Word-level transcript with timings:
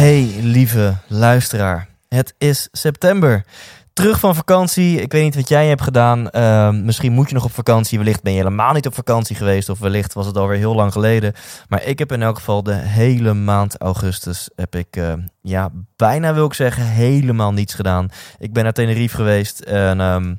Hey 0.00 0.36
lieve 0.42 0.94
luisteraar, 1.06 1.88
het 2.08 2.34
is 2.38 2.68
september. 2.72 3.44
Terug 3.92 4.20
van 4.20 4.34
vakantie. 4.34 5.00
Ik 5.00 5.12
weet 5.12 5.22
niet 5.22 5.34
wat 5.34 5.48
jij 5.48 5.68
hebt 5.68 5.82
gedaan. 5.82 6.30
Ehm, 6.30 6.84
misschien 6.84 7.12
moet 7.12 7.28
je 7.28 7.34
nog 7.34 7.44
op 7.44 7.52
vakantie. 7.52 7.98
Wellicht 7.98 8.22
ben 8.22 8.32
je 8.32 8.38
helemaal 8.38 8.72
niet 8.72 8.86
op 8.86 8.94
vakantie 8.94 9.36
geweest. 9.36 9.68
Of 9.68 9.78
wellicht 9.78 10.12
was 10.12 10.26
het 10.26 10.36
alweer 10.36 10.58
heel 10.58 10.74
lang 10.74 10.92
geleden. 10.92 11.32
Maar 11.68 11.84
ik 11.84 11.98
heb 11.98 12.12
in 12.12 12.22
elk 12.22 12.36
geval 12.36 12.62
de 12.62 12.74
hele 12.74 13.34
maand 13.34 13.80
augustus. 13.80 14.50
Heb 14.54 14.74
ik, 14.74 14.96
eh, 14.96 15.12
ja, 15.42 15.70
bijna 15.96 16.34
wil 16.34 16.46
ik 16.46 16.54
zeggen, 16.54 16.84
helemaal 16.84 17.52
niets 17.52 17.74
gedaan. 17.74 18.08
Ik 18.38 18.52
ben 18.52 18.64
naar 18.64 18.72
Tenerife 18.72 19.16
geweest. 19.16 19.60
En 19.60 20.00
ehm, 20.00 20.34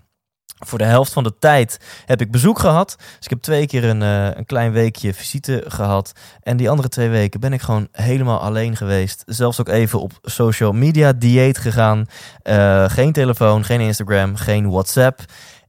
voor 0.65 0.77
de 0.77 0.83
helft 0.83 1.13
van 1.13 1.23
de 1.23 1.37
tijd 1.39 1.79
heb 2.05 2.21
ik 2.21 2.31
bezoek 2.31 2.59
gehad. 2.59 2.95
Dus 2.97 3.23
ik 3.25 3.29
heb 3.29 3.41
twee 3.41 3.67
keer 3.67 3.83
een, 3.83 4.01
eh, 4.01 4.37
een 4.37 4.45
klein 4.45 4.71
weekje 4.71 5.13
visite 5.13 5.63
gehad. 5.67 6.11
En 6.43 6.57
die 6.57 6.69
andere 6.69 6.89
twee 6.89 7.09
weken 7.09 7.39
ben 7.39 7.53
ik 7.53 7.61
gewoon 7.61 7.87
helemaal 7.91 8.39
alleen 8.39 8.75
geweest. 8.75 9.23
Zelfs 9.25 9.59
ook 9.59 9.69
even 9.69 10.01
op 10.01 10.11
social 10.21 10.71
media 10.71 11.13
dieet 11.13 11.57
gegaan. 11.57 12.05
Eh, 12.41 12.89
geen 12.89 13.11
telefoon, 13.11 13.63
geen 13.63 13.81
Instagram, 13.81 14.35
geen 14.35 14.69
WhatsApp. 14.69 15.19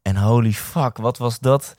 En 0.02 0.16
holy 0.16 0.52
fuck, 0.52 0.96
wat 0.96 1.18
was 1.18 1.38
dat? 1.38 1.74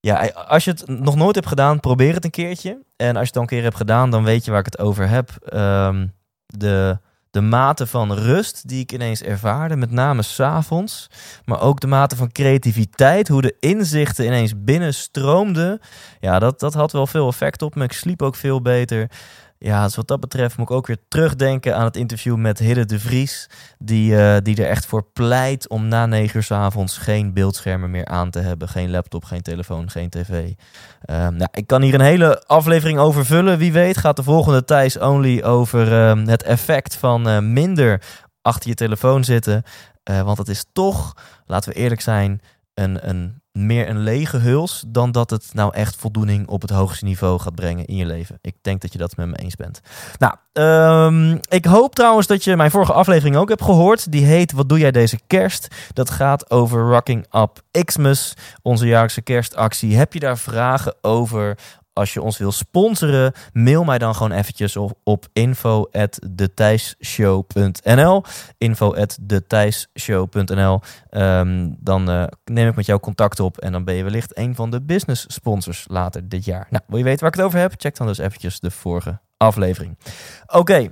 Ja, 0.00 0.26
als 0.28 0.64
je 0.64 0.70
het 0.70 0.88
nog 0.88 1.16
nooit 1.16 1.34
hebt 1.34 1.48
gedaan, 1.48 1.80
probeer 1.80 2.14
het 2.14 2.24
een 2.24 2.30
keertje. 2.30 2.82
En 2.96 3.08
als 3.08 3.18
je 3.18 3.24
het 3.24 3.32
dan 3.32 3.42
een 3.42 3.48
keer 3.48 3.62
hebt 3.62 3.76
gedaan, 3.76 4.10
dan 4.10 4.24
weet 4.24 4.44
je 4.44 4.50
waar 4.50 4.60
ik 4.60 4.66
het 4.66 4.78
over 4.78 5.08
heb. 5.08 5.30
Ehm, 5.44 6.06
de 6.46 6.98
de 7.38 7.44
mate 7.44 7.86
van 7.86 8.12
rust 8.12 8.68
die 8.68 8.80
ik 8.80 8.92
ineens 8.92 9.22
ervaarde, 9.22 9.76
met 9.76 9.90
name 9.90 10.22
s'avonds. 10.22 11.10
Maar 11.44 11.60
ook 11.60 11.80
de 11.80 11.86
mate 11.86 12.16
van 12.16 12.32
creativiteit, 12.32 13.28
hoe 13.28 13.42
de 13.42 13.56
inzichten 13.60 14.24
ineens 14.24 14.52
binnenstroomden. 14.56 15.80
Ja, 16.20 16.38
dat, 16.38 16.60
dat 16.60 16.74
had 16.74 16.92
wel 16.92 17.06
veel 17.06 17.28
effect 17.28 17.62
op 17.62 17.74
me. 17.74 17.84
Ik 17.84 17.92
sliep 17.92 18.22
ook 18.22 18.34
veel 18.34 18.62
beter 18.62 19.10
ja, 19.58 19.84
dus 19.84 19.96
wat 19.96 20.08
dat 20.08 20.20
betreft 20.20 20.56
moet 20.56 20.70
ik 20.70 20.76
ook 20.76 20.86
weer 20.86 20.98
terugdenken 21.08 21.76
aan 21.76 21.84
het 21.84 21.96
interview 21.96 22.36
met 22.36 22.58
Hidde 22.58 22.84
de 22.84 22.98
Vries. 22.98 23.50
Die, 23.78 24.12
uh, 24.12 24.36
die 24.42 24.62
er 24.62 24.68
echt 24.68 24.86
voor 24.86 25.06
pleit 25.12 25.68
om 25.68 25.88
na 25.88 26.06
negen 26.06 26.36
uur 26.36 26.42
s 26.42 26.50
avonds 26.50 26.98
geen 26.98 27.32
beeldschermen 27.32 27.90
meer 27.90 28.06
aan 28.06 28.30
te 28.30 28.38
hebben. 28.38 28.68
Geen 28.68 28.90
laptop, 28.90 29.24
geen 29.24 29.42
telefoon, 29.42 29.90
geen 29.90 30.08
tv. 30.08 30.30
Uh, 30.30 31.16
nou, 31.28 31.48
ik 31.52 31.66
kan 31.66 31.82
hier 31.82 31.94
een 31.94 32.00
hele 32.00 32.42
aflevering 32.46 32.98
over 32.98 33.26
vullen. 33.26 33.58
Wie 33.58 33.72
weet 33.72 33.96
gaat 33.96 34.16
de 34.16 34.22
volgende 34.22 34.64
Thijs 34.64 34.98
Only 34.98 35.42
over 35.42 35.92
uh, 35.92 36.26
het 36.26 36.42
effect 36.42 36.96
van 36.96 37.28
eh, 37.28 37.38
minder 37.38 38.02
achter 38.42 38.68
je 38.68 38.74
telefoon 38.74 39.24
zitten. 39.24 39.62
Eh, 40.02 40.22
want 40.22 40.38
het 40.38 40.48
is 40.48 40.64
toch, 40.72 41.16
laten 41.46 41.72
we 41.72 41.78
eerlijk 41.78 42.00
zijn, 42.00 42.40
een, 42.74 43.08
een 43.08 43.37
meer 43.66 43.88
een 43.88 43.98
lege 43.98 44.36
huls 44.38 44.84
dan 44.86 45.12
dat 45.12 45.30
het 45.30 45.50
nou 45.52 45.74
echt 45.74 45.96
voldoening 45.96 46.48
op 46.48 46.62
het 46.62 46.70
hoogste 46.70 47.04
niveau 47.04 47.38
gaat 47.38 47.54
brengen 47.54 47.84
in 47.84 47.96
je 47.96 48.06
leven. 48.06 48.38
Ik 48.40 48.54
denk 48.62 48.80
dat 48.80 48.92
je 48.92 48.98
dat 48.98 49.16
met 49.16 49.26
me 49.26 49.36
eens 49.36 49.56
bent. 49.56 49.80
Nou, 50.18 50.34
um, 50.52 51.40
ik 51.48 51.64
hoop 51.64 51.94
trouwens 51.94 52.26
dat 52.26 52.44
je 52.44 52.56
mijn 52.56 52.70
vorige 52.70 52.92
aflevering 52.92 53.36
ook 53.36 53.48
hebt 53.48 53.62
gehoord. 53.62 54.12
Die 54.12 54.24
heet 54.24 54.52
Wat 54.52 54.68
doe 54.68 54.78
jij 54.78 54.90
deze 54.90 55.18
kerst? 55.26 55.68
Dat 55.92 56.10
gaat 56.10 56.50
over 56.50 56.80
Rocking 56.80 57.26
Up 57.34 57.62
Xmas, 57.84 58.34
onze 58.62 58.86
jaarlijkse 58.86 59.22
kerstactie. 59.22 59.96
Heb 59.96 60.12
je 60.12 60.20
daar 60.20 60.38
vragen 60.38 60.94
over? 61.00 61.58
Als 61.98 62.12
je 62.12 62.22
ons 62.22 62.38
wil 62.38 62.52
sponsoren, 62.52 63.32
mail 63.52 63.84
mij 63.84 63.98
dan 63.98 64.14
gewoon 64.14 64.32
eventjes 64.32 64.76
op, 64.76 64.98
op 65.04 65.26
info@detijsshow.nl. 65.32 68.22
info@detijsshow.nl. 68.58 70.80
Um, 71.10 71.76
dan 71.80 72.10
uh, 72.10 72.24
neem 72.44 72.68
ik 72.68 72.76
met 72.76 72.86
jou 72.86 73.00
contact 73.00 73.40
op 73.40 73.58
en 73.58 73.72
dan 73.72 73.84
ben 73.84 73.94
je 73.94 74.02
wellicht 74.02 74.38
een 74.38 74.54
van 74.54 74.70
de 74.70 74.82
business 74.82 75.24
sponsors 75.28 75.84
later 75.88 76.28
dit 76.28 76.44
jaar. 76.44 76.66
Nou, 76.70 76.82
wil 76.86 76.98
je 76.98 77.04
weten 77.04 77.20
waar 77.20 77.30
ik 77.30 77.36
het 77.36 77.44
over 77.44 77.58
heb? 77.58 77.72
Check 77.76 77.96
dan 77.96 78.06
dus 78.06 78.18
eventjes 78.18 78.60
de 78.60 78.70
vorige 78.70 79.18
aflevering. 79.36 79.98
Oké, 80.46 80.90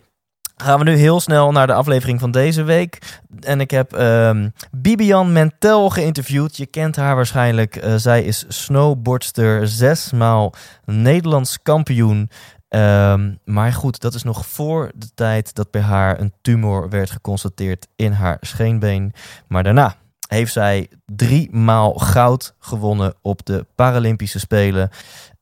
gaan 0.56 0.78
we 0.78 0.84
nu 0.84 0.96
heel 0.96 1.20
snel 1.20 1.52
naar 1.52 1.66
de 1.66 1.72
aflevering 1.72 2.20
van 2.20 2.30
deze 2.30 2.62
week. 2.62 3.20
En 3.40 3.60
ik 3.60 3.70
heb 3.70 3.92
um, 3.92 4.52
Bibian 4.70 5.32
Mentel 5.32 5.90
geïnterviewd. 5.90 6.56
Je 6.56 6.66
kent 6.66 6.96
haar 6.96 7.16
waarschijnlijk. 7.16 7.84
Uh, 7.84 7.94
zij 7.96 8.22
is 8.22 8.44
snowboardster, 8.48 9.68
zesmaal 9.68 10.54
Nederlands 10.84 11.62
kampioen. 11.62 12.30
Um, 12.68 13.38
maar 13.44 13.72
goed, 13.72 14.00
dat 14.00 14.14
is 14.14 14.22
nog 14.22 14.46
voor 14.46 14.90
de 14.94 15.08
tijd 15.14 15.54
dat 15.54 15.70
bij 15.70 15.80
haar 15.80 16.20
een 16.20 16.32
tumor 16.42 16.88
werd 16.88 17.10
geconstateerd 17.10 17.86
in 17.96 18.12
haar 18.12 18.36
scheenbeen. 18.40 19.12
Maar 19.48 19.62
daarna 19.62 19.96
heeft 20.28 20.52
zij 20.52 20.88
drie 21.06 21.52
maal 21.52 21.92
goud 21.92 22.54
gewonnen 22.58 23.14
op 23.22 23.46
de 23.46 23.66
Paralympische 23.74 24.38
Spelen. 24.38 24.90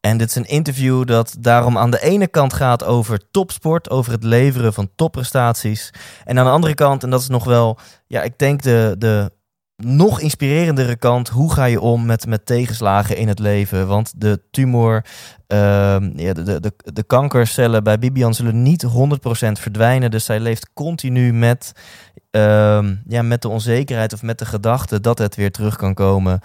En 0.04 0.16
dit 0.16 0.28
is 0.28 0.34
een 0.34 0.48
interview 0.48 1.06
dat 1.06 1.36
daarom 1.38 1.78
aan 1.78 1.90
de 1.90 2.02
ene 2.02 2.26
kant 2.26 2.52
gaat 2.52 2.84
over 2.84 3.30
topsport, 3.30 3.90
over 3.90 4.12
het 4.12 4.24
leveren 4.24 4.72
van 4.72 4.90
topprestaties. 4.96 5.90
En 6.24 6.38
aan 6.38 6.44
de 6.44 6.50
andere 6.50 6.74
kant, 6.74 7.02
en 7.02 7.10
dat 7.10 7.20
is 7.20 7.28
nog 7.28 7.44
wel, 7.44 7.78
ja, 8.06 8.22
ik 8.22 8.38
denk 8.38 8.62
de, 8.62 8.94
de 8.98 9.30
nog 9.76 10.20
inspirerendere 10.20 10.96
kant, 10.96 11.28
hoe 11.28 11.52
ga 11.52 11.64
je 11.64 11.80
om 11.80 12.06
met, 12.06 12.26
met 12.26 12.46
tegenslagen 12.46 13.16
in 13.16 13.28
het 13.28 13.38
leven? 13.38 13.86
Want 13.86 14.12
de 14.16 14.42
tumor, 14.50 15.04
uh, 15.48 15.58
ja, 16.14 16.32
de, 16.32 16.60
de, 16.60 16.72
de 16.76 17.02
kankercellen 17.02 17.84
bij 17.84 17.98
Bibian 17.98 18.34
zullen 18.34 18.62
niet 18.62 18.86
100% 18.86 18.88
verdwijnen. 19.52 20.10
Dus 20.10 20.24
zij 20.24 20.40
leeft 20.40 20.72
continu 20.72 21.32
met, 21.32 21.72
uh, 22.30 22.88
ja, 23.08 23.22
met 23.22 23.42
de 23.42 23.48
onzekerheid 23.48 24.12
of 24.12 24.22
met 24.22 24.38
de 24.38 24.46
gedachte 24.46 25.00
dat 25.00 25.18
het 25.18 25.34
weer 25.34 25.50
terug 25.50 25.76
kan 25.76 25.94
komen. 25.94 26.40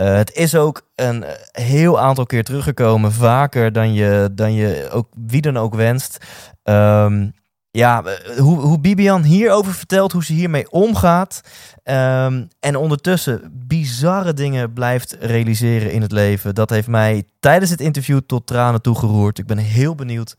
Uh, 0.00 0.14
het 0.14 0.34
is 0.34 0.54
ook 0.54 0.82
een 0.94 1.24
heel 1.52 2.00
aantal 2.00 2.26
keer 2.26 2.44
teruggekomen, 2.44 3.12
vaker 3.12 3.72
dan 3.72 3.92
je, 3.92 4.30
dan 4.32 4.52
je 4.52 4.88
ook 4.92 5.08
wie 5.26 5.40
dan 5.40 5.56
ook 5.56 5.74
wenst. 5.74 6.24
Um, 6.64 7.32
ja, 7.70 8.02
hoe, 8.38 8.60
hoe 8.60 8.80
Bibian 8.80 9.22
hierover 9.22 9.72
vertelt, 9.72 10.12
hoe 10.12 10.24
ze 10.24 10.32
hiermee 10.32 10.70
omgaat. 10.70 11.40
Um, 11.84 12.48
en 12.60 12.76
ondertussen 12.76 13.62
bizarre 13.66 14.32
dingen 14.32 14.72
blijft 14.72 15.16
realiseren 15.20 15.92
in 15.92 16.02
het 16.02 16.12
leven. 16.12 16.54
Dat 16.54 16.70
heeft 16.70 16.88
mij 16.88 17.24
tijdens 17.40 17.70
het 17.70 17.80
interview 17.80 18.20
tot 18.26 18.46
tranen 18.46 18.82
toegeroerd. 18.82 19.38
Ik 19.38 19.46
ben 19.46 19.58
heel 19.58 19.94
benieuwd 19.94 20.36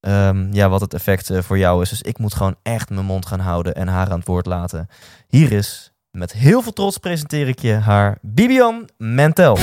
um, 0.00 0.52
ja, 0.52 0.68
wat 0.68 0.80
het 0.80 0.94
effect 0.94 1.30
voor 1.34 1.58
jou 1.58 1.82
is. 1.82 1.88
Dus 1.88 2.02
ik 2.02 2.18
moet 2.18 2.34
gewoon 2.34 2.56
echt 2.62 2.90
mijn 2.90 3.06
mond 3.06 3.26
gaan 3.26 3.40
houden 3.40 3.74
en 3.74 3.88
haar 3.88 4.10
aan 4.10 4.18
het 4.18 4.28
woord 4.28 4.46
laten. 4.46 4.88
Hier 5.28 5.52
is 5.52 5.91
met 6.12 6.32
heel 6.32 6.62
veel 6.62 6.72
trots 6.72 6.98
presenteer 6.98 7.48
ik 7.48 7.58
je 7.58 7.72
haar 7.72 8.18
Bibian 8.20 8.88
Mentel. 8.96 9.58
100% 9.58 9.62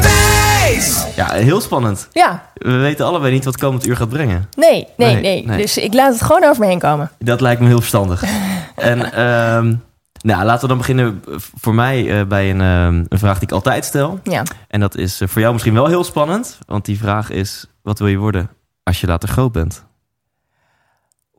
Thijs! 0.00 1.06
Ja, 1.16 1.32
heel 1.32 1.60
spannend. 1.60 2.08
Ja. 2.12 2.50
We 2.54 2.76
weten 2.76 3.06
allebei 3.06 3.32
niet 3.32 3.44
wat 3.44 3.56
komend 3.56 3.86
uur 3.86 3.96
gaat 3.96 4.08
brengen. 4.08 4.48
Nee, 4.56 4.86
nee, 4.96 5.12
nee, 5.12 5.22
nee. 5.22 5.46
nee. 5.46 5.56
Dus 5.56 5.78
ik 5.78 5.94
laat 5.94 6.12
het 6.12 6.22
gewoon 6.22 6.44
over 6.44 6.60
me 6.60 6.66
heen 6.66 6.78
komen. 6.78 7.10
Dat 7.18 7.40
lijkt 7.40 7.60
me 7.60 7.66
heel 7.66 7.78
verstandig. 7.78 8.24
en 8.76 9.20
um, 9.24 9.82
nou, 10.20 10.44
laten 10.44 10.60
we 10.60 10.68
dan 10.68 10.78
beginnen 10.78 11.22
voor 11.54 11.74
mij 11.74 12.20
uh, 12.20 12.26
bij 12.26 12.50
een, 12.50 12.60
um, 12.60 13.06
een 13.08 13.18
vraag 13.18 13.38
die 13.38 13.48
ik 13.48 13.54
altijd 13.54 13.84
stel. 13.84 14.20
Ja. 14.22 14.42
En 14.68 14.80
dat 14.80 14.96
is 14.96 15.20
uh, 15.20 15.28
voor 15.28 15.40
jou 15.40 15.52
misschien 15.52 15.74
wel 15.74 15.86
heel 15.86 16.04
spannend. 16.04 16.58
Want 16.66 16.84
die 16.84 16.98
vraag 16.98 17.30
is, 17.30 17.66
wat 17.82 17.98
wil 17.98 18.08
je 18.08 18.18
worden 18.18 18.50
als 18.82 19.00
je 19.00 19.06
later 19.06 19.28
groot 19.28 19.52
bent? 19.52 19.84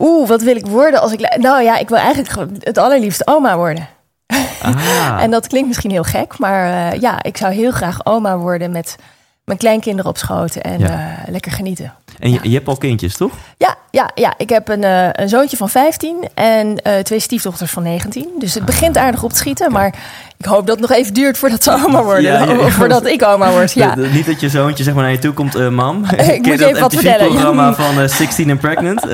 Oeh, 0.02 0.28
wat 0.28 0.42
wil 0.42 0.56
ik 0.56 0.66
worden 0.66 1.02
als 1.02 1.12
ik... 1.12 1.38
Nou 1.38 1.64
ja, 1.64 1.78
ik 1.78 1.90
wil 1.90 1.98
eigenlijk 1.98 2.56
het 2.60 2.78
allerliefst 2.78 3.28
oma 3.28 3.58
worden. 3.58 3.88
Ah. 4.62 5.18
en 5.24 5.32
dat 5.32 5.48
klinkt 5.48 5.68
misschien 5.68 5.92
heel 5.92 6.04
gek, 6.04 6.38
maar 6.38 6.94
uh, 6.94 7.02
ja, 7.02 7.24
ik 7.24 7.38
zou 7.38 7.54
heel 7.54 7.72
graag 7.72 8.06
oma 8.06 8.38
worden 8.38 8.72
met 8.72 8.96
mijn 9.44 9.58
kleinkinderen 9.58 10.12
op 10.12 10.18
schoot 10.18 10.56
en 10.56 10.80
ja. 10.80 10.90
uh, 10.90 11.32
lekker 11.32 11.52
genieten. 11.52 11.94
En 12.20 12.30
je, 12.30 12.36
ja. 12.36 12.42
je, 12.44 12.54
hebt 12.54 12.68
al 12.68 12.78
kindjes, 12.78 13.18
toch? 13.18 13.32
Ja, 13.58 13.76
ja, 13.92 14.12
ja. 14.16 14.34
ik 14.38 14.50
heb 14.50 14.70
een, 14.70 14.82
uh, 14.82 15.08
een 15.12 15.30
zoontje 15.30 15.58
van 15.58 15.70
15 15.70 16.28
en 16.34 16.80
uh, 16.88 16.98
twee 16.98 17.20
stiefdochters 17.20 17.72
van 17.72 17.84
19. 17.84 18.28
Dus 18.40 18.54
het 18.54 18.66
begint 18.66 18.98
aardig 18.98 19.24
op 19.24 19.30
te 19.30 19.38
schieten, 19.38 19.72
maar 19.72 19.96
ik 20.38 20.46
hoop 20.46 20.68
dat 20.68 20.80
het 20.80 20.90
nog 20.90 20.98
even 20.98 21.14
duurt 21.14 21.38
voordat 21.38 21.64
ze 21.64 21.72
oma 21.72 22.04
worden. 22.04 22.24
Ja, 22.32 22.70
voordat 22.70 23.06
ik 23.06 23.24
oma 23.24 23.52
word. 23.52 23.72
Ja. 23.82 23.96
De, 23.96 24.02
de, 24.02 24.08
niet 24.08 24.26
dat 24.26 24.40
je 24.40 24.50
zoontje 24.50 24.84
zeg 24.84 24.94
maar 24.94 25.04
naar 25.04 25.12
je 25.12 25.20
toe 25.20 25.34
komt, 25.34 25.70
mam. 25.70 26.06
ik 26.06 26.46
moet 26.46 26.60
je 26.60 26.66
even 26.66 26.82
wat 26.82 26.94
vertellen. 26.94 27.28
programma 27.28 27.74
van 27.74 28.10
16 28.10 28.50
and 28.50 28.60
Pregnant. 28.60 29.06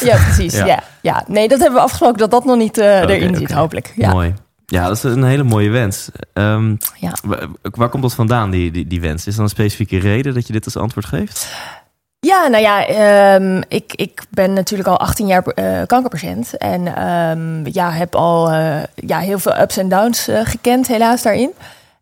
ja, 0.00 0.16
precies. 0.16 0.54
Ja. 0.54 0.82
Ja. 1.00 1.24
nee, 1.26 1.48
dat 1.48 1.58
hebben 1.58 1.76
we 1.76 1.84
afgesproken 1.84 2.18
dat 2.18 2.30
dat 2.30 2.44
nog 2.44 2.56
niet 2.56 2.78
okay, 2.78 3.02
erin 3.02 3.28
okay. 3.28 3.40
zit, 3.40 3.52
hopelijk. 3.52 3.92
Ja. 3.96 4.10
Mooi. 4.10 4.34
Ja, 4.66 4.86
dat 4.88 4.96
is 4.96 5.02
een 5.02 5.24
hele 5.24 5.42
mooie 5.42 5.70
wens. 5.70 6.08
Ehm, 6.32 6.76
Ja. 6.94 7.12
wa- 7.22 7.46
Waar 7.62 7.88
komt 7.88 8.02
dat 8.02 8.14
vandaan, 8.14 8.50
die, 8.50 8.70
die, 8.70 8.86
die 8.86 9.00
wens? 9.00 9.20
Is 9.20 9.26
er 9.26 9.34
dan 9.34 9.44
een 9.44 9.48
specifieke 9.50 9.98
reden 9.98 10.34
dat 10.34 10.46
je 10.46 10.52
dit 10.52 10.64
als 10.64 10.76
antwoord 10.76 11.06
geeft? 11.06 11.48
Ja, 12.20 12.46
nou 12.46 12.62
ja, 12.62 12.86
ehm, 12.86 13.62
ik, 13.68 13.92
ik 13.94 14.22
ben 14.30 14.52
natuurlijk 14.52 14.88
al 14.88 14.98
18 15.00 15.26
jaar 15.26 15.42
eh, 15.46 15.82
kankerpatiënt. 15.86 16.56
En 16.56 16.86
ehm, 16.96 17.66
ja, 17.72 17.90
heb 17.90 18.14
al 18.14 18.50
eh, 18.50 18.82
ja, 18.94 19.18
heel 19.18 19.38
veel 19.38 19.58
ups 19.60 19.76
en 19.76 19.88
downs 19.88 20.28
eh, 20.28 20.40
gekend, 20.44 20.86
helaas 20.86 21.22
daarin. 21.22 21.50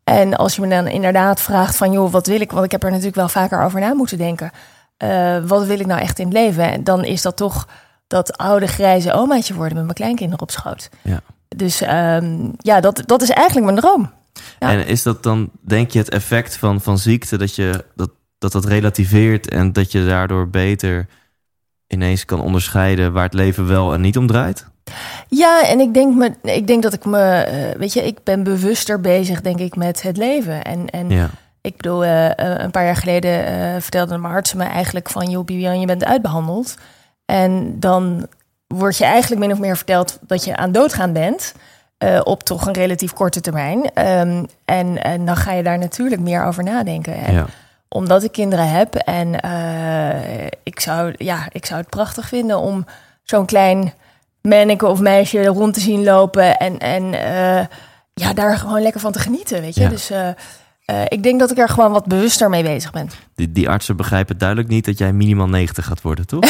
En 0.04 0.36
als 0.36 0.54
je 0.54 0.60
me 0.60 0.68
dan 0.68 0.86
inderdaad 0.86 1.40
vraagt 1.40 1.76
van, 1.76 1.92
joh, 1.92 2.10
wat 2.12 2.26
wil 2.26 2.40
ik? 2.40 2.52
Want 2.52 2.64
ik 2.64 2.70
heb 2.72 2.82
er 2.82 2.90
natuurlijk 2.90 3.16
wel 3.16 3.28
vaker 3.28 3.62
over 3.62 3.80
na 3.80 3.94
moeten 3.94 4.18
denken. 4.18 4.50
Wat 5.46 5.66
wil 5.66 5.80
ik 5.80 5.86
nou 5.86 6.00
echt 6.00 6.18
in 6.18 6.24
het 6.24 6.34
leven? 6.34 6.72
En 6.72 6.84
dan 6.84 7.04
is 7.04 7.22
dat 7.22 7.36
toch 7.36 7.68
dat 8.06 8.36
oude 8.36 8.66
grijze 8.66 9.12
omaatje 9.12 9.54
worden 9.54 9.74
met 9.74 9.82
mijn 9.84 9.96
kleinkinderen 9.96 10.42
op 10.42 10.50
schoot. 10.50 10.88
Ja. 11.02 11.20
Dus 11.56 11.80
ehm, 11.80 12.48
ja, 12.56 12.80
dat, 12.80 13.02
dat 13.06 13.22
is 13.22 13.30
eigenlijk 13.30 13.66
mijn 13.66 13.78
droom. 13.78 14.10
Ja. 14.58 14.70
En 14.70 14.86
is 14.86 15.02
dat 15.02 15.22
dan, 15.22 15.50
denk 15.60 15.90
je, 15.90 15.98
het 15.98 16.10
effect 16.10 16.56
van, 16.56 16.80
van 16.80 16.98
ziekte 16.98 17.36
dat, 17.38 17.54
je, 17.54 17.84
dat, 17.94 18.10
dat 18.38 18.52
dat 18.52 18.64
relativeert 18.64 19.48
en 19.48 19.72
dat 19.72 19.92
je 19.92 20.06
daardoor 20.06 20.48
beter 20.48 21.06
ineens 21.88 22.24
kan 22.24 22.40
onderscheiden 22.40 23.12
waar 23.12 23.24
het 23.24 23.34
leven 23.34 23.66
wel 23.68 23.94
en 23.94 24.00
niet 24.00 24.18
om 24.18 24.26
draait? 24.26 24.66
Ja, 25.28 25.66
en 25.68 25.80
ik 25.80 25.94
denk, 25.94 26.14
me, 26.14 26.34
ik 26.42 26.66
denk 26.66 26.82
dat 26.82 26.92
ik 26.92 27.04
me, 27.04 27.20
eh, 27.20 27.78
weet 27.78 27.92
je, 27.92 28.06
ik 28.06 28.18
ben 28.22 28.42
bewuster 28.42 29.00
bezig, 29.00 29.40
denk 29.40 29.58
ik, 29.58 29.76
met 29.76 30.02
het 30.02 30.16
leven. 30.16 30.62
En, 30.64 30.90
en 30.90 31.10
Ja. 31.10 31.30
ik 31.60 31.76
bedoel, 31.76 32.04
eh, 32.04 32.30
eh, 32.30 32.62
een 32.62 32.70
paar 32.70 32.84
jaar 32.84 32.96
geleden 32.96 33.32
vertelde 33.82 34.18
mijn 34.18 34.32
arts 34.34 34.54
me 34.54 34.64
eigenlijk 34.64 35.10
van, 35.10 35.30
joh, 35.30 35.44
Bibian, 35.44 35.80
je 35.80 35.86
bent 35.86 36.04
uitbehandeld. 36.04 36.76
En 37.24 37.80
dan 37.80 38.26
wordt 38.74 38.96
je 38.96 39.04
eigenlijk 39.04 39.40
min 39.40 39.52
of 39.52 39.58
meer 39.58 39.76
verteld 39.76 40.18
dat 40.20 40.44
je 40.44 40.56
aan 40.56 40.72
doodgaan 40.72 41.12
bent. 41.12 41.54
eh, 41.98 42.20
op 42.24 42.42
toch 42.42 42.66
een 42.66 42.72
relatief 42.72 43.12
korte 43.12 43.40
termijn. 43.40 43.90
Ehm, 43.94 44.44
en, 44.64 45.02
en 45.02 45.24
dan 45.24 45.36
ga 45.36 45.52
je 45.52 45.62
daar 45.62 45.78
natuurlijk 45.78 46.20
meer 46.20 46.44
over 46.44 46.64
nadenken. 46.64 47.14
En 47.14 47.32
ja. 47.34 47.46
omdat 47.88 48.22
ik 48.22 48.32
kinderen 48.32 48.68
heb 48.70 48.94
en 48.94 49.40
eh, 49.40 50.46
ik, 50.62 50.80
zou, 50.80 51.14
ja, 51.18 51.46
ik 51.52 51.66
zou 51.66 51.80
het 51.80 51.90
prachtig 51.90 52.28
vinden 52.28 52.58
om 52.58 52.86
zo'n 53.22 53.46
klein 53.46 53.92
manneke 54.42 54.86
of 54.86 55.00
meisje 55.00 55.46
rond 55.46 55.74
te 55.74 55.80
zien 55.80 56.04
lopen 56.04 56.56
en, 56.56 56.78
en 56.78 57.14
eh, 57.14 57.66
ja, 58.14 58.32
daar 58.34 58.58
gewoon 58.58 58.82
lekker 58.82 59.00
van 59.00 59.12
te 59.12 59.18
genieten, 59.18 59.60
weet 59.60 59.74
je. 59.74 59.82
Ja. 59.82 59.88
Dus 59.88 60.10
eh, 60.84 61.02
ik 61.08 61.22
denk 61.22 61.40
dat 61.40 61.50
ik 61.50 61.58
er 61.58 61.68
gewoon 61.68 61.92
wat 61.92 62.06
bewuster 62.06 62.50
mee 62.50 62.62
bezig 62.62 62.90
ben. 62.90 63.10
Die, 63.34 63.52
die 63.52 63.68
artsen 63.68 63.96
begrijpen 63.96 64.38
duidelijk 64.38 64.68
niet 64.68 64.84
dat 64.84 64.98
jij 64.98 65.12
minimaal 65.12 65.48
90 65.48 65.84
gaat 65.84 66.02
worden, 66.02 66.26
toch? 66.26 66.44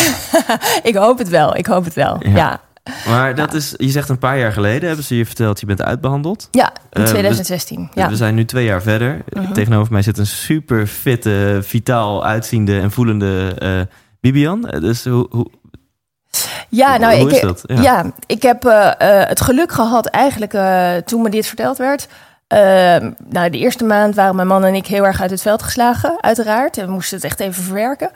Ik 0.83 0.95
hoop 0.95 1.19
het 1.19 1.29
wel, 1.29 1.57
ik 1.57 1.67
hoop 1.67 1.85
het 1.85 1.95
wel. 1.95 2.17
Ja. 2.21 2.31
Ja, 2.31 2.61
ja, 2.85 2.93
Maar 3.11 3.35
dat 3.35 3.55
is, 3.55 3.75
je 3.77 3.91
zegt 3.91 4.09
een 4.09 4.19
paar 4.19 4.39
jaar 4.39 4.53
geleden 4.53 4.87
hebben 4.87 5.05
ze 5.05 5.17
je 5.17 5.27
verteld, 5.27 5.61
je 5.61 5.67
bent 5.67 5.83
uitbehandeld. 5.83 6.49
in 6.51 6.61
Eh, 6.91 7.05
2016. 7.05 7.91
Ja. 7.95 8.09
We 8.09 8.17
zijn 8.17 8.35
nu 8.35 8.45
twee 8.45 8.65
jaar 8.65 8.83
verder. 8.83 9.23
Mhm. 9.29 9.53
Tegenover 9.53 9.93
mij 9.93 10.03
zit 10.03 10.19
een 10.19 10.27
super 10.27 10.87
fitte, 10.87 11.59
vitaal 11.63 12.25
uitziende 12.25 12.81
en 12.81 12.91
voelende 12.91 13.55
eh, 13.59 13.81
Bibian. 14.21 14.61
Dus 14.61 15.05
hoe, 15.05 15.27
hoe, 15.31 15.51
Ja, 16.69 16.97
nou, 16.97 17.21
hoe 17.21 17.37
ik? 17.37 17.59
Ja. 17.67 17.83
Ja. 17.83 18.13
ik 18.27 18.43
heb 18.43 18.63
het 19.29 19.41
geluk 19.41 19.73
gehad 19.73 20.07
eigenlijk 20.07 20.53
toen 21.07 21.23
me 21.23 21.31
dit 21.31 21.47
verteld 21.47 21.79
werd. 21.79 22.09
Eh, 22.47 23.11
nou, 23.29 23.51
de 23.51 23.59
eerste 23.59 23.85
maand 23.85 24.15
waren 24.15 24.37
mijn 24.37 24.49
man 24.49 24.65
en 24.65 24.75
ik 24.75 24.87
heel 24.87 25.07
erg 25.07 25.21
uit 25.21 25.31
het 25.31 25.43
veld 25.43 25.63
geslagen, 25.63 26.23
uiteraard. 26.23 26.79
En 26.79 26.87
we 26.87 26.93
moesten 26.93 27.17
het 27.17 27.25
echt 27.25 27.41
even 27.41 27.63
verwerken. 27.63 28.11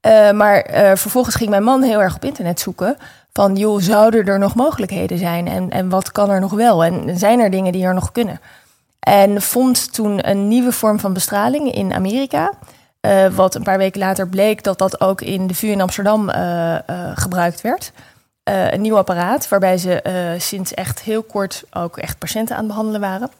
Eh, 0.00 0.30
maar 0.30 0.60
eh, 0.60 0.96
vervolgens 0.96 1.34
ging 1.34 1.50
mijn 1.50 1.62
man 1.62 1.82
heel 1.82 2.02
erg 2.02 2.14
op 2.14 2.24
internet 2.24 2.60
zoeken. 2.60 2.96
Van, 3.32 3.56
joh, 3.56 3.80
zouden 3.80 4.26
er 4.26 4.38
nog 4.38 4.54
mogelijkheden 4.54 5.18
zijn? 5.18 5.48
En, 5.48 5.70
en 5.70 5.88
wat 5.88 6.12
kan 6.12 6.30
er 6.30 6.40
nog 6.40 6.52
wel? 6.52 6.84
En 6.84 7.18
zijn 7.18 7.40
er 7.40 7.50
dingen 7.50 7.72
die 7.72 7.84
er 7.84 7.94
nog 7.94 8.12
kunnen? 8.12 8.40
En 9.00 9.42
vond 9.42 9.92
toen 9.92 10.28
een 10.28 10.48
nieuwe 10.48 10.72
vorm 10.72 11.00
van 11.00 11.12
bestraling 11.12 11.72
in 11.72 11.92
Amerika. 11.92 12.52
Eh, 13.00 13.26
wat 13.26 13.54
een 13.54 13.62
paar 13.62 13.78
weken 13.78 14.00
later 14.00 14.28
bleek 14.28 14.62
dat 14.62 14.78
dat 14.78 15.00
ook 15.00 15.20
in 15.20 15.46
de 15.46 15.54
VU 15.54 15.66
in 15.66 15.80
Amsterdam 15.80 16.28
eh, 16.28 16.76
gebruikt 17.14 17.60
werd. 17.60 17.92
Een 18.44 18.80
nieuw 18.80 18.96
apparaat 18.96 19.48
waarbij 19.48 19.78
ze 19.78 20.34
sinds 20.38 20.74
echt 20.74 21.00
heel 21.00 21.22
kort 21.22 21.64
ook 21.70 21.96
echt 21.96 22.18
patiënten 22.18 22.54
aan 22.54 22.62
het 22.62 22.70
behandelen 22.70 23.00
waren. 23.00 23.30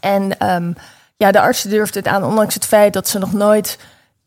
En 0.00 0.38
ehm, 0.38 0.72
ja, 1.16 1.30
de 1.30 1.40
artsen 1.40 1.70
durfden 1.70 2.02
het 2.02 2.12
aan, 2.12 2.24
ondanks 2.24 2.54
het 2.54 2.66
feit 2.66 2.92
dat 2.92 3.08
ze 3.08 3.18
nog 3.18 3.32
nooit 3.32 3.78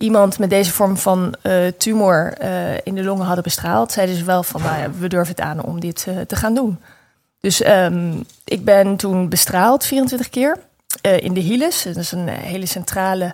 iemand 0.02 0.40
met 0.40 0.50
deze 0.50 0.72
vorm 0.72 0.98
van 0.98 1.36
eh, 1.42 1.68
tumor 1.78 2.34
eh, 2.38 2.78
in 2.84 2.96
de 2.96 3.04
longen 3.04 3.25
hadden 3.25 3.44
bestraald. 3.44 3.92
Zeiden 3.92 4.16
ze 4.16 4.24
wel 4.24 4.44
van, 4.44 4.62
nou 4.62 4.92
we 5.00 5.08
durven 5.08 5.36
het 5.36 5.44
aan 5.44 5.63
om 5.63 5.80
dit 5.80 6.06
eh, 6.08 6.19
te 6.28 6.36
gaan 6.36 6.54
doen. 6.54 6.80
Dus 7.40 7.62
ehm, 7.62 8.13
ik 8.44 8.66
ben 8.66 8.96
toen 8.96 9.30
bestraald 9.30 9.86
24 9.86 10.30
keer 10.30 10.58
in 11.02 11.34
de 11.34 11.40
hilis. 11.40 11.84
Dat 11.84 11.96
is 11.96 12.12
een 12.12 12.28
hele 12.28 12.66
centrale 12.66 13.34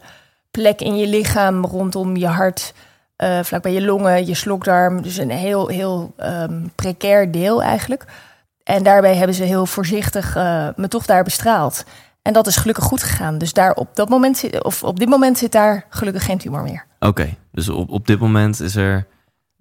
plek 0.51 0.81
in 0.81 0.97
je 0.97 1.07
lichaam 1.07 1.65
rondom 1.65 2.15
je 2.15 2.27
hart, 2.27 2.73
eh 3.15 3.39
vlakbij 3.43 3.71
je 3.71 3.81
longen, 3.81 4.25
je 4.25 4.35
slokdarm. 4.35 5.01
Dus 5.01 5.17
een 5.17 5.31
heel, 5.31 5.67
heel 5.67 6.13
ehm, 6.17 6.61
precair 6.75 7.31
deel 7.31 7.63
eigenlijk. 7.63 8.05
En 8.63 8.83
daarbij 8.83 9.15
hebben 9.15 9.35
ze 9.35 9.43
heel 9.43 9.65
voorzichtig 9.65 10.35
me 10.75 10.87
toch 10.87 11.05
daar 11.05 11.23
bestraald. 11.23 11.83
En 12.27 12.33
dat 12.33 12.47
is 12.47 12.55
gelukkig 12.55 12.83
goed 12.83 13.03
gegaan. 13.03 13.37
Dus 13.37 13.53
daar 13.53 13.73
op 13.73 13.95
dat 13.95 14.09
moment 14.09 14.37
zit, 14.37 14.63
of 14.63 14.83
op 14.83 14.99
dit 14.99 15.09
moment 15.09 15.37
zit 15.37 15.51
daar 15.51 15.85
gelukkig 15.89 16.25
geen 16.25 16.37
tumor 16.37 16.61
meer. 16.63 16.85
Oké, 16.99 17.33
dus 17.51 17.69
op, 17.69 17.89
op 17.89 18.07
dit 18.07 18.19
moment 18.19 18.59
is 18.61 18.75
er 18.75 19.07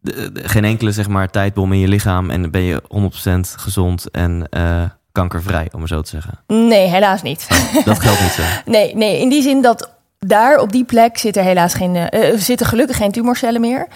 de- 0.00 0.32
de- 0.32 0.48
geen 0.48 0.64
enkele 0.64 0.92
zeg 0.92 1.08
maar, 1.08 1.30
tijdbom 1.30 1.72
in 1.72 1.78
je 1.78 1.88
lichaam 1.88 2.30
en 2.30 2.50
ben 2.50 2.62
je 2.62 2.82
100% 2.88 3.54
gezond 3.56 4.10
en 4.10 4.46
eh, 4.50 4.82
kankervrij, 5.12 5.68
om 5.72 5.80
het 5.80 5.88
zo 5.88 6.02
te 6.02 6.10
zeggen. 6.10 6.32
Nee, 6.46 6.86
helaas 6.88 7.22
niet. 7.22 7.48
Dat 7.84 8.00
geldt 8.00 8.20
niet 8.20 8.30
zo. 8.30 8.42
Nee, 8.70 8.96
nee, 8.96 9.20
in 9.20 9.28
die 9.28 9.42
zin 9.42 9.62
dat 9.62 9.90
daar 10.18 10.58
op 10.58 10.72
die 10.72 10.84
plek 10.84 11.18
zit 11.18 11.36
er 11.36 11.42
helaas 11.44 11.74
geen, 11.74 11.96
eh, 11.96 12.28
eh, 12.32 12.38
zitten 12.40 12.66
gelukkig 12.66 12.96
geen 12.96 13.12
tumorcellen 13.12 13.60
meer. 13.60 13.86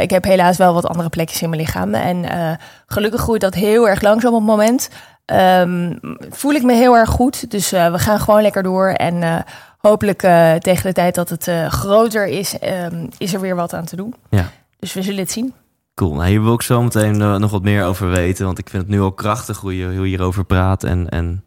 Ik 0.00 0.10
heb 0.10 0.24
helaas 0.24 0.56
wel 0.56 0.74
wat 0.74 0.86
andere 0.86 1.08
plekjes 1.08 1.42
in 1.42 1.48
mijn 1.48 1.60
lichaam. 1.60 1.94
En 1.94 2.26
gelukkig 2.86 3.20
groeit 3.20 3.40
dat 3.40 3.54
heel 3.54 3.88
erg 3.88 4.00
langzaam 4.02 4.32
op 4.32 4.38
het 4.38 4.48
moment. 4.48 4.88
Ehm, 5.28 5.92
voel 6.30 6.52
ik 6.52 6.62
me 6.62 6.72
heel 6.72 6.96
erg 6.96 7.08
goed. 7.08 7.50
Dus 7.50 7.72
eh, 7.72 7.92
we 7.92 7.98
gaan 7.98 8.20
gewoon 8.20 8.42
lekker 8.42 8.62
door. 8.62 8.88
En 8.88 9.22
eh, 9.22 9.36
hopelijk 9.78 10.22
eh, 10.22 10.54
tegen 10.54 10.82
de 10.82 10.92
tijd 10.92 11.14
dat 11.14 11.28
het 11.28 11.50
groter 11.68 12.26
is, 12.26 12.58
ehm, 12.58 13.06
is 13.18 13.34
er 13.34 13.40
weer 13.40 13.54
wat 13.54 13.74
aan 13.74 13.84
te 13.84 13.96
doen. 13.96 14.14
Ja. 14.30 14.50
Dus 14.78 14.92
we 14.92 15.02
zullen 15.02 15.20
het 15.20 15.30
zien. 15.30 15.54
Cool. 15.94 16.14
Nou, 16.14 16.28
hier 16.28 16.42
wil 16.42 16.54
ik 16.54 16.62
zo 16.62 16.82
meteen 16.82 17.16
nog 17.16 17.50
wat 17.50 17.62
meer 17.62 17.84
over 17.84 18.10
weten. 18.10 18.44
Want 18.44 18.58
ik 18.58 18.68
vind 18.68 18.82
het 18.82 18.90
nu 18.90 19.00
al 19.00 19.12
krachtig 19.12 19.58
hoe 19.58 19.76
je, 19.76 19.84
hoe 19.84 19.94
je 19.94 20.00
hierover 20.00 20.44
praat. 20.44 20.84
En, 20.84 21.08
en 21.08 21.44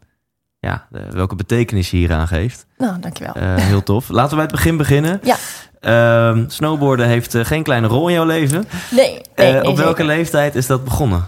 ja, 0.58 0.86
welke 1.10 1.34
betekenis 1.34 1.90
je 1.90 1.96
hieraan 1.96 2.28
geeft. 2.28 2.66
Nou, 2.78 3.00
dankjewel. 3.00 3.34
Heel 3.60 3.82
tof. 3.82 4.08
Laten 4.18 4.30
we 4.30 4.34
bij 4.34 4.44
het 4.44 4.54
begin 4.54 4.76
beginnen. 4.76 5.20
Ja. 5.22 5.36
Ehm, 5.80 6.48
snowboarden 6.48 7.06
heeft 7.06 7.36
geen 7.36 7.62
kleine 7.62 7.86
rol 7.86 8.08
in 8.08 8.14
jouw 8.14 8.26
leven. 8.26 8.68
Nee, 8.90 9.18
op 9.62 9.76
welke 9.76 10.02
zeker. 10.02 10.04
leeftijd 10.04 10.54
is 10.54 10.66
dat 10.66 10.84
begonnen? 10.84 11.24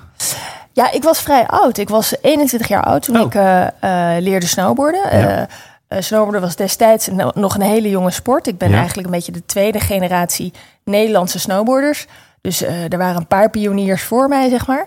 Ja, 0.75 0.93
ik 0.93 1.03
was 1.03 1.21
vrij 1.21 1.47
oud. 1.47 1.79
Ik 1.79 1.89
was 1.89 2.15
21 2.23 2.69
jaar 2.69 2.83
oud 2.85 3.03
toen 3.03 3.21
Oh. 3.21 3.27
ik 3.27 3.35
eh, 3.35 3.67
eh, 3.67 4.23
leerde 4.23 4.47
snowboarden. 4.47 5.19
Ja. 5.19 5.49
Eh, 5.89 6.01
snowboarden 6.01 6.41
was 6.41 6.57
destijds 6.57 7.09
nog 7.35 7.55
een 7.55 7.61
hele 7.63 7.91
jonge 7.91 8.11
sport. 8.11 8.47
Ik 8.47 8.59
ben 8.59 8.71
Ja. 8.71 8.77
eigenlijk 8.77 9.07
een 9.07 9.13
beetje 9.15 9.33
de 9.33 9.47
tweede 9.47 9.81
generatie 9.81 10.53
Nederlandse 10.85 11.39
snowboarders. 11.39 12.07
Dus 12.41 12.63
er 12.63 12.99
waren 12.99 13.17
een 13.17 13.27
paar 13.27 13.51
pioniers 13.51 14.03
voor 14.03 14.29
mij, 14.29 14.49
zeg 14.49 14.67
maar. 14.67 14.87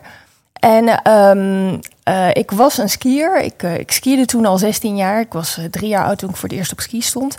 En 0.54 0.88
ehm, 1.02 1.78
eh, 2.04 2.30
ik 2.34 2.52
was 2.52 2.78
een 2.78 2.90
skier. 2.90 3.42
Ik, 3.42 3.64
ik 3.64 3.92
skiede 3.92 4.26
toen 4.26 4.46
al 4.46 4.58
16 4.58 4.96
jaar. 4.96 5.20
Ik 5.20 5.34
was 5.34 5.60
drie 5.72 5.88
jaar 5.90 6.06
oud 6.06 6.18
toen 6.18 6.30
ik 6.30 6.36
voor 6.36 6.50
het 6.50 6.58
eerst 6.58 6.72
op 6.72 6.80
ski 6.80 7.02
stond. 7.02 7.38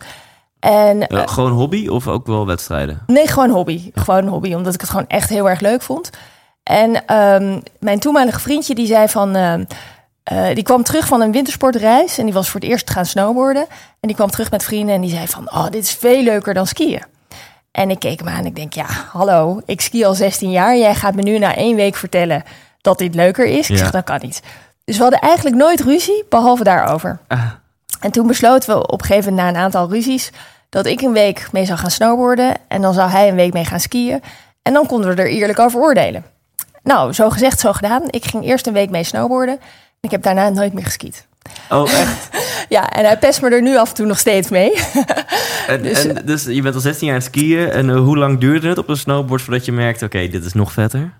En 0.61 1.05
gewoon 1.09 1.51
hobby 1.53 1.89
of 1.89 2.09
ook 2.09 2.27
wel 2.27 2.47
wedstrijden? 2.47 3.03
Nee, 3.07 3.27
gewoon 3.27 3.51
hobby. 3.51 3.91
Gewoon 3.95 4.23
een 4.23 4.29
hobby, 4.29 4.55
omdat 4.55 4.75
ik 4.75 4.81
het 4.81 4.91
gewoon 4.91 5.09
echt 5.09 5.29
heel 5.29 5.49
erg 5.51 5.61
leuk 5.61 5.83
vond. 5.83 6.11
En 6.69 7.07
ehm, 7.07 7.61
mijn 7.79 7.99
toenmalige 7.99 8.41
vriendje 8.41 8.75
die 8.75 8.87
zei 8.87 9.09
van... 9.09 9.35
ehm, 9.37 9.65
eh, 10.23 10.55
die 10.55 10.63
kwam 10.63 10.83
terug 10.83 11.07
van 11.07 11.21
een 11.21 11.33
wintersportreis 11.33 12.19
en 12.19 12.25
die 12.25 12.35
was 12.35 12.49
voor 12.51 12.61
het 12.61 12.69
eerst 12.71 12.91
gaan 12.91 13.07
snowboarden. 13.07 13.63
En 14.01 14.09
die 14.09 14.15
kwam 14.15 14.31
terug 14.31 14.51
met 14.51 14.63
vrienden 14.65 14.95
en 14.95 15.01
die 15.01 15.11
zei 15.11 15.27
van... 15.29 15.51
Oh, 15.53 15.65
dit 15.71 15.83
is 15.83 15.93
veel 15.93 16.23
leuker 16.23 16.55
dan 16.55 16.67
skiën. 16.67 17.03
En 17.71 17.91
ik 17.91 17.99
keek 17.99 18.19
hem 18.19 18.29
aan 18.29 18.39
en 18.39 18.47
ik 18.47 18.57
denk, 18.57 18.73
ja, 18.73 18.87
hallo, 19.13 19.61
ik 19.67 19.81
ski 19.81 20.05
al 20.05 20.15
16 20.15 20.51
jaar. 20.51 20.77
Jij 20.77 20.95
gaat 20.95 21.15
me 21.15 21.23
nu 21.23 21.39
na 21.39 21.55
één 21.55 21.77
week 21.77 21.95
vertellen 21.97 22.43
dat 22.81 22.99
dit 22.99 23.15
leuker 23.15 23.47
is. 23.47 23.65
Ik 23.71 23.77
Ja. 23.77 23.77
zeg, 23.77 23.91
dat 23.91 24.05
kan 24.05 24.19
niet. 24.23 24.43
Dus 24.85 24.97
we 24.97 25.03
hadden 25.03 25.21
eigenlijk 25.21 25.57
nooit 25.57 25.81
ruzie, 25.81 26.25
behalve 26.29 26.65
daarover. 26.65 27.19
Ah, 27.29 27.43
En 28.01 28.11
toen 28.11 28.27
besloten 28.27 28.69
we 28.75 28.87
op 28.87 29.01
een 29.01 29.07
gegeven 29.07 29.31
moment 29.35 29.53
na 29.53 29.55
een 29.59 29.65
aantal 29.65 29.89
ruzies 29.91 30.31
dat 30.69 30.87
ik 30.87 31.01
een 31.01 31.13
week 31.13 31.49
mee 31.53 31.65
zou 31.65 31.79
gaan 31.79 31.91
snowboarden 31.91 32.55
en 32.69 32.83
dan 32.83 32.95
zou 32.95 33.11
hij 33.11 33.29
een 33.29 33.35
week 33.35 33.53
mee 33.53 33.65
gaan 33.65 33.81
skiën. 33.81 34.23
En 34.63 34.73
dan 34.73 34.87
konden 34.87 35.15
we 35.15 35.23
er 35.23 35.29
eerlijk 35.31 35.59
over 35.59 35.81
oordelen. 35.81 36.25
Nou, 36.89 37.13
zo 37.13 37.31
gezegd, 37.31 37.61
zo 37.61 37.73
gedaan. 37.73 38.03
Ik 38.11 38.25
ging 38.25 38.45
eerst 38.45 38.67
een 38.67 38.73
week 38.73 38.91
mee 38.91 39.05
snowboarden. 39.05 39.55
En 39.55 39.61
ik 40.01 40.11
heb 40.11 40.23
daarna 40.23 40.49
nooit 40.49 40.73
meer 40.73 40.85
geskiet. 40.85 41.27
Oh, 41.71 41.93
echt? 41.93 42.29
Ja, 42.69 42.91
en 42.91 43.05
hij 43.05 43.19
pest 43.19 43.43
me 43.43 43.51
er 43.51 43.63
nu 43.63 43.77
af 43.77 43.89
en 43.89 43.95
toe 43.95 44.07
nog 44.07 44.19
steeds 44.19 44.49
mee. 44.49 44.73
En, 45.67 45.83
Dus, 45.83 46.07
en, 46.07 46.27
dus 46.27 46.45
je 46.45 46.63
bent 46.63 46.75
al 46.75 46.81
16 46.81 47.07
jaar 47.07 47.17
aan 47.17 47.23
het 47.23 47.31
skiën. 47.35 47.71
En 47.71 47.91
eh, 47.91 47.97
hoe 47.97 48.17
lang 48.19 48.39
duurde 48.39 48.69
het 48.69 48.79
op 48.79 48.89
een 48.89 48.97
snowboard 48.97 49.43
voordat 49.43 49.65
je 49.65 49.73
merkte... 49.73 50.05
oké, 50.05 50.29
dit 50.29 50.45
is 50.45 50.53
nog 50.53 50.73
vetter? 50.73 51.13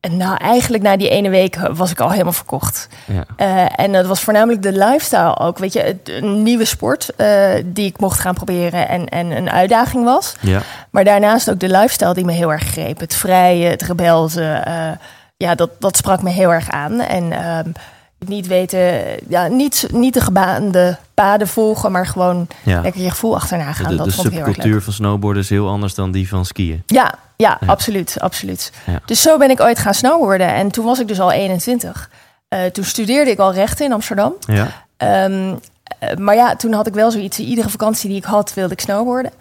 En 0.00 0.16
nou, 0.16 0.36
eigenlijk 0.36 0.82
na 0.82 0.96
die 0.96 1.08
ene 1.08 1.28
week 1.28 1.56
was 1.72 1.90
ik 1.90 2.00
al 2.00 2.10
helemaal 2.10 2.32
verkocht. 2.32 2.88
Ja. 3.04 3.24
Eh, 3.36 3.84
en 3.84 3.92
dat 3.92 4.06
was 4.06 4.20
voornamelijk 4.20 4.62
de 4.62 4.72
lifestyle 4.72 5.38
ook. 5.38 5.58
Weet 5.58 5.72
je, 5.72 5.96
een 6.04 6.42
nieuwe 6.42 6.64
sport 6.64 7.14
eh, 7.16 7.50
die 7.64 7.86
ik 7.86 8.00
mocht 8.00 8.20
gaan 8.20 8.34
proberen 8.34 8.88
en, 8.88 9.08
en 9.08 9.30
een 9.36 9.50
uitdaging 9.50 10.04
was. 10.04 10.34
Ja. 10.40 10.62
Maar 10.90 11.04
daarnaast 11.04 11.50
ook 11.50 11.60
de 11.60 11.68
lifestyle 11.68 12.14
die 12.14 12.24
me 12.24 12.32
heel 12.32 12.52
erg 12.52 12.62
greep. 12.62 13.00
Het 13.00 13.14
vrije, 13.14 13.68
het 13.68 13.82
rebelse. 13.82 14.42
eh, 14.44 14.90
ja, 15.36 15.54
dat, 15.54 15.70
dat 15.78 15.96
sprak 15.96 16.22
me 16.22 16.30
heel 16.30 16.52
erg 16.52 16.70
aan. 16.70 17.00
En 17.00 17.32
ehm, 17.32 17.70
niet 18.26 18.46
weten, 18.46 19.02
ja, 19.28 19.46
niet, 19.46 19.86
niet 19.92 20.14
de 20.14 20.20
gebaande 20.20 20.96
paden 21.14 21.48
volgen, 21.48 21.92
maar 21.92 22.06
gewoon 22.06 22.46
ja. 22.64 22.80
lekker 22.80 23.02
je 23.02 23.10
gevoel 23.10 23.34
achterna 23.34 23.72
gaan. 23.72 23.90
De, 23.90 23.96
dat 23.96 24.06
de 24.06 24.12
vond 24.12 24.26
ik 24.26 24.32
heel 24.32 24.40
erg 24.40 24.48
leuk. 24.48 24.56
subcultuur 24.56 24.82
van 24.82 24.92
snowboarden 24.92 25.42
is 25.42 25.48
heel 25.48 25.68
anders 25.68 25.94
dan 25.94 26.10
die 26.10 26.28
van 26.28 26.44
skiën. 26.44 26.82
Ja, 26.86 27.14
ja, 27.36 27.56
Ja. 27.60 27.66
absoluut, 27.66 28.16
absoluut. 28.20 28.72
Ja. 28.86 29.00
Dus 29.04 29.22
zo 29.22 29.38
ben 29.38 29.50
ik 29.50 29.60
ooit 29.60 29.78
gaan 29.78 29.94
snowboarden. 29.94 30.54
En 30.54 30.70
toen 30.70 30.84
was 30.84 30.98
ik 31.00 31.08
dus 31.08 31.20
al 31.20 31.32
21. 31.32 32.10
Eh, 32.48 32.64
toen 32.64 32.84
studeerde 32.84 33.30
ik 33.30 33.38
al 33.38 33.52
rechten 33.52 33.84
in 33.86 33.92
Amsterdam. 33.92 34.34
Ja. 34.40 34.68
Ehm, 34.96 35.54
eh, 35.98 36.16
maar 36.16 36.34
ja, 36.34 36.56
toen 36.56 36.72
had 36.72 36.86
ik 36.86 36.94
wel 36.94 37.10
zoiets. 37.10 37.38
Iedere 37.38 37.68
vakantie 37.68 38.08
die 38.08 38.18
ik 38.18 38.24
had, 38.24 38.54
wilde 38.54 38.72
ik 38.72 38.80
snowboarden. 38.80 39.32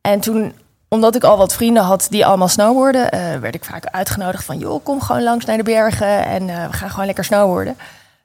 En 0.00 0.20
toen, 0.20 0.52
omdat 0.88 1.14
ik 1.14 1.24
al 1.24 1.36
wat 1.36 1.54
vrienden 1.54 1.82
had 1.82 2.06
die 2.10 2.26
allemaal 2.26 2.48
snowboarden, 2.48 3.10
eh, 3.10 3.36
werd 3.40 3.54
ik 3.54 3.64
vaak 3.64 3.86
uitgenodigd 3.86 4.44
van, 4.44 4.58
joh, 4.58 4.84
kom 4.84 5.00
gewoon 5.00 5.22
langs 5.22 5.44
naar 5.44 5.56
de 5.56 5.62
bergen 5.62 6.24
en 6.26 6.46
we 6.46 6.72
gaan 6.72 6.90
gewoon 6.90 7.06
lekker 7.06 7.24
snowboarden. 7.24 7.76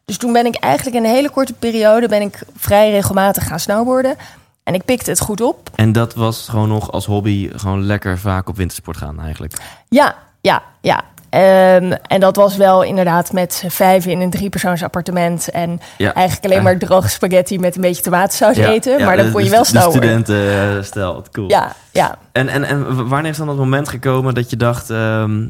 Dus 0.08 0.18
toen 0.18 0.34
ben 0.34 0.46
ik 0.46 0.56
eigenlijk 0.56 0.96
in 0.96 1.04
een 1.04 1.10
hele 1.16 1.30
korte 1.30 1.54
periode 1.54 2.08
ben 2.08 2.22
ik 2.22 2.40
vrij 2.56 2.92
regelmatig 2.92 3.48
gaan 3.48 3.60
snowboarden. 3.60 4.16
En 4.64 4.74
ik 4.74 4.86
pikte 4.86 5.10
het 5.10 5.20
goed 5.20 5.42
op. 5.42 5.70
En 5.76 5.92
dat 5.92 6.14
was 6.14 6.48
gewoon 6.50 6.68
nog 6.68 6.92
als 6.92 7.06
hobby 7.06 7.50
gewoon 7.56 7.84
lekker 7.86 8.18
vaak 8.20 8.50
op 8.50 8.56
wintersport 8.58 8.98
gaan 8.98 9.20
eigenlijk. 9.22 9.54
Ja, 9.90 10.16
ja, 10.42 10.64
ja. 10.82 11.02
Ehm, 11.30 11.92
en 11.92 12.20
dat 12.20 12.36
was 12.36 12.56
wel 12.58 12.84
inderdaad 12.84 13.32
met 13.34 13.64
vijf 13.68 14.06
in 14.06 14.22
een 14.22 14.30
driepersoons 14.30 14.84
appartement. 14.84 15.50
En 15.50 15.80
Ja. 15.98 16.14
eigenlijk 16.14 16.46
alleen 16.46 16.58
Ja. 16.58 16.64
maar 16.64 16.78
droge 16.78 17.08
spaghetti 17.10 17.60
met 17.60 17.76
een 17.76 17.82
beetje 17.82 18.04
tomatensaus 18.04 18.56
Ja, 18.56 18.70
eten. 18.70 19.04
maar 19.06 19.18
dan 19.18 19.32
kon 19.32 19.44
je 19.44 19.50
wel 19.50 19.62
De 19.62 19.68
snowboarden. 19.68 20.22
studentenstel, 20.24 21.24
cool. 21.32 21.50
Ja, 21.50 21.76
ja. 21.92 22.18
En, 22.32 22.48
en, 22.48 22.64
en 22.64 23.08
wanneer 23.08 23.32
is 23.32 23.38
dan 23.38 23.48
dat 23.48 23.58
moment 23.58 23.90
gekomen 23.90 24.34
dat 24.34 24.50
je 24.50 24.56
dacht... 24.58 24.90
ehm, 24.90 25.48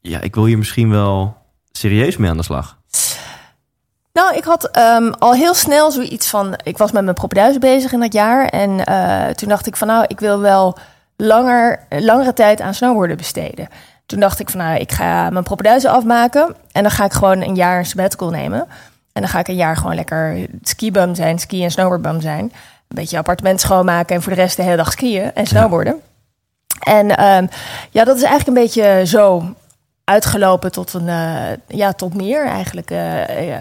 ja, 0.00 0.20
ik 0.20 0.34
wil 0.34 0.44
hier 0.44 0.58
misschien 0.58 0.90
wel 0.90 1.36
serieus 1.72 2.16
mee 2.16 2.30
aan 2.30 2.36
de 2.36 2.42
slag? 2.42 2.78
Nou, 4.14 4.36
ik 4.36 4.44
had 4.44 4.64
ehm, 4.70 5.10
al 5.18 5.34
heel 5.34 5.54
snel 5.54 5.90
zoiets 5.90 6.28
van... 6.28 6.54
Ik 6.62 6.78
was 6.78 6.92
met 6.92 7.02
mijn 7.04 7.14
propenduizen 7.14 7.60
bezig 7.60 7.92
in 7.92 8.00
dat 8.00 8.12
jaar. 8.12 8.46
En 8.46 8.84
eh, 8.84 9.26
toen 9.26 9.48
dacht 9.48 9.66
ik 9.66 9.76
van 9.76 9.86
nou, 9.88 10.04
ik 10.08 10.20
wil 10.20 10.40
wel 10.40 10.76
langer, 11.16 11.80
langere 11.88 12.32
tijd 12.32 12.60
aan 12.60 12.74
snowboarden 12.74 13.16
besteden. 13.16 13.68
Toen 14.06 14.20
dacht 14.20 14.40
ik 14.40 14.50
van 14.50 14.60
nou, 14.60 14.78
ik 14.78 14.92
ga 14.92 15.30
mijn 15.30 15.44
propenduizen 15.44 15.90
afmaken. 15.90 16.54
En 16.72 16.82
dan 16.82 16.90
ga 16.90 17.04
ik 17.04 17.12
gewoon 17.12 17.42
een 17.42 17.54
jaar 17.54 17.78
een 17.78 17.86
sabbatical 17.86 18.30
nemen. 18.30 18.60
En 19.12 19.20
dan 19.22 19.28
ga 19.28 19.38
ik 19.38 19.48
een 19.48 19.54
jaar 19.56 19.76
gewoon 19.76 19.94
lekker 19.94 20.46
skibum 20.62 21.14
zijn, 21.14 21.38
ski- 21.38 21.64
en 21.64 21.70
snowboardbum 21.70 22.20
zijn. 22.20 22.40
Een 22.44 22.52
beetje 22.96 23.18
appartement 23.18 23.60
schoonmaken 23.60 24.16
en 24.16 24.22
voor 24.22 24.34
de 24.34 24.40
rest 24.40 24.56
de 24.56 24.62
hele 24.62 24.76
dag 24.76 24.92
skiën 24.92 25.32
en 25.34 25.46
snowboarden. 25.46 26.00
En 26.80 27.16
ehm, 27.16 27.46
ja, 27.90 28.04
dat 28.04 28.16
is 28.16 28.22
eigenlijk 28.22 28.58
een 28.58 28.64
beetje 28.64 29.06
zo 29.06 29.54
uitgelopen 30.04 30.72
tot 30.72 30.92
een 30.92 31.08
eh, 31.08 31.42
ja 31.68 31.92
tot 31.92 32.14
meer 32.14 32.46
eigenlijk. 32.46 32.90
eh. 32.90 33.56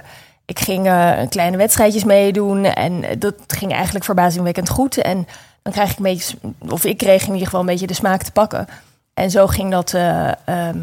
Ik 0.53 0.59
ging 0.59 0.87
eh, 0.87 1.11
kleine 1.29 1.57
wedstrijdjes 1.57 2.03
meedoen 2.03 2.65
en 2.65 3.19
dat 3.19 3.35
ging 3.47 3.71
eigenlijk 3.73 4.05
verbazingwekkend 4.05 4.69
goed. 4.69 4.97
En 4.97 5.27
dan 5.61 5.73
krijg 5.73 5.91
ik 5.91 5.97
een 5.97 6.03
beetje, 6.03 6.37
of 6.69 6.83
ik 6.83 6.97
kreeg 6.97 7.21
in 7.21 7.31
ieder 7.31 7.45
geval 7.45 7.59
een 7.59 7.65
beetje 7.65 7.87
de 7.87 7.93
smaak 7.93 8.23
te 8.23 8.31
pakken. 8.31 8.67
En 9.13 9.31
zo 9.31 9.47
ging 9.47 9.71
dat 9.71 9.93
eh, 9.93 10.31
ehm, 10.45 10.79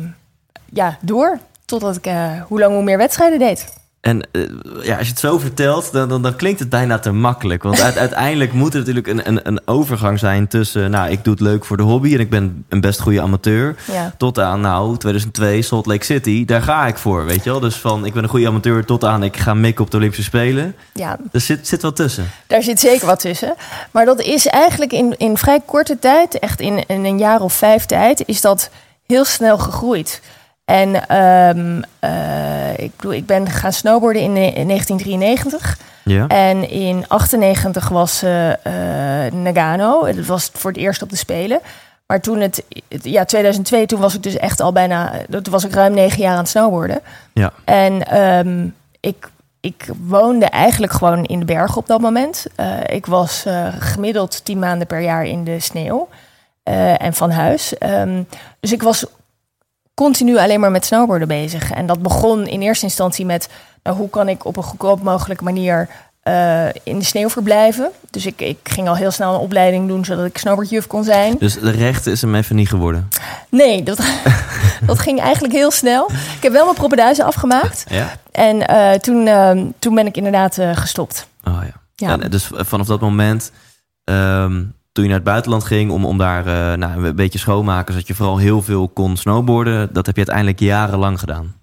ja 0.72 0.96
door 1.00 1.38
totdat 1.64 1.96
ik 1.96 2.06
eh, 2.06 2.42
hoe 2.42 2.58
lang 2.58 2.74
hoe 2.74 2.82
meer 2.82 2.98
wedstrijden 2.98 3.38
deed. 3.38 3.78
En 4.00 4.20
eh, 4.32 4.42
ja, 4.82 4.96
als 4.96 5.06
je 5.06 5.12
het 5.12 5.18
zo 5.20 5.38
vertelt, 5.38 5.92
dan, 5.92 6.08
dan, 6.08 6.22
dan 6.22 6.36
klinkt 6.36 6.60
het 6.60 6.68
bijna 6.68 6.98
te 6.98 7.12
makkelijk. 7.12 7.62
Want 7.62 7.80
uit- 7.80 7.98
uiteindelijk 8.06 8.52
moet 8.52 8.72
er 8.72 8.78
natuurlijk 8.78 9.06
een, 9.06 9.26
een, 9.28 9.40
een 9.42 9.60
overgang 9.64 10.18
zijn 10.18 10.48
tussen... 10.48 10.90
nou, 10.90 11.10
ik 11.10 11.24
doe 11.24 11.32
het 11.32 11.42
leuk 11.42 11.64
voor 11.64 11.76
de 11.76 11.82
hobby 11.82 12.14
en 12.14 12.20
ik 12.20 12.30
ben 12.30 12.64
een 12.68 12.80
best 12.80 13.00
goede 13.00 13.20
amateur... 13.20 13.76
Ja. 13.92 14.14
tot 14.16 14.38
aan, 14.38 14.60
nou, 14.60 14.96
2002, 14.96 15.62
Salt 15.62 15.86
Lake 15.86 16.04
City, 16.04 16.44
daar 16.44 16.62
ga 16.62 16.86
ik 16.86 16.96
voor, 16.98 17.24
weet 17.24 17.44
je 17.44 17.50
wel? 17.50 17.60
Dus 17.60 17.74
van, 17.76 18.04
ik 18.04 18.12
ben 18.12 18.22
een 18.22 18.28
goede 18.28 18.46
amateur 18.46 18.84
tot 18.84 19.04
aan, 19.04 19.22
ik 19.22 19.36
ga 19.36 19.54
mikken 19.54 19.84
op 19.84 19.90
de 19.90 19.96
Olympische 19.96 20.24
Spelen. 20.24 20.74
ja, 20.94 21.18
Er 21.32 21.40
zit, 21.40 21.68
zit 21.68 21.82
wat 21.82 21.96
tussen. 21.96 22.30
Daar 22.46 22.62
zit 22.62 22.80
zeker 22.80 23.06
wat 23.06 23.20
tussen. 23.20 23.54
Maar 23.90 24.04
dat 24.04 24.20
is 24.20 24.46
eigenlijk 24.46 24.92
in, 24.92 25.14
in 25.18 25.36
vrij 25.36 25.60
korte 25.66 25.98
tijd, 25.98 26.38
echt 26.38 26.60
in, 26.60 26.86
in 26.86 27.04
een 27.04 27.18
jaar 27.18 27.40
of 27.40 27.52
vijf 27.52 27.86
tijd, 27.86 28.22
is 28.26 28.40
dat 28.40 28.70
heel 29.06 29.24
snel 29.24 29.58
gegroeid. 29.58 30.20
En 30.64 31.08
ehm, 31.08 31.82
eh, 31.98 32.10
ik 32.82 32.96
bedoel, 32.96 33.12
ik 33.12 33.26
ben 33.26 33.50
gaan 33.50 33.72
snowboarden 33.72 34.22
in, 34.22 34.36
eh, 34.36 34.56
in 34.56 34.66
1993. 34.66 35.78
Ja? 36.04 36.26
En 36.26 36.70
in 36.70 37.04
98 37.08 37.88
was 37.88 38.22
eh, 38.22 38.50
eh, 39.26 39.32
Nagano. 39.32 40.12
Dat 40.12 40.26
was 40.26 40.50
voor 40.52 40.70
het 40.70 40.80
eerst 40.80 41.02
op 41.02 41.10
de 41.10 41.16
Spelen. 41.16 41.60
Maar 42.06 42.20
toen 42.20 42.40
het, 42.40 42.64
ja, 42.88 43.24
2002, 43.24 43.86
toen 43.86 44.00
was 44.00 44.14
ik 44.14 44.22
dus 44.22 44.36
echt 44.36 44.60
al 44.60 44.72
bijna, 44.72 45.12
toen 45.30 45.42
was 45.50 45.64
ik 45.64 45.74
ruim 45.74 45.94
negen 45.94 46.22
jaar 46.22 46.32
aan 46.32 46.38
het 46.38 46.48
snowboarden. 46.48 47.00
Ja. 47.32 47.52
En 47.64 48.06
ehm, 48.06 48.66
ik, 49.00 49.28
ik 49.60 49.88
woonde 49.98 50.46
eigenlijk 50.46 50.92
gewoon 50.92 51.24
in 51.24 51.38
de 51.38 51.44
bergen 51.44 51.76
op 51.76 51.86
dat 51.86 52.00
moment. 52.00 52.46
Eh, 52.54 52.66
ik 52.86 53.06
was 53.06 53.44
eh, 53.44 53.68
gemiddeld 53.78 54.44
tien 54.44 54.58
maanden 54.58 54.86
per 54.86 55.00
jaar 55.00 55.24
in 55.24 55.44
de 55.44 55.60
sneeuw 55.60 56.08
eh, 56.62 57.02
en 57.02 57.14
van 57.14 57.30
huis. 57.30 57.78
Ehm, 57.78 58.22
dus 58.60 58.72
ik 58.72 58.82
was 58.82 59.04
continu 60.02 60.38
alleen 60.38 60.60
maar 60.60 60.70
met 60.70 60.84
snowboarden 60.84 61.28
bezig. 61.28 61.70
En 61.70 61.86
dat 61.86 62.02
begon 62.02 62.46
in 62.46 62.60
eerste 62.60 62.84
instantie 62.84 63.26
met... 63.26 63.48
Nou, 63.82 63.96
hoe 63.96 64.10
kan 64.10 64.28
ik 64.28 64.44
op 64.44 64.56
een 64.56 64.62
goedkoop 64.62 65.02
mogelijke 65.02 65.44
manier 65.44 65.88
eh, 66.22 66.66
in 66.66 66.98
de 66.98 67.04
sneeuw 67.04 67.28
verblijven? 67.28 67.90
Dus 68.10 68.26
ik, 68.26 68.40
ik 68.40 68.58
ging 68.62 68.88
al 68.88 68.96
heel 68.96 69.10
snel 69.10 69.34
een 69.34 69.40
opleiding 69.40 69.88
doen... 69.88 70.04
zodat 70.04 70.26
ik 70.26 70.38
snowboardjuf 70.38 70.86
kon 70.86 71.04
zijn. 71.04 71.36
Dus 71.38 71.54
de 71.54 71.70
rechte 71.70 72.10
is 72.10 72.20
hem 72.20 72.34
even 72.34 72.56
niet 72.56 72.68
geworden. 72.68 73.08
Nee, 73.48 73.82
dat, 73.82 73.98
dat 74.86 74.98
ging 74.98 75.20
eigenlijk 75.20 75.54
heel 75.54 75.70
snel. 75.70 76.10
Ik 76.36 76.42
heb 76.42 76.52
wel 76.52 76.64
mijn 76.64 76.76
propenduizen 76.76 77.24
afgemaakt. 77.24 77.84
Ja? 77.88 78.16
En 78.30 78.66
eh, 78.66 78.98
toen, 78.98 79.26
ehm, 79.26 79.66
toen 79.78 79.94
ben 79.94 80.06
ik 80.06 80.16
inderdaad 80.16 80.58
eh, 80.58 80.76
gestopt. 80.76 81.28
Oh 81.44 81.60
ja. 81.62 81.80
Ja. 81.94 82.16
Dus 82.16 82.50
vanaf 82.52 82.86
dat 82.86 83.00
moment, 83.00 83.52
ehm, 84.04 84.62
toen 85.00 85.08
je 85.08 85.14
naar 85.14 85.24
het 85.24 85.34
buitenland 85.34 85.64
ging 85.64 85.90
om, 85.90 86.04
om 86.04 86.18
daar 86.18 86.46
eh, 86.46 86.78
nou, 86.78 87.04
een 87.06 87.16
beetje 87.16 87.38
schoonmaken, 87.38 87.92
zodat 87.92 88.08
je 88.08 88.14
vooral 88.14 88.38
heel 88.38 88.62
veel 88.62 88.88
kon 88.88 89.16
snowboarden, 89.16 89.88
dat 89.92 90.06
heb 90.06 90.14
je 90.14 90.20
uiteindelijk 90.26 90.60
jarenlang 90.60 91.18
gedaan. 91.18 91.54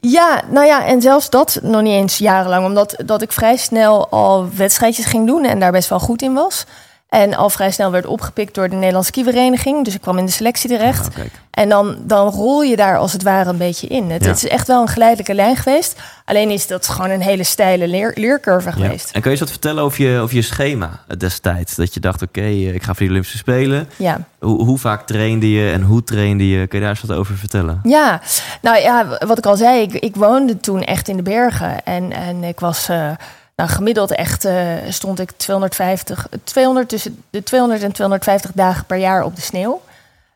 Ja, 0.00 0.42
nou 0.50 0.66
ja, 0.66 0.84
en 0.84 1.02
zelfs 1.02 1.30
dat 1.30 1.58
nog 1.62 1.82
niet 1.82 1.92
eens 1.92 2.18
jarenlang. 2.18 2.64
Omdat 2.64 3.02
dat 3.04 3.22
ik 3.22 3.32
vrij 3.32 3.56
snel 3.56 4.08
al 4.08 4.48
wedstrijdjes 4.54 5.06
ging 5.06 5.26
doen 5.26 5.44
en 5.44 5.60
daar 5.60 5.72
best 5.72 5.88
wel 5.88 6.00
goed 6.00 6.22
in 6.22 6.34
was. 6.34 6.66
En 7.08 7.34
al 7.34 7.50
vrij 7.50 7.70
snel 7.70 7.90
werd 7.90 8.06
opgepikt 8.06 8.54
door 8.54 8.68
de 8.68 8.74
Nederlandse 8.76 9.10
skivereniging. 9.12 9.84
Dus 9.84 9.94
ik 9.94 10.00
kwam 10.00 10.18
in 10.18 10.24
de 10.26 10.30
selectie 10.32 10.70
terecht. 10.70 11.08
En 11.50 11.68
dan, 11.68 11.96
dan 12.00 12.28
rol 12.28 12.62
je 12.62 12.76
daar 12.76 12.96
als 12.98 13.12
het 13.12 13.22
ware 13.22 13.50
een 13.50 13.56
beetje 13.56 13.86
in. 13.86 14.10
Het, 14.10 14.22
Ja. 14.24 14.28
het 14.28 14.36
is 14.44 14.48
echt 14.50 14.66
wel 14.66 14.80
een 14.82 14.88
geleidelijke 14.88 15.34
lijn 15.34 15.56
geweest. 15.56 15.96
Alleen 16.24 16.50
is 16.50 16.66
dat 16.66 16.88
gewoon 16.88 17.10
een 17.10 17.20
hele 17.20 17.44
steile 17.44 17.88
leer, 17.88 18.12
leercurve 18.14 18.68
Ja. 18.68 18.74
geweest. 18.74 19.04
En 19.06 19.12
kun 19.12 19.22
je 19.22 19.30
eens 19.30 19.40
wat 19.40 19.50
vertellen 19.50 19.82
over 19.82 20.04
je, 20.04 20.18
over 20.20 20.34
je 20.34 20.42
schema 20.42 21.00
destijds? 21.18 21.74
Dat 21.74 21.94
je 21.94 22.00
dacht, 22.00 22.22
oké, 22.22 22.40
ik 22.46 22.82
ga 22.82 22.94
voor 22.94 23.04
de 23.04 23.10
Olympische 23.10 23.38
Spelen. 23.38 23.88
Ja. 23.96 24.20
Hoe, 24.40 24.64
hoe 24.64 24.78
vaak 24.78 25.06
trainde 25.06 25.50
je 25.50 25.70
en 25.72 25.82
hoe 25.82 26.04
trainde 26.04 26.48
je? 26.48 26.66
Kun 26.66 26.78
je 26.78 26.84
daar 26.84 26.94
eens 26.94 27.04
wat 27.06 27.16
over 27.16 27.36
vertellen? 27.36 27.80
Ja, 27.82 28.20
nou 28.62 28.78
ja, 28.78 29.18
wat 29.26 29.38
ik 29.38 29.46
al 29.46 29.56
zei, 29.56 29.80
ik, 29.82 29.92
ik 29.92 30.16
woonde 30.16 30.60
toen 30.60 30.82
echt 30.82 31.08
in 31.08 31.16
de 31.16 31.22
bergen. 31.22 31.84
En, 31.84 32.12
en 32.12 32.44
ik 32.44 32.60
was 32.60 32.88
eh, 32.88 33.10
nou, 33.58 33.70
gemiddeld 33.70 34.14
echt, 34.14 34.44
eh, 34.44 34.66
stond 34.88 35.20
ik 35.20 35.30
250, 35.30 36.26
200, 36.44 36.88
tussen 36.88 37.22
de 37.30 37.42
200 37.42 37.82
en 37.82 37.92
250 37.92 38.50
dagen 38.54 38.84
per 38.84 38.96
jaar 38.96 39.24
op 39.24 39.36
de 39.36 39.42
sneeuw. 39.42 39.82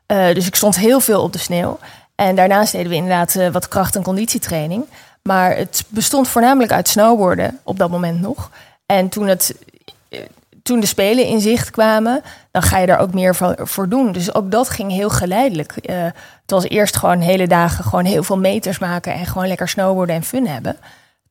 Eh, 0.05 0.33
dus 0.33 0.47
ik 0.47 0.55
stond 0.55 0.75
heel 0.75 0.99
veel 0.99 1.21
op 1.21 1.33
de 1.33 1.39
sneeuw. 1.39 1.79
En 2.15 2.35
daarnaast 2.35 2.71
deden 2.71 2.89
we 2.89 2.95
inderdaad 2.95 3.35
eh, 3.35 3.49
wat 3.49 3.67
kracht- 3.67 3.95
en 3.95 4.03
conditietraining. 4.03 4.85
Maar 5.21 5.55
het 5.55 5.83
bestond 5.87 6.27
voornamelijk 6.27 6.71
uit 6.71 6.87
snowboarden 6.87 7.59
op 7.63 7.77
dat 7.77 7.89
moment 7.89 8.21
nog. 8.21 8.49
En 8.85 9.09
toen, 9.09 9.27
het, 9.27 9.55
toen 10.63 10.79
de 10.79 10.85
Spelen 10.85 11.25
in 11.25 11.41
zicht 11.41 11.69
kwamen, 11.69 12.21
dan 12.51 12.61
ga 12.61 12.77
je 12.77 12.87
daar 12.87 12.99
ook 12.99 13.13
meer 13.13 13.35
voor, 13.57 13.89
doen. 13.89 14.11
Dus 14.11 14.33
ook 14.33 14.51
dat 14.51 14.69
ging 14.69 14.91
heel 14.91 15.09
geleidelijk. 15.09 15.73
Het 15.85 16.51
was 16.51 16.63
eerst 16.63 16.95
gewoon 16.95 17.19
hele 17.19 17.47
dagen 17.47 17.83
gewoon 17.83 18.05
heel 18.05 18.23
veel 18.23 18.37
meters 18.37 18.79
maken 18.79 19.13
en 19.13 19.25
gewoon 19.25 19.47
lekker 19.47 19.69
snowboarden 19.69 20.15
en 20.15 20.23
fun 20.23 20.47
hebben. 20.47 20.77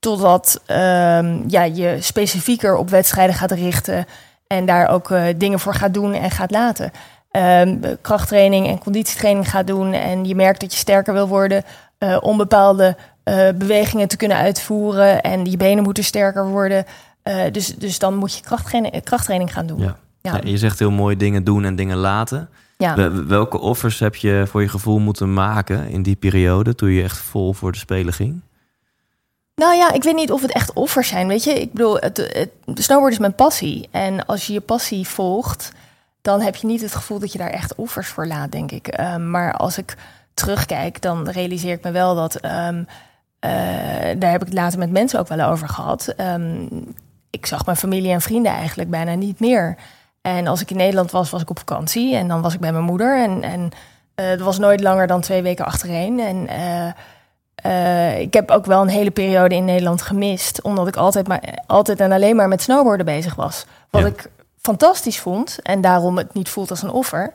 Totdat 0.02 0.61
ehm, 0.66 1.42
ja, 1.47 1.62
je 1.62 1.97
specifieker 2.00 2.76
op 2.76 2.90
wedstrijden 2.90 3.35
gaat 3.35 3.50
richten 3.52 4.04
en 4.47 4.66
daar 4.66 4.88
ook 4.88 5.11
eh, 5.11 5.25
dingen 5.37 5.61
voor 5.61 5.75
gaat 5.75 5.94
doen 5.94 6.12
en 6.12 6.30
gaat 6.30 6.50
laten. 6.50 6.90
Ehm, 7.30 7.76
krachttraining 8.00 8.66
en 8.66 8.78
conditietraining 8.78 9.50
gaat 9.50 9.66
doen 9.66 9.92
en 9.92 10.25
je 10.25 10.35
merkt 10.35 10.61
dat 10.61 10.73
je 10.73 10.78
sterker 10.78 11.12
wil 11.14 11.28
worden 11.28 11.62
eh, 11.99 12.16
om 12.21 12.37
bepaalde 12.37 12.97
eh, 13.25 13.49
bewegingen 13.54 14.09
te 14.09 14.16
kunnen 14.16 14.37
uitvoeren 14.37 15.21
en 15.23 15.44
je 15.50 15.56
benen 15.56 15.85
moeten 15.85 16.04
sterker 16.04 16.47
worden. 16.49 16.85
Dus, 17.52 17.66
dus 17.76 17.99
dan 17.99 18.14
moet 18.14 18.35
je 18.35 18.42
krachttraining, 18.42 19.02
krachttraining 19.04 19.52
gaan 19.52 19.66
doen. 19.66 19.78
Ja. 19.80 19.97
Ja. 20.21 20.32
Ja, 20.35 20.40
je 20.44 20.59
zegt 20.59 20.78
heel 20.78 20.90
mooi 20.90 21.16
dingen 21.16 21.44
doen 21.44 21.64
en 21.64 21.76
dingen 21.76 21.97
laten. 21.97 22.49
Ja. 22.78 22.94
Wel- 22.97 23.25
Welke 23.26 23.59
offers 23.61 23.99
heb 23.99 24.14
je 24.16 24.44
voor 24.49 24.61
je 24.62 24.68
gevoel 24.68 24.99
moeten 24.99 25.32
maken 25.32 25.88
in 25.88 26.02
die 26.02 26.16
periode 26.16 26.75
toen 26.75 26.90
je 26.90 27.02
echt 27.02 27.18
vol 27.18 27.52
voor 27.52 27.73
de 27.73 27.78
Spelen 27.78 28.12
ging? 28.12 28.40
Nou 29.54 29.75
ja, 29.75 29.92
ik 29.92 30.02
weet 30.02 30.14
niet 30.14 30.32
of 30.32 30.42
het 30.42 30.52
echt 30.52 30.73
offers 30.73 31.09
zijn. 31.09 31.28
Weet 31.28 31.44
je, 31.44 31.61
ik 31.61 31.73
bedoel, 31.73 31.97
het, 31.97 32.49
snowboard 32.75 33.12
is 33.12 33.18
mijn 33.18 33.35
passie. 33.35 33.88
En 33.90 34.26
als 34.26 34.47
je 34.47 34.52
je 34.52 34.61
passie 34.61 35.09
volgt, 35.09 35.73
dan 36.23 36.40
heb 36.40 36.56
je 36.56 36.66
niet 36.66 36.80
het 36.80 36.94
gevoel 36.94 37.18
dat 37.18 37.32
je 37.32 37.38
daar 37.38 37.50
echt 37.50 37.75
offers 37.75 38.09
voor 38.09 38.26
laat, 38.26 38.52
denk 38.52 38.71
ik. 38.71 38.88
Ehm, 38.88 39.30
maar 39.30 39.52
als 39.56 39.78
ik 39.78 39.97
terugkijk, 40.35 41.02
dan 41.02 41.28
realiseer 41.28 41.73
ik 41.73 41.82
me 41.82 41.90
wel 41.90 42.14
dat. 42.14 42.35
ehm, 42.37 42.85
eh, 43.38 43.50
daar 44.18 44.30
heb 44.30 44.40
ik 44.40 44.47
het 44.47 44.52
later 44.52 44.78
met 44.78 44.90
mensen 44.90 45.18
ook 45.18 45.28
wel 45.28 45.49
over 45.49 45.68
gehad. 45.68 46.06
Ehm, 46.16 46.66
ik 47.30 47.47
zag 47.47 47.64
mijn 47.66 47.76
familie 47.76 48.12
en 48.12 48.21
vrienden 48.21 48.52
eigenlijk 48.52 48.90
bijna 48.90 49.14
niet 49.14 49.40
meer. 49.40 49.76
En 50.21 50.47
als 50.47 50.61
ik 50.61 50.71
in 50.71 50.76
Nederland 50.76 51.11
was, 51.11 51.30
was 51.30 51.42
ik 51.42 51.50
op 51.50 51.59
vakantie. 51.59 52.14
En 52.14 52.28
dan 52.28 52.42
was 52.42 52.54
ik 52.54 52.61
bij 52.61 52.73
mijn 52.73 52.85
moeder. 52.85 53.23
En, 53.23 53.42
en 53.42 53.71
eh, 54.14 54.26
het 54.26 54.40
was 54.40 54.59
nooit 54.59 54.80
langer 54.80 55.06
dan 55.06 55.21
twee 55.21 55.42
weken 55.42 55.64
achtereen. 55.64 56.21
En 56.21 56.49
eh, 57.54 58.21
ik 58.21 58.32
heb 58.32 58.50
ook 58.50 58.66
wel 58.66 58.82
een 58.82 58.88
hele 58.88 59.11
periode 59.11 59.54
in 59.54 59.64
Nederland 59.64 60.02
gemist. 60.02 60.62
Omdat 60.62 60.88
ik 60.88 60.97
altijd, 60.97 61.28
maar, 61.28 61.59
altijd 61.66 62.00
en 62.00 62.12
alleen 62.12 62.37
maar 62.37 62.49
met 62.49 62.62
snowboarden 62.62 63.06
bezig 63.06 63.35
was. 63.35 63.64
Wat 63.90 64.02
Ja. 64.02 64.09
ik 64.09 64.30
fantastisch 64.61 65.18
vond. 65.21 65.59
En 65.62 65.80
daarom 65.80 66.16
het 66.16 66.35
niet 66.35 66.49
voelt 66.49 66.71
als 66.71 66.82
een 66.82 66.90
offer. 66.90 67.32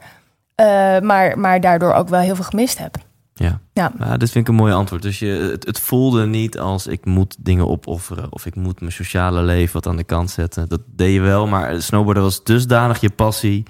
Eh, 0.56 1.00
maar, 1.00 1.40
maar 1.40 1.62
daardoor 1.62 1.94
ook 1.94 2.10
wel 2.10 2.20
heel 2.20 2.36
veel 2.36 2.44
gemist 2.44 2.78
heb. 2.78 2.96
Ja. 3.34 3.60
Ja. 3.74 3.92
Nou, 3.98 4.18
dit 4.18 4.30
vind 4.32 4.48
ik 4.48 4.54
een 4.54 4.60
mooi 4.60 4.74
antwoord. 4.74 5.02
Dus 5.02 5.20
je, 5.20 5.50
het, 5.52 5.66
het 5.66 5.80
voelde 5.80 6.26
niet 6.26 6.60
als 6.60 6.88
ik 6.88 7.06
moet 7.06 7.36
dingen 7.40 7.68
opofferen 7.68 8.28
of 8.34 8.46
ik 8.46 8.56
moet 8.56 8.80
mijn 8.80 8.92
sociale 8.92 9.42
leven 9.42 9.74
wat 9.74 9.88
aan 9.88 9.96
de 9.98 10.04
kant 10.04 10.30
zetten. 10.32 10.70
Dat 10.70 10.82
deed 10.86 11.14
je 11.14 11.22
wel, 11.22 11.48
maar 11.48 11.82
snowboarden 11.82 12.24
was 12.24 12.44
dusdanig 12.44 13.00
je 13.00 13.10
passie. 13.10 13.64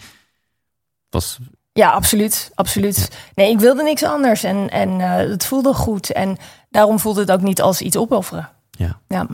Was, 1.09 1.37
Ja, 1.77 1.89
absoluut. 1.89 2.51
absoluut. 2.55 3.17
Nee, 3.35 3.51
ik 3.51 3.59
wilde 3.59 3.83
niks 3.83 4.03
anders. 4.03 4.43
En, 4.43 4.69
en 4.69 5.01
eh, 5.01 5.29
het 5.29 5.45
voelde 5.45 5.73
goed. 5.73 6.11
En 6.11 6.37
daarom 6.69 6.99
voelde 6.99 7.19
het 7.19 7.31
ook 7.31 7.41
niet 7.41 7.61
als 7.61 7.81
iets 7.81 7.97
opofferen. 7.97 8.49
ja. 8.71 8.99
Ja. 9.07 9.27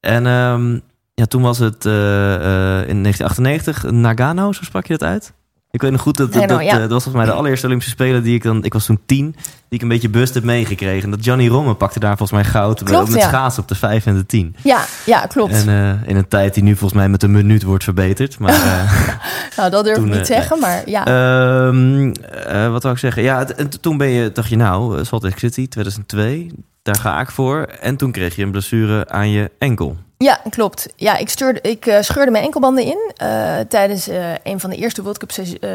En 0.00 0.26
ehm, 0.26 0.78
ja, 1.14 1.24
toen 1.24 1.42
was 1.42 1.58
het 1.58 1.86
eh, 1.86 2.34
eh, 2.34 2.88
in 2.88 3.02
1998 3.02 3.90
Nagano, 3.90 4.52
zo 4.52 4.62
sprak 4.62 4.86
je 4.86 4.96
dat 4.96 5.08
uit? 5.08 5.32
Ik 5.74 5.82
weet 5.82 5.90
nog 5.90 6.00
goed, 6.00 6.16
dat, 6.16 6.32
dat, 6.32 6.40
Nagano, 6.40 6.58
dat, 6.58 6.66
ja. 6.66 6.74
eh, 6.74 6.80
dat 6.80 6.90
was 6.90 7.02
volgens 7.02 7.24
mij 7.24 7.32
de 7.32 7.38
allereerste 7.38 7.66
Olympische 7.66 7.92
Spelen 7.92 8.22
die 8.22 8.34
ik 8.34 8.42
dan... 8.42 8.64
Ik 8.64 8.72
was 8.72 8.86
toen 8.86 9.00
tien, 9.06 9.36
die 9.68 9.78
ik 9.78 9.82
een 9.82 9.88
beetje 9.88 10.08
bewust 10.08 10.34
heb 10.34 10.44
meegekregen. 10.44 11.02
En 11.02 11.10
dat 11.10 11.24
Johnny 11.24 11.48
Romme 11.48 11.74
pakte 11.74 12.00
daar 12.00 12.16
volgens 12.16 12.42
mij 12.42 12.50
goud 12.50 12.82
Klopt, 12.82 13.10
met 13.10 13.20
ja. 13.20 13.28
schaatsen 13.28 13.62
op 13.62 13.68
de 13.68 13.74
vijf 13.74 14.06
en 14.06 14.14
de 14.14 14.26
tien. 14.26 14.56
Ja, 14.62 14.84
ja, 15.06 15.26
klopt. 15.26 15.52
En 15.52 15.68
eh, 15.68 16.08
in 16.08 16.16
een 16.16 16.28
tijd 16.28 16.54
die 16.54 16.62
nu 16.62 16.70
volgens 16.70 17.00
mij 17.00 17.08
met 17.08 17.22
een 17.22 17.30
minuut 17.30 17.62
wordt 17.62 17.84
verbeterd. 17.84 18.38
Maar 18.38 18.52
eh, 18.54 19.08
nou, 19.56 19.70
dat 19.70 19.84
durf 19.84 19.98
ik 19.98 20.04
niet 20.04 20.26
zeggen, 20.26 20.58
maar 20.58 20.82
ja. 20.88 21.06
ehm, 21.06 22.12
eh, 22.46 22.70
wat 22.70 22.82
wou 22.82 22.94
ik 22.94 23.00
zeggen? 23.00 23.22
Ja, 23.22 23.48
en 23.48 23.80
toen 23.80 23.96
ben 23.96 24.08
je, 24.08 24.32
dacht 24.32 24.48
je 24.48 24.56
nou, 24.56 25.04
Salt 25.04 25.22
Lake 25.22 25.38
City 25.38 25.68
2002, 25.68 26.50
daar 26.82 26.96
ga 26.96 27.20
ik 27.20 27.30
voor. 27.30 27.62
En 27.80 27.96
toen 27.96 28.12
kreeg 28.12 28.36
je 28.36 28.42
een 28.42 28.50
blessure 28.50 29.08
aan 29.08 29.30
je 29.30 29.50
enkel. 29.58 29.96
Ja, 30.24 30.40
klopt. 30.50 30.88
Ja, 30.96 31.16
ik, 31.16 31.30
ik 31.62 31.86
eh, 31.86 32.00
scheurde 32.00 32.30
mijn 32.30 32.44
enkelbanden 32.44 32.84
in 32.84 33.12
eh, 33.16 33.58
tijdens 33.68 34.08
eh, 34.08 34.32
een 34.42 34.60
van 34.60 34.70
de 34.70 34.76
eerste 34.76 35.02
World 35.02 35.18
Cup 35.18 35.30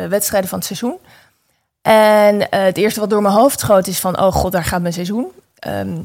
wedstrijden 0.09 0.49
van 0.49 0.57
het 0.57 0.67
seizoen. 0.67 0.97
En 1.81 2.47
het 2.49 2.77
eerste 2.77 2.99
wat 2.99 3.09
door 3.09 3.21
mijn 3.21 3.33
hoofd 3.33 3.59
schoot 3.59 3.87
is 3.87 3.99
van, 3.99 4.19
oh 4.19 4.33
god, 4.33 4.51
daar 4.51 4.63
gaat 4.63 4.81
mijn 4.81 4.93
seizoen. 4.93 5.27
Ehm, 5.59 6.01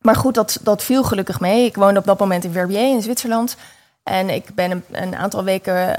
maar 0.00 0.16
goed, 0.16 0.34
dat, 0.34 0.58
dat 0.62 0.82
viel 0.82 1.04
gelukkig 1.04 1.40
mee. 1.40 1.64
Ik 1.64 1.76
woonde 1.76 1.98
op 1.98 2.06
dat 2.06 2.18
moment 2.18 2.44
in 2.44 2.52
Verbier 2.52 2.90
in 2.94 3.02
Zwitserland. 3.02 3.56
En 4.02 4.30
ik 4.30 4.54
ben 4.54 4.70
een, 4.70 4.84
een 4.90 5.16
aantal 5.16 5.44
weken 5.44 5.94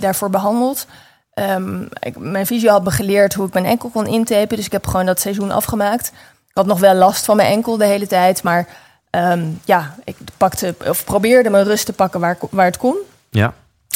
daarvoor 0.00 0.30
behandeld. 0.30 0.86
Ehm, 1.34 1.84
mijn 2.16 2.46
fysio 2.46 2.70
had 2.70 2.84
me 2.84 2.90
geleerd 2.90 3.34
hoe 3.34 3.46
ik 3.46 3.52
mijn 3.52 3.64
enkel 3.64 3.88
kon 3.88 4.06
intapen. 4.06 4.56
Dus 4.56 4.66
ik 4.66 4.72
heb 4.72 4.86
gewoon 4.86 5.06
dat 5.06 5.20
seizoen 5.20 5.50
afgemaakt. 5.50 6.06
Ik 6.48 6.54
had 6.54 6.66
nog 6.66 6.80
wel 6.80 6.94
last 6.94 7.24
van 7.24 7.36
mijn 7.36 7.52
enkel 7.52 7.76
de 7.76 7.84
hele 7.84 8.06
tijd. 8.06 8.42
Maar 8.42 8.66
ehm, 9.22 9.46
ja, 9.64 9.94
ik 10.04 10.16
pakte, 10.36 10.74
of 10.88 11.04
probeerde 11.04 11.50
mijn 11.50 11.64
rust 11.64 11.86
te 11.86 11.92
pakken 11.92 12.20
waar, 12.20 12.38
waar 12.50 12.66
het 12.66 12.76
kon. 12.76 12.96
Ja, 13.30 13.54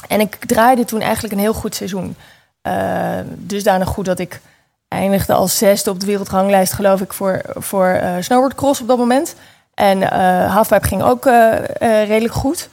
En 0.09 0.21
ik 0.21 0.35
draaide 0.35 0.85
toen 0.85 1.01
eigenlijk 1.01 1.35
een 1.35 1.41
heel 1.41 1.55
goed 1.55 1.75
seizoen. 1.75 2.17
Eh 2.63 3.19
dusdanig 3.27 3.89
goed 3.89 4.05
dat 4.05 4.19
ik 4.19 4.41
eindigde 4.89 5.33
als 5.33 5.59
zesde 5.59 5.91
op 5.91 6.01
de 6.01 6.07
wereldranglijst, 6.07 6.73
geloof 6.73 7.01
ik, 7.01 7.13
voor, 7.13 7.41
voor 7.55 7.87
eh 7.87 8.15
snowboardcross 8.21 8.81
op 8.81 8.89
dat 8.89 8.99
moment. 8.99 9.35
En 9.75 10.11
eh 10.11 10.55
halfpipe 10.55 10.87
ging 10.87 11.03
ook 11.03 11.27
eh, 11.27 11.59
redelijk 12.07 12.35
goed. 12.35 12.69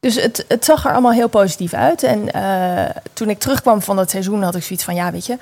Dus 0.00 0.14
het, 0.14 0.44
het 0.48 0.64
zag 0.64 0.84
er 0.84 0.92
allemaal 0.92 1.12
heel 1.12 1.28
positief 1.28 1.74
uit. 1.74 2.02
En 2.02 2.30
toen 3.12 3.30
ik 3.30 3.38
terugkwam 3.38 3.82
van 3.82 3.96
dat 3.96 4.10
seizoen 4.10 4.42
had 4.42 4.54
ik 4.54 4.62
zoiets 4.62 4.84
van, 4.84 4.94
ja, 4.94 5.12
weet 5.12 5.26
je... 5.26 5.38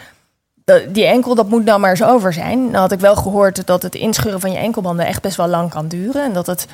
Die 0.89 1.07
enkel, 1.07 1.35
dat 1.35 1.49
moet 1.49 1.65
nou 1.65 1.81
maar 1.81 1.91
eens 1.91 2.03
over 2.03 2.33
zijn. 2.33 2.73
Dan 2.73 2.81
had 2.81 2.93
ik 2.93 3.01
wel 3.01 3.17
gehoord 3.17 3.67
dat 3.67 3.83
het 3.83 3.95
inscheuren 3.95 4.41
van 4.41 4.53
je 4.53 4.59
enkelbanden 4.59 5.07
echt 5.07 5.23
best 5.23 5.37
wel 5.37 5.49
lang 5.49 5.71
kan 5.71 5.89
duren. 5.89 6.25
En 6.25 6.33
dat 6.33 6.47
het 6.47 6.67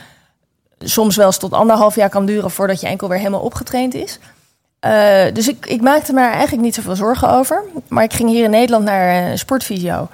soms 0.79 1.17
wel 1.17 1.27
eens 1.27 1.39
tot 1.39 1.53
anderhalf 1.53 1.95
jaar 1.95 2.09
kan 2.09 2.27
duren 2.27 2.51
voordat 2.51 2.81
je 2.81 2.87
enkel 2.87 3.09
weer 3.09 3.19
helemaal 3.19 3.41
opgetraind 3.41 3.95
is. 3.95 4.19
Eh, 4.81 5.25
dus 5.33 5.49
ik, 5.49 5.67
ik 5.67 5.81
maakte 5.81 6.13
me 6.13 6.21
eigenlijk 6.21 6.63
niet 6.63 6.75
zoveel 6.75 6.97
zorgen 6.97 7.31
over. 7.31 7.65
Maar 7.89 8.05
ik 8.05 8.13
ging 8.13 8.29
hier 8.29 8.45
in 8.45 8.51
Nederland 8.51 8.85
naar 8.85 9.31
een 9.31 9.39
sportfysio. 9.39 10.09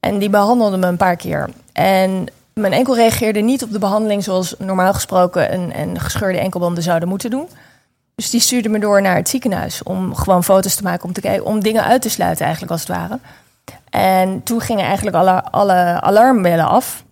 En 0.00 0.18
die 0.18 0.30
behandelde 0.30 0.76
me 0.76 0.86
een 0.86 0.96
paar 0.96 1.16
keer. 1.16 1.48
En 1.72 2.26
mijn 2.52 2.72
enkel 2.72 2.94
reageerde 2.94 3.40
niet 3.40 3.62
op 3.62 3.72
de 3.72 3.78
behandeling 3.78 4.24
zoals 4.24 4.54
normaal 4.58 4.94
gesproken 4.94 5.52
een, 5.52 5.78
een 5.78 6.00
gescheurde 6.00 6.38
enkelbanden 6.38 6.82
zouden 6.82 7.08
moeten 7.08 7.30
doen. 7.30 7.48
Dus 8.18 8.30
die 8.30 8.40
stuurde 8.40 8.68
me 8.68 8.78
door 8.78 9.02
naar 9.02 9.16
het 9.16 9.28
ziekenhuis 9.28 9.82
om 9.82 10.14
gewoon 10.14 10.44
foto's 10.44 10.74
te 10.74 10.82
maken, 10.82 11.04
om, 11.04 11.12
te 11.12 11.40
om 11.44 11.60
dingen 11.60 11.84
uit 11.84 12.02
te 12.02 12.08
sluiten 12.08 12.44
eigenlijk 12.44 12.72
als 12.72 12.80
het 12.80 12.90
ware. 12.90 13.18
En 13.90 14.42
toen 14.42 14.60
gingen 14.60 14.84
eigenlijk 14.84 15.16
alle, 15.16 15.42
alle 15.42 16.00
alarmbellen 16.00 16.68
af. 16.68 17.04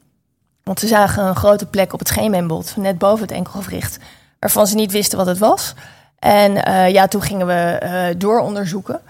Want 0.62 0.81
ze 0.81 0.87
zagen 0.87 1.25
een 1.25 1.37
grote 1.37 1.66
plek 1.66 1.92
op 1.92 1.99
het 1.99 2.09
scheenbeenbod, 2.09 2.77
net 2.77 2.99
boven 2.99 3.27
het 3.27 3.37
enkelgewricht, 3.37 3.99
waarvan 4.38 4.66
ze 4.66 4.75
niet 4.75 4.92
wisten 4.92 5.19
wat 5.19 5.27
het 5.27 5.38
was. 5.38 5.75
En 6.19 6.64
eh, 6.64 6.90
ja, 6.90 7.07
toen 7.07 7.23
gingen 7.23 7.47
we 7.47 7.79
eh 7.81 8.19
dooronderzoeken. 8.19 9.01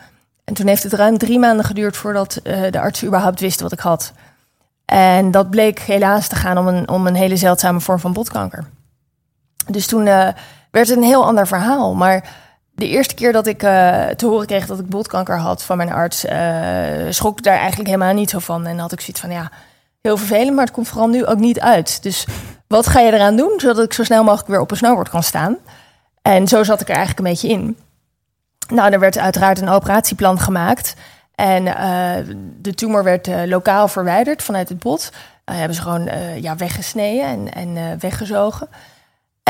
En 0.44 0.54
toen 0.54 0.66
heeft 0.66 0.82
het 0.82 0.92
ruim 0.92 1.18
drie 1.18 1.38
maanden 1.38 1.64
geduurd 1.64 1.96
voordat 1.96 2.36
eh, 2.36 2.60
de 2.70 2.80
artsen 2.80 3.06
überhaupt 3.06 3.40
wisten 3.40 3.62
wat 3.62 3.72
ik 3.72 3.80
had. 3.80 4.12
En 4.84 5.30
dat 5.30 5.50
bleek 5.50 5.78
helaas 5.78 6.28
te 6.28 6.36
gaan 6.36 6.58
om 6.58 6.68
een, 6.68 6.88
om 6.88 7.06
een 7.06 7.16
hele 7.16 7.36
zeldzame 7.36 7.80
vorm 7.80 7.98
van 7.98 8.12
botkanker. 8.12 8.64
Dus 9.66 9.86
toen 9.86 10.08
werd 10.76 10.90
een 10.90 11.02
heel 11.02 11.24
ander 11.24 11.46
verhaal. 11.46 11.94
Maar 11.94 12.28
de 12.74 12.88
eerste 12.88 13.14
keer 13.14 13.32
dat 13.32 13.46
ik 13.46 13.62
eh, 13.62 14.06
te 14.06 14.26
horen 14.26 14.46
kreeg 14.46 14.66
dat 14.66 14.78
ik 14.78 14.88
botkanker 14.88 15.38
had 15.38 15.62
van 15.62 15.76
mijn 15.76 15.92
arts, 15.92 16.24
eh, 16.24 16.38
schrok 17.08 17.38
ik 17.38 17.44
daar 17.44 17.58
eigenlijk 17.58 17.88
helemaal 17.88 18.14
niet 18.14 18.30
zo 18.30 18.38
van. 18.38 18.66
En 18.66 18.78
had 18.78 18.92
ik 18.92 19.00
zoiets 19.00 19.20
van, 19.20 19.30
ja, 19.30 19.50
heel 20.00 20.16
vervelend, 20.16 20.54
maar 20.54 20.64
het 20.64 20.74
komt 20.74 20.88
vooral 20.88 21.08
nu 21.08 21.26
ook 21.26 21.38
niet 21.38 21.60
uit. 21.60 22.02
Dus 22.02 22.26
wat 22.66 22.86
ga 22.86 23.00
je 23.00 23.12
eraan 23.12 23.36
doen, 23.36 23.52
zodat 23.56 23.84
ik 23.84 23.92
zo 23.92 24.04
snel 24.04 24.24
mogelijk 24.24 24.48
weer 24.48 24.60
op 24.60 24.70
een 24.70 24.76
snowboard 24.76 25.08
kan 25.08 25.22
staan? 25.22 25.56
En 26.22 26.48
zo 26.48 26.64
zat 26.64 26.80
ik 26.80 26.88
er 26.88 26.94
eigenlijk 26.94 27.26
een 27.26 27.32
beetje 27.32 27.48
in. 27.48 27.78
Nou, 28.68 28.92
er 28.92 29.00
werd 29.00 29.18
uiteraard 29.18 29.60
een 29.60 29.68
operatieplan 29.68 30.38
gemaakt. 30.38 30.94
En 31.34 31.66
eh, 31.66 32.34
de 32.60 32.74
tumor 32.74 33.04
werd 33.04 33.28
lokaal 33.46 33.88
verwijderd 33.88 34.42
vanuit 34.42 34.68
het 34.68 34.78
bot. 34.78 35.12
Uh, 35.50 35.56
hebben 35.56 35.76
ze 35.76 35.82
gewoon 35.82 36.10
ja, 36.40 36.56
weggesneden 36.56 37.24
en, 37.26 37.52
en 37.52 37.98
weggezogen. 37.98 38.68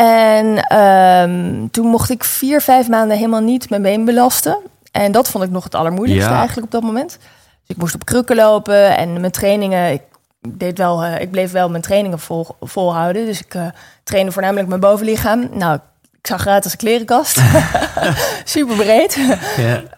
En 0.03 0.59
ehm, 0.59 1.67
toen 1.71 1.87
mocht 1.87 2.11
ik 2.11 2.25
vier, 2.25 2.61
vijf 2.61 2.89
maanden 2.89 3.17
helemaal 3.17 3.41
niet 3.41 3.71
mijn 3.71 3.83
been 3.83 4.05
belasten. 4.05 4.59
En 4.93 5.13
dat 5.13 5.29
vond 5.29 5.45
ik 5.45 5.51
nog 5.51 5.65
het 5.65 5.75
allermoeilijkste 5.75 6.31
Ja. 6.31 6.37
eigenlijk 6.37 6.67
op 6.67 6.73
dat 6.73 6.83
moment. 6.83 7.19
Dus 7.19 7.77
ik 7.77 7.77
moest 7.77 7.95
op 7.95 8.05
krukken 8.05 8.37
lopen 8.37 8.97
en 8.97 9.21
mijn 9.21 9.33
trainingen... 9.33 9.93
Ik, 9.93 10.03
deed 10.49 10.79
wel, 10.79 11.03
eh, 11.03 11.21
ik 11.21 11.31
bleef 11.31 11.53
wel 11.53 11.69
mijn 11.71 11.83
trainingen 11.83 12.19
vol, 12.19 12.47
volhouden. 12.61 13.27
Dus 13.27 13.41
ik 13.41 13.55
eh, 13.55 13.67
trainde 14.05 14.33
voornamelijk 14.33 14.69
mijn 14.69 14.81
bovenlichaam. 14.81 15.49
Nou, 15.53 15.79
ik 16.21 16.27
zag 16.27 16.47
eruit 16.47 16.65
als 16.65 16.73
een 16.73 16.79
klerenkast. 16.79 17.41
Super 18.45 18.77
breed. 18.77 19.19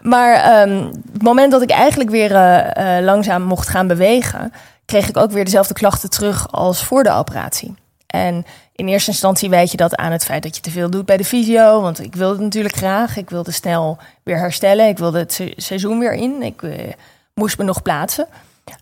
Maar 0.01 0.33
ehm, 0.33 0.85
het 1.13 1.21
moment 1.21 1.51
dat 1.51 1.61
ik 1.61 1.69
eigenlijk 1.71 2.09
weer 2.09 2.35
eh, 2.35 3.03
langzaam 3.03 3.41
mocht 3.41 3.67
gaan 3.67 3.87
bewegen, 3.87 4.53
kreeg 4.85 5.09
ik 5.09 5.17
ook 5.17 5.31
weer 5.31 5.45
dezelfde 5.45 5.73
klachten 5.73 6.09
terug 6.09 6.51
als 6.51 6.83
voor 6.83 7.03
de 7.03 7.11
operatie. 7.11 7.75
En 8.09 8.45
in 8.75 8.87
eerste 8.87 9.11
instantie 9.11 9.49
weet 9.49 9.71
je 9.71 9.77
dat 9.77 9.95
aan 9.95 10.11
het 10.11 10.25
feit 10.25 10.43
dat 10.43 10.55
je 10.55 10.61
te 10.61 10.71
veel 10.71 10.89
doet 10.89 11.05
bij 11.05 11.17
de 11.17 11.25
fysio. 11.25 11.81
Want 11.81 12.03
ik 12.03 12.15
wilde 12.15 12.33
het 12.33 12.43
natuurlijk 12.43 12.75
graag. 12.75 13.17
Ik 13.17 13.29
wilde 13.29 13.51
snel 13.51 13.97
weer 14.23 14.37
herstellen. 14.37 14.87
Ik 14.87 14.97
wilde 14.97 15.19
het 15.19 15.33
se- 15.33 15.53
seizoen 15.55 15.99
weer 15.99 16.13
in. 16.13 16.41
Ik 16.41 16.61
eh, 16.63 16.93
moest 17.33 17.57
me 17.57 17.63
nog 17.63 17.81
plaatsen. 17.81 18.27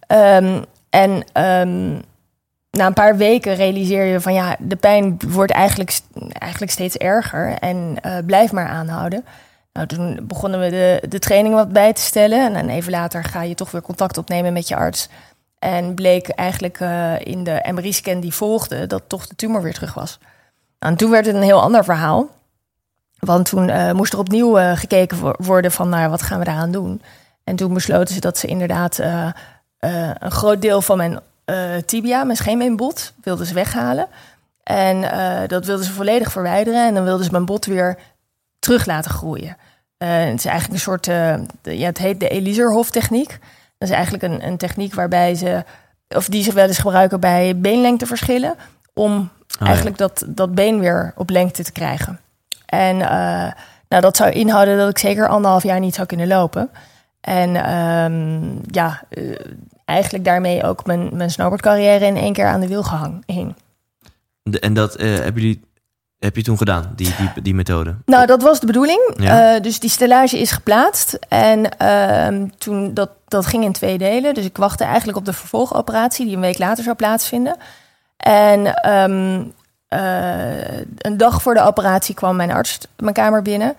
Ehm, 0.08 0.62
en 0.90 1.24
ehm, 1.34 1.94
na 2.72 2.86
een 2.86 2.94
paar 2.94 3.18
weken 3.18 3.56
realiseer 3.56 4.06
je 4.06 4.20
van 4.22 4.34
ja, 4.34 4.56
de 4.60 4.76
pijn 4.76 5.20
wordt 5.28 5.52
eigenlijk, 5.52 6.00
eigenlijk 6.32 6.72
steeds 6.72 6.98
erger. 6.98 7.58
En 7.60 7.98
eh, 8.02 8.18
blijf 8.26 8.52
maar 8.52 8.68
aanhouden. 8.68 9.26
Nou, 9.74 9.88
toen 9.88 10.20
begonnen 10.24 10.60
we 10.60 10.70
de, 10.70 11.08
de 11.10 11.20
training 11.20 11.56
wat 11.56 11.72
bij 11.72 11.94
te 11.94 12.02
stellen. 12.02 12.46
En 12.46 12.54
dan 12.54 12.76
even 12.76 12.92
later 12.92 13.24
ga 13.24 13.42
je 13.42 13.56
toch 13.56 13.72
weer 13.72 13.82
contact 13.82 14.18
opnemen 14.18 14.54
met 14.54 14.68
je 14.68 14.76
arts. 14.76 15.10
En 15.68 15.94
bleek 15.94 16.30
eigenlijk 16.30 16.80
eh, 16.80 17.20
in 17.20 17.44
de 17.44 17.70
MRI-scan 17.74 18.20
die 18.20 18.34
volgde 18.34 18.88
dat 18.88 19.04
toch 19.08 19.28
de 19.28 19.36
tumor 19.36 19.62
weer 19.62 19.74
terug 19.74 19.94
was. 19.94 20.20
Nou, 20.80 20.92
en 20.92 20.98
toen 20.98 21.12
werd 21.12 21.26
het 21.26 21.36
een 21.36 21.42
heel 21.42 21.62
ander 21.62 21.84
verhaal. 21.84 22.30
Want 23.20 23.46
toen 23.50 23.70
eh, 23.70 23.92
moest 23.92 24.14
er 24.14 24.20
opnieuw 24.20 24.58
eh, 24.58 24.78
gekeken 24.78 25.20
wo- 25.20 25.36
worden 25.38 25.72
van 25.72 25.90
nou, 25.90 26.10
wat 26.10 26.22
gaan 26.22 26.40
we 26.40 26.46
daaraan 26.46 26.72
doen. 26.72 27.02
En 27.44 27.56
toen 27.56 27.74
besloten 27.74 28.14
ze 28.14 28.20
dat 28.20 28.38
ze 28.38 28.48
inderdaad 28.48 28.98
een 29.80 30.32
groot 30.32 30.62
deel 30.62 30.82
van 30.82 30.98
mijn 30.98 31.20
tibia, 31.86 32.24
mijn 32.24 32.38
scheenbeenbot, 32.38 33.14
wilden 33.24 33.46
ze 33.46 33.54
weghalen. 33.54 34.08
En 34.64 35.02
dat 35.48 35.66
wilden 35.66 35.86
ze 35.86 35.92
volledig 35.92 36.32
verwijderen. 36.32 36.88
En 36.88 36.94
dan 36.94 37.04
wilden 37.04 37.26
ze 37.26 37.32
mijn 37.32 37.46
bot 37.46 37.66
weer 37.66 37.98
terug 38.60 38.86
laten 38.86 39.12
groeien. 39.12 39.58
Het 39.98 40.38
is 40.38 40.46
eigenlijk 40.46 40.74
een 40.74 40.80
soort, 40.80 41.06
ja, 41.62 41.88
het 41.88 41.98
heet 41.98 42.20
de 42.20 42.30
Eliserhof 42.30 42.90
techniek. 42.90 43.40
Dat 43.78 43.90
is 43.90 43.96
eigenlijk 43.96 44.24
een, 44.24 44.48
een 44.48 44.58
techniek 44.58 44.94
waarbij 44.94 45.36
ze, 45.36 45.64
of 46.08 46.28
die 46.28 46.44
ze 46.44 46.54
wel 46.54 46.68
eens 46.68 46.78
gebruiken 46.78 47.20
bij 47.20 47.58
beenlengteverschillen, 47.58 48.56
om 48.94 49.30
ja. 49.48 49.66
eigenlijk 49.66 49.98
dat, 49.98 50.24
dat 50.28 50.56
been 50.56 50.80
weer 50.80 51.14
op 51.16 51.30
lengte 51.30 51.64
te 51.64 51.72
krijgen. 51.72 52.20
En 52.66 53.02
eh, 53.02 53.52
nou, 53.90 54.02
dat 54.02 54.18
zou 54.18 54.32
inhouden 54.32 54.78
dat 54.78 54.90
ik 54.90 54.98
zeker 54.98 55.28
anderhalf 55.28 55.64
jaar 55.64 55.80
niet 55.80 55.96
zou 55.96 56.08
kunnen 56.08 56.28
lopen. 56.28 56.70
En 57.22 57.56
ehm, 57.56 58.56
ja, 58.72 59.04
eh, 59.10 59.40
eigenlijk 59.86 60.26
daarmee 60.26 60.64
ook 60.64 60.86
mijn, 60.86 61.10
mijn 61.14 61.32
snowboardcarrière 61.32 62.06
in 62.06 62.18
één 62.18 62.34
keer 62.34 62.46
aan 62.46 62.60
de 62.60 62.68
wiel 62.68 62.84
gehang 62.84 63.24
hing. 63.26 63.56
De- 64.44 64.60
en 64.60 64.74
dat 64.74 64.96
eh, 64.96 65.08
hebben 65.08 65.42
jullie, 65.42 65.64
heb 66.20 66.36
je 66.36 66.44
toen 66.44 66.58
gedaan, 66.58 66.94
die, 66.96 67.16
die, 67.18 67.42
die 67.42 67.56
methode? 67.56 67.96
Nou, 68.06 68.26
dat 68.26 68.42
was 68.42 68.60
de 68.60 68.66
bedoeling. 68.66 69.14
Ja. 69.18 69.56
Eh, 69.56 69.62
dus 69.62 69.80
die 69.80 69.90
stellage 69.90 70.40
is 70.40 70.52
geplaatst. 70.52 71.20
En 71.28 71.78
ehm, 71.78 72.48
toen 72.58 72.94
dat, 72.94 73.10
dat 73.28 73.46
ging 73.46 73.64
in 73.64 73.72
twee 73.72 73.98
delen. 73.98 74.34
Dus 74.34 74.46
ik 74.46 74.58
wachtte 74.58 74.84
eigenlijk 74.84 75.18
op 75.18 75.26
de 75.26 75.34
vervolgoperatie, 75.34 76.26
die 76.26 76.36
een 76.36 76.42
week 76.42 76.58
later 76.58 76.84
zou 76.84 76.96
plaatsvinden. 76.96 77.58
En 78.18 78.74
ehm, 78.76 79.44
eh, 79.88 80.78
een 80.98 81.18
dag 81.18 81.42
voor 81.42 81.54
de 81.54 81.62
operatie 81.62 82.16
kwam 82.16 82.36
mijn 82.36 82.52
arts 82.52 82.80
mijn 82.98 83.14
kamer 83.14 83.42
binnen. 83.42 83.76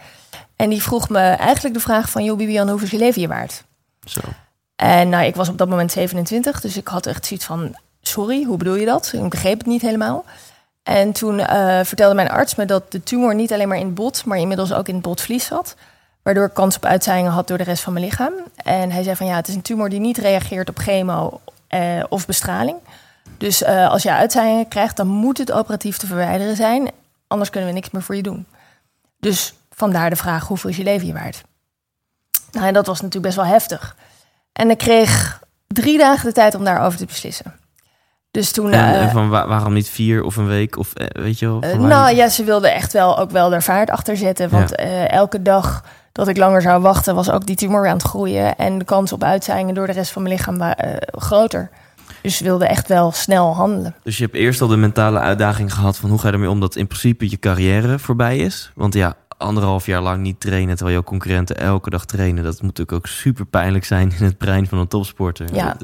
En 0.56 0.68
die 0.70 0.82
vroeg 0.82 1.08
me 1.08 1.20
eigenlijk 1.20 1.74
de 1.74 1.80
vraag 1.80 2.10
van... 2.10 2.24
joh, 2.24 2.36
Bibian, 2.36 2.68
hoeveel 2.68 2.86
is 2.86 2.92
je 2.92 2.98
leven 2.98 3.20
je 3.20 3.28
waard? 3.28 3.64
Zo. 4.04 4.20
En 4.76 5.08
nou, 5.08 5.24
ik 5.24 5.36
was 5.36 5.48
op 5.48 5.58
dat 5.58 5.68
moment 5.68 5.92
27, 5.92 6.60
dus 6.60 6.76
ik 6.76 6.88
had 6.88 7.06
echt 7.06 7.26
zoiets 7.26 7.46
van... 7.46 7.76
sorry, 8.02 8.44
hoe 8.44 8.56
bedoel 8.56 8.74
je 8.74 8.86
dat? 8.86 9.10
Ik 9.14 9.28
begreep 9.28 9.58
het 9.58 9.66
niet 9.66 9.82
helemaal. 9.82 10.24
En 10.88 11.12
toen 11.12 11.40
eh, 11.40 11.80
vertelde 11.82 12.14
mijn 12.14 12.30
arts 12.30 12.54
me 12.54 12.64
dat 12.64 12.92
de 12.92 13.02
tumor 13.02 13.34
niet 13.34 13.52
alleen 13.52 13.68
maar 13.68 13.78
in 13.78 13.84
het 13.84 13.94
bot... 13.94 14.24
maar 14.24 14.38
inmiddels 14.38 14.72
ook 14.72 14.88
in 14.88 14.94
het 14.94 15.02
botvlies 15.02 15.44
zat. 15.44 15.76
Waardoor 16.22 16.44
ik 16.44 16.54
kans 16.54 16.76
op 16.76 16.84
uitzaaiingen 16.84 17.32
had 17.32 17.48
door 17.48 17.58
de 17.58 17.64
rest 17.64 17.82
van 17.82 17.92
mijn 17.92 18.04
lichaam. 18.04 18.32
En 18.56 18.90
hij 18.90 19.02
zei 19.02 19.16
van 19.16 19.26
ja, 19.26 19.36
het 19.36 19.48
is 19.48 19.54
een 19.54 19.62
tumor 19.62 19.88
die 19.88 20.00
niet 20.00 20.18
reageert 20.18 20.68
op 20.68 20.78
chemo 20.78 21.40
eh, 21.66 22.04
of 22.08 22.26
bestraling. 22.26 22.76
Dus 23.38 23.62
eh, 23.62 23.90
als 23.90 24.02
je 24.02 24.12
uitzaaiingen 24.12 24.68
krijgt, 24.68 24.96
dan 24.96 25.06
moet 25.06 25.38
het 25.38 25.52
operatief 25.52 25.96
te 25.96 26.06
verwijderen 26.06 26.56
zijn. 26.56 26.90
Anders 27.26 27.50
kunnen 27.50 27.68
we 27.68 27.74
niks 27.74 27.90
meer 27.90 28.02
voor 28.02 28.16
je 28.16 28.22
doen. 28.22 28.46
Dus 29.20 29.54
vandaar 29.70 30.10
de 30.10 30.16
vraag, 30.16 30.46
hoeveel 30.46 30.70
is 30.70 30.76
je 30.76 30.82
leven 30.82 31.06
je 31.06 31.12
waard? 31.12 31.42
Nou, 32.52 32.66
en 32.66 32.74
dat 32.74 32.86
was 32.86 33.00
natuurlijk 33.00 33.34
best 33.34 33.36
wel 33.36 33.54
heftig. 33.54 33.96
En 34.52 34.70
ik 34.70 34.78
kreeg 34.78 35.42
drie 35.66 35.98
dagen 35.98 36.26
de 36.26 36.32
tijd 36.32 36.54
om 36.54 36.64
daarover 36.64 36.98
te 36.98 37.06
beslissen. 37.06 37.54
Dus 38.30 38.52
toen... 38.52 38.70
En, 38.72 38.94
eh, 38.94 39.02
en 39.02 39.10
van 39.10 39.28
wa- 39.28 39.46
waarom 39.46 39.72
niet 39.72 39.88
vier 39.88 40.22
of 40.22 40.36
een 40.36 40.46
week? 40.46 40.76
Of 40.78 40.92
eh, 40.94 41.22
weet 41.22 41.38
je 41.38 41.46
wel? 41.46 41.60
eh, 41.60 41.78
nou 41.78 42.14
ja, 42.16 42.28
ze 42.28 42.44
wilden 42.44 42.74
echt 42.74 42.92
wel 42.92 43.18
ook 43.18 43.30
wel 43.30 43.52
er 43.52 43.62
vaart 43.62 43.90
achter 43.90 44.16
zetten. 44.16 44.48
Want 44.50 44.70
Ja. 44.70 45.06
elke 45.06 45.42
dag 45.42 45.84
dat 46.12 46.28
ik 46.28 46.36
langer 46.36 46.62
zou 46.62 46.82
wachten, 46.82 47.14
was 47.14 47.30
ook 47.30 47.46
die 47.46 47.56
tumor 47.56 47.86
aan 47.88 47.92
het 47.96 48.02
groeien. 48.06 48.56
En 48.56 48.78
de 48.78 48.84
kans 48.84 49.12
op 49.12 49.22
uitzaaiingen 49.24 49.74
door 49.74 49.86
de 49.86 49.92
rest 49.92 50.10
van 50.12 50.22
mijn 50.22 50.34
lichaam 50.34 50.74
groter. 51.10 51.70
Dus 52.22 52.36
ze 52.36 52.44
wilden 52.44 52.68
echt 52.68 52.88
wel 52.88 53.12
snel 53.12 53.54
handelen. 53.54 53.94
Dus 54.02 54.16
je 54.18 54.24
hebt 54.24 54.36
eerst 54.36 54.60
al 54.60 54.68
de 54.68 54.76
mentale 54.76 55.18
uitdaging 55.18 55.74
gehad 55.74 55.96
van 55.96 56.10
hoe 56.10 56.18
ga 56.18 56.26
je 56.26 56.32
ermee 56.32 56.50
om 56.50 56.60
dat 56.60 56.76
in 56.76 56.86
principe 56.86 57.30
je 57.30 57.38
carrière 57.38 57.98
voorbij 57.98 58.36
is. 58.38 58.72
Want 58.74 58.94
ja, 58.94 59.14
anderhalf 59.36 59.86
jaar 59.86 60.00
lang 60.02 60.22
niet 60.22 60.40
trainen 60.40 60.74
terwijl 60.76 60.96
jouw 60.96 61.04
concurrenten 61.06 61.56
elke 61.58 61.90
dag 61.90 62.04
trainen. 62.04 62.44
Dat 62.44 62.52
moet 62.52 62.62
natuurlijk 62.78 62.92
ook 62.92 63.06
super 63.06 63.46
pijnlijk 63.46 63.84
zijn 63.84 64.12
in 64.18 64.24
het 64.24 64.38
brein 64.38 64.66
van 64.66 64.78
een 64.78 64.88
topsporter. 64.88 65.46
Ja. 65.54 65.76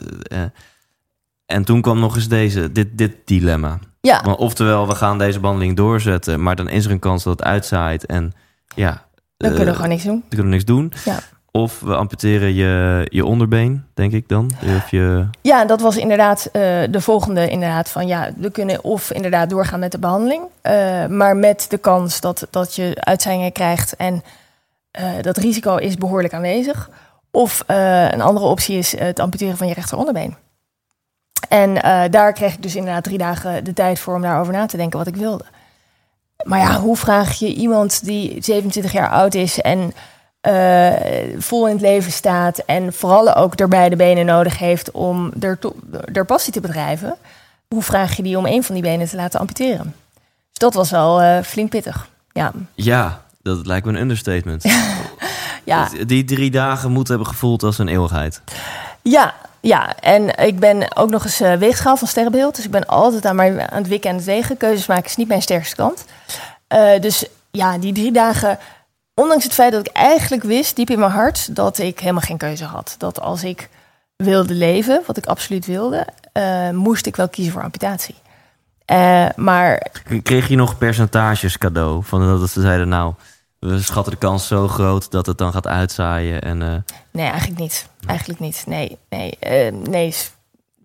Eh, 1.46 1.54
eh, 1.54 1.56
en 1.56 1.64
toen 1.64 1.80
kwam 1.80 2.00
nog 2.00 2.16
eens 2.16 2.28
deze, 2.28 2.72
dit, 2.72 2.98
dit 2.98 3.12
dilemma. 3.24 3.78
Ja, 4.00 4.22
Want 4.24 4.38
oftewel, 4.38 4.88
we 4.88 4.94
gaan 4.94 5.18
deze 5.18 5.40
behandeling 5.40 5.76
doorzetten, 5.76 6.42
maar 6.42 6.56
dan 6.56 6.68
is 6.68 6.84
er 6.84 6.90
een 6.90 6.98
kans 6.98 7.22
dat 7.22 7.38
het 7.38 7.48
uitzaait. 7.48 8.06
En 8.06 8.32
ja, 8.74 9.04
dan 9.36 9.50
eh, 9.50 9.56
kunnen 9.56 9.66
we 9.66 9.80
gewoon 9.80 9.90
niks 9.90 10.04
doen. 10.04 10.18
dan 10.18 10.28
kunnen 10.28 10.46
we 10.46 10.52
niks 10.52 10.64
doen. 10.64 10.92
Ja. 11.04 11.18
Of 11.50 11.80
we 11.80 11.96
amputeren 11.96 12.54
je, 12.54 13.06
je 13.10 13.24
onderbeen, 13.24 13.84
denk 13.94 14.12
ik 14.12 14.28
dan. 14.28 14.50
Of 14.76 14.90
je, 14.90 15.26
Ja, 15.42 15.64
dat 15.64 15.80
was 15.80 15.96
inderdaad 15.96 16.48
eh, 16.52 16.60
de 16.90 17.00
volgende 17.00 17.48
inderdaad 17.48 17.88
van 17.88 18.06
ja, 18.06 18.30
we 18.36 18.50
kunnen 18.50 18.84
of 18.84 19.12
inderdaad 19.12 19.50
doorgaan 19.50 19.80
met 19.80 19.92
de 19.92 19.98
behandeling, 19.98 20.42
eh, 20.60 21.06
maar 21.06 21.36
met 21.36 21.66
de 21.68 21.78
kans 21.78 22.20
dat, 22.20 22.46
dat 22.50 22.74
je 22.74 22.92
uitzaaiingen 22.94 23.52
krijgt 23.52 23.96
en 23.96 24.22
eh, 24.90 25.10
dat 25.20 25.36
risico 25.36 25.76
is 25.76 25.96
behoorlijk 25.96 26.34
aanwezig. 26.34 26.90
Of 27.30 27.62
eh, 27.66 28.10
een 28.10 28.20
andere 28.20 28.46
optie 28.46 28.78
is 28.78 28.98
het 28.98 29.18
amputeren 29.18 29.56
van 29.56 29.66
je 29.66 29.74
rechteronderbeen. 29.74 30.36
En 31.48 31.82
eh, 31.82 32.02
daar 32.10 32.32
kreeg 32.32 32.52
ik 32.52 32.62
dus 32.62 32.76
inderdaad 32.76 33.04
drie 33.04 33.18
dagen 33.18 33.64
de 33.64 33.72
tijd 33.72 33.98
voor 33.98 34.14
om 34.14 34.22
daarover 34.22 34.52
na 34.52 34.66
te 34.66 34.76
denken 34.76 34.98
wat 34.98 35.06
ik 35.08 35.16
wilde. 35.16 35.44
Maar 36.44 36.58
ja, 36.58 36.80
hoe 36.80 36.96
vraag 36.96 37.32
je 37.38 37.54
iemand 37.54 38.04
die 38.04 38.36
27 38.42 38.92
jaar 38.92 39.10
oud 39.10 39.34
is 39.34 39.60
en 39.60 39.92
eh, 40.40 40.92
vol 41.38 41.66
in 41.66 41.72
het 41.72 41.80
leven 41.82 42.12
staat 42.12 42.58
en 42.58 42.92
vooral 42.92 43.34
ook 43.34 43.60
er 43.60 43.68
beide 43.68 43.96
benen 43.96 44.26
nodig 44.26 44.58
heeft 44.58 44.90
om 44.90 45.32
er, 45.40 45.58
er 46.12 46.24
passie 46.24 46.52
te 46.52 46.60
bedrijven, 46.60 47.16
hoe 47.68 47.82
vraag 47.82 48.16
je 48.16 48.22
die 48.22 48.38
om 48.38 48.46
een 48.46 48.64
van 48.64 48.74
die 48.74 48.84
benen 48.84 49.08
te 49.08 49.16
laten 49.16 49.40
amputeren? 49.40 49.94
Dus 50.48 50.58
dat 50.58 50.74
was 50.74 50.90
wel 50.90 51.20
eh, 51.20 51.42
flink 51.42 51.70
pittig. 51.70 52.08
Ja, 52.32 52.52
ja, 52.74 53.22
dat 53.42 53.66
lijkt 53.66 53.86
me 53.86 53.92
een 53.92 54.00
understatement. 54.00 54.64
ja, 55.64 55.88
Die 56.06 56.24
drie 56.24 56.50
dagen 56.50 56.92
moeten 56.92 57.14
hebben 57.14 57.32
gevoeld 57.32 57.62
als 57.62 57.78
een 57.78 57.88
eeuwigheid. 57.88 58.40
ja, 59.02 59.34
ja. 59.64 59.96
En 60.00 60.38
ik 60.38 60.58
ben 60.58 60.96
ook 60.96 61.10
nog 61.10 61.24
eens 61.24 61.40
eh, 61.40 61.54
weegschaal 61.54 61.96
van 61.96 62.08
sterrenbeeld, 62.08 62.56
dus 62.56 62.64
ik 62.64 62.70
ben 62.70 62.86
altijd 62.86 63.26
aan, 63.26 63.36
mijn, 63.36 63.70
aan 63.70 63.78
het 63.78 63.88
wikken 63.88 64.10
en 64.10 64.16
het 64.16 64.24
wegen. 64.24 64.56
Keuzes 64.56 64.86
maken 64.86 65.04
is 65.04 65.16
niet 65.16 65.28
mijn 65.28 65.42
sterkste 65.42 65.76
kant. 65.76 66.04
Eh, 66.66 67.00
dus 67.00 67.26
ja, 67.50 67.78
die 67.78 67.92
drie 67.92 68.12
dagen, 68.12 68.58
ondanks 69.14 69.44
het 69.44 69.52
feit 69.52 69.72
dat 69.72 69.86
ik 69.86 69.92
eigenlijk 69.92 70.42
wist, 70.42 70.76
diep 70.76 70.90
in 70.90 70.98
mijn 70.98 71.10
hart, 71.10 71.56
dat 71.56 71.78
ik 71.78 72.00
helemaal 72.00 72.20
geen 72.20 72.36
keuze 72.36 72.64
had. 72.64 72.94
Dat 72.98 73.20
als 73.20 73.44
ik 73.44 73.68
wilde 74.16 74.54
leven, 74.54 75.02
wat 75.06 75.16
ik 75.16 75.26
absoluut 75.26 75.66
wilde, 75.66 76.06
eh, 76.32 76.70
moest 76.70 77.06
ik 77.06 77.16
wel 77.16 77.28
kiezen 77.28 77.52
voor 77.52 77.62
amputatie. 77.62 78.14
Maar 79.36 79.86
Kreeg 80.22 80.48
je 80.48 80.56
nog 80.56 80.78
percentages 80.78 81.58
cadeau? 81.58 82.02
Van 82.04 82.38
dat 82.38 82.50
ze 82.50 82.60
zeiden, 82.60 82.88
nou, 82.88 83.14
we 83.64 83.82
schatten 83.82 84.12
de 84.12 84.18
kans 84.18 84.46
zo 84.46 84.68
groot 84.68 85.10
dat 85.10 85.26
het 85.26 85.38
dan 85.38 85.52
gaat 85.52 85.66
uitzaaien. 85.66 86.42
En, 86.42 86.62
eh, 86.62 86.76
nee, 87.10 87.26
eigenlijk 87.26 87.60
niet. 87.60 87.88
Eigenlijk 88.06 88.40
niet. 88.40 88.64
Nee, 88.66 88.98
nee, 89.08 89.36
eh, 89.38 89.72
nee. 89.72 90.14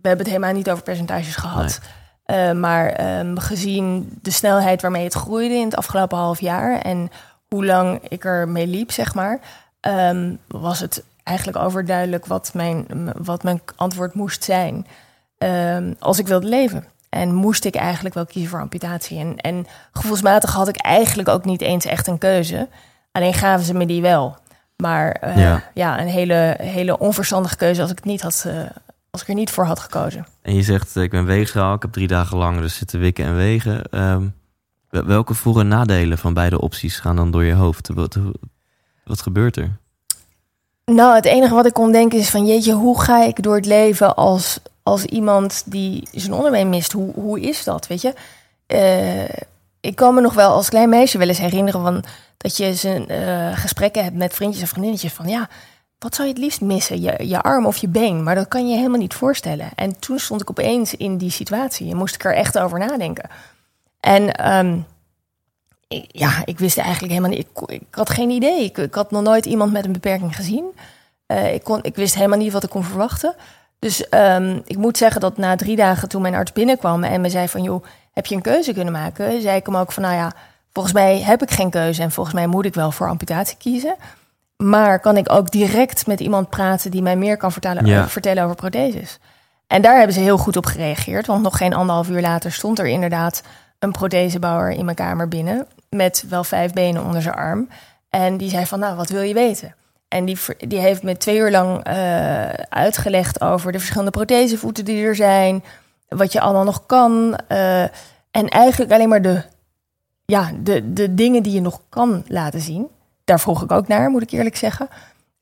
We 0.01 0.07
hebben 0.07 0.25
het 0.25 0.35
helemaal 0.35 0.53
niet 0.53 0.69
over 0.69 0.83
percentages 0.83 1.35
gehad. 1.35 1.79
Eh, 2.25 2.51
maar 2.51 2.89
ehm, 2.89 3.37
gezien 3.37 4.17
de 4.21 4.31
snelheid 4.31 4.81
waarmee 4.81 5.03
het 5.03 5.13
groeide 5.13 5.53
in 5.53 5.65
het 5.65 5.75
afgelopen 5.75 6.17
half 6.17 6.39
jaar 6.39 6.79
en 6.79 7.09
hoe 7.47 7.65
lang 7.65 7.99
ik 8.07 8.25
er 8.25 8.49
mee 8.49 8.67
liep, 8.67 8.91
zeg 8.91 9.13
maar, 9.13 9.39
ehm, 9.79 10.35
was 10.47 10.79
het 10.79 11.03
eigenlijk 11.23 11.57
overduidelijk 11.57 12.25
wat 12.25 12.51
mijn, 12.53 12.85
wat 13.17 13.43
mijn 13.43 13.61
antwoord 13.75 14.13
moest 14.13 14.43
zijn 14.43 14.87
ehm, 15.37 15.93
als 15.99 16.19
ik 16.19 16.27
wilde 16.27 16.47
leven. 16.47 16.85
En 17.09 17.33
moest 17.33 17.65
ik 17.65 17.75
eigenlijk 17.75 18.15
wel 18.15 18.25
kiezen 18.25 18.49
voor 18.49 18.59
amputatie. 18.61 19.19
En, 19.19 19.37
en 19.37 19.65
gevoelsmatig 19.91 20.53
had 20.53 20.67
ik 20.67 20.77
eigenlijk 20.81 21.29
ook 21.29 21.45
niet 21.45 21.61
eens 21.61 21.85
echt 21.85 22.07
een 22.07 22.17
keuze. 22.17 22.69
Alleen 23.11 23.33
gaven 23.33 23.65
ze 23.65 23.73
me 23.73 23.85
die 23.85 24.01
wel. 24.01 24.37
Maar 24.77 25.11
eh, 25.11 25.37
Ja. 25.37 25.63
ja. 25.73 26.01
een 26.01 26.07
hele, 26.07 26.55
hele 26.61 26.97
onverstandige 26.99 27.55
keuze 27.55 27.81
als 27.81 27.89
ik, 27.91 27.95
het 27.97 28.05
niet 28.05 28.21
had, 28.21 28.43
eh, 28.47 28.53
als 29.09 29.21
ik 29.21 29.27
er 29.27 29.33
niet 29.33 29.49
voor 29.51 29.65
had 29.65 29.79
gekozen. 29.79 30.25
en 30.41 30.55
je 30.55 30.61
zegt, 30.63 30.95
eh, 30.95 31.03
ik 31.03 31.09
ben 31.11 31.25
weegschaal, 31.25 31.73
ik 31.73 31.81
heb 31.81 31.91
drie 31.91 32.07
dagen 32.07 32.37
lang 32.37 32.59
dus 32.59 32.75
zitten 32.75 32.99
wikken 32.99 33.25
en 33.25 33.35
wegen. 33.35 33.83
Ehm, 33.83 34.27
wel- 34.89 35.05
welke 35.05 35.33
voor- 35.33 35.59
en 35.59 35.67
nadelen 35.67 36.17
van 36.17 36.33
beide 36.33 36.61
opties 36.61 36.99
gaan 36.99 37.15
dan 37.15 37.31
door 37.31 37.43
je 37.43 37.53
hoofd? 37.53 37.89
Wat, 37.93 38.17
wat 39.05 39.21
gebeurt 39.21 39.55
er? 39.57 39.77
Nou, 40.85 41.15
het 41.15 41.25
enige 41.25 41.53
wat 41.53 41.65
ik 41.65 41.73
kon 41.73 41.91
denken 41.91 42.19
is 42.19 42.29
van... 42.29 42.45
jeetje, 42.45 42.73
hoe 42.73 43.01
ga 43.01 43.23
ik 43.23 43.43
door 43.43 43.55
het 43.55 43.65
leven 43.65 44.15
als, 44.15 44.59
als 44.83 45.03
iemand 45.05 45.63
die 45.65 46.07
zijn 46.11 46.33
onderbeen 46.33 46.69
mist? 46.69 46.91
Hoe, 46.91 47.13
hoe 47.13 47.39
is 47.41 47.63
dat, 47.63 47.87
weet 47.87 48.01
je? 48.01 48.13
Eh, 48.65 49.43
ik 49.79 49.95
kan 49.95 50.13
me 50.13 50.21
nog 50.21 50.33
wel 50.33 50.51
als 50.51 50.69
klein 50.69 50.89
meisje 50.89 51.17
wel 51.17 51.27
eens 51.27 51.37
herinneren... 51.37 51.81
Van, 51.81 52.03
dat 52.37 52.57
je 52.57 52.73
zijn, 52.75 53.07
eh, 53.09 53.57
gesprekken 53.57 54.03
hebt 54.03 54.15
met 54.15 54.33
vriendjes 54.33 54.61
en 54.61 54.67
vriendinnetjes 54.67 55.13
van... 55.13 55.27
ja, 55.27 55.49
wat 55.99 56.15
zou 56.15 56.27
je 56.27 56.33
het 56.33 56.43
liefst 56.43 56.61
missen? 56.61 57.01
Je, 57.01 57.27
je 57.27 57.41
arm 57.41 57.65
of 57.65 57.77
je 57.77 57.87
been? 57.87 58.23
Maar 58.23 58.35
dat 58.35 58.47
kan 58.47 58.69
je 58.69 58.75
helemaal 58.75 58.99
niet 58.99 59.13
voorstellen. 59.13 59.69
En 59.75 59.99
toen 59.99 60.19
stond 60.19 60.41
ik 60.41 60.49
opeens 60.49 60.95
in 60.95 61.17
die 61.17 61.31
situatie... 61.31 61.91
en 61.91 61.97
moest 61.97 62.15
ik 62.15 62.23
er 62.25 62.35
echt 62.35 62.57
over 62.59 62.79
nadenken. 62.79 63.29
En... 63.99 64.31
ehm, 64.33 64.77
ik- 65.87 66.05
ja, 66.07 66.41
ik 66.45 66.59
wist 66.59 66.77
eigenlijk 66.77 67.13
helemaal 67.13 67.37
niet. 67.37 67.47
Ik, 67.55 67.69
ik 67.69 67.83
had 67.91 68.09
geen 68.09 68.29
idee. 68.29 68.63
Ik, 68.63 68.77
ik 68.77 68.93
had 68.93 69.11
nog 69.11 69.21
nooit 69.23 69.45
iemand 69.45 69.71
met 69.71 69.85
een 69.85 69.91
beperking 69.91 70.35
gezien. 70.35 70.65
Eh, 71.25 71.53
ik, 71.53 71.63
kon, 71.63 71.79
ik 71.83 71.95
wist 71.95 72.15
helemaal 72.15 72.37
niet 72.37 72.51
wat 72.51 72.63
ik 72.63 72.69
kon 72.69 72.83
verwachten. 72.83 73.35
Dus 73.79 74.09
ehm, 74.09 74.59
ik 74.65 74.77
moet 74.77 74.97
zeggen 74.97 75.21
dat 75.21 75.37
na 75.37 75.55
drie 75.55 75.75
dagen 75.75 76.09
toen 76.09 76.21
mijn 76.21 76.35
arts 76.35 76.51
binnenkwam 76.51 77.03
en 77.03 77.21
me 77.21 77.29
zei 77.29 77.47
van 77.47 77.63
joh, 77.63 77.83
heb 78.13 78.25
je 78.25 78.35
een 78.35 78.41
keuze 78.41 78.73
kunnen 78.73 78.93
maken? 78.93 79.41
Zei 79.41 79.55
ik 79.57 79.65
hem 79.65 79.75
ook 79.77 79.91
van 79.91 80.03
nou 80.03 80.15
ja, 80.15 80.33
volgens 80.71 80.93
mij 80.93 81.19
heb 81.21 81.41
ik 81.41 81.51
geen 81.51 81.69
keuze 81.69 82.01
en 82.01 82.11
volgens 82.11 82.35
mij 82.35 82.47
moet 82.47 82.65
ik 82.65 82.73
wel 82.73 82.91
voor 82.91 83.09
amputatie 83.09 83.57
kiezen. 83.57 83.95
maar 84.57 84.99
kan 84.99 85.17
ik 85.17 85.31
ook 85.31 85.51
direct 85.51 86.07
met 86.07 86.19
iemand 86.19 86.49
praten 86.49 86.91
die 86.91 87.01
mij 87.01 87.15
meer 87.15 87.37
kan 87.37 87.51
vertellen, 87.51 87.85
Ja. 87.85 88.07
vertellen 88.07 88.43
over 88.43 88.55
protheses? 88.55 89.19
En 89.67 89.81
daar 89.81 89.95
hebben 89.97 90.13
ze 90.13 90.19
heel 90.19 90.37
goed 90.37 90.57
op 90.57 90.65
gereageerd. 90.65 91.25
Want 91.27 91.43
nog 91.43 91.57
geen 91.57 91.73
anderhalf 91.73 92.09
uur 92.09 92.21
later 92.21 92.51
stond 92.51 92.79
er 92.79 92.85
inderdaad 92.87 93.41
een 93.79 93.91
prothesebouwer 93.91 94.71
in 94.71 94.85
mijn 94.85 94.95
kamer 94.97 95.27
binnen. 95.27 95.67
Met 95.89 96.25
wel 96.29 96.43
vijf 96.43 96.73
benen 96.73 97.03
onder 97.03 97.21
zijn 97.21 97.35
arm. 97.35 97.69
En 98.09 98.37
die 98.37 98.49
zei 98.49 98.65
van, 98.65 98.79
nou, 98.79 98.95
wat 98.95 99.09
wil 99.09 99.21
je 99.21 99.33
weten? 99.33 99.75
En 100.09 100.25
die, 100.25 100.37
die 100.67 100.79
heeft 100.79 101.03
me 101.03 101.17
twee 101.17 101.37
uur 101.37 101.51
lang 101.51 101.83
eh, 101.83 102.49
uitgelegd 102.69 103.41
over 103.41 103.71
de 103.71 103.77
verschillende 103.77 104.11
prothesevoeten 104.11 104.85
die 104.85 105.05
er 105.05 105.15
zijn. 105.15 105.63
Wat 106.07 106.31
je 106.31 106.41
allemaal 106.41 106.63
nog 106.63 106.85
kan. 106.85 107.35
eh, 107.47 107.81
en 108.31 108.47
eigenlijk 108.49 108.91
alleen 108.91 109.09
maar 109.09 109.21
de, 109.21 109.41
ja, 110.25 110.51
de, 110.63 110.93
de 110.93 111.13
dingen 111.13 111.43
die 111.43 111.53
je 111.53 111.61
nog 111.61 111.81
kan 111.89 112.23
laten 112.27 112.61
zien. 112.61 112.87
Daar 113.23 113.39
vroeg 113.39 113.63
ik 113.63 113.71
ook 113.71 113.87
naar, 113.87 114.09
moet 114.09 114.21
ik 114.21 114.31
eerlijk 114.31 114.55
zeggen. 114.55 114.87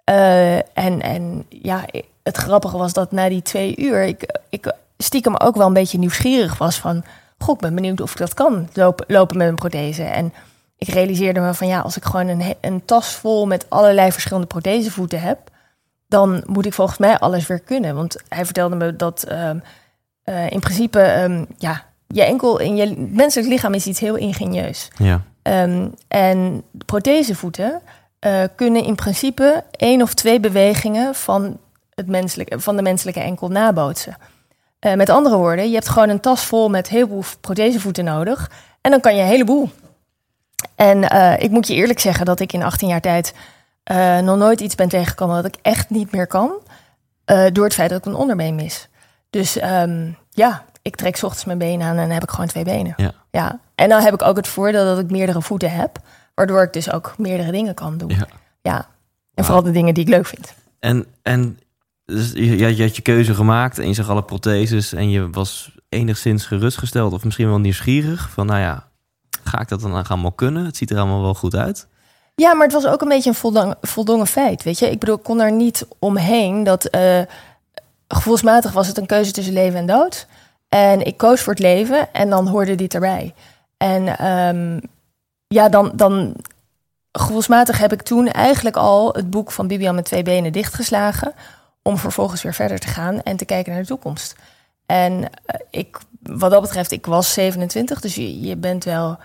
Eh, 0.04 0.56
en, 0.56 1.02
en 1.02 1.46
ja, 1.50 1.86
het 2.24 2.38
grappige 2.38 2.78
was 2.78 2.94
dat 2.94 3.12
na 3.12 3.30
die 3.30 3.42
twee 3.42 3.78
uur... 3.78 4.04
ik, 4.04 4.40
ik 4.50 4.74
stiekem 4.98 5.36
ook 5.36 5.56
wel 5.56 5.68
een 5.68 5.74
beetje 5.74 5.98
nieuwsgierig 5.98 6.58
was 6.58 6.80
van... 6.80 7.04
goh, 7.40 7.56
ik 7.56 7.62
ben 7.62 7.76
benieuwd 7.76 8.02
of 8.02 8.12
ik 8.12 8.18
dat 8.18 8.34
kan, 8.34 8.70
lopen, 8.74 9.06
lopen 9.08 9.38
met 9.38 9.48
een 9.48 9.56
prothese. 9.56 10.04
En 10.04 10.34
ik 10.78 10.88
realiseerde 10.88 11.40
me 11.40 11.54
van 11.54 11.68
ja, 11.68 11.80
als 11.80 11.98
ik 11.98 12.06
gewoon 12.06 12.28
een, 12.28 12.56
een 12.62 12.86
tas 12.86 13.08
vol... 13.08 13.46
met 13.46 13.70
allerlei 13.70 14.12
verschillende 14.12 14.48
prothesevoeten 14.48 15.22
heb... 15.22 15.40
dan 16.08 16.44
moet 16.46 16.66
ik 16.66 16.74
volgens 16.74 16.98
mij 16.98 17.20
alles 17.20 17.48
weer 17.48 17.60
kunnen. 17.60 17.96
Want 17.96 18.16
hij 18.30 18.46
vertelde 18.46 18.76
me 18.76 18.96
dat 18.96 19.24
ehm, 19.24 19.60
eh, 20.24 20.52
in 20.52 20.60
principe... 20.60 21.00
ehm, 21.00 21.46
ja, 21.58 21.84
je 22.08 22.24
enkel 22.24 22.60
in 22.60 22.76
je 22.76 22.96
menselijk 22.98 23.50
lichaam 23.50 23.74
is 23.74 23.86
iets 23.86 24.00
heel 24.00 24.16
ingenieus. 24.16 24.88
Ja. 24.98 25.22
Ehm, 25.42 25.88
en 26.08 26.64
prothesevoeten 26.86 27.82
eh, 28.20 28.44
kunnen 28.56 28.84
in 28.84 28.96
principe 28.96 29.64
één 29.72 30.02
of 30.02 30.14
twee 30.14 30.40
bewegingen 30.40 31.16
van, 31.16 31.58
het 31.94 32.08
menselijke, 32.08 32.60
van 32.60 32.76
de 32.76 32.82
menselijke 32.82 33.20
enkel 33.20 33.48
nabootsen. 33.48 34.18
Eh, 34.80 34.94
met 34.94 35.10
andere 35.10 35.38
woorden, 35.38 35.68
je 35.68 35.74
hebt 35.74 35.90
gewoon 35.90 36.10
een 36.10 36.20
tas 36.20 36.46
vol 36.46 36.70
met 36.70 36.90
heel 36.90 37.08
veel 37.08 37.24
prothesevoeten 37.42 38.04
nodig. 38.04 38.52
En 38.82 38.92
dan 38.92 39.00
kan 39.00 39.16
je 39.16 39.22
een 39.22 39.28
heleboel. 39.28 39.70
En 40.76 41.10
eh, 41.10 41.44
ik 41.44 41.52
moet 41.52 41.68
je 41.68 41.74
eerlijk 41.74 42.00
zeggen 42.00 42.26
dat 42.26 42.40
ik 42.40 42.54
in 42.54 42.64
18 42.64 42.88
jaar 42.88 43.02
tijd 43.02 43.34
eh, 43.84 44.20
nog 44.20 44.38
nooit 44.38 44.60
iets 44.60 44.76
ben 44.76 44.90
tegengekomen 44.90 45.36
dat 45.36 45.46
ik 45.46 45.60
echt 45.62 45.90
niet 45.90 46.12
meer 46.12 46.28
kan. 46.28 46.52
eh, 47.26 47.46
door 47.54 47.64
het 47.64 47.74
feit 47.74 47.90
dat 47.90 48.00
ik 48.00 48.06
een 48.06 48.16
onderbeen 48.16 48.56
mis. 48.56 48.88
Dus 49.30 49.58
ehm, 49.58 50.12
ja, 50.30 50.66
ik 50.82 50.96
trek 50.96 51.16
's 51.16 51.24
ochtends 51.24 51.46
mijn 51.46 51.58
benen 51.58 51.88
aan 51.88 51.96
en 51.96 52.02
dan 52.02 52.10
heb 52.10 52.24
ik 52.24 52.30
gewoon 52.30 52.48
twee 52.48 52.64
benen. 52.64 52.94
Ja. 52.98 53.12
Ja, 53.32 53.60
en 53.76 53.90
dan 53.90 54.02
heb 54.02 54.14
ik 54.14 54.22
ook 54.22 54.36
het 54.36 54.48
voordeel 54.48 54.86
dat 54.86 55.00
ik 55.00 55.12
meerdere 55.12 55.42
voeten 55.42 55.72
heb, 55.72 56.00
waardoor 56.36 56.64
ik 56.64 56.74
dus 56.74 56.92
ook 56.92 57.14
meerdere 57.18 57.52
dingen 57.52 57.74
kan 57.74 57.98
doen. 57.98 58.10
Ja. 58.10 58.28
Ja, 58.62 58.88
en 59.34 59.44
vooral 59.46 59.64
de 59.64 59.72
dingen 59.72 59.94
die 59.94 60.04
ik 60.04 60.10
leuk 60.10 60.26
vind. 60.26 60.54
En, 60.80 61.06
en 61.22 61.60
dus 62.06 62.32
je, 62.32 62.76
je 62.76 62.84
had 62.84 62.96
je 62.96 63.02
keuze 63.02 63.34
gemaakt 63.34 63.80
en 63.80 63.88
je 63.88 63.94
zag 63.94 64.10
alle 64.10 64.24
protheses 64.24 64.94
en 64.94 65.10
je 65.10 65.30
was 65.30 65.76
enigszins 65.90 66.46
gerustgesteld 66.46 67.14
of 67.14 67.24
misschien 67.24 67.48
wel 67.48 67.60
nieuwsgierig 67.60 68.30
van, 68.30 68.46
nou 68.46 68.60
ja, 68.60 68.87
ga 69.48 69.60
ik 69.60 69.68
dat 69.68 69.82
dan 69.82 70.06
allemaal 70.08 70.32
kunnen? 70.32 70.66
Het 70.66 70.78
ziet 70.78 70.90
er 70.90 70.98
allemaal 70.98 71.22
wel 71.22 71.34
goed 71.34 71.56
uit. 71.56 71.88
Ja, 72.36 72.54
maar 72.54 72.64
het 72.64 72.74
was 72.74 72.86
ook 72.86 73.02
een 73.02 73.08
beetje 73.08 73.30
een 73.30 73.36
voldongen, 73.36 73.78
voldongen 73.82 74.28
feit, 74.28 74.64
weet 74.64 74.80
je. 74.80 74.92
Ik 74.92 75.00
bedoel, 75.00 75.16
ik 75.16 75.24
kon 75.24 75.42
er 75.42 75.52
niet 75.52 75.88
omheen 76.00 76.64
dat 76.64 76.86
eh, 76.86 77.22
gevoelsmatig 78.08 78.72
was 78.72 78.88
het 78.88 78.98
een 78.98 79.06
keuze 79.06 79.32
tussen 79.32 79.54
leven 79.54 79.80
en 79.80 79.86
dood. 79.86 80.28
En 80.70 81.06
ik 81.06 81.18
koos 81.18 81.42
voor 81.42 81.54
het 81.54 81.62
leven 81.62 82.14
en 82.14 82.30
dan 82.30 82.48
hoorde 82.48 82.76
dit 82.76 82.94
erbij. 82.94 83.34
En 83.78 84.18
ehm, 84.18 84.80
ja, 85.48 85.70
dan, 85.70 85.92
dan 85.96 86.36
gevoelsmatig 87.12 87.78
heb 87.78 87.94
ik 87.94 88.02
toen 88.02 88.28
eigenlijk 88.28 88.76
al 88.76 89.14
het 89.14 89.30
boek 89.30 89.52
van 89.52 89.68
Bibian 89.68 89.96
met 89.96 90.06
twee 90.06 90.24
benen 90.24 90.52
dichtgeslagen. 90.52 91.34
Om 91.82 91.98
vervolgens 91.98 92.42
weer 92.42 92.54
verder 92.54 92.80
te 92.80 92.88
gaan 92.88 93.22
en 93.22 93.38
te 93.38 93.46
kijken 93.46 93.72
naar 93.72 93.82
de 93.82 93.88
toekomst. 93.88 94.36
En 94.86 95.24
eh, 95.46 95.60
ik, 95.70 95.98
wat 96.22 96.52
dat 96.52 96.62
betreft, 96.62 96.92
ik 96.92 97.06
was 97.06 97.34
27, 97.34 98.02
dus 98.02 98.16
je, 98.16 98.42
je 98.42 98.56
bent 98.56 98.84
wel 98.84 99.18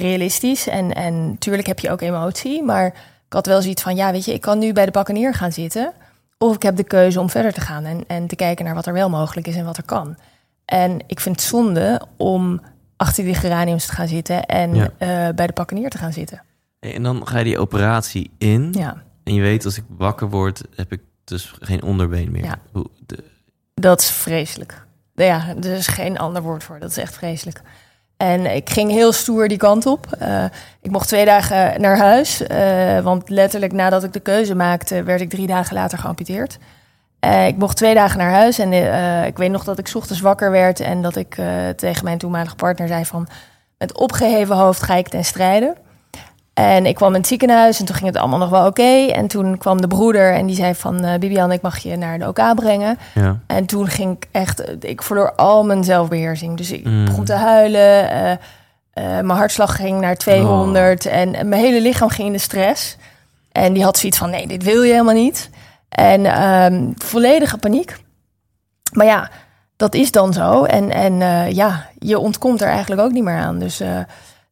realistisch. 0.00 0.68
En, 0.68 0.94
en 0.94 1.28
natuurlijk 1.28 1.66
heb 1.66 1.78
je 1.78 1.90
ook 1.90 2.00
emotie. 2.00 2.62
Maar 2.62 2.86
ik 3.26 3.32
had 3.32 3.46
wel 3.46 3.62
zoiets 3.62 3.82
van, 3.82 3.96
ja, 3.96 4.12
weet 4.12 4.24
je, 4.24 4.32
ik 4.32 4.40
kan 4.40 4.58
nu 4.58 4.72
bij 4.72 4.84
de 4.84 4.90
bakkenier 4.90 5.34
gaan 5.34 5.52
zitten. 5.52 5.92
Of 6.38 6.54
ik 6.54 6.62
heb 6.62 6.76
de 6.76 6.84
keuze 6.84 7.20
om 7.20 7.30
verder 7.30 7.52
te 7.52 7.60
gaan 7.60 7.84
en, 7.84 8.04
en 8.06 8.26
te 8.26 8.36
kijken 8.36 8.64
naar 8.64 8.74
wat 8.74 8.86
er 8.86 8.92
wel 8.92 9.08
mogelijk 9.10 9.46
is 9.46 9.56
en 9.56 9.64
wat 9.64 9.76
er 9.76 9.82
kan. 9.84 10.16
En 10.64 10.98
ik 11.06 11.20
vind 11.20 11.36
het 11.40 11.44
zonde 11.48 12.00
om 12.16 12.60
achter 12.96 13.24
die 13.24 13.34
geraniums 13.34 13.86
te 13.86 13.92
gaan 13.92 14.08
zitten 14.08 14.44
en 14.46 14.74
Ja. 14.74 14.90
eh, 14.98 15.34
bij 15.34 15.46
de 15.46 15.52
bakkenier 15.52 15.90
te 15.90 15.98
gaan 15.98 16.12
zitten. 16.12 16.42
En 16.80 17.02
dan 17.02 17.26
ga 17.26 17.38
je 17.38 17.44
die 17.44 17.58
operatie 17.58 18.30
in 18.38 18.72
Ja, 18.72 19.02
en 19.24 19.34
je 19.34 19.40
weet 19.40 19.64
als 19.64 19.76
ik 19.76 19.84
wakker 19.88 20.28
word, 20.30 20.62
heb 20.74 20.92
ik 20.92 21.00
dus 21.24 21.54
geen 21.60 21.82
onderbeen 21.82 22.30
meer. 22.30 22.44
Ja. 22.44 22.58
Hoe- 22.72 22.90
de- 23.06 23.24
dat 23.74 24.00
is 24.00 24.10
vreselijk. 24.10 24.84
Ja, 25.14 25.48
er 25.62 25.72
is 25.72 25.86
geen 25.86 26.18
ander 26.18 26.42
woord 26.42 26.64
voor. 26.64 26.78
Dat 26.78 26.90
is 26.90 26.96
echt 26.96 27.14
vreselijk. 27.14 27.60
En 28.16 28.54
ik 28.54 28.70
ging 28.70 28.90
heel 28.90 29.12
stoer 29.12 29.48
die 29.48 29.58
kant 29.58 29.86
op. 29.86 30.06
Eh, 30.18 30.44
ik 30.80 30.90
mocht 30.90 31.08
twee 31.08 31.24
dagen 31.24 31.80
naar 31.80 31.98
huis. 31.98 32.42
eh, 32.42 33.00
want 33.00 33.28
letterlijk 33.28 33.72
nadat 33.72 34.04
ik 34.04 34.12
de 34.12 34.20
keuze 34.20 34.54
maakte, 34.54 35.02
werd 35.02 35.20
ik 35.20 35.30
drie 35.30 35.46
dagen 35.46 35.74
later 35.74 35.98
geamputeerd. 35.98 36.58
Eh, 37.20 37.46
ik 37.46 37.56
mocht 37.56 37.76
twee 37.76 37.94
dagen 37.94 38.18
naar 38.18 38.30
huis. 38.30 38.58
En 38.58 38.72
ik 39.26 39.36
weet 39.36 39.50
nog 39.50 39.64
dat 39.64 39.78
ik 39.78 39.90
ochtends 39.94 40.20
wakker 40.20 40.50
werd. 40.50 40.80
En 40.80 41.02
dat 41.02 41.16
ik 41.16 41.36
tegen 41.76 42.04
mijn 42.04 42.18
toenmalige 42.18 42.56
partner 42.56 42.88
zei 42.88 43.04
van... 43.04 43.28
Met 43.78 43.98
opgeheven 43.98 44.56
hoofd 44.56 44.82
ga 44.82 44.94
ik 44.94 45.08
ten 45.08 45.24
strijde. 45.24 45.74
En 46.56 46.86
ik 46.86 46.94
kwam 46.94 47.12
in 47.12 47.18
het 47.20 47.26
ziekenhuis 47.26 47.78
en 47.80 47.86
toen 47.86 47.94
ging 47.94 48.06
het 48.08 48.16
allemaal 48.16 48.38
nog 48.38 48.48
wel 48.50 48.66
oké. 48.66 49.06
En 49.06 49.26
toen 49.26 49.58
kwam 49.58 49.80
de 49.80 49.86
broeder 49.86 50.34
en 50.34 50.46
die 50.46 50.56
zei 50.56 50.74
van... 50.74 51.04
eh 51.04 51.18
Bibian, 51.18 51.52
ik 51.52 51.60
mag 51.62 51.78
je 51.78 51.96
naar 51.96 52.18
de 52.18 52.26
OK 52.28 52.54
brengen. 52.54 52.98
ja. 53.14 53.38
En 53.46 53.66
toen 53.66 53.86
ging 53.88 54.16
ik 54.16 54.28
echt, 54.32 54.84
ik 54.84 55.02
verloor 55.02 55.34
al 55.34 55.64
mijn 55.64 55.84
zelfbeheersing. 55.84 56.56
Dus 56.56 56.70
ik 56.72 56.84
Mm. 56.84 57.04
begon 57.04 57.24
te 57.24 57.32
huilen. 57.34 58.10
eh, 58.10 58.30
eh, 58.32 58.38
mijn 59.24 59.28
hartslag 59.38 59.76
ging 59.76 60.00
naar 60.00 60.16
200 60.16 61.06
en, 61.06 61.34
en 61.34 61.48
mijn 61.48 61.62
hele 61.62 61.80
lichaam 61.80 62.08
ging 62.08 62.26
in 62.26 62.32
de 62.32 62.38
stress. 62.38 62.96
En 63.52 63.72
die 63.72 63.84
had 63.84 63.98
zoiets 63.98 64.18
van: 64.18 64.30
nee, 64.30 64.46
dit 64.46 64.62
wil 64.62 64.82
je 64.82 64.90
helemaal 64.92 65.14
niet. 65.14 65.50
En 65.88 66.26
ehm, 66.26 66.90
volledige 66.96 67.58
paniek. 67.58 67.96
Maar 68.92 69.06
ja, 69.06 69.30
dat 69.76 69.94
is 69.94 70.10
dan 70.10 70.32
zo. 70.32 70.64
En, 70.64 70.90
en 70.90 71.22
eh, 71.22 71.50
ja, 71.50 71.86
je 71.98 72.18
ontkomt 72.18 72.60
er 72.60 72.68
eigenlijk 72.68 73.00
ook 73.02 73.12
niet 73.12 73.24
meer 73.24 73.38
aan. 73.38 73.58
Dus 73.58 73.80
eh, 73.80 73.98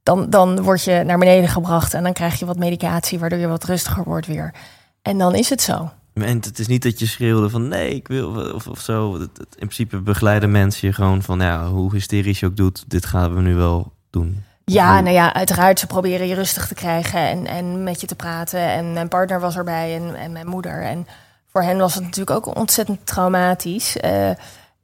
dan, 0.05 0.31
dan 0.31 0.63
word 0.63 0.85
je 0.85 1.03
naar 1.07 1.19
beneden 1.19 1.49
gebracht 1.49 1.95
en 1.95 2.03
dan 2.03 2.13
krijg 2.13 2.39
je 2.39 2.45
wat 2.45 2.59
medicatie, 2.59 3.19
waardoor 3.19 3.39
je 3.39 3.47
wat 3.47 3.65
rustiger 3.65 4.05
wordt 4.05 4.27
weer. 4.27 4.55
En 5.03 5.19
dan 5.19 5.35
is 5.35 5.51
het 5.51 5.63
zo. 5.63 5.91
En 6.15 6.41
het 6.41 6.59
is 6.59 6.67
niet 6.67 6.83
dat 6.83 6.99
je 6.99 7.07
schreeuwde 7.07 7.51
van 7.51 7.69
nee, 7.69 7.95
ik 7.95 8.09
wil 8.09 8.53
of, 8.53 8.67
of 8.67 8.81
zo. 8.81 9.15
In 9.15 9.29
principe 9.57 9.99
begeleiden 9.99 10.51
mensen 10.51 10.89
je 10.89 10.95
gewoon 10.95 11.23
van 11.23 11.41
ja, 11.41 11.67
hoe 11.67 11.93
hysterisch 11.93 12.41
je 12.41 12.47
ook 12.47 12.57
doet, 12.57 12.85
dit 12.87 13.07
gaan 13.07 13.35
we 13.35 13.41
nu 13.41 13.55
wel 13.55 13.93
doen. 14.11 14.45
Ja, 14.65 15.01
nou 15.01 15.15
ja, 15.15 15.35
uiteraard. 15.35 15.79
Ze 15.79 15.87
proberen 15.87 16.27
je 16.27 16.35
rustig 16.35 16.69
te 16.69 16.75
krijgen 16.75 17.21
en, 17.21 17.47
en 17.47 17.83
met 17.83 18.01
je 18.01 18.07
te 18.07 18.15
praten. 18.15 18.61
En 18.61 18.93
mijn 18.93 19.09
partner 19.09 19.41
was 19.41 19.57
erbij 19.57 19.97
en, 19.97 20.15
en 20.15 20.33
mijn 20.33 20.49
moeder. 20.49 20.83
En 20.83 21.07
voor 21.53 21.63
hen 21.63 21.79
was 21.79 21.95
het 21.95 22.03
natuurlijk 22.03 22.37
ook 22.37 22.57
ontzettend 22.57 23.07
traumatisch. 23.07 23.97
Eh, 23.97 24.31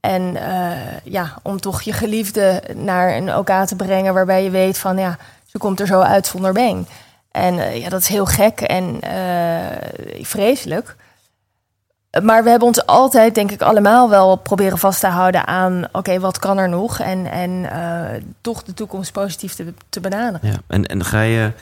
en 0.00 0.36
eh, 0.36 0.70
ja, 1.04 1.34
om 1.42 1.60
toch 1.60 1.82
je 1.82 1.92
geliefde 1.92 2.62
naar 2.74 3.16
een 3.16 3.34
OK 3.36 3.50
te 3.50 3.76
brengen 3.76 4.14
waarbij 4.14 4.44
je 4.44 4.50
weet 4.50 4.78
van 4.78 4.98
ja, 4.98 5.16
ze 5.46 5.58
komt 5.58 5.80
er 5.80 5.86
zo 5.86 6.00
uit 6.00 6.26
zonder 6.26 6.52
been. 6.52 6.86
En 7.30 7.58
eh, 7.58 7.80
ja, 7.80 7.88
dat 7.88 8.00
is 8.00 8.08
heel 8.08 8.26
gek 8.26 8.60
en 8.60 9.00
eh, 9.00 10.22
vreselijk. 10.22 10.96
Maar 12.22 12.42
we 12.42 12.50
hebben 12.50 12.68
ons 12.68 12.86
altijd, 12.86 13.34
denk 13.34 13.50
ik, 13.50 13.62
allemaal 13.62 14.10
wel 14.10 14.36
proberen 14.36 14.78
vast 14.78 15.00
te 15.00 15.06
houden 15.06 15.46
aan... 15.46 15.88
oké, 15.92 16.20
wat 16.20 16.38
kan 16.38 16.58
er 16.58 16.68
nog? 16.68 17.00
En, 17.00 17.26
en 17.26 17.68
toch 18.40 18.62
de 18.62 18.74
toekomst 18.74 19.12
positief 19.12 19.54
te, 19.54 19.74
te 19.88 20.00
benaderen. 20.00 20.50
Ja, 20.52 20.58
en, 20.66 20.86
en 20.86 21.04
ga 21.04 21.20
je, 21.20 21.52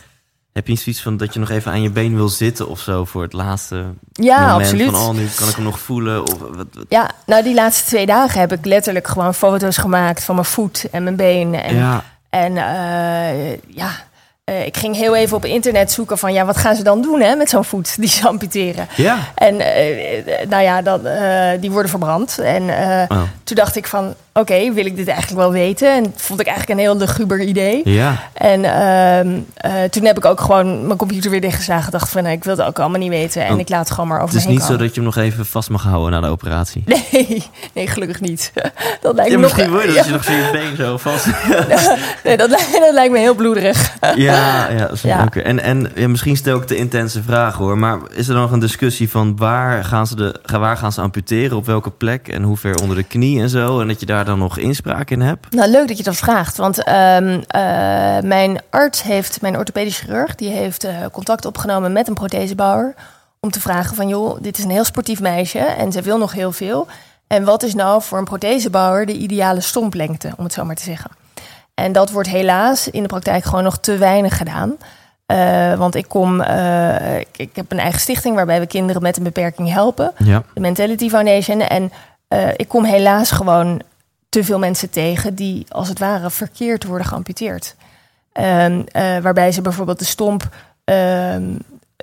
heb 0.59 0.66
je 0.68 0.77
zoiets 0.77 1.03
van 1.03 1.16
dat 1.16 1.35
je 1.35 1.40
nog 1.40 1.51
even 1.51 1.73
aan 1.73 1.83
je 1.83 1.90
been 1.90 2.14
wil 2.16 2.29
zitten 2.29 2.68
of 2.68 2.81
zo 2.81 3.05
voor 3.05 3.23
het 3.23 3.33
laatste 3.33 3.85
Ja, 4.12 4.40
moment 4.40 4.61
absoluut. 4.61 4.90
van 4.90 5.01
oh, 5.01 5.14
nu 5.14 5.29
kan 5.37 5.49
ik 5.49 5.55
hem 5.55 5.64
nog 5.64 5.79
voelen 5.79 6.23
of 6.23 6.38
wat, 6.38 6.51
wat- 6.57 6.85
Ja, 6.88 7.11
nou 7.27 7.42
die 7.42 7.55
laatste 7.55 7.85
twee 7.87 8.07
dagen 8.07 8.40
heb 8.40 8.53
ik 8.53 8.64
letterlijk 8.64 9.07
gewoon 9.09 9.35
foto's 9.35 9.77
gemaakt 9.77 10.25
van 10.25 10.35
mijn 10.35 10.47
voet 10.47 10.87
en 10.90 11.03
mijn 11.03 11.16
been. 11.16 11.55
En, 11.55 11.77
ja, 11.77 12.05
en 12.31 12.57
eh, 12.57 13.51
ja, 13.68 13.90
eh, 14.44 14.66
ik 14.66 14.77
ging 14.77 14.97
heel 14.97 15.16
even 15.16 15.37
op 15.37 15.44
internet 15.44 15.92
zoeken 15.92 16.18
van... 16.18 16.33
ja, 16.33 16.44
wat 16.44 16.57
gaan 16.57 16.77
ze 16.77 16.83
dan 16.83 17.03
doen 17.03 17.21
hè, 17.21 17.35
met 17.35 17.51
zo'n 17.51 17.64
voet 17.64 17.97
die 18.01 18.09
ze 18.09 18.29
amputeren? 18.29 18.88
ja. 18.97 19.18
En 19.35 19.61
eh, 19.61 20.47
nou 20.49 20.62
ja, 20.62 20.83
dan, 20.83 21.01
die 21.61 21.71
worden 21.71 21.90
verbrand. 21.90 22.38
En 22.38 22.62
Oh. 23.09 23.23
toen 23.44 23.57
dacht 23.57 23.77
ik 23.77 23.87
van, 23.87 24.14
oké, 24.38 24.72
wil 24.72 24.87
ik 24.87 24.96
dit 24.96 25.09
eigenlijk 25.09 25.40
wel 25.40 25.53
weten? 25.53 25.94
En 25.94 26.12
vond 26.16 26.40
ik 26.40 26.46
eigenlijk 26.46 26.79
een 26.79 26.87
heel 26.87 26.96
luguber 26.96 27.40
idee. 27.40 27.81
Ja, 27.85 28.22
En 28.33 28.64
ehm, 28.64 29.38
eh, 29.55 29.85
toen 29.90 30.05
heb 30.05 30.16
ik 30.16 30.24
ook 30.24 30.40
gewoon 30.40 30.87
mijn 30.87 30.98
computer 30.98 31.31
weer 31.31 31.40
dichtgeslagen. 31.40 31.92
Dacht 31.92 32.11
van, 32.11 32.22
nee, 32.22 32.37
ik 32.37 32.44
wil 32.44 32.57
het 32.57 32.66
ook 32.66 32.79
allemaal 32.79 32.98
niet 32.98 33.09
weten. 33.11 33.42
En 33.42 33.48
Want 33.48 33.61
ik 33.61 33.68
laat 33.68 33.81
het 33.81 33.90
gewoon 33.90 34.09
maar 34.09 34.20
over 34.22 34.35
het 34.35 34.44
is 34.44 34.51
niet 34.51 34.62
zo 34.62 34.77
dat 34.77 34.88
je 34.88 34.94
hem 34.94 35.05
nog 35.05 35.16
even 35.16 35.46
vast 35.46 35.70
mag 35.70 35.83
houden 35.83 36.11
na 36.11 36.20
de 36.27 36.33
operatie. 36.33 36.85
Nee, 37.12 37.42
nee, 37.74 37.87
gelukkig 37.87 38.20
niet. 38.20 38.53
Dat 39.03 39.14
lijkt 39.14 39.31
Ja, 39.31 39.37
me 39.37 39.42
misschien 39.42 39.70
nog, 39.70 39.81
je 39.83 39.87
dat 39.87 39.96
ja, 39.96 40.05
je 40.05 40.11
nog 40.11 40.24
je 40.27 40.48
been 40.53 40.77
zo 40.77 40.96
vast... 40.96 41.27
nee, 42.24 42.37
dat, 42.37 42.51
lijkt, 42.51 42.72
dat 42.72 42.92
lijkt 42.92 43.12
me 43.12 43.18
heel 43.18 43.35
bloederig. 43.35 43.92
ja, 44.16 44.68
Ja. 45.03 45.29
En, 45.29 45.61
en 45.62 45.92
ja, 45.94 46.09
misschien 46.09 46.37
stel 46.37 46.57
ik 46.61 46.68
de 46.68 46.77
intense 46.77 47.22
vraag 47.22 47.55
hoor. 47.55 47.79
Maar 47.79 47.98
is 48.11 48.29
er 48.29 48.33
dan 48.33 48.42
nog 48.42 48.53
een 48.53 48.59
discussie 48.59 49.11
van 49.11 49.37
waar 49.37 49.85
gaan 49.85 50.07
ze, 50.07 50.16
de, 50.16 50.40
waar 50.59 50.77
gaan 50.77 50.92
ze 50.92 51.01
amputeren? 51.01 51.57
Op 51.57 51.66
welke 51.66 51.90
plek? 51.90 52.29
En 52.29 52.42
hoe 52.42 52.57
ver 52.57 52.74
onder 52.74 52.96
de 52.96 53.03
knie 53.03 53.40
en 53.40 53.48
zo? 53.48 53.81
En 53.81 53.88
dat 53.88 54.01
je 54.01 54.07
daar 54.07 54.24
dan 54.29 54.38
nog 54.38 54.59
inspraak 54.59 55.11
in 55.11 55.21
hebt? 55.21 55.55
Nou, 55.55 55.71
leuk 55.71 55.88
dat 55.88 55.97
je 55.97 56.03
dat 56.03 56.17
vraagt. 56.17 56.57
Want 56.57 56.83
ehm, 56.85 57.41
eh, 57.47 57.61
mijn 58.23 58.61
arts 58.71 59.03
heeft, 59.03 59.41
mijn 59.41 59.57
orthopedisch 59.59 59.99
chirurg, 59.99 60.35
die 60.35 60.51
heeft 60.51 60.85
eh, 60.85 60.95
contact 61.12 61.45
opgenomen 61.45 61.93
met 61.93 62.09
een 62.09 62.14
prothesebouwer. 62.14 62.95
Om 63.41 63.51
te 63.51 63.61
vragen 63.61 63.97
van, 63.97 64.09
joh, 64.09 64.38
dit 64.41 64.59
is 64.59 64.64
een 64.64 64.71
heel 64.71 64.85
sportief 64.85 65.21
meisje 65.21 65.59
en 65.59 65.93
ze 65.93 66.03
wil 66.03 66.19
nog 66.19 66.33
heel 66.33 66.53
veel. 66.53 66.87
En 67.27 67.45
wat 67.45 67.62
is 67.62 67.75
nou 67.75 68.03
voor 68.03 68.19
een 68.19 68.25
prothesebouwer 68.25 69.07
de 69.07 69.17
ideale 69.17 69.61
stomplengte, 69.61 70.33
om 70.37 70.45
het 70.45 70.53
zo 70.53 70.64
maar 70.64 70.75
te 70.77 70.83
zeggen? 70.83 71.11
En 71.75 71.93
dat 71.93 72.11
wordt 72.11 72.29
helaas 72.29 72.88
in 72.91 73.03
de 73.03 73.09
praktijk 73.09 73.45
gewoon 73.45 73.64
nog 73.64 73.79
te 73.79 73.97
weinig 73.97 74.37
gedaan. 74.37 74.77
Eh, 75.27 75.75
want 75.75 75.95
ik 75.95 76.09
kom, 76.09 76.41
ik, 77.21 77.29
ik 77.37 77.51
heb 77.57 77.73
een 77.73 77.79
eigen 77.79 78.01
stichting 78.01 78.35
waarbij 78.35 78.61
we 78.61 78.67
kinderen 78.67 79.03
met 79.03 79.17
een 79.17 79.23
beperking 79.23 79.73
helpen 79.73 80.12
Ja. 80.17 80.43
de 80.55 80.61
Mentality 80.61 81.09
Foundation. 81.09 81.61
En 81.61 81.93
ik 82.57 82.69
kom 82.69 82.85
helaas 82.85 83.31
gewoon 83.31 83.83
te 84.29 84.45
veel 84.45 84.59
mensen 84.59 84.91
tegen 84.91 85.35
die 85.35 85.67
als 85.69 85.88
het 85.88 85.99
ware 85.99 86.31
verkeerd 86.31 86.85
worden 86.85 87.07
geamputeerd. 87.07 87.75
Ehm, 88.33 88.83
eh, 88.93 89.19
waarbij 89.19 89.53
ze 89.53 89.61
bijvoorbeeld 89.61 89.99
de 89.99 90.05
stomp 90.05 90.49
ehm, 90.85 91.57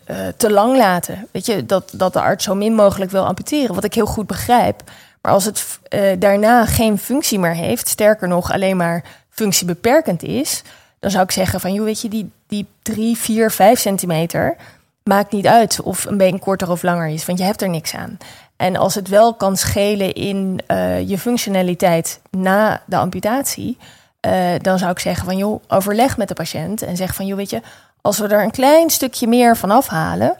eh, 0.06 0.28
te 0.38 0.52
lang 0.52 0.78
laten. 0.78 1.28
Weet 1.32 1.46
je, 1.46 1.66
dat, 1.66 1.92
dat 1.94 2.14
de 2.14 2.22
arts 2.22 2.44
zo 2.44 2.56
min 2.56 2.74
mogelijk 2.74 3.12
wil 3.12 3.26
amputeren, 3.26 3.76
wat 3.76 3.84
ik 3.84 3.94
heel 3.94 4.06
goed 4.06 4.28
begrijp. 4.28 4.84
Maar 5.22 5.32
als 5.32 5.46
het 5.46 5.80
eh, 5.84 6.02
daarna 6.20 6.66
geen 6.66 6.98
functie 6.98 7.40
meer 7.40 7.54
heeft, 7.54 7.88
sterker 7.88 8.28
nog 8.28 8.52
alleen 8.52 8.78
maar 8.78 9.04
functiebeperkend 9.30 10.24
is, 10.24 10.64
dan 11.00 11.12
zou 11.12 11.24
ik 11.24 11.32
zeggen 11.32 11.60
van, 11.60 11.74
joh, 11.74 11.86
weet 11.86 12.02
je, 12.02 12.10
die, 12.10 12.32
die 12.48 12.68
3, 12.82 13.18
4, 13.18 13.52
5 13.52 13.80
centimeter 13.80 14.56
maakt 15.04 15.32
niet 15.32 15.48
uit 15.48 15.82
of 15.82 16.06
een 16.06 16.18
been 16.18 16.40
korter 16.40 16.72
of 16.72 16.84
langer 16.84 17.08
is, 17.08 17.26
want 17.26 17.40
je 17.40 17.46
hebt 17.46 17.62
er 17.62 17.70
niks 17.70 17.96
aan. 17.96 18.18
En 18.58 18.76
als 18.76 18.96
het 18.96 19.08
wel 19.08 19.34
kan 19.34 19.58
schelen 19.58 20.14
in 20.14 20.60
eh, 20.68 21.10
je 21.10 21.18
functionaliteit 21.18 22.20
na 22.32 22.82
de 22.86 22.98
amputatie, 22.98 23.78
eh, 24.20 24.32
dan 24.62 24.78
zou 24.78 24.92
ik 24.92 25.00
zeggen 25.00 25.26
van 25.26 25.38
joh, 25.38 25.64
overleg 25.68 26.18
met 26.18 26.28
de 26.28 26.34
patiënt 26.34 26.82
en 26.82 26.98
zeg 26.98 27.16
van 27.16 27.26
joh, 27.26 27.38
weet 27.38 27.50
je, 27.50 27.62
als 28.02 28.18
we 28.18 28.28
er 28.28 28.44
een 28.44 28.52
klein 28.52 28.90
stukje 28.90 29.28
meer 29.28 29.58
van 29.58 29.72
afhalen, 29.72 30.36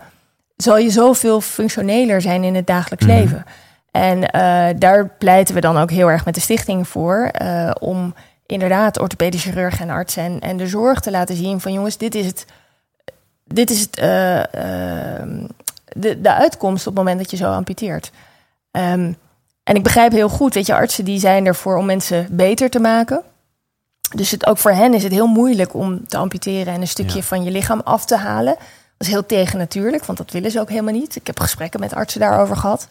zal 0.58 0.78
je 0.78 0.90
zoveel 0.90 1.42
functioneler 1.42 2.22
zijn 2.22 2.44
in 2.44 2.56
het 2.56 2.68
dagelijks 2.68 3.06
Mhm. 3.06 3.16
leven. 3.16 3.46
En 3.92 4.30
eh, 4.30 4.68
daar 4.78 5.08
pleiten 5.10 5.56
we 5.56 5.62
dan 5.62 5.78
ook 5.78 5.92
heel 5.92 6.10
erg 6.10 6.26
met 6.26 6.34
de 6.34 6.42
stichting 6.42 6.88
voor, 6.88 7.32
om 7.80 8.14
inderdaad 8.46 9.00
orthopedische 9.00 9.50
chirurgen 9.52 9.80
en 9.88 9.94
artsen 9.96 10.24
en, 10.24 10.40
en 10.40 10.58
de 10.58 10.68
zorg 10.68 11.00
te 11.00 11.12
laten 11.12 11.36
zien 11.36 11.62
van 11.62 11.74
jongens, 11.74 11.98
dit 11.98 12.16
is 12.16 12.26
het, 12.26 12.46
dit 13.46 13.70
is 13.70 13.80
het, 13.80 13.98
eh, 13.98 14.54
ehm, 14.54 15.48
de, 15.96 16.22
de 16.22 16.34
uitkomst 16.34 16.88
op 16.88 16.96
het 16.96 17.04
moment 17.04 17.22
dat 17.22 17.32
je 17.32 17.38
zo 17.38 17.52
amputeert. 17.52 18.12
Ehm, 18.72 19.12
en 19.64 19.76
ik 19.76 19.84
begrijp 19.84 20.12
heel 20.12 20.30
goed, 20.30 20.54
weet 20.54 20.66
je, 20.66 20.74
artsen 20.74 21.06
die 21.06 21.20
zijn 21.20 21.46
ervoor 21.46 21.78
om 21.78 21.86
mensen 21.86 22.28
beter 22.32 22.70
te 22.70 22.80
maken. 22.80 23.22
Dus 24.16 24.32
het, 24.32 24.46
ook 24.46 24.58
voor 24.58 24.72
hen 24.72 24.94
is 24.94 25.04
het 25.04 25.12
heel 25.12 25.28
moeilijk 25.28 25.74
om 25.74 26.08
te 26.08 26.18
amputeren 26.18 26.74
en 26.74 26.82
een 26.82 26.88
stukje 26.88 27.18
Ja. 27.18 27.24
van 27.24 27.44
je 27.44 27.52
lichaam 27.52 27.82
af 27.84 28.06
te 28.06 28.16
halen. 28.16 28.56
Dat 28.98 29.08
is 29.08 29.14
heel 29.14 29.26
tegennatuurlijk, 29.26 30.06
want 30.06 30.18
dat 30.18 30.32
willen 30.32 30.52
ze 30.52 30.60
ook 30.60 30.70
helemaal 30.70 30.94
niet. 30.94 31.16
Ik 31.16 31.28
heb 31.28 31.40
gesprekken 31.40 31.80
met 31.80 31.94
artsen 31.94 32.20
daarover 32.20 32.56
gehad. 32.58 32.88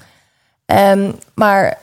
Ehm, 0.66 1.12
maar 1.34 1.78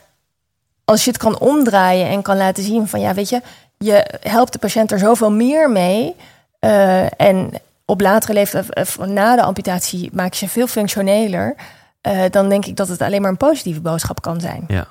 als 0.86 1.04
je 1.04 1.12
het 1.12 1.20
kan 1.20 1.40
omdraaien 1.40 2.08
en 2.08 2.22
kan 2.22 2.38
laten 2.38 2.64
zien 2.64 2.88
van 2.88 3.00
ja, 3.00 3.14
weet 3.14 3.30
je, 3.30 3.42
je 3.78 4.06
helpt 4.22 4.54
de 4.54 4.60
patiënt 4.60 4.92
er 4.92 5.00
zoveel 5.00 5.32
meer 5.32 5.70
mee. 5.70 6.16
eh, 6.60 7.22
en 7.22 7.52
op 7.92 8.02
latere 8.02 8.34
leeftijd, 8.34 8.76
of 8.76 8.98
na 8.98 9.36
de 9.36 9.42
amputatie, 9.42 10.10
maak 10.14 10.34
je 10.34 10.46
ze 10.46 10.52
veel 10.52 10.68
functioneler. 10.68 11.56
eh, 12.02 12.24
dan 12.30 12.50
denk 12.50 12.66
ik 12.66 12.76
dat 12.76 12.88
het 12.88 13.02
alleen 13.02 13.22
maar 13.22 13.32
een 13.32 13.38
positieve 13.38 13.82
boodschap 13.82 14.22
kan 14.22 14.40
zijn. 14.42 14.64
Ja. 14.68 14.88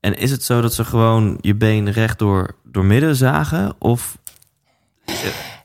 En 0.00 0.16
is 0.18 0.30
het 0.30 0.44
zo 0.44 0.60
dat 0.60 0.74
ze 0.74 0.84
gewoon 0.84 1.38
je 1.40 1.54
been 1.54 1.90
recht 1.92 2.18
door, 2.18 2.56
door 2.64 2.84
midden 2.84 3.16
zagen? 3.16 3.74
Of 3.78 4.16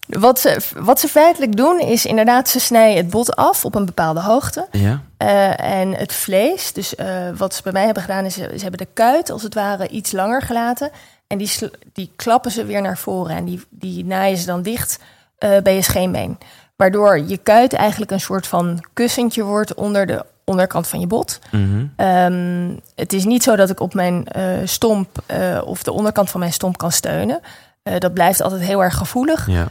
Wat 0.07 0.39
ze, 0.39 0.61
wat 0.75 0.99
ze 0.99 1.07
feitelijk 1.07 1.55
doen 1.55 1.79
is 1.79 2.05
inderdaad, 2.05 2.49
ze 2.49 2.59
snijden 2.59 2.97
het 3.03 3.09
bot 3.09 3.35
af 3.35 3.65
op 3.65 3.75
een 3.75 3.85
bepaalde 3.85 4.21
hoogte. 4.21 4.67
ja? 4.71 5.01
Eh, 5.17 5.79
en 5.79 5.93
het 5.93 6.13
vlees, 6.13 6.73
dus 6.73 6.95
eh, 6.95 7.07
wat 7.35 7.55
ze 7.55 7.61
bij 7.63 7.71
mij 7.71 7.85
hebben 7.85 8.03
gedaan, 8.03 8.25
is 8.25 8.33
ze, 8.33 8.51
ze 8.55 8.61
hebben 8.61 8.77
de 8.79 8.93
kuit 8.93 9.29
als 9.29 9.43
het 9.43 9.53
ware 9.53 9.87
iets 9.87 10.11
langer 10.11 10.41
gelaten. 10.41 10.91
En 11.27 11.37
die, 11.37 11.51
die 11.93 12.11
klappen 12.15 12.51
ze 12.51 12.65
weer 12.65 12.81
naar 12.81 12.97
voren 12.97 13.35
en 13.35 13.45
die, 13.45 13.61
die 13.69 14.05
naaien 14.05 14.37
ze 14.37 14.45
dan 14.45 14.61
dicht 14.61 14.99
eh, 15.37 15.57
bij 15.63 15.75
je 15.75 15.81
scheenbeen. 15.81 16.37
Waardoor 16.75 17.19
je 17.19 17.37
kuit 17.37 17.73
eigenlijk 17.73 18.11
een 18.11 18.19
soort 18.19 18.47
van 18.47 18.83
kussentje 18.93 19.43
wordt 19.43 19.73
onder 19.73 20.05
de 20.05 20.25
onderkant 20.45 20.87
van 20.87 20.99
je 20.99 21.07
bot. 21.07 21.39
Mhm. 21.51 21.85
Ehm, 21.95 22.75
het 22.95 23.13
is 23.13 23.25
niet 23.25 23.43
zo 23.43 23.55
dat 23.55 23.69
ik 23.69 23.79
op 23.79 23.93
mijn 23.93 24.27
eh, 24.27 24.45
stomp 24.63 25.23
eh, 25.25 25.61
of 25.65 25.83
de 25.83 25.91
onderkant 25.91 26.29
van 26.29 26.39
mijn 26.39 26.53
stomp 26.53 26.77
kan 26.77 26.91
steunen. 26.91 27.39
Eh, 27.83 27.97
dat 27.97 28.13
blijft 28.13 28.41
altijd 28.41 28.61
heel 28.61 28.83
erg 28.83 28.97
gevoelig. 28.97 29.47
Ja. 29.47 29.67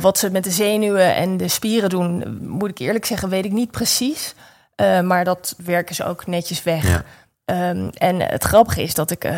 Wat 0.00 0.18
ze 0.18 0.30
met 0.30 0.44
de 0.44 0.50
zenuwen 0.50 1.14
en 1.14 1.36
de 1.36 1.48
spieren 1.48 1.88
doen, 1.88 2.38
moet 2.40 2.70
ik 2.70 2.78
eerlijk 2.78 3.04
zeggen, 3.04 3.28
weet 3.28 3.44
ik 3.44 3.52
niet 3.52 3.70
precies. 3.70 4.34
Maar 5.02 5.24
dat 5.24 5.54
werken 5.64 5.94
ze 5.94 6.04
ook 6.04 6.26
netjes 6.26 6.62
weg. 6.62 6.88
Ja. 6.88 7.02
Ehm, 7.44 7.88
en 7.94 8.20
het 8.20 8.44
grappige 8.44 8.82
is 8.82 8.94
dat 8.94 9.10
ik, 9.10 9.28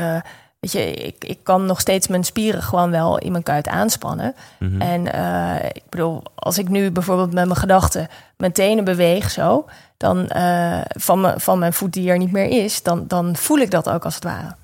weet 0.61 0.73
je, 0.73 0.93
ik, 0.93 1.25
ik 1.25 1.39
kan 1.43 1.67
nog 1.67 1.81
steeds 1.81 2.09
mijn 2.09 2.25
spieren 2.25 2.63
gewoon 2.63 2.91
wel 2.91 3.19
in 3.19 3.33
mijn 3.33 3.43
kuit 3.43 3.69
aanspannen. 3.69 4.35
Mhm. 4.59 4.81
En 4.81 5.13
eh, 5.13 5.69
ik 5.73 5.83
bedoel, 5.89 6.23
als 6.35 6.59
ik 6.59 6.69
nu 6.69 6.91
bijvoorbeeld 6.91 7.33
met 7.33 7.45
mijn 7.45 7.59
gedachten 7.59 8.09
mijn 8.37 8.53
tenen 8.53 8.85
beweeg 8.85 9.31
zo, 9.31 9.65
dan 9.97 10.29
eh, 10.29 10.81
van, 10.89 11.21
me, 11.21 11.35
van 11.37 11.59
mijn 11.59 11.73
voet 11.73 11.93
die 11.93 12.11
er 12.11 12.19
niet 12.19 12.33
meer 12.33 12.65
is, 12.65 12.83
dan, 12.83 13.05
dan 13.07 13.37
voel 13.37 13.59
ik 13.59 13.71
dat 13.71 13.89
ook 13.89 14.05
als 14.05 14.15
het 14.15 14.25
ware. 14.25 14.55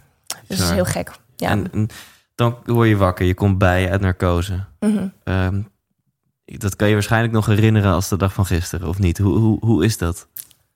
Dus 0.47 0.59
dat 0.59 0.67
is 0.69 0.75
heel 0.75 0.85
gek. 0.85 1.11
Ja. 1.37 1.49
En, 1.49 1.73
en 1.73 1.89
dan 2.35 2.57
word 2.65 2.89
je 2.89 2.97
wakker, 2.97 3.27
je 3.27 3.35
komt 3.35 3.59
bij 3.59 3.91
uit 3.91 4.01
narcose. 4.01 4.65
Mhm. 4.81 5.07
Ehm, 5.25 5.61
dat 6.45 6.77
kan 6.77 6.89
je 6.89 6.95
waarschijnlijk 6.95 7.33
nog 7.33 7.47
herinneren 7.47 7.93
als 7.93 8.09
de 8.09 8.17
dag 8.17 8.33
van 8.33 8.47
gisteren, 8.47 8.89
of 8.89 8.99
niet? 8.99 9.19
Hoe, 9.19 9.39
hoe, 9.39 9.59
hoe 9.61 9.85
is 9.85 9.99
dat? 9.99 10.27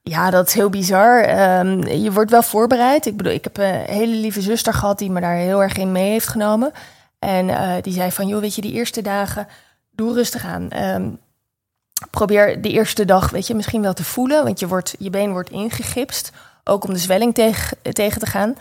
Ja, 0.08 0.30
dat 0.30 0.46
is 0.46 0.54
heel 0.54 0.70
bizar. 0.70 1.22
Ehm, 1.22 1.86
je 1.86 2.12
wordt 2.12 2.30
wel 2.30 2.42
voorbereid. 2.42 3.06
Ik 3.06 3.16
bedoel, 3.16 3.32
ik 3.32 3.44
heb 3.44 3.58
een 3.58 3.84
hele 3.86 4.14
lieve 4.14 4.40
zuster 4.40 4.72
gehad 4.72 4.98
die 4.98 5.10
me 5.10 5.20
daar 5.20 5.34
heel 5.34 5.62
erg 5.62 5.76
in 5.76 5.92
mee 5.92 6.10
heeft 6.10 6.28
genomen. 6.28 6.72
En 7.18 7.48
eh, 7.48 7.82
die 7.82 7.92
zei 7.92 8.12
van, 8.12 8.26
joh, 8.26 8.40
weet 8.40 8.54
je, 8.54 8.60
die 8.60 8.72
eerste 8.72 9.02
dagen, 9.02 9.46
doe 9.90 10.14
rustig 10.14 10.44
aan. 10.44 10.70
Ehm, 10.70 11.08
probeer 12.10 12.62
de 12.62 12.70
eerste 12.70 13.04
dag, 13.04 13.30
weet 13.30 13.46
je, 13.46 13.54
misschien 13.54 13.82
wel 13.82 13.92
te 13.92 14.04
voelen. 14.04 14.44
Want 14.44 14.60
je, 14.60 14.68
wordt, 14.68 14.94
je 14.98 15.10
been 15.10 15.30
wordt 15.30 15.50
ingegipst, 15.50 16.32
ook 16.64 16.84
om 16.84 16.92
de 16.92 16.98
zwelling 16.98 17.34
tegen, 17.34 17.76
tegen 17.82 18.20
te 18.20 18.26
gaan. 18.26 18.54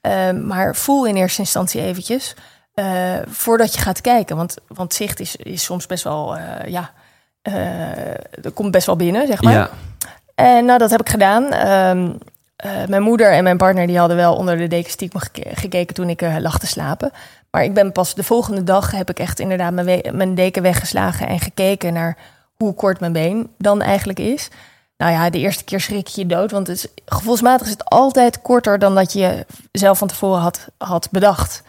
Ehm, 0.00 0.46
maar 0.46 0.76
voel 0.76 1.06
in 1.06 1.16
eerste 1.16 1.40
instantie 1.40 1.80
eventjes, 1.80 2.34
eh, 2.74 3.16
voordat 3.28 3.74
je 3.74 3.80
gaat 3.80 4.00
kijken. 4.00 4.36
Want, 4.36 4.56
want 4.66 4.94
zicht 4.94 5.20
is, 5.20 5.36
is 5.36 5.64
soms 5.64 5.86
best 5.86 6.04
wel, 6.04 6.36
eh, 6.36 6.70
ja, 6.70 6.90
er 8.42 8.50
komt 8.54 8.70
best 8.70 8.86
wel 8.86 8.96
binnen, 8.96 9.26
zeg 9.26 9.42
maar. 9.42 9.52
Ja, 9.52 9.70
En 10.40 10.64
nou, 10.64 10.78
dat 10.78 10.90
heb 10.90 11.00
ik 11.00 11.08
gedaan. 11.08 11.52
Ehm, 11.52 12.10
eh, 12.56 12.86
mijn 12.88 13.02
moeder 13.02 13.32
en 13.32 13.42
mijn 13.44 13.56
partner 13.56 13.86
die 13.86 13.98
hadden 13.98 14.16
wel 14.16 14.34
onder 14.34 14.56
de 14.56 14.66
deken 14.66 14.90
stiekem 14.90 15.20
geke- 15.20 15.54
gekeken 15.54 15.94
toen 15.94 16.08
ik 16.08 16.22
eh, 16.22 16.36
lag 16.38 16.58
te 16.58 16.66
slapen. 16.66 17.12
Maar 17.50 17.64
ik 17.64 17.74
ben 17.74 17.92
pas 17.92 18.14
de 18.14 18.22
volgende 18.22 18.64
dag 18.64 18.90
heb 18.90 19.10
ik 19.10 19.18
echt 19.18 19.40
inderdaad 19.40 19.72
mijn, 19.72 20.02
mijn 20.12 20.34
deken 20.34 20.62
weggeslagen 20.62 21.28
en 21.28 21.40
gekeken 21.40 21.92
naar 21.92 22.16
hoe 22.56 22.74
kort 22.74 23.00
mijn 23.00 23.12
been 23.12 23.50
dan 23.58 23.82
eigenlijk 23.82 24.18
is. 24.18 24.48
Nou 24.96 25.12
ja, 25.12 25.30
de 25.30 25.38
eerste 25.38 25.64
keer 25.64 25.80
schrik 25.80 26.06
je 26.06 26.26
dood, 26.26 26.50
want 26.50 26.66
het 26.66 26.90
gevoelsmatig 27.06 27.66
is 27.66 27.72
het 27.72 27.84
altijd 27.84 28.42
korter 28.42 28.78
dan 28.78 28.94
dat 28.94 29.12
je 29.12 29.46
zelf 29.72 29.98
van 29.98 30.08
tevoren 30.08 30.40
had, 30.40 30.68
had 30.78 31.08
bedacht. 31.10 31.62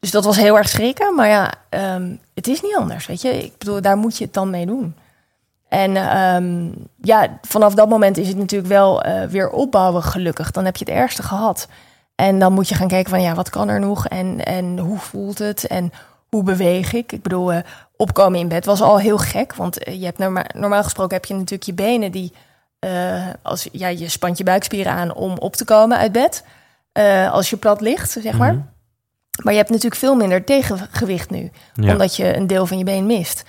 Dus 0.00 0.10
dat 0.10 0.24
was 0.24 0.36
heel 0.36 0.56
erg 0.56 0.68
schrikken, 0.68 1.14
maar 1.14 1.28
ja, 1.28 1.52
ehm, 1.68 2.16
het 2.34 2.48
is 2.48 2.60
niet 2.62 2.76
anders, 2.76 3.06
weet 3.06 3.22
je. 3.22 3.44
Ik 3.44 3.58
bedoel, 3.58 3.80
daar 3.80 3.96
moet 3.96 4.18
je 4.18 4.24
het 4.24 4.34
dan 4.34 4.50
mee 4.50 4.66
doen. 4.66 4.94
En 5.74 5.96
ehm, 5.96 6.68
ja, 7.00 7.38
vanaf 7.42 7.74
dat 7.74 7.88
moment 7.88 8.16
is 8.16 8.28
het 8.28 8.36
natuurlijk 8.36 8.70
wel 8.70 9.02
eh, 9.02 9.28
weer 9.28 9.50
opbouwen, 9.50 10.02
gelukkig. 10.02 10.50
Dan 10.50 10.64
heb 10.64 10.76
je 10.76 10.84
het 10.84 10.94
ergste 10.94 11.22
gehad. 11.22 11.68
En 12.14 12.38
dan 12.38 12.52
moet 12.52 12.68
je 12.68 12.74
gaan 12.74 12.88
kijken 12.88 13.10
van, 13.10 13.22
ja, 13.22 13.34
wat 13.34 13.50
kan 13.50 13.68
er 13.68 13.80
nog? 13.80 14.08
En, 14.08 14.44
en 14.44 14.78
hoe 14.78 14.98
voelt 14.98 15.38
het? 15.38 15.66
En 15.66 15.92
hoe 16.28 16.42
beweeg 16.42 16.92
ik? 16.92 17.12
Ik 17.12 17.22
bedoel, 17.22 17.52
eh, 17.52 17.58
opkomen 17.96 18.38
in 18.38 18.48
bed 18.48 18.64
was 18.64 18.80
al 18.80 18.98
heel 18.98 19.18
gek. 19.18 19.54
Want 19.54 19.78
eh, 19.78 19.98
je 19.98 20.04
hebt 20.04 20.18
norma- 20.18 20.50
normaal 20.54 20.82
gesproken 20.82 21.16
heb 21.16 21.24
je 21.24 21.34
natuurlijk 21.34 21.62
je 21.62 21.74
benen 21.74 22.12
die... 22.12 22.32
als, 23.42 23.68
ja, 23.72 23.88
je 23.88 24.08
spant 24.08 24.38
je 24.38 24.44
buikspieren 24.44 24.92
aan 24.92 25.14
om 25.14 25.38
op 25.38 25.56
te 25.56 25.64
komen 25.64 25.98
uit 25.98 26.12
bed. 26.12 26.44
als 27.30 27.50
je 27.50 27.56
plat 27.56 27.80
ligt, 27.80 28.10
zeg 28.10 28.38
maar. 28.38 28.52
Mhm. 28.52 28.62
Maar 29.42 29.52
je 29.52 29.58
hebt 29.58 29.70
natuurlijk 29.70 30.00
veel 30.00 30.14
minder 30.14 30.44
tegengewicht 30.44 31.30
nu 31.30 31.50
ja. 31.74 31.92
omdat 31.92 32.16
je 32.16 32.36
een 32.36 32.46
deel 32.46 32.66
van 32.66 32.78
je 32.78 32.84
been 32.84 33.06
mist. 33.06 33.44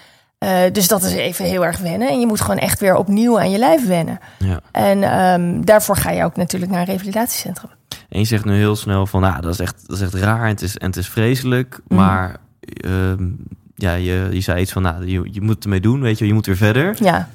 Eh, 0.46 0.72
dus 0.72 0.88
dat 0.88 1.04
is 1.04 1.14
even 1.14 1.46
heel 1.46 1.66
erg 1.66 1.78
wennen. 1.78 2.10
En 2.10 2.20
je 2.20 2.28
moet 2.28 2.42
gewoon 2.42 2.58
echt 2.58 2.80
weer 2.80 2.96
opnieuw 2.96 3.40
aan 3.40 3.52
je 3.52 3.58
lijf 3.58 3.88
wennen. 3.88 4.20
ja. 4.40 4.60
En 4.72 5.04
ehm, 5.04 5.62
daarvoor 5.62 5.96
ga 5.96 6.12
je 6.12 6.24
ook 6.24 6.36
natuurlijk 6.36 6.72
naar 6.72 6.82
een 6.82 6.94
revalidatiecentrum. 6.94 7.70
En 8.10 8.20
je 8.20 8.26
zegt 8.26 8.46
nu 8.46 8.56
heel 8.56 8.76
snel 8.76 9.06
van, 9.06 9.22
nou, 9.22 9.42
dat 9.42 9.54
is 9.54 9.60
echt, 9.60 9.84
dat 9.88 9.98
is 9.98 10.04
echt 10.04 10.14
raar 10.14 10.42
en 10.42 10.50
het 10.50 10.62
is, 10.62 10.78
en 10.78 10.88
het 10.88 10.98
is 10.98 11.10
vreselijk. 11.10 11.80
Mhm. 11.88 12.00
Maar 12.00 12.38
ehm, 12.60 13.28
ja, 13.76 13.94
je, 13.94 14.28
je 14.32 14.42
zei 14.42 14.62
iets 14.62 14.72
van, 14.72 14.82
nou, 14.82 15.08
je, 15.08 15.28
je 15.32 15.42
moet 15.42 15.64
ermee 15.64 15.80
doen, 15.80 16.02
weet 16.02 16.18
je, 16.18 16.28
je 16.28 16.34
moet 16.34 16.46
weer 16.46 16.58
verder. 16.58 16.96
Ja, 17.00 17.30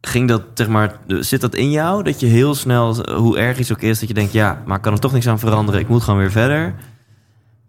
Ging 0.00 0.28
dat, 0.28 0.42
zeg 0.54 0.68
maar, 0.68 0.96
zit 1.06 1.40
dat 1.40 1.54
in 1.54 1.70
jou? 1.70 2.02
Dat 2.02 2.20
je 2.20 2.26
heel 2.26 2.54
snel, 2.54 3.12
hoe 3.14 3.38
erg 3.38 3.58
iets 3.58 3.72
ook 3.72 3.82
is, 3.82 3.98
dat 3.98 4.08
je 4.08 4.14
denkt, 4.14 4.32
ja, 4.32 4.62
maar 4.64 4.76
ik 4.76 4.82
kan 4.82 4.92
er 4.92 4.98
toch 4.98 5.12
niks 5.12 5.28
aan 5.28 5.38
veranderen. 5.38 5.80
Ik 5.80 5.88
moet 5.88 6.02
gewoon 6.02 6.18
weer 6.18 6.30
verder. 6.30 6.74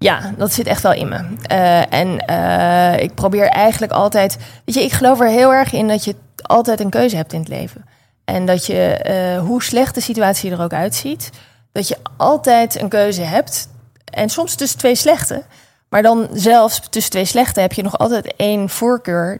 Ja, 0.02 0.34
dat 0.38 0.54
zit 0.54 0.68
echt 0.68 0.82
wel 0.82 0.94
in 0.94 1.10
me. 1.10 1.20
Eh, 1.42 1.94
en 1.94 2.26
eh, 2.26 3.04
ik 3.04 3.16
probeer 3.16 3.48
eigenlijk 3.48 3.92
altijd. 3.92 4.38
Weet 4.66 4.76
je, 4.76 4.84
ik 4.84 4.92
geloof 4.92 5.20
er 5.20 5.28
heel 5.28 5.54
erg 5.54 5.74
in 5.74 5.88
dat 5.88 6.04
je 6.04 6.16
altijd 6.42 6.80
een 6.80 6.90
keuze 6.90 7.16
hebt 7.16 7.34
in 7.34 7.40
het 7.40 7.48
leven. 7.48 7.86
En 8.26 8.46
dat 8.46 8.66
je, 8.66 8.82
eh, 8.84 9.40
hoe 9.40 9.64
slecht 9.64 9.96
de 9.96 10.02
situatie 10.02 10.52
er 10.52 10.62
ook 10.62 10.74
uitziet, 10.74 11.30
dat 11.72 11.88
je 11.88 11.98
altijd 12.18 12.82
een 12.82 12.90
keuze 12.90 13.22
hebt. 13.22 13.70
En 14.06 14.30
soms 14.30 14.56
tussen 14.56 14.80
twee 14.80 14.96
slechte. 14.96 15.44
Maar 15.90 16.02
dan 16.02 16.28
zelfs 16.34 16.82
tussen 16.90 17.12
twee 17.12 17.26
slechte 17.26 17.62
heb 17.62 17.74
je 17.74 17.84
nog 17.84 17.98
altijd 17.98 18.34
één 18.36 18.70
voorkeur 18.70 19.40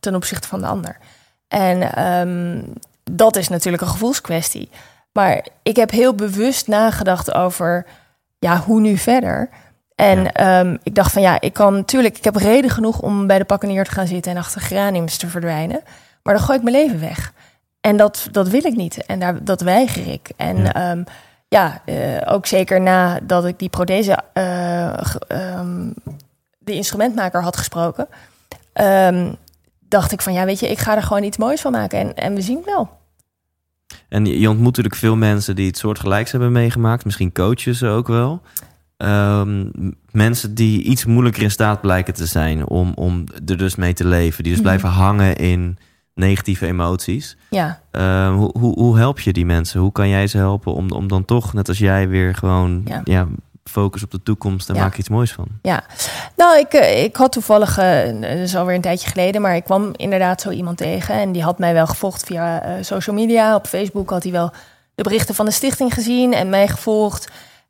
ten 0.00 0.14
opzichte 0.14 0.48
van 0.48 0.60
de 0.60 0.66
ander. 0.66 0.96
En 1.48 1.94
ehm, 1.94 2.62
dat 3.10 3.36
is 3.36 3.48
natuurlijk 3.48 3.82
een 3.82 3.88
gevoelskwestie. 3.88 4.70
Maar 5.12 5.46
ik 5.62 5.76
heb 5.76 5.90
heel 5.90 6.14
bewust 6.14 6.66
nagedacht 6.66 7.34
over 7.34 7.86
ja, 8.38 8.60
hoe 8.60 8.80
nu 8.80 8.96
verder. 8.96 9.48
En 9.98 10.32
ehm, 10.32 10.76
ik 10.82 10.94
dacht 10.94 11.12
van 11.12 11.22
ja, 11.22 11.40
ik 11.40 11.52
kan 11.52 11.74
natuurlijk, 11.74 12.16
ik 12.16 12.24
heb 12.24 12.36
reden 12.36 12.70
genoeg 12.70 13.00
om 13.00 13.26
bij 13.26 13.38
de 13.38 13.44
pakken 13.44 13.68
neer 13.68 13.84
te 13.84 13.90
gaan 13.90 14.06
zitten 14.06 14.32
en 14.32 14.38
achter 14.38 14.60
geraniums 14.60 15.16
te 15.16 15.26
verdwijnen. 15.26 15.80
Maar 16.22 16.34
dan 16.34 16.42
gooi 16.42 16.58
ik 16.58 16.64
mijn 16.64 16.76
leven 16.76 17.00
weg. 17.00 17.32
En 17.80 17.96
dat, 17.96 18.28
dat 18.30 18.48
wil 18.48 18.64
ik 18.64 18.76
niet. 18.76 19.06
En 19.06 19.18
daar, 19.18 19.44
dat 19.44 19.60
weiger 19.60 20.12
ik. 20.12 20.30
En 20.36 20.56
Ja. 20.56 20.72
ja, 20.74 21.04
ja 21.48 21.82
eh, 21.84 22.34
ook 22.34 22.46
zeker 22.46 22.80
nadat 22.80 23.44
ik 23.44 23.58
die 23.58 23.68
prothese, 23.68 24.18
eh, 24.32 25.14
ehm, 25.28 25.90
de 26.58 26.72
instrumentmaker 26.72 27.42
had 27.42 27.56
gesproken, 27.56 28.08
ehm, 28.72 29.32
dacht 29.80 30.12
ik 30.12 30.22
van 30.22 30.32
ja, 30.32 30.44
weet 30.44 30.60
je, 30.60 30.70
ik 30.70 30.78
ga 30.78 30.96
er 30.96 31.02
gewoon 31.02 31.22
iets 31.22 31.36
moois 31.36 31.60
van 31.60 31.72
maken. 31.72 31.98
En, 31.98 32.14
en 32.14 32.34
we 32.34 32.40
zien 32.40 32.56
het 32.56 32.66
wel. 32.66 32.88
En 34.08 34.26
je, 34.26 34.40
je 34.40 34.48
ontmoet 34.48 34.66
natuurlijk 34.66 34.94
veel 34.94 35.16
mensen 35.16 35.56
die 35.56 35.66
het 35.66 35.78
soortgelijks 35.78 36.30
hebben 36.30 36.52
meegemaakt. 36.52 37.04
Misschien 37.04 37.32
coaches 37.32 37.82
ook 37.82 38.08
wel. 38.08 38.42
Ehm, 38.98 39.66
mensen 40.10 40.54
die 40.54 40.82
iets 40.82 41.04
moeilijker 41.04 41.42
in 41.42 41.50
staat 41.50 41.80
blijken 41.80 42.14
te 42.14 42.26
zijn 42.26 42.68
om, 42.68 42.92
om 42.94 43.24
er 43.46 43.56
dus 43.56 43.74
mee 43.76 43.92
te 43.92 44.06
leven. 44.06 44.42
Die 44.42 44.52
dus 44.52 44.60
Mhm. 44.62 44.68
blijven 44.70 44.88
hangen 44.88 45.36
in 45.36 45.78
negatieve 46.14 46.66
emoties. 46.66 47.36
Ja. 47.50 47.80
Ehm, 47.90 48.32
hoe, 48.32 48.58
hoe, 48.58 48.78
hoe 48.78 48.98
help 48.98 49.20
je 49.20 49.32
die 49.32 49.46
mensen? 49.46 49.80
Hoe 49.80 49.92
kan 49.92 50.08
jij 50.08 50.26
ze 50.26 50.36
helpen 50.36 50.74
om, 50.74 50.90
om 50.90 51.08
dan 51.08 51.24
toch, 51.24 51.52
net 51.52 51.68
als 51.68 51.78
jij, 51.78 52.08
weer 52.08 52.34
gewoon 52.34 52.82
ja. 52.84 53.00
Ja. 53.04 53.26
focus 53.64 54.02
op 54.02 54.10
de 54.10 54.22
toekomst 54.22 54.68
en 54.68 54.74
Ja. 54.74 54.80
maak 54.80 54.96
iets 54.96 55.08
moois 55.08 55.32
van? 55.32 55.46
Nou, 56.36 56.58
ik, 56.58 56.72
eh, 56.72 57.02
ik 57.04 57.16
had 57.16 57.32
toevallig, 57.32 57.74
dat 58.20 58.22
is 58.22 58.56
alweer 58.56 58.74
een 58.74 58.80
tijdje 58.80 59.08
geleden, 59.08 59.40
maar 59.40 59.56
ik 59.56 59.64
kwam 59.64 59.90
inderdaad 59.96 60.40
zo 60.40 60.50
iemand 60.50 60.76
tegen. 60.76 61.14
En 61.14 61.32
die 61.32 61.42
had 61.42 61.58
mij 61.58 61.72
wel 61.72 61.86
gevolgd 61.86 62.24
via 62.24 62.62
eh, 62.62 62.72
social 62.82 63.16
media. 63.16 63.54
Op 63.54 63.66
Facebook 63.66 64.10
had 64.10 64.22
hij 64.22 64.32
wel 64.32 64.50
de 64.94 65.02
berichten 65.02 65.34
van 65.34 65.44
de 65.44 65.50
stichting 65.50 65.94
gezien 65.94 66.32
en 66.34 66.48
mij 66.48 66.68
gevolgd. 66.68 67.28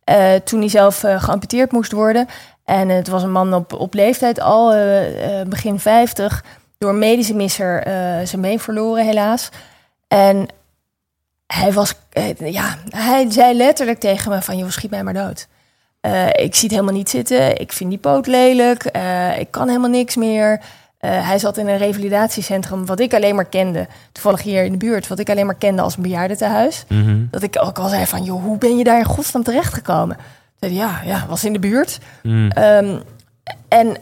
Eh, 0.08 0.34
toen 0.34 0.60
hij 0.60 0.68
zelf 0.68 1.04
eh, 1.04 1.22
geamputeerd 1.22 1.72
moest 1.72 1.92
worden. 1.92 2.28
En 2.64 2.88
het 2.88 3.08
was 3.08 3.22
een 3.22 3.32
man 3.32 3.54
op, 3.54 3.94
leeftijd 3.94 4.40
al, 4.40 4.72
eh, 4.72 5.42
begin 5.48 5.78
50, 5.78 6.44
door 6.78 6.94
medische 6.94 7.34
misser 7.34 7.82
zijn 8.24 8.40
been 8.40 8.60
verloren, 8.60 9.04
helaas. 9.04 9.48
En 10.08 10.46
hij 11.46 11.72
was, 11.72 11.94
ja, 12.38 12.76
hij 12.90 13.30
zei 13.30 13.56
letterlijk 13.56 13.98
tegen 13.98 14.30
me 14.30 14.42
van, 14.42 14.58
joh, 14.58 14.70
schiet 14.70 14.90
mij 14.90 15.02
maar 15.02 15.14
dood. 15.14 15.48
Ik 16.32 16.54
zie 16.54 16.68
het 16.68 16.70
helemaal 16.70 16.94
niet 16.94 17.10
zitten. 17.10 17.60
Ik 17.60 17.72
vind 17.72 17.90
die 17.90 17.98
poot 17.98 18.26
lelijk. 18.26 18.84
Ik 19.38 19.50
kan 19.50 19.68
helemaal 19.68 19.90
niks 19.90 20.16
meer. 20.16 20.60
Eh, 20.98 21.26
hij 21.28 21.38
zat 21.38 21.56
in 21.56 21.68
een 21.68 21.76
revalidatiecentrum 21.78 22.86
wat 22.86 23.00
ik 23.00 23.14
alleen 23.14 23.34
maar 23.34 23.44
kende. 23.48 23.86
Toevallig 24.12 24.42
hier 24.42 24.64
in 24.64 24.72
de 24.72 24.78
buurt. 24.78 25.08
Wat 25.08 25.18
ik 25.18 25.30
alleen 25.30 25.46
maar 25.46 25.54
kende 25.54 25.82
als 25.82 25.96
een 25.96 26.02
bejaardentehuis. 26.02 26.84
Mhm. 26.88 27.24
Dat 27.30 27.42
ik 27.42 27.56
ook 27.62 27.78
al 27.78 27.88
zei 27.88 28.06
van, 28.06 28.22
joh, 28.24 28.42
hoe 28.42 28.58
ben 28.58 28.76
je 28.76 28.84
daar 28.84 28.98
in 28.98 29.04
godsnaam 29.04 29.42
terechtgekomen? 29.42 30.16
Zei 30.60 30.76
hij, 30.78 30.86
ja, 30.86 31.00
ja, 31.04 31.26
was 31.28 31.44
in 31.44 31.52
de 31.52 31.58
buurt. 31.58 31.98
Mm. 32.22 32.50
Ehm, 32.50 32.98
en 33.68 33.96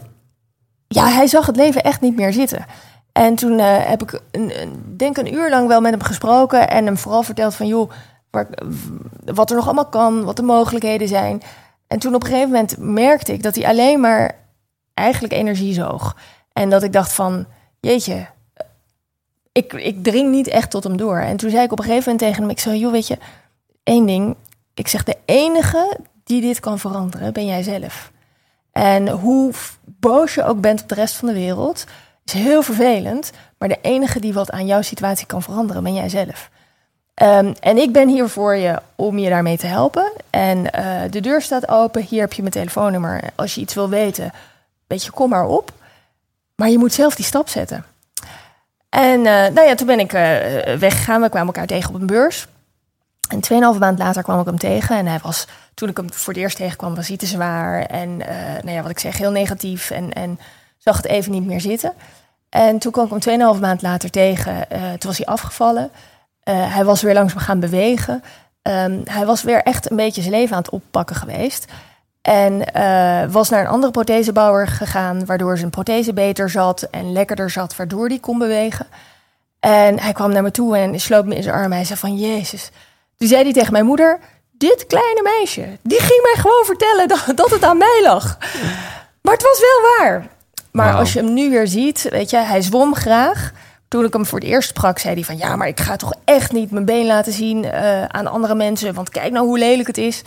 ja, 0.88 1.06
hij 1.08 1.26
zag 1.26 1.46
het 1.46 1.56
leven 1.56 1.82
echt 1.82 2.00
niet 2.00 2.16
meer 2.16 2.32
zitten. 2.32 2.64
En 3.12 3.34
toen 3.34 3.58
eh, 3.58 3.76
heb 3.78 4.02
ik, 4.02 4.20
een, 4.30 4.60
een- 4.60 4.94
denk 4.96 5.16
een 5.16 5.34
uur 5.34 5.50
lang 5.50 5.68
wel 5.68 5.80
met 5.80 5.90
hem 5.90 6.02
gesproken 6.02 6.68
en 6.70 6.84
hem 6.86 6.96
vooral 6.98 7.22
verteld 7.22 7.54
van, 7.54 7.66
joh, 7.66 7.90
waar, 8.30 8.46
wat 9.24 9.50
er 9.50 9.56
nog 9.56 9.64
allemaal 9.64 9.86
kan, 9.88 10.24
wat 10.24 10.36
de 10.36 10.42
mogelijkheden 10.42 11.08
zijn. 11.08 11.42
En 11.86 11.98
toen 11.98 12.14
op 12.14 12.22
een 12.22 12.28
gegeven 12.28 12.50
moment 12.50 12.76
merkte 12.78 13.32
ik 13.32 13.42
dat 13.42 13.54
hij 13.54 13.66
alleen 13.66 14.00
maar 14.00 14.34
eigenlijk 14.94 15.32
energie 15.34 15.74
zoog. 15.74 16.16
En 16.56 16.70
dat 16.70 16.82
ik 16.82 16.92
dacht 16.92 17.12
van, 17.12 17.46
jeetje, 17.80 18.26
ik, 19.52 19.72
ik 19.72 20.02
dring 20.02 20.30
niet 20.30 20.46
echt 20.46 20.70
tot 20.70 20.84
hem 20.84 20.96
door. 20.96 21.18
En 21.18 21.36
toen 21.36 21.50
zei 21.50 21.62
ik 21.64 21.72
op 21.72 21.78
een 21.78 21.84
gegeven 21.84 22.04
moment 22.04 22.22
tegen 22.28 22.42
hem, 22.42 22.50
ik 22.50 22.60
zei, 22.60 22.78
joh, 22.78 22.92
weet 22.92 23.06
je, 23.06 23.18
één 23.82 24.06
ding. 24.06 24.36
Ik 24.74 24.88
zeg, 24.88 25.04
de 25.04 25.16
enige 25.24 25.98
die 26.24 26.40
dit 26.40 26.60
kan 26.60 26.78
veranderen, 26.78 27.32
ben 27.32 27.46
jij 27.46 27.62
zelf. 27.62 28.12
En 28.72 29.08
hoe 29.08 29.52
boos 29.84 30.34
je 30.34 30.44
ook 30.44 30.60
bent 30.60 30.82
op 30.82 30.88
de 30.88 30.94
rest 30.94 31.14
van 31.14 31.28
de 31.28 31.34
wereld, 31.34 31.84
is 32.24 32.32
heel 32.32 32.62
vervelend. 32.62 33.30
Maar 33.58 33.68
de 33.68 33.78
enige 33.82 34.20
die 34.20 34.32
wat 34.32 34.50
aan 34.50 34.66
jouw 34.66 34.82
situatie 34.82 35.26
kan 35.26 35.42
veranderen, 35.42 35.82
ben 35.82 35.94
jij 35.94 36.08
zelf. 36.08 36.50
Ehm, 37.14 37.52
en 37.60 37.76
ik 37.76 37.92
ben 37.92 38.08
hier 38.08 38.28
voor 38.28 38.54
je 38.54 38.80
om 38.94 39.18
je 39.18 39.28
daarmee 39.28 39.56
te 39.56 39.66
helpen. 39.66 40.12
En 40.30 40.72
eh, 40.72 41.10
de 41.10 41.20
deur 41.20 41.42
staat 41.42 41.68
open. 41.68 42.02
Hier 42.02 42.20
heb 42.20 42.32
je 42.32 42.42
mijn 42.42 42.54
telefoonnummer. 42.54 43.22
Als 43.34 43.54
je 43.54 43.60
iets 43.60 43.74
wil 43.74 43.88
weten, 43.88 44.32
weet 44.86 45.04
je, 45.04 45.10
kom 45.10 45.28
maar 45.28 45.46
op. 45.46 45.72
Maar 46.56 46.70
je 46.70 46.78
moet 46.78 46.92
zelf 46.92 47.14
die 47.14 47.24
stap 47.24 47.48
zetten. 47.48 47.84
En 48.88 49.26
eh, 49.26 49.52
nou 49.52 49.66
ja, 49.66 49.74
toen 49.74 49.86
ben 49.86 49.98
ik 49.98 50.12
eh, 50.12 50.22
weggegaan. 50.78 51.20
We 51.20 51.28
kwamen 51.28 51.46
elkaar 51.46 51.66
tegen 51.66 51.94
op 51.94 52.00
een 52.00 52.06
beurs. 52.06 52.46
En 53.28 53.40
tweeënhalve 53.40 53.78
maand 53.78 53.98
later 53.98 54.22
kwam 54.22 54.40
ik 54.40 54.46
hem 54.46 54.58
tegen. 54.58 54.96
En 54.96 55.06
hij 55.06 55.18
was, 55.22 55.46
toen 55.74 55.88
ik 55.88 55.96
hem 55.96 56.12
voor 56.12 56.32
het 56.32 56.42
eerst 56.42 56.56
tegenkwam, 56.56 56.94
was 56.94 57.08
hij 57.08 57.16
te 57.16 57.26
zwaar. 57.26 57.82
En 57.82 58.28
eh, 58.28 58.62
nou 58.62 58.70
ja, 58.70 58.82
wat 58.82 58.90
ik 58.90 58.98
zeg, 58.98 59.18
heel 59.18 59.30
negatief. 59.30 59.90
En, 59.90 60.12
en 60.12 60.40
zag 60.78 60.96
het 60.96 61.06
even 61.06 61.32
niet 61.32 61.46
meer 61.46 61.60
zitten. 61.60 61.92
En 62.48 62.78
toen 62.78 62.92
kwam 62.92 63.04
ik 63.04 63.10
hem 63.10 63.20
tweeënhalve 63.20 63.60
maand 63.60 63.82
later 63.82 64.10
tegen. 64.10 64.66
Toen 64.68 65.08
was 65.10 65.16
hij 65.16 65.26
afgevallen. 65.26 65.90
Hij 66.50 66.84
was 66.84 67.02
weer 67.02 67.14
langzaam 67.14 67.38
gaan 67.38 67.60
bewegen. 67.60 68.22
Ehm, 68.62 69.00
hij 69.04 69.26
was 69.26 69.42
weer 69.42 69.62
echt 69.62 69.90
een 69.90 69.96
beetje 69.96 70.20
zijn 70.20 70.34
leven 70.34 70.56
aan 70.56 70.62
het 70.62 70.70
oppakken 70.70 71.16
geweest. 71.16 71.64
En 72.26 72.72
eh, 72.72 73.30
was 73.30 73.48
naar 73.48 73.60
een 73.60 73.70
andere 73.70 73.92
prothesebouwer 73.92 74.68
gegaan, 74.68 75.26
waardoor 75.26 75.58
zijn 75.58 75.70
prothese 75.70 76.12
beter 76.12 76.50
zat 76.50 76.82
en 76.90 77.12
lekkerder 77.12 77.50
zat, 77.50 77.76
waardoor 77.76 78.08
hij 78.08 78.18
kon 78.18 78.38
bewegen. 78.38 78.86
En 79.60 80.00
hij 80.00 80.12
kwam 80.12 80.32
naar 80.32 80.42
me 80.42 80.50
toe 80.50 80.76
en 80.76 81.00
sloot 81.00 81.26
me 81.26 81.36
in 81.36 81.42
zijn 81.42 81.54
armen. 81.54 81.76
Hij 81.76 81.84
zei 81.84 81.98
van, 81.98 82.16
Jezus. 82.16 82.70
Toen 83.16 83.28
zei 83.28 83.42
hij 83.42 83.52
tegen 83.52 83.72
mijn 83.72 83.84
moeder, 83.84 84.18
dit 84.52 84.86
kleine 84.86 85.22
meisje, 85.22 85.78
die 85.82 86.00
ging 86.00 86.22
mij 86.22 86.34
gewoon 86.42 86.64
vertellen 86.64 87.08
dat, 87.08 87.32
dat 87.36 87.50
het 87.50 87.64
aan 87.64 87.78
mij 87.78 88.00
lag. 88.02 88.38
Maar 89.22 89.32
het 89.32 89.42
was 89.42 89.60
wel 89.60 89.96
waar. 89.98 90.26
Maar 90.72 90.94
als 90.94 91.12
je 91.12 91.18
hem 91.18 91.34
nu 91.34 91.50
weer 91.50 91.66
ziet, 91.66 92.06
weet 92.10 92.30
je, 92.30 92.36
hij 92.36 92.62
zwom 92.62 92.94
graag. 92.94 93.52
Toen 93.88 94.04
ik 94.04 94.12
hem 94.12 94.26
voor 94.26 94.38
het 94.38 94.48
eerst 94.48 94.68
sprak, 94.68 94.98
zei 94.98 95.14
hij 95.14 95.24
van... 95.24 95.36
ja, 95.36 95.56
maar 95.56 95.68
ik 95.68 95.80
ga 95.80 95.96
toch 95.96 96.14
echt 96.24 96.52
niet 96.52 96.70
mijn 96.70 96.84
been 96.84 97.06
laten 97.06 97.32
zien 97.32 97.64
eh, 97.64 98.04
aan 98.04 98.26
andere 98.26 98.54
mensen... 98.54 98.94
want 98.94 99.10
kijk 99.10 99.32
nou 99.32 99.46
hoe 99.46 99.58
lelijk 99.58 99.86
het 99.86 99.98
is. 99.98 100.22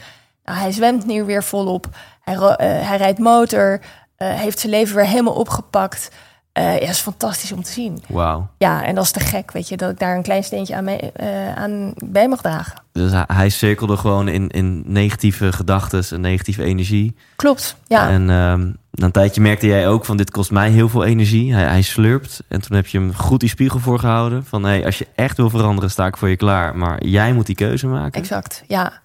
Nou, 0.49 0.61
hij 0.61 0.71
zwemt 0.71 1.05
nu 1.05 1.23
weer 1.23 1.43
volop. 1.43 1.87
Hij, 2.21 2.35
eh, 2.35 2.87
hij 2.87 2.97
rijdt 2.97 3.19
motor, 3.19 3.79
eh, 4.15 4.29
heeft 4.29 4.59
zijn 4.59 4.71
leven 4.71 4.95
weer 4.95 5.05
helemaal 5.05 5.33
opgepakt. 5.33 6.11
Eh 6.51 6.79
ja, 6.81 6.89
is 6.89 6.99
fantastisch 6.99 7.51
om 7.51 7.63
te 7.63 7.71
zien. 7.71 8.03
Wauw. 8.07 8.47
Ja, 8.57 8.83
en 8.83 8.95
dat 8.95 9.03
is 9.03 9.11
te 9.11 9.19
gek, 9.19 9.51
weet 9.51 9.67
je... 9.67 9.77
dat 9.77 9.91
ik 9.91 9.99
daar 9.99 10.15
een 10.15 10.23
klein 10.23 10.43
steentje 10.43 10.75
aan, 10.75 10.83
mee, 10.83 11.11
aan 11.55 11.93
bij 11.95 12.27
mag 12.27 12.41
dragen. 12.41 12.81
Dus 12.91 13.11
hij, 13.11 13.23
hij 13.27 13.49
cirkelde 13.49 13.97
gewoon 13.97 14.27
in, 14.27 14.47
in 14.47 14.83
negatieve 14.85 15.51
gedachten 15.51 16.03
en 16.11 16.21
negatieve 16.21 16.63
energie. 16.63 17.15
Klopt, 17.35 17.75
ja. 17.87 18.09
En 18.09 18.29
ehm, 18.29 18.71
na 18.91 19.05
een 19.05 19.11
tijdje 19.11 19.41
merkte 19.41 19.67
jij 19.67 19.87
ook 19.87 20.05
van 20.05 20.17
dit 20.17 20.31
kost 20.31 20.51
mij 20.51 20.69
heel 20.69 20.89
veel 20.89 21.03
energie. 21.03 21.53
Hij, 21.53 21.63
hij 21.63 21.81
slurpt. 21.81 22.43
En 22.47 22.61
toen 22.61 22.75
heb 22.75 22.87
je 22.87 22.97
hem 22.97 23.15
goed 23.15 23.39
die 23.39 23.49
spiegel 23.49 23.79
voorgehouden. 23.79 24.45
Van 24.45 24.63
hey, 24.63 24.85
als 24.85 24.97
je 24.97 25.07
echt 25.15 25.37
wil 25.37 25.49
veranderen, 25.49 25.91
sta 25.91 26.05
ik 26.05 26.17
voor 26.17 26.29
je 26.29 26.37
klaar. 26.37 26.75
Maar 26.75 27.03
jij 27.03 27.33
moet 27.33 27.45
die 27.45 27.55
keuze 27.55 27.87
maken. 27.87 28.21
Exact, 28.21 28.63
ja. 28.67 29.01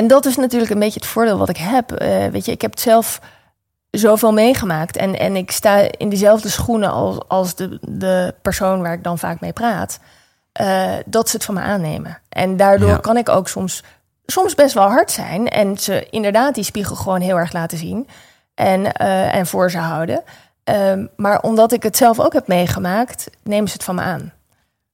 En 0.00 0.06
dat 0.06 0.26
is 0.26 0.36
natuurlijk 0.36 0.70
een 0.72 0.78
beetje 0.78 1.00
het 1.00 1.08
voordeel 1.08 1.38
wat 1.38 1.48
ik 1.48 1.56
heb. 1.56 1.92
Eh, 1.92 2.26
weet 2.26 2.44
je, 2.44 2.52
ik 2.52 2.60
heb 2.62 2.70
het 2.70 2.80
zelf 2.80 3.20
zoveel 3.90 4.32
meegemaakt. 4.32 4.96
En, 4.96 5.18
en 5.18 5.36
ik 5.36 5.50
sta 5.50 5.76
in 5.98 6.08
dezelfde 6.08 6.48
schoenen 6.48 6.90
als, 6.90 7.18
als 7.28 7.54
de, 7.54 7.78
de 7.80 8.34
persoon 8.42 8.82
waar 8.82 8.92
ik 8.92 9.04
dan 9.04 9.18
vaak 9.18 9.40
mee 9.40 9.52
praat. 9.52 9.98
eh, 10.52 10.92
dat 11.06 11.28
ze 11.28 11.36
het 11.36 11.44
van 11.44 11.54
me 11.54 11.60
aannemen. 11.60 12.18
En 12.28 12.56
daardoor 12.56 12.88
Ja. 12.88 12.96
kan 12.96 13.16
ik 13.16 13.28
ook 13.28 13.48
soms, 13.48 13.82
soms 14.26 14.54
best 14.54 14.74
wel 14.74 14.88
hard 14.88 15.10
zijn. 15.10 15.48
En 15.48 15.78
ze 15.78 16.06
inderdaad 16.10 16.54
die 16.54 16.64
spiegel 16.64 16.96
gewoon 16.96 17.20
heel 17.20 17.36
erg 17.38 17.52
laten 17.52 17.78
zien. 17.78 18.08
En, 18.54 18.92
eh, 18.92 19.34
en 19.34 19.46
voor 19.46 19.70
ze 19.70 19.78
houden. 19.78 20.22
Ehm, 20.64 21.06
maar 21.16 21.40
omdat 21.40 21.72
ik 21.72 21.82
het 21.82 21.96
zelf 21.96 22.20
ook 22.20 22.32
heb 22.32 22.46
meegemaakt, 22.48 23.30
nemen 23.42 23.68
ze 23.68 23.74
het 23.74 23.84
van 23.84 23.94
me 23.94 24.00
aan. 24.00 24.32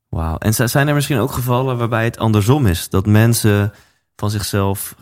Wauw. 0.09 0.37
En 0.39 0.55
zijn 0.55 0.89
er 0.89 0.95
misschien 0.95 1.19
ook 1.19 1.33
gevallen 1.33 1.79
waarbij 1.79 2.05
het 2.05 2.19
andersom 2.19 2.67
is? 2.67 2.89
Dat 2.89 3.07
mensen 3.07 3.73
van 4.17 4.31
zichzelf 4.31 4.95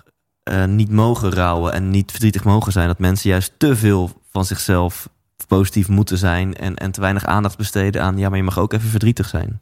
eh, 0.42 0.64
niet 0.64 0.90
mogen 0.90 1.32
rouwen 1.34 1.72
en 1.72 1.90
niet 1.90 2.10
verdrietig 2.10 2.44
mogen 2.44 2.72
zijn. 2.72 2.86
Dat 2.86 2.98
mensen 2.98 3.30
juist 3.30 3.52
te 3.56 3.76
veel 3.76 4.10
van 4.30 4.44
zichzelf 4.44 5.08
positief 5.48 5.88
moeten 5.88 6.18
zijn 6.18 6.54
en, 6.54 6.76
en 6.76 6.90
te 6.90 7.00
weinig 7.00 7.24
aandacht 7.26 7.56
besteden 7.56 8.02
aan, 8.02 8.18
ja, 8.18 8.28
maar 8.28 8.38
je 8.38 8.44
mag 8.44 8.58
ook 8.58 8.72
even 8.72 8.88
verdrietig 8.90 9.28
zijn. 9.28 9.60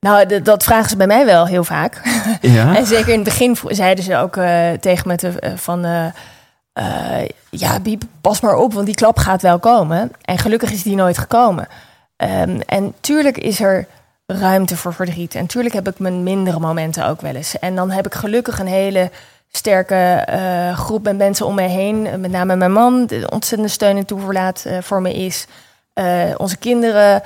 Nou, 0.00 0.42
dat 0.42 0.62
vragen 0.64 0.90
ze 0.90 0.96
bij 0.96 1.06
mij 1.06 1.24
wel 1.24 1.46
heel 1.46 1.64
vaak. 1.64 2.00
Ja? 2.40 2.76
En 2.76 2.86
zeker 2.86 3.08
in 3.08 3.14
het 3.14 3.24
begin 3.24 3.56
zeiden 3.68 4.04
ze 4.04 4.16
ook 4.16 4.36
eh, 4.36 4.72
tegen 4.72 5.08
me 5.08 5.16
te- 5.16 5.38
eh, 5.40 5.56
van... 5.56 5.80
ja, 7.50 7.80
Biep, 7.80 8.02
pas 8.20 8.40
maar 8.40 8.54
op, 8.56 8.72
want 8.72 8.86
die 8.86 8.94
klap 8.94 9.18
gaat 9.18 9.42
wel 9.42 9.58
komen. 9.58 10.10
En 10.22 10.38
gelukkig 10.38 10.72
is 10.72 10.82
die 10.82 10.94
nooit 10.96 11.18
gekomen. 11.18 11.68
Ehm, 12.16 12.60
en 12.66 12.94
tuurlijk 13.00 13.38
is 13.38 13.60
er 13.60 13.86
ruimte 14.26 14.76
voor 14.76 14.94
verdriet. 14.94 15.34
En 15.34 15.46
tuurlijk 15.46 15.74
heb 15.74 15.88
ik 15.88 15.98
mijn 15.98 16.22
mindere 16.22 16.58
momenten 16.58 17.06
ook 17.06 17.20
wel 17.20 17.34
eens. 17.34 17.58
En 17.58 17.74
dan 17.74 17.90
heb 17.90 18.06
ik 18.06 18.14
gelukkig 18.14 18.58
een 18.58 18.66
hele 18.66 19.10
sterke 19.50 19.94
eh, 19.94 20.78
groep 20.78 21.02
met 21.02 21.16
mensen 21.16 21.46
om 21.46 21.54
me 21.54 21.62
heen. 21.62 22.02
Met 22.20 22.30
name 22.30 22.56
mijn 22.56 22.72
man, 22.72 23.06
die 23.06 23.30
ontzettende 23.30 23.72
steun 23.72 23.96
en 23.96 24.06
toeverlaat 24.06 24.64
eh, 24.64 24.78
voor 24.80 25.02
me 25.02 25.14
is. 25.14 25.46
Eh, 25.92 26.30
onze 26.36 26.56
kinderen, 26.56 27.22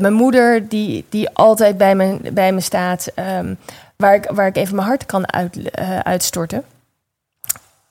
mijn 0.00 0.12
moeder, 0.12 0.68
die, 0.68 1.04
die 1.08 1.30
altijd 1.30 1.78
bij 1.78 1.94
me, 1.94 2.32
bij 2.32 2.52
me 2.52 2.60
staat. 2.60 3.06
ehm, 3.14 3.54
waar, 3.96 4.14
ik, 4.14 4.30
waar 4.30 4.46
ik 4.46 4.56
even 4.56 4.74
mijn 4.74 4.88
hart 4.88 5.06
kan 5.06 5.32
uit, 5.32 5.76
uitstorten. 6.02 6.64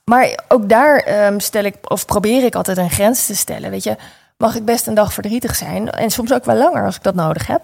Maar 0.03 0.39
ook 0.47 0.69
daar 0.69 0.97
ehm, 0.97 1.39
stel 1.39 1.63
ik, 1.63 1.75
of 1.91 2.05
probeer 2.05 2.43
ik 2.43 2.55
altijd 2.55 2.77
een 2.77 2.89
grens 2.89 3.25
te 3.25 3.35
stellen. 3.35 3.69
Weet 3.69 3.83
je, 3.83 3.95
mag 4.37 4.55
ik 4.55 4.65
best 4.65 4.87
een 4.87 4.93
dag 4.93 5.13
verdrietig 5.13 5.55
zijn. 5.55 5.91
En 5.91 6.09
soms 6.09 6.33
ook 6.33 6.45
wel 6.45 6.55
langer 6.55 6.85
als 6.85 6.95
ik 6.95 7.03
dat 7.03 7.15
nodig 7.15 7.47
heb. 7.47 7.61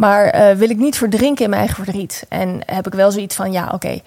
Maar 0.00 0.24
eh, 0.24 0.56
wil 0.56 0.70
ik 0.70 0.76
niet 0.76 0.96
verdrinken 0.96 1.44
in 1.44 1.50
mijn 1.50 1.62
eigen 1.62 1.84
verdriet. 1.84 2.26
En 2.28 2.60
heb 2.66 2.86
ik 2.86 2.94
wel 2.94 3.10
zoiets 3.10 3.36
van, 3.36 3.52
ja, 3.52 3.70
oké. 3.72 4.00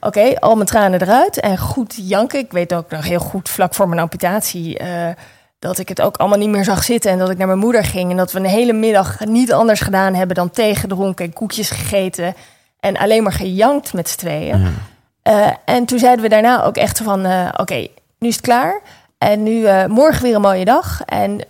Oké, 0.00 0.38
al 0.38 0.54
mijn 0.54 0.66
tranen 0.66 1.02
eruit 1.02 1.40
en 1.40 1.58
goed 1.58 1.94
janken. 1.96 2.38
Ik 2.38 2.52
weet 2.52 2.74
ook 2.74 2.90
nog 2.90 3.04
heel 3.04 3.18
goed 3.18 3.48
vlak 3.48 3.74
voor 3.74 3.88
mijn 3.88 4.00
amputatie... 4.00 4.78
eh, 4.78 5.08
dat 5.58 5.78
ik 5.78 5.88
het 5.88 6.00
ook 6.00 6.16
allemaal 6.16 6.38
niet 6.38 6.48
meer 6.48 6.64
zag 6.64 6.84
zitten... 6.84 7.10
en 7.10 7.18
dat 7.18 7.30
ik 7.30 7.38
naar 7.38 7.46
mijn 7.46 7.58
moeder 7.58 7.84
ging... 7.84 8.10
en 8.10 8.16
dat 8.16 8.32
we 8.32 8.38
een 8.38 8.44
hele 8.44 8.72
middag 8.72 9.24
niet 9.24 9.52
anders 9.52 9.80
gedaan 9.80 10.14
hebben... 10.14 10.36
dan 10.36 10.50
thee 10.50 10.74
gedronken 10.74 11.24
en 11.24 11.32
koekjes 11.32 11.70
gegeten... 11.70 12.34
en 12.80 12.96
alleen 12.96 13.22
maar 13.22 13.32
gejankt 13.32 13.92
met 13.92 14.08
z'n 14.08 14.18
tweeën. 14.18 14.60
Ja. 14.60 14.70
Eh, 15.22 15.74
en 15.74 15.84
toen 15.84 15.98
zeiden 15.98 16.22
we 16.22 16.28
daarna 16.30 16.64
ook 16.64 16.76
echt 16.76 16.98
van... 16.98 17.26
oké, 17.56 17.86
nu 18.18 18.28
is 18.28 18.34
het 18.34 18.44
klaar... 18.44 18.80
En 19.18 19.42
nu 19.42 19.66
morgen 19.86 20.22
weer 20.22 20.34
een 20.34 20.40
mooie 20.40 20.64
dag. 20.64 21.02
En 21.04 21.40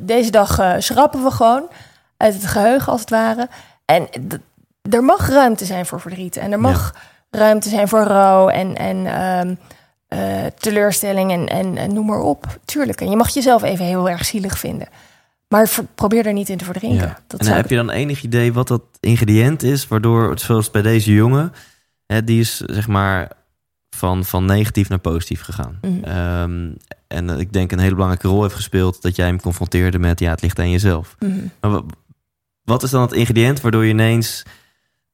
deze 0.00 0.30
dag 0.30 0.60
schrappen 0.78 1.22
we 1.22 1.30
gewoon 1.30 1.68
uit 2.16 2.34
het 2.34 2.46
geheugen 2.46 2.92
als 2.92 3.00
het 3.00 3.10
ware. 3.10 3.48
En 3.84 4.08
er 4.90 5.04
mag 5.04 5.28
ruimte 5.28 5.64
zijn 5.64 5.86
voor 5.86 6.00
verdriet. 6.00 6.36
En 6.36 6.52
er 6.52 6.60
mag 6.60 6.94
ruimte 7.30 7.68
zijn 7.68 7.88
voor 7.88 8.02
rouw 8.02 8.48
en, 8.48 8.76
en 8.76 9.06
ehm, 9.06 9.54
eh, 10.08 10.46
teleurstelling 10.58 11.32
en, 11.32 11.48
en, 11.48 11.76
en 11.76 11.94
noem 11.94 12.06
maar 12.06 12.20
op. 12.20 12.58
Tuurlijk. 12.64 13.00
En 13.00 13.10
je 13.10 13.16
mag 13.16 13.28
jezelf 13.28 13.62
even 13.62 13.84
heel 13.84 14.08
erg 14.10 14.24
zielig 14.24 14.58
vinden. 14.58 14.88
Maar 15.48 15.70
probeer 15.94 16.26
er 16.26 16.32
niet 16.32 16.48
in 16.48 16.56
te 16.56 16.64
verdrinken. 16.64 17.06
Ja. 17.06 17.18
Dat 17.26 17.40
en 17.40 17.46
zou 17.46 17.56
heb 17.58 17.70
je 17.70 17.76
dan 17.76 17.90
enig 17.90 18.22
idee 18.22 18.52
wat 18.52 18.68
dat 18.68 18.82
ingrediënt 19.00 19.62
is, 19.62 19.88
waardoor, 19.88 20.38
zoals 20.38 20.70
bij 20.70 20.82
deze 20.82 21.12
jongen, 21.12 21.52
hè, 22.06 22.24
die 22.24 22.40
is 22.40 22.56
zeg 22.56 22.88
maar 22.88 23.30
van, 23.90 24.24
van 24.24 24.44
negatief 24.44 24.88
naar 24.88 24.98
positief 24.98 25.40
gegaan. 25.40 25.78
Mhm. 25.80 26.04
Ehm, 26.04 26.70
en 27.06 27.40
ik 27.40 27.52
denk 27.52 27.72
een 27.72 27.78
hele 27.78 27.94
belangrijke 27.94 28.28
rol 28.28 28.42
heeft 28.42 28.54
gespeeld 28.54 29.02
dat 29.02 29.16
jij 29.16 29.26
hem 29.26 29.40
confronteerde 29.40 29.98
met, 29.98 30.20
ja, 30.20 30.30
het 30.30 30.42
ligt 30.42 30.58
aan 30.58 30.70
jezelf. 30.70 31.16
Maar 31.60 31.70
wa- 31.70 31.82
wat 32.64 32.82
is 32.82 32.90
dan 32.90 33.02
het 33.02 33.12
ingrediënt 33.12 33.60
waardoor 33.60 33.84
je 33.84 33.90
ineens 33.90 34.42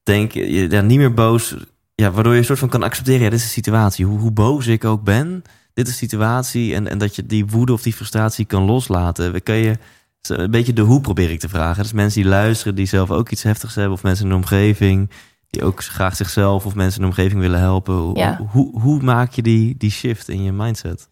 denkt, 0.03 0.33
je, 0.33 0.69
ja, 0.69 0.81
niet 0.81 0.97
meer 0.97 1.13
boos, 1.13 1.55
ja, 1.95 2.11
waardoor 2.11 2.33
je 2.33 2.39
een 2.39 2.45
soort 2.45 2.59
van 2.59 2.69
kan 2.69 2.83
accepteren, 2.83 3.21
ja, 3.21 3.29
dit 3.29 3.39
is 3.39 3.45
de 3.45 3.51
situatie. 3.51 4.05
Hoe, 4.05 4.19
hoe 4.19 4.31
boos 4.31 4.67
ik 4.67 4.85
ook 4.85 5.03
ben, 5.03 5.43
dit 5.73 5.87
is 5.87 5.91
de 5.91 6.05
situatie. 6.05 6.75
En, 6.75 6.87
en 6.87 6.97
dat 6.97 7.15
je 7.15 7.25
die 7.25 7.45
woede 7.45 7.73
of 7.73 7.81
die 7.81 7.93
frustratie 7.93 8.45
kan 8.45 8.63
loslaten. 8.63 9.43
Kan 9.43 9.55
je 9.55 9.77
een 10.21 10.51
beetje 10.51 10.73
de 10.73 10.81
hoe 10.81 11.01
probeer 11.01 11.31
ik 11.31 11.39
te 11.39 11.49
vragen. 11.49 11.83
Dus 11.83 11.93
mensen 11.93 12.21
die 12.21 12.29
luisteren, 12.29 12.75
die 12.75 12.85
zelf 12.85 13.11
ook 13.11 13.29
iets 13.29 13.43
heftigs 13.43 13.75
hebben, 13.75 13.93
of 13.93 14.03
mensen 14.03 14.23
in 14.23 14.29
de 14.29 14.37
omgeving, 14.37 15.09
die 15.49 15.63
ook 15.63 15.83
graag 15.83 16.15
zichzelf 16.15 16.65
of 16.65 16.75
mensen 16.75 17.01
in 17.01 17.09
de 17.09 17.15
omgeving 17.15 17.41
willen 17.41 17.59
helpen. 17.59 17.95
Hoe, 17.95 18.47
hoe, 18.51 18.79
hoe 18.79 19.01
maak 19.01 19.31
je 19.31 19.41
die, 19.41 19.77
die 19.77 19.91
shift 19.91 20.29
in 20.29 20.43
je 20.43 20.51
mindset? 20.51 21.09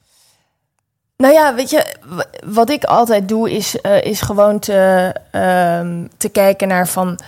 Nou 1.21 1.33
ja, 1.33 1.55
weet 1.55 1.69
je, 1.69 1.95
wat 2.45 2.69
ik 2.69 2.83
altijd 2.83 3.27
doe 3.27 3.51
is, 3.51 3.81
eh, 3.81 4.01
is 4.01 4.21
gewoon 4.21 4.59
te, 4.59 5.13
ehm, 5.31 6.07
te 6.17 6.29
kijken 6.29 6.67
naar 6.67 6.87
van. 6.87 7.19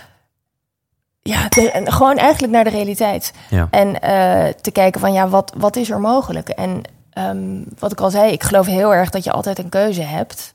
Ja, 1.22 1.48
de- 1.48 1.80
gewoon 1.84 2.16
eigenlijk 2.16 2.52
naar 2.52 2.64
de 2.64 2.70
realiteit. 2.70 3.32
Ja. 3.50 3.68
En 3.70 4.00
eh, 4.00 4.48
te 4.60 4.70
kijken 4.70 5.00
van 5.00 5.12
ja, 5.12 5.28
wat, 5.28 5.52
wat 5.56 5.76
is 5.76 5.90
er 5.90 6.00
mogelijk? 6.00 6.48
En 6.48 6.82
ehm, 7.12 7.62
wat 7.78 7.92
ik 7.92 8.00
al 8.00 8.10
zei, 8.10 8.32
ik 8.32 8.42
geloof 8.42 8.66
heel 8.66 8.94
erg 8.94 9.10
dat 9.10 9.24
je 9.24 9.32
altijd 9.32 9.58
een 9.58 9.68
keuze 9.68 10.02
hebt. 10.02 10.54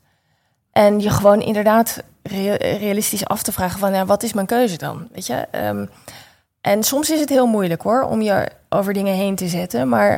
En 0.72 1.00
je 1.00 1.10
gewoon 1.10 1.40
inderdaad 1.40 2.02
rea- 2.22 2.56
realistisch 2.78 3.26
af 3.26 3.42
te 3.42 3.52
vragen 3.52 3.78
van 3.78 3.92
ja, 3.94 4.04
wat 4.06 4.22
is 4.22 4.32
mijn 4.32 4.46
keuze 4.46 4.76
dan? 4.78 5.08
Weet 5.12 5.26
je? 5.26 5.46
Ehm, 5.50 5.86
en 6.60 6.82
soms 6.82 7.10
is 7.10 7.20
het 7.20 7.28
heel 7.28 7.46
moeilijk 7.46 7.82
hoor, 7.82 8.02
om 8.02 8.22
je 8.22 8.48
over 8.68 8.92
dingen 8.92 9.14
heen 9.14 9.34
te 9.36 9.48
zetten. 9.48 9.88
Maar 9.88 10.16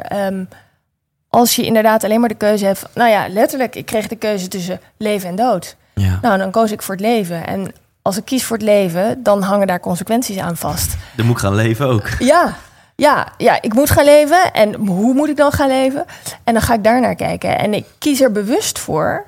als 1.30 1.56
je 1.56 1.64
inderdaad 1.64 2.04
alleen 2.04 2.20
maar 2.20 2.28
de 2.28 2.34
keuze 2.34 2.64
hebt, 2.64 2.84
nou 2.94 3.10
ja, 3.10 3.28
letterlijk, 3.28 3.74
ik 3.74 3.86
kreeg 3.86 4.08
de 4.08 4.16
keuze 4.16 4.48
tussen 4.48 4.80
leven 4.96 5.28
en 5.28 5.36
dood. 5.36 5.76
Ja. 5.94 6.18
Nou, 6.22 6.38
dan 6.38 6.50
koos 6.50 6.70
ik 6.70 6.82
voor 6.82 6.94
het 6.94 7.04
leven. 7.04 7.46
En 7.46 7.72
als 8.02 8.16
ik 8.16 8.24
kies 8.24 8.44
voor 8.44 8.56
het 8.56 8.66
leven, 8.66 9.22
dan 9.22 9.42
hangen 9.42 9.66
daar 9.66 9.80
consequenties 9.80 10.38
aan 10.38 10.56
vast. 10.56 10.96
Dan 11.16 11.26
moet 11.26 11.34
ik 11.34 11.40
gaan 11.40 11.54
leven 11.54 11.86
ook. 11.86 12.08
Ja, 12.18 12.56
ja, 12.96 13.32
ja, 13.36 13.62
ik 13.62 13.74
moet 13.74 13.90
gaan 13.90 14.04
leven. 14.04 14.52
En 14.52 14.74
hoe 14.74 15.14
moet 15.14 15.28
ik 15.28 15.36
dan 15.36 15.52
gaan 15.52 15.68
leven? 15.68 16.04
En 16.44 16.52
dan 16.52 16.62
ga 16.62 16.74
ik 16.74 16.84
daar 16.84 17.00
naar 17.00 17.14
kijken. 17.14 17.58
En 17.58 17.74
ik 17.74 17.86
kies 17.98 18.20
er 18.20 18.32
bewust 18.32 18.78
voor 18.78 19.24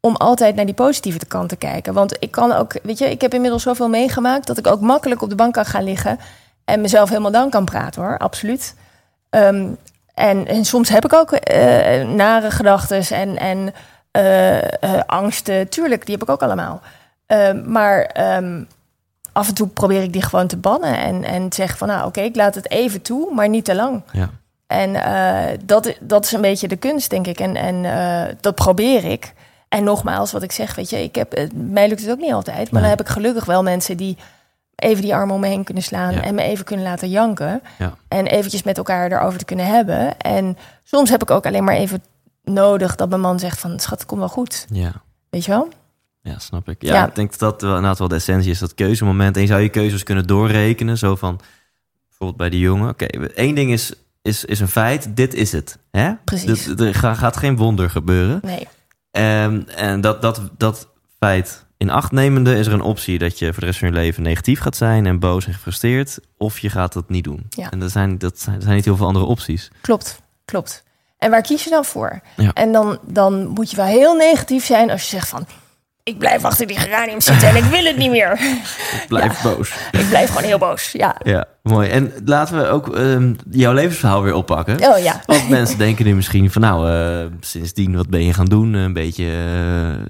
om 0.00 0.16
altijd 0.16 0.54
naar 0.54 0.64
die 0.64 0.74
positieve 0.74 1.26
kant 1.26 1.48
te 1.48 1.56
kijken. 1.56 1.94
Want 1.94 2.16
ik 2.18 2.30
kan 2.30 2.52
ook, 2.52 2.72
weet 2.82 2.98
je, 2.98 3.10
ik 3.10 3.20
heb 3.20 3.34
inmiddels 3.34 3.62
zoveel 3.62 3.88
meegemaakt 3.88 4.46
dat 4.46 4.58
ik 4.58 4.66
ook 4.66 4.80
makkelijk 4.80 5.22
op 5.22 5.28
de 5.28 5.34
bank 5.34 5.54
kan 5.54 5.64
gaan 5.64 5.84
liggen 5.84 6.18
en 6.64 6.80
mezelf 6.80 7.08
helemaal 7.08 7.30
down 7.30 7.48
kan 7.48 7.64
praten 7.64 8.02
hoor, 8.02 8.18
absoluut. 8.18 8.74
Ehm, 9.30 9.66
en, 10.14 10.46
en 10.46 10.64
soms 10.64 10.88
heb 10.88 11.04
ik 11.04 11.12
ook 11.12 11.32
eh, 11.32 12.06
nare 12.08 12.50
gedachten 12.50 13.16
en, 13.16 13.38
en 13.38 13.74
eh, 14.10 14.62
eh, 14.82 15.00
angsten. 15.06 15.68
Tuurlijk, 15.68 16.06
die 16.06 16.14
heb 16.14 16.22
ik 16.22 16.30
ook 16.30 16.42
allemaal. 16.42 16.80
Ehm, 17.26 17.70
maar 17.72 18.02
ehm, 18.02 18.62
af 19.32 19.48
en 19.48 19.54
toe 19.54 19.68
probeer 19.68 20.02
ik 20.02 20.12
die 20.12 20.22
gewoon 20.22 20.46
te 20.46 20.56
bannen 20.56 20.96
en, 20.98 21.24
en 21.24 21.52
zeggen 21.52 21.78
van 21.78 21.88
nou 21.88 22.06
oké, 22.06 22.20
ik 22.20 22.36
laat 22.36 22.54
het 22.54 22.70
even 22.70 23.02
toe, 23.02 23.34
maar 23.34 23.48
niet 23.48 23.64
te 23.64 23.74
lang. 23.74 24.02
Ja. 24.12 24.30
En 24.66 24.92
dat, 25.64 25.94
dat 26.00 26.24
is 26.24 26.32
een 26.32 26.40
beetje 26.40 26.68
de 26.68 26.76
kunst, 26.76 27.10
denk 27.10 27.26
ik. 27.26 27.40
En, 27.40 27.56
en 27.56 28.36
dat 28.40 28.54
probeer 28.54 29.04
ik. 29.04 29.32
En 29.68 29.84
nogmaals, 29.84 30.32
wat 30.32 30.42
ik 30.42 30.52
zeg, 30.52 30.74
weet 30.74 30.90
je, 30.90 31.02
ik 31.02 31.14
heb, 31.14 31.48
mij 31.54 31.88
lukt 31.88 32.00
het 32.00 32.10
ook 32.10 32.18
niet 32.18 32.32
altijd. 32.32 32.56
Maar 32.56 32.80
Nee. 32.80 32.90
dan 32.90 32.90
heb 32.90 33.00
ik 33.00 33.08
gelukkig 33.12 33.44
wel 33.44 33.62
mensen 33.62 33.96
die 33.96 34.16
even 34.76 35.02
die 35.02 35.14
armen 35.14 35.34
om 35.34 35.40
me 35.40 35.46
heen 35.46 35.64
kunnen 35.64 35.82
slaan 35.82 36.12
Ja. 36.14 36.22
en 36.22 36.34
me 36.34 36.42
even 36.42 36.64
kunnen 36.64 36.84
laten 36.86 37.08
janken. 37.10 37.62
Ja. 37.78 37.94
En 38.08 38.26
eventjes 38.26 38.62
met 38.62 38.76
elkaar 38.76 39.12
erover 39.12 39.38
te 39.38 39.44
kunnen 39.44 39.66
hebben. 39.66 40.18
En 40.18 40.56
soms 40.84 41.10
heb 41.10 41.22
ik 41.22 41.30
ook 41.30 41.46
alleen 41.46 41.64
maar 41.64 41.74
even 41.76 42.02
nodig 42.42 42.94
dat 42.94 43.08
mijn 43.08 43.20
man 43.20 43.38
zegt 43.38 43.60
van 43.60 43.80
schat, 43.80 43.98
het 43.98 44.06
komt 44.08 44.20
wel 44.20 44.28
goed. 44.28 44.66
Ja. 44.70 44.92
Weet 45.30 45.44
je 45.44 45.50
wel? 45.50 45.68
Ja, 46.22 46.38
snap 46.38 46.68
ik. 46.68 46.82
Ja, 46.82 46.94
Ja. 46.94 47.06
ik 47.06 47.14
denk 47.14 47.30
dat 47.30 47.38
dat 47.38 47.60
wel, 47.62 47.70
inderdaad 47.74 47.98
wel 47.98 48.08
de 48.08 48.14
essentie 48.14 48.50
is, 48.50 48.58
dat 48.58 48.74
keuzemoment. 48.74 49.34
En 49.36 49.42
je 49.42 49.48
zou 49.48 49.60
je 49.60 49.68
keuzes 49.68 50.02
kunnen 50.02 50.26
doorrekenen, 50.26 50.98
zo 50.98 51.16
van, 51.16 51.40
bijvoorbeeld 52.08 52.38
bij 52.38 52.50
die 52.50 52.60
jongen. 52.60 52.88
Oké, 52.88 53.04
één 53.34 53.54
ding 53.54 53.70
is, 53.72 53.92
is, 54.22 54.44
is 54.44 54.60
een 54.60 54.68
feit, 54.68 55.16
dit 55.16 55.34
is 55.34 55.52
het. 55.52 55.78
Hè? 55.90 56.12
Precies. 56.24 56.64
Dit- 56.64 56.80
er 56.80 56.94
ga- 56.94 57.14
gaat 57.14 57.36
geen 57.36 57.56
wonder 57.56 57.90
gebeuren. 57.90 58.38
Nee. 58.42 58.68
Ehm, 59.10 59.60
en 59.76 60.00
dat, 60.00 60.22
dat, 60.22 60.40
dat 60.58 60.88
feit 61.18 61.64
in 61.84 61.90
acht 61.90 62.12
nemende 62.12 62.58
is 62.58 62.66
er 62.66 62.72
een 62.72 62.80
optie 62.80 63.18
dat 63.18 63.38
je 63.38 63.52
voor 63.52 63.60
de 63.60 63.66
rest 63.66 63.78
van 63.78 63.88
je 63.88 63.94
leven 63.94 64.22
negatief 64.22 64.60
gaat 64.60 64.76
zijn 64.76 65.06
en 65.06 65.18
boos 65.18 65.46
en 65.46 65.52
gefrustreerd. 65.52 66.18
Of 66.36 66.58
je 66.58 66.70
gaat 66.70 66.92
dat 66.92 67.08
niet 67.08 67.24
doen. 67.24 67.46
Ja. 67.48 67.70
En 67.70 67.82
er 67.82 67.90
zijn, 67.90 68.18
dat 68.18 68.40
zijn, 68.40 68.56
er 68.56 68.62
zijn 68.62 68.74
niet 68.74 68.84
heel 68.84 68.96
veel 68.96 69.06
andere 69.06 69.24
opties. 69.24 69.70
Klopt, 69.80 70.20
klopt. 70.44 70.84
En 71.18 71.30
waar 71.30 71.42
kies 71.42 71.64
je 71.64 71.70
dan 71.70 71.84
voor? 71.84 72.20
Ja. 72.36 72.52
En 72.52 72.72
dan, 72.72 72.98
dan 73.02 73.46
moet 73.46 73.70
je 73.70 73.76
wel 73.76 73.86
heel 73.86 74.14
negatief 74.14 74.64
zijn 74.64 74.90
als 74.90 75.02
je 75.02 75.08
zegt 75.08 75.28
van... 75.28 75.46
ik 76.04 76.18
blijf 76.18 76.44
achter 76.44 76.66
die 76.66 76.78
geranium 76.78 77.20
zitten 77.20 77.48
en 77.48 77.56
ik 77.56 77.64
wil 77.64 77.84
het 77.84 77.96
niet 77.96 78.10
meer. 78.10 78.40
Blijf 79.08 79.42
boos. 79.42 79.74
ik 79.90 80.08
blijf 80.08 80.28
gewoon 80.28 80.42
heel 80.42 80.58
boos, 80.58 80.92
ja. 80.92 81.16
Ja, 81.22 81.44
mooi. 81.62 81.88
En 81.88 82.12
laten 82.24 82.56
we 82.56 82.68
ook 82.68 82.96
ehm, 82.96 83.34
jouw 83.50 83.72
levensverhaal 83.72 84.22
weer 84.22 84.34
oppakken. 84.34 84.88
Oh 84.88 84.98
ja. 84.98 85.20
Want 85.26 85.48
mensen 85.48 85.78
denken 85.78 86.04
nu 86.04 86.14
misschien 86.14 86.50
van 86.50 86.62
nou, 86.62 86.90
eh, 86.90 87.26
sindsdien 87.40 87.96
wat 87.96 88.08
ben 88.08 88.24
je 88.24 88.32
gaan 88.32 88.44
doen? 88.44 88.72
Een 88.72 88.92
beetje 88.92 89.30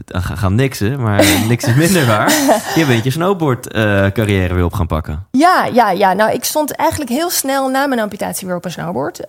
eh, 0.06 0.22
gaan, 0.22 0.54
niksen, 0.54 1.00
maar 1.00 1.24
niks 1.48 1.64
is 1.64 1.74
minder 1.74 2.06
waar. 2.06 2.30
Je 2.74 2.84
bent 2.86 3.04
je 3.04 3.10
snowboard 3.10 3.72
eh, 3.72 4.06
carrière 4.06 4.54
weer 4.54 4.64
op 4.64 4.74
gaan 4.74 4.86
pakken. 4.86 5.26
Ja, 5.30 5.68
ja, 5.72 5.90
ja. 5.90 6.12
Nou, 6.12 6.32
ik 6.32 6.44
stond 6.44 6.72
eigenlijk 6.72 7.10
heel 7.10 7.30
snel 7.30 7.68
na 7.68 7.86
mijn 7.86 8.00
amputatie 8.00 8.46
weer 8.46 8.56
op 8.56 8.64
een 8.64 8.72
snowboard. 8.72 9.26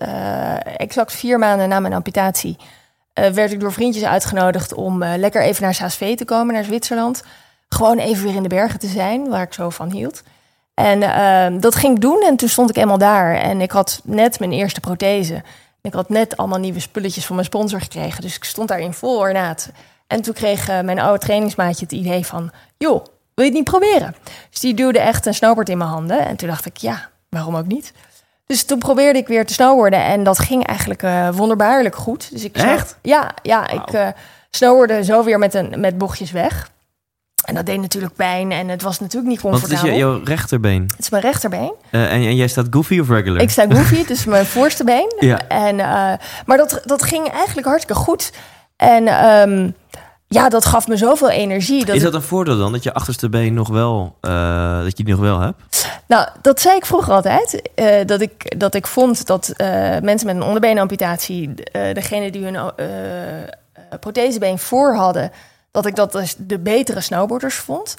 Exact 0.78 1.14
vier 1.14 1.40
maanden 1.40 1.70
na 1.70 1.80
mijn 1.80 1.94
amputatie 1.94 2.58
eh, 3.16 3.30
werd 3.30 3.52
ik 3.52 3.60
door 3.60 3.74
vriendjes 3.74 4.04
uitgenodigd 4.04 4.74
om 4.74 5.02
eh, 5.02 5.18
lekker 5.18 5.42
even 5.42 5.64
naar 5.64 5.74
Saas-Vee 5.74 6.16
te 6.16 6.26
komen, 6.26 6.54
naar 6.54 6.64
Zwitserland. 6.64 7.24
Gewoon 7.70 7.98
even 7.98 8.24
weer 8.26 8.36
in 8.36 8.44
de 8.44 8.50
bergen 8.50 8.80
te 8.80 8.88
zijn, 8.88 9.30
waar 9.30 9.42
ik 9.42 9.54
zo 9.54 9.70
van 9.70 9.92
hield. 9.92 10.24
En 10.74 11.02
ehm, 11.02 11.60
dat 11.60 11.76
ging 11.76 11.96
ik 11.96 12.02
doen 12.02 12.22
en 12.22 12.36
toen 12.36 12.50
stond 12.50 12.70
ik 12.70 12.78
eenmaal 12.78 12.98
daar. 12.98 13.36
En 13.36 13.62
ik 13.62 13.72
had 13.72 14.02
net 14.04 14.40
mijn 14.40 14.52
eerste 14.52 14.80
prothese. 14.80 15.44
Ik 15.82 15.94
had 15.94 16.10
net 16.10 16.38
allemaal 16.38 16.60
nieuwe 16.60 16.80
spulletjes 16.80 17.26
van 17.26 17.36
mijn 17.36 17.48
sponsor 17.48 17.82
gekregen. 17.82 18.22
Dus 18.22 18.36
ik 18.36 18.44
stond 18.44 18.68
daar 18.68 18.80
in 18.80 18.94
vol 18.94 19.18
ornaat. 19.18 19.70
En 20.08 20.22
toen 20.22 20.34
kreeg 20.34 20.70
eh, 20.70 20.82
mijn 20.82 21.00
oude 21.00 21.20
trainingsmaatje 21.20 21.86
het 21.86 21.94
idee 21.94 22.26
van... 22.26 22.52
joh, 22.78 23.06
wil 23.34 23.46
je 23.46 23.52
het 23.52 23.54
niet 23.54 23.64
proberen? 23.64 24.16
Dus 24.50 24.60
die 24.60 24.74
duwde 24.74 25.00
echt 25.00 25.26
een 25.26 25.34
snowboard 25.34 25.70
in 25.70 25.78
mijn 25.78 25.90
handen. 25.90 26.26
En 26.26 26.36
toen 26.36 26.50
dacht 26.50 26.66
ik, 26.66 26.78
ja, 26.78 27.10
waarom 27.30 27.56
ook 27.56 27.68
niet? 27.68 27.94
Dus 28.46 28.64
toen 28.64 28.80
probeerde 28.80 29.20
ik 29.20 29.28
weer 29.28 29.46
te 29.46 29.54
snowboarden. 29.54 30.04
En 30.04 30.24
dat 30.24 30.40
ging 30.40 30.66
eigenlijk 30.66 31.04
eh, 31.04 31.30
wonderbaarlijk 31.30 31.96
goed. 31.96 32.32
Dus 32.32 32.44
ik 32.44 32.56
Echt? 32.58 32.98
Ja, 33.02 33.32
ja 33.42 33.68
ik 33.68 34.14
snowboardde 34.50 35.04
zo 35.04 35.24
weer 35.24 35.40
met, 35.40 35.54
een, 35.54 35.80
met 35.80 35.98
bochtjes 35.98 36.32
weg. 36.32 36.70
En 37.46 37.56
dat 37.56 37.66
deed 37.66 37.82
natuurlijk 37.82 38.16
pijn. 38.16 38.52
En 38.52 38.68
het 38.68 38.82
was 38.82 39.00
natuurlijk 39.00 39.32
niet 39.32 39.42
Want 39.42 39.56
het 39.56 39.64
is 39.64 39.70
comfortabel. 39.70 40.08
je, 40.08 40.16
jouw 40.16 40.24
rechterbeen. 40.24 40.82
Het 40.82 41.00
is 41.00 41.10
mijn 41.10 41.24
rechterbeen. 41.24 41.74
Eh, 41.90 42.02
en, 42.02 42.10
en 42.10 42.36
jij 42.36 42.48
staat 42.48 42.68
goofy 42.70 43.00
of 43.00 43.10
regular? 43.10 43.42
Ik 43.42 43.50
sta 43.50 43.66
goofy, 43.70 44.06
dus 44.06 44.26
mijn 44.36 44.46
voorste 44.46 44.84
been. 44.84 45.16
Ja. 45.20 45.48
En, 45.48 45.76
maar 46.46 46.58
dat, 46.58 46.82
dat 46.86 47.04
ging 47.04 47.28
eigenlijk 47.28 47.68
hartstikke 47.68 48.02
goed. 48.02 48.32
En 48.76 49.08
ehm, 49.08 49.70
ja, 50.28 50.50
dat 50.50 50.66
gaf 50.66 50.88
me 50.88 50.98
zoveel 50.98 51.30
energie. 51.30 51.86
Dat 51.86 51.96
is 51.96 52.02
dat 52.02 52.14
een 52.14 52.22
voordeel 52.22 52.58
dan? 52.58 52.72
Dat 52.72 52.84
je 52.84 52.94
achterste 52.94 53.30
been 53.30 53.54
nog 53.54 53.68
wel, 53.68 54.18
eh, 54.22 54.80
dat 54.80 54.98
je 54.98 55.04
die 55.04 55.14
nog 55.14 55.24
wel 55.24 55.40
hebt? 55.40 55.88
nou, 56.08 56.28
dat 56.42 56.62
zei 56.62 56.76
ik 56.76 56.86
vroeger 56.86 57.14
altijd. 57.14 57.62
eh, 57.76 58.06
dat, 58.06 58.22
ik, 58.22 58.60
dat 58.60 58.76
ik 58.76 58.88
vond 58.88 59.28
dat 59.28 59.48
eh, 59.48 59.68
mensen 60.02 60.28
met 60.28 60.36
een 60.36 60.44
onderbeenamputatie... 60.44 61.54
degene 61.94 62.32
die 62.32 62.46
hun 62.46 62.74
prothesebeen 64.00 64.60
voor 64.60 64.96
hadden... 64.96 65.32
dat 65.72 65.86
ik 65.86 65.96
dat 65.96 66.12
dus 66.12 66.36
de 66.38 66.60
betere 66.60 67.02
snowboarders 67.02 67.56
vond. 67.56 67.96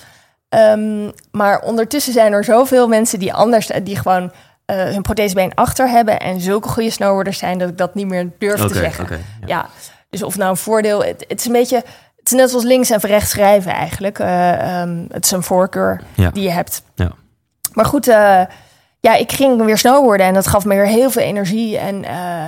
Ehm, 0.48 1.10
maar 1.30 1.60
ondertussen 1.60 2.12
zijn 2.12 2.32
er 2.32 2.44
zoveel 2.44 2.88
mensen 2.88 3.18
die 3.18 3.34
anders... 3.34 3.70
die 3.82 3.96
gewoon 3.96 4.32
hun 4.66 5.02
prothesebeen 5.02 5.54
achter 5.54 5.88
hebben... 5.88 6.20
en 6.20 6.40
zulke 6.40 6.68
goede 6.68 6.90
snowboarders 6.90 7.38
zijn... 7.38 7.58
dat 7.58 7.68
ik 7.68 7.78
dat 7.78 7.94
niet 7.94 8.06
meer 8.06 8.30
durf 8.38 8.60
te 8.66 8.74
zeggen. 8.74 9.06
ja. 9.40 9.46
ja. 9.46 9.68
dus 10.10 10.22
of 10.22 10.36
nou 10.36 10.50
een 10.50 10.56
voordeel... 10.56 11.04
Het, 11.04 11.24
het 11.28 11.40
is 11.40 11.46
een 11.46 11.52
beetje... 11.52 11.82
Het 12.26 12.34
is 12.34 12.40
net 12.40 12.50
zoals 12.50 12.64
links 12.64 12.90
en 12.90 13.00
rechts 13.00 13.30
schrijven 13.30 13.72
eigenlijk. 13.72 14.18
Eh, 14.18 14.80
ehm, 14.80 15.04
het 15.10 15.24
is 15.24 15.30
een 15.30 15.42
voorkeur 15.42 16.00
Ja. 16.14 16.30
die 16.30 16.42
je 16.42 16.50
hebt. 16.50 16.82
Ja. 16.94 17.10
Maar 17.72 17.84
goed, 17.84 18.08
eh, 18.08 18.40
ja, 19.00 19.14
ik 19.14 19.32
ging 19.32 19.64
weer 19.64 19.78
snowboarden 19.78 20.26
en 20.26 20.34
dat 20.34 20.46
gaf 20.46 20.64
me 20.64 20.74
weer 20.74 20.86
heel 20.86 21.10
veel 21.10 21.22
energie. 21.22 21.78
En 21.78 22.04
eh, 22.04 22.44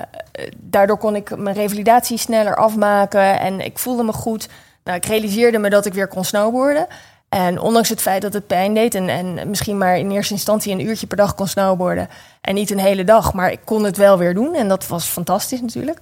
daardoor 0.57 0.97
kon 0.99 1.17
ik 1.17 1.37
mijn 1.37 1.57
revalidatie 1.57 2.19
sneller 2.19 2.57
afmaken 2.57 3.41
en 3.41 3.61
ik 3.61 3.79
voelde 3.79 4.03
me 4.03 4.13
goed. 4.13 4.49
Nou, 4.85 4.97
ik 4.97 5.07
realiseerde 5.07 5.59
me 5.59 5.71
dat 5.71 5.87
ik 5.87 5.95
weer 5.95 6.09
kon 6.09 6.25
snowboarden. 6.25 6.87
En 7.29 7.61
ondanks 7.61 7.89
het 7.89 8.01
feit 8.01 8.23
dat 8.23 8.33
het 8.33 8.47
pijn 8.47 8.75
deed 8.75 8.95
en, 8.95 9.09
en 9.09 9.49
misschien 9.49 9.79
maar 9.79 9.99
in 9.99 10.11
eerste 10.11 10.33
instantie 10.35 10.73
een 10.73 10.87
uurtje 10.87 11.07
per 11.07 11.17
dag 11.17 11.35
kon 11.35 11.49
snowboarden. 11.49 12.09
En 12.41 12.55
niet 12.55 12.71
een 12.71 12.79
hele 12.79 13.05
dag, 13.05 13.33
maar 13.33 13.51
ik 13.53 13.61
kon 13.65 13.85
het 13.85 13.97
wel 13.97 14.19
weer 14.19 14.35
doen. 14.35 14.55
En 14.55 14.69
dat 14.69 14.87
was 14.87 15.05
fantastisch 15.05 15.61
natuurlijk. 15.61 15.99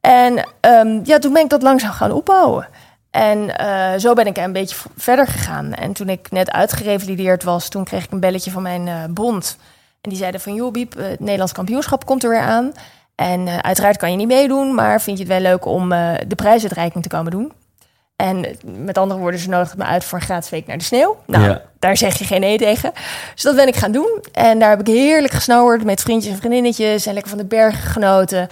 En 0.00 0.46
ehm, 0.60 1.00
ja, 1.04 1.18
toen 1.18 1.32
ben 1.32 1.42
ik 1.42 1.50
dat 1.50 1.62
langzaam 1.62 1.92
gaan 1.92 2.12
opbouwen. 2.12 2.68
En 3.12 3.58
eh, 3.58 3.98
zo 3.98 4.12
ben 4.12 4.26
ik 4.26 4.36
een 4.36 4.52
beetje 4.52 4.76
verder 4.96 5.26
gegaan. 5.26 5.72
En 5.72 5.92
toen 5.92 6.08
ik 6.08 6.30
net 6.30 6.50
uitgerevalideerd 6.50 7.42
was, 7.42 7.68
toen 7.68 7.84
kreeg 7.84 8.04
ik 8.04 8.10
een 8.10 8.20
belletje 8.20 8.50
van 8.50 8.62
mijn 8.62 8.88
eh, 8.88 8.94
bond. 9.10 9.56
En 10.00 10.10
die 10.10 10.18
zeiden 10.18 10.40
van, 10.40 10.54
joh 10.54 10.72
Biep, 10.72 10.96
eh, 10.96 11.08
het 11.08 11.20
Nederlands 11.20 11.52
kampioenschap 11.52 12.06
komt 12.06 12.24
er 12.24 12.30
weer 12.30 12.40
aan. 12.40 12.72
En 13.14 13.62
uiteraard 13.62 13.96
kan 13.96 14.10
je 14.10 14.16
niet 14.16 14.26
meedoen, 14.26 14.74
maar 14.74 15.00
vind 15.00 15.18
je 15.18 15.24
het 15.24 15.32
wel 15.32 15.42
leuk 15.42 15.64
om 15.64 15.88
de 16.26 16.34
prijsuitreiking 16.36 17.02
te 17.02 17.08
komen 17.08 17.30
doen? 17.30 17.52
En 18.16 18.46
met 18.64 18.98
andere 18.98 19.20
woorden, 19.20 19.40
ze 19.40 19.48
nodigden 19.48 19.78
me 19.78 19.84
uit 19.84 20.04
voor 20.04 20.18
een 20.18 20.24
gratis 20.24 20.50
week 20.50 20.66
naar 20.66 20.78
de 20.78 20.84
sneeuw. 20.84 21.16
Nou, 21.26 21.44
Ja. 21.44 21.62
daar 21.78 21.96
zeg 21.96 22.18
je 22.18 22.24
geen 22.24 22.40
nee 22.40 22.58
tegen. 22.58 22.92
Dus 23.34 23.42
dat 23.42 23.56
ben 23.56 23.68
ik 23.68 23.76
gaan 23.76 23.92
doen. 23.92 24.24
En 24.32 24.58
daar 24.58 24.70
heb 24.70 24.80
ik 24.80 24.86
heerlijk 24.86 25.32
gesnowerd 25.32 25.84
met 25.84 26.00
vriendjes 26.00 26.32
en 26.32 26.38
vriendinnetjes. 26.38 27.06
En 27.06 27.12
lekker 27.12 27.30
van 27.30 27.40
de 27.40 27.46
bergen 27.46 27.90
genoten. 27.90 28.48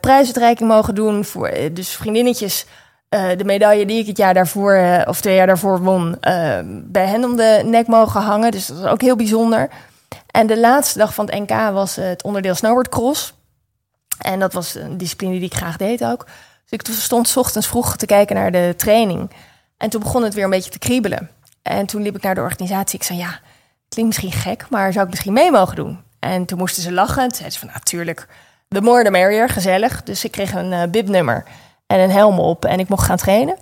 Prijsuitreiking 0.00 0.68
mogen 0.68 0.94
doen. 0.94 1.24
Voor, 1.24 1.50
dus 1.72 1.88
vriendinnetjes 1.88 2.66
eh, 3.08 3.28
de 3.36 3.44
medaille 3.44 3.86
die 3.86 3.98
ik 3.98 4.06
het 4.06 4.16
jaar 4.16 4.34
daarvoor, 4.34 4.72
eh, 4.72 5.08
of 5.08 5.20
twee 5.20 5.34
jaar 5.34 5.46
daarvoor 5.46 5.80
won, 5.80 6.20
eh, 6.20 6.58
bij 6.66 7.06
hen 7.06 7.24
om 7.24 7.36
de 7.36 7.62
nek 7.64 7.86
mogen 7.86 8.20
hangen. 8.20 8.50
Dus 8.50 8.66
dat 8.66 8.78
was 8.78 8.90
ook 8.90 9.00
heel 9.00 9.16
bijzonder. 9.16 9.68
En 10.30 10.46
de 10.46 10.58
laatste 10.58 10.98
dag 10.98 11.14
van 11.14 11.30
het 11.30 11.38
NK 11.38 11.72
was 11.72 11.96
het 11.96 12.22
onderdeel 12.22 12.54
snowboardcross. 12.54 13.34
En 14.18 14.40
dat 14.40 14.52
was 14.52 14.74
een 14.74 14.96
discipline 14.96 15.32
die 15.32 15.42
ik 15.42 15.54
graag 15.54 15.76
deed 15.76 16.04
ook. 16.04 16.26
Dus 16.68 16.78
ik 16.78 16.86
stond 16.94 17.36
ochtends 17.36 17.66
vroeg 17.66 17.96
te 17.96 18.06
kijken 18.06 18.36
naar 18.36 18.52
de 18.52 18.74
training. 18.76 19.30
En 19.76 19.90
toen 19.90 20.00
begon 20.00 20.22
het 20.22 20.34
weer 20.34 20.44
een 20.44 20.50
beetje 20.50 20.70
te 20.70 20.78
kriebelen. 20.78 21.30
En 21.62 21.86
toen 21.86 22.02
liep 22.02 22.16
ik 22.16 22.22
naar 22.22 22.34
de 22.34 22.40
organisatie. 22.40 22.98
Ik 22.98 23.04
zei, 23.04 23.18
ja, 23.18 23.40
klinkt 23.88 24.16
misschien 24.16 24.40
gek, 24.40 24.66
maar 24.70 24.92
zou 24.92 25.04
ik 25.04 25.10
misschien 25.10 25.32
mee 25.32 25.50
mogen 25.50 25.76
doen? 25.76 26.00
En 26.18 26.44
toen 26.44 26.58
moesten 26.58 26.82
ze 26.82 26.92
lachen. 26.92 27.22
Toen 27.22 27.34
zeiden 27.34 27.52
ze 27.52 27.58
van, 27.58 27.70
natuurlijk, 27.74 28.26
the 28.68 28.80
more 28.80 29.04
the 29.04 29.10
merrier, 29.10 29.48
gezellig. 29.48 30.02
Dus 30.02 30.24
ik 30.24 30.30
kreeg 30.30 30.54
een 30.54 30.90
bibnummer 30.90 31.44
en 31.86 32.00
een 32.00 32.10
helm 32.10 32.38
op 32.38 32.64
en 32.64 32.78
ik 32.78 32.88
mocht 32.88 33.06
gaan 33.06 33.16
trainen. 33.16 33.56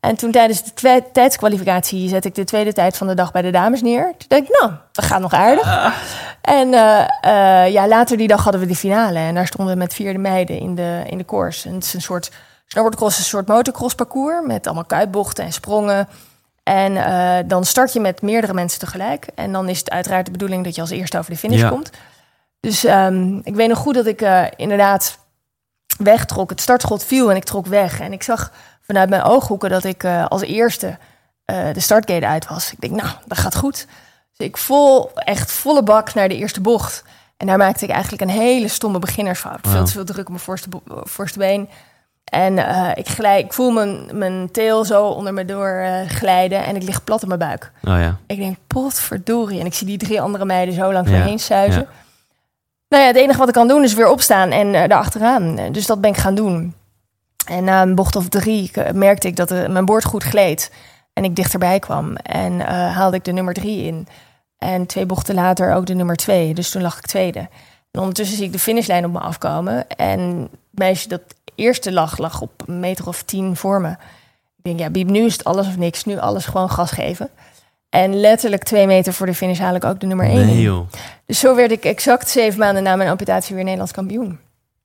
En 0.00 0.16
toen 0.16 0.30
tijdens 0.30 0.62
de 0.74 1.02
tijdskwalificatie 1.12 2.08
zette 2.08 2.28
ik 2.28 2.34
de 2.34 2.44
tweede 2.44 2.72
tijd 2.72 2.96
van 2.96 3.06
de 3.06 3.14
dag 3.14 3.32
bij 3.32 3.42
de 3.42 3.50
dames 3.50 3.82
neer. 3.82 4.02
Toen 4.04 4.28
dacht 4.28 4.42
ik, 4.42 4.58
nou, 4.60 4.72
dat 4.92 5.04
gaat 5.04 5.20
nog 5.20 5.32
aardig. 5.32 5.92
En 6.40 6.74
eh, 6.74 7.64
eh, 7.64 7.72
ja, 7.72 7.88
later 7.88 8.16
die 8.16 8.28
dag 8.28 8.42
hadden 8.42 8.60
we 8.60 8.66
de 8.66 8.76
finale. 8.76 9.18
En 9.18 9.34
daar 9.34 9.46
stonden 9.46 9.74
we 9.74 9.80
met 9.80 9.94
vierde 9.94 10.18
meiden 10.18 10.58
in 10.58 10.74
de, 10.74 11.02
in 11.06 11.18
de 11.18 11.24
course. 11.24 11.68
En 11.68 11.74
het 11.74 11.84
is 11.84 11.94
een 11.94 12.02
soort, 12.02 12.30
snowboardcross 12.66 13.18
een 13.18 13.24
soort 13.24 13.48
motocross 13.48 13.94
parcours. 13.94 14.46
Met 14.46 14.66
allemaal 14.66 14.84
kuitbochten 14.84 15.44
en 15.44 15.52
sprongen. 15.52 16.08
En 16.62 16.96
eh, 16.96 17.38
dan 17.46 17.64
start 17.64 17.92
je 17.92 18.00
met 18.00 18.22
meerdere 18.22 18.54
mensen 18.54 18.80
tegelijk. 18.80 19.26
En 19.34 19.52
dan 19.52 19.68
is 19.68 19.78
het 19.78 19.90
uiteraard 19.90 20.26
de 20.26 20.32
bedoeling 20.32 20.64
dat 20.64 20.74
je 20.74 20.80
als 20.80 20.90
eerste 20.90 21.18
over 21.18 21.30
de 21.30 21.36
finish 21.38 21.60
Ja. 21.60 21.68
komt. 21.68 21.90
Dus 22.60 22.84
ehm, 22.84 23.38
ik 23.42 23.54
weet 23.54 23.68
nog 23.68 23.78
goed 23.78 23.94
dat 23.94 24.06
ik 24.06 24.24
inderdaad 24.56 25.18
wegtrok. 26.00 26.50
Het 26.50 26.60
startschot 26.60 27.04
viel 27.04 27.30
en 27.30 27.36
ik 27.36 27.44
trok 27.44 27.66
weg. 27.66 28.00
En 28.00 28.12
ik 28.12 28.22
zag 28.22 28.52
vanuit 28.82 29.08
mijn 29.08 29.22
ooghoeken 29.22 29.70
dat 29.70 29.84
ik 29.84 30.04
eh, 30.04 30.26
als 30.26 30.42
eerste 30.42 30.98
eh, 31.44 31.56
de 31.72 31.80
startgate 31.80 32.26
uit 32.26 32.48
was. 32.48 32.72
Ik 32.72 32.80
denk, 32.80 32.94
nou, 33.02 33.08
dat 33.26 33.38
gaat 33.38 33.56
goed. 33.56 33.86
Dus 34.36 34.46
ik 34.46 34.56
vol, 34.56 35.10
echt 35.14 35.52
volle 35.52 35.82
bak 35.82 36.14
naar 36.14 36.28
de 36.28 36.36
eerste 36.36 36.60
bocht. 36.60 37.04
En 37.36 37.46
daar 37.46 37.58
maakte 37.58 37.84
ik 37.84 37.90
eigenlijk 37.90 38.22
een 38.22 38.28
hele 38.28 38.68
stomme 38.68 38.98
beginnersfout. 38.98 39.58
Veel 39.62 39.84
te 39.84 39.92
veel 39.92 40.04
druk 40.04 40.20
op 40.20 40.28
mijn 40.28 40.40
voorste, 40.40 40.68
voorste 40.86 41.38
been. 41.38 41.68
En 42.24 42.58
eh, 42.58 42.90
ik, 42.94 43.08
glij, 43.08 43.40
ik 43.40 43.52
voel 43.52 43.70
mijn, 43.70 44.06
mijn 44.12 44.50
teel 44.50 44.84
zo 44.84 45.06
onder 45.06 45.34
me 45.34 45.44
door 45.44 45.84
glijden. 46.08 46.64
En 46.64 46.76
ik 46.76 46.82
lig 46.82 47.04
plat 47.04 47.22
op 47.22 47.28
mijn 47.28 47.40
buik. 47.40 47.72
Oh 47.84 47.98
ja. 47.98 48.16
Ik 48.26 48.36
denk, 48.36 48.56
potverdorie. 48.66 49.60
En 49.60 49.66
ik 49.66 49.74
zie 49.74 49.86
die 49.86 49.98
drie 49.98 50.20
andere 50.20 50.44
meiden 50.44 50.74
zo 50.74 50.92
langs 50.92 51.10
me 51.10 51.16
Ja, 51.16 51.22
heen 51.24 51.38
suizen. 51.38 51.80
ja. 51.80 51.88
Nou 52.90 53.02
ja, 53.02 53.08
het 53.08 53.16
enige 53.16 53.38
wat 53.38 53.48
ik 53.48 53.54
kan 53.54 53.68
doen 53.68 53.82
is 53.82 53.94
weer 53.94 54.08
opstaan 54.08 54.50
en 54.50 54.74
eh 54.74 54.88
daarachteraan. 54.88 55.58
Eh, 55.58 55.72
Dus 55.72 55.86
dat 55.86 56.00
ben 56.00 56.10
ik 56.10 56.16
gaan 56.16 56.34
doen. 56.34 56.74
En 57.46 57.64
na 57.64 57.82
een 57.82 57.94
bocht 57.94 58.16
of 58.16 58.28
drie 58.28 58.70
eh, 58.72 58.92
merkte 58.92 59.28
ik 59.28 59.36
dat 59.36 59.50
mijn 59.50 59.84
boord 59.84 60.04
goed 60.04 60.22
gleed. 60.22 60.70
En 61.12 61.24
ik 61.24 61.36
dichterbij 61.36 61.78
kwam. 61.78 62.16
En 62.16 62.60
eh, 62.60 62.96
haalde 62.96 63.16
ik 63.16 63.24
de 63.24 63.32
nummer 63.32 63.54
drie 63.54 63.82
in. 63.84 64.06
En 64.58 64.86
twee 64.86 65.06
bochten 65.06 65.34
later 65.34 65.74
ook 65.74 65.86
de 65.86 65.94
nummer 65.94 66.16
twee. 66.16 66.54
Dus 66.54 66.70
toen 66.70 66.82
lag 66.82 66.98
ik 66.98 67.06
tweede. 67.06 67.38
En 67.90 68.00
ondertussen 68.00 68.36
zie 68.36 68.46
ik 68.46 68.52
de 68.52 68.58
finishlijn 68.58 69.04
op 69.04 69.12
me 69.12 69.18
afkomen. 69.18 69.88
En 69.88 70.20
het 70.20 70.78
meisje 70.78 71.08
dat 71.08 71.22
eerste 71.54 71.92
lag, 71.92 72.18
lag 72.18 72.40
op 72.40 72.50
een 72.66 72.80
meter 72.80 73.06
of 73.08 73.22
tien 73.22 73.56
voor 73.56 73.80
me. 73.80 73.90
Ik 74.62 74.76
denk, 74.76 74.78
ja, 74.78 75.04
nu 75.04 75.24
is 75.24 75.32
het 75.32 75.44
alles 75.44 75.66
of 75.66 75.76
niks. 75.76 76.04
Nu 76.04 76.18
alles 76.18 76.46
gewoon 76.46 76.70
gas 76.70 76.90
geven. 76.90 77.30
En 77.90 78.20
letterlijk 78.20 78.62
twee 78.64 78.86
meter 78.86 79.12
voor 79.12 79.26
de 79.26 79.34
finish 79.34 79.58
haal 79.58 79.74
ik 79.74 79.84
ook 79.84 80.00
de 80.00 80.06
nummer 80.06 80.26
één. 80.26 80.46
Nee 80.46 80.60
joh. 80.60 80.86
Dus 81.26 81.38
zo 81.38 81.54
werd 81.54 81.70
ik 81.70 81.84
exact 81.84 82.28
zeven 82.30 82.58
maanden 82.58 82.82
na 82.82 82.96
mijn 82.96 83.10
amputatie 83.10 83.54
weer 83.54 83.62
Nederlands 83.64 83.92
kampioen. 83.92 84.38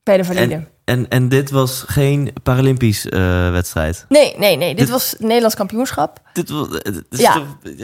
Bij 0.04 0.18
de 0.18 0.24
valide. 0.24 0.54
En, 0.54 0.68
en, 0.86 1.08
en 1.10 1.30
dit 1.30 1.52
was 1.52 1.84
geen 1.88 2.34
Paralympisch 2.44 3.10
eh, 3.10 3.52
wedstrijd? 3.52 4.06
Nee, 4.10 4.34
nee, 4.38 4.56
nee. 4.58 4.70
Dit 4.70 4.78
Dit- 4.78 4.90
was 4.90 5.16
Nederlands 5.20 5.56
kampioenschap. 5.56 6.20
Dit 6.34 6.50
was, 6.50 6.70
dit 6.70 7.04
is 7.10 7.20
Ja. 7.20 7.34
toch, 7.34 7.44
eh, 7.64 7.78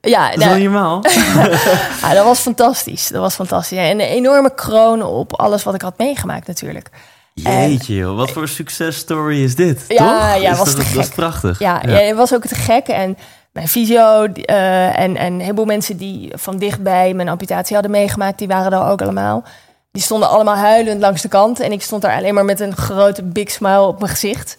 Ja, 0.00 0.30
dat 0.30 0.38
nou, 0.44 0.62
normaal? 0.62 1.04
ja, 2.02 2.14
dat 2.14 2.24
was 2.24 2.38
fantastisch. 2.40 3.08
Dat 3.08 3.20
was 3.20 3.34
fantastisch. 3.34 3.78
En 3.78 3.90
een 3.90 4.00
enorme 4.00 4.54
kroon 4.54 5.02
op 5.02 5.32
alles 5.40 5.62
wat 5.62 5.74
ik 5.74 5.82
had 5.82 5.98
meegemaakt 5.98 6.46
natuurlijk. 6.46 6.88
Jeetje 7.34 7.94
joh, 7.94 8.16
wat 8.16 8.30
voor 8.30 8.48
successtory 8.48 9.42
is 9.42 9.54
dit, 9.54 9.84
Ja, 9.88 10.32
toch? 10.32 10.42
ja, 10.42 10.50
Is 10.52 10.58
was 10.58 10.74
dat, 10.74 10.86
te 10.86 10.92
dat 10.94 11.00
is 11.02 11.06
gek. 11.06 11.14
prachtig. 11.14 11.58
Ja, 11.58 11.82
ja. 11.86 11.90
het 11.92 12.16
was 12.16 12.34
ook 12.34 12.46
te 12.46 12.54
gek. 12.54 12.86
En 12.86 13.16
mijn 13.58 13.70
fysio 13.70 14.24
eh, 14.24 14.98
en, 14.98 15.16
en 15.16 15.32
een 15.32 15.40
heleboel 15.40 15.64
mensen 15.64 15.96
die 15.96 16.30
van 16.34 16.58
dichtbij 16.58 17.14
mijn 17.14 17.28
amputatie 17.28 17.74
hadden 17.74 17.92
meegemaakt, 17.92 18.38
die 18.38 18.48
waren 18.48 18.72
er 18.72 18.86
ook 18.90 19.02
allemaal. 19.02 19.44
Die 19.90 20.02
stonden 20.02 20.28
allemaal 20.28 20.56
huilend 20.56 21.00
langs 21.00 21.22
de 21.22 21.28
kant. 21.28 21.60
En 21.60 21.72
ik 21.72 21.82
stond 21.82 22.02
daar 22.02 22.16
alleen 22.16 22.34
maar 22.34 22.44
met 22.44 22.60
een 22.60 22.76
grote 22.76 23.22
big 23.22 23.50
smile 23.50 23.86
op 23.86 23.98
mijn 23.98 24.10
gezicht. 24.10 24.56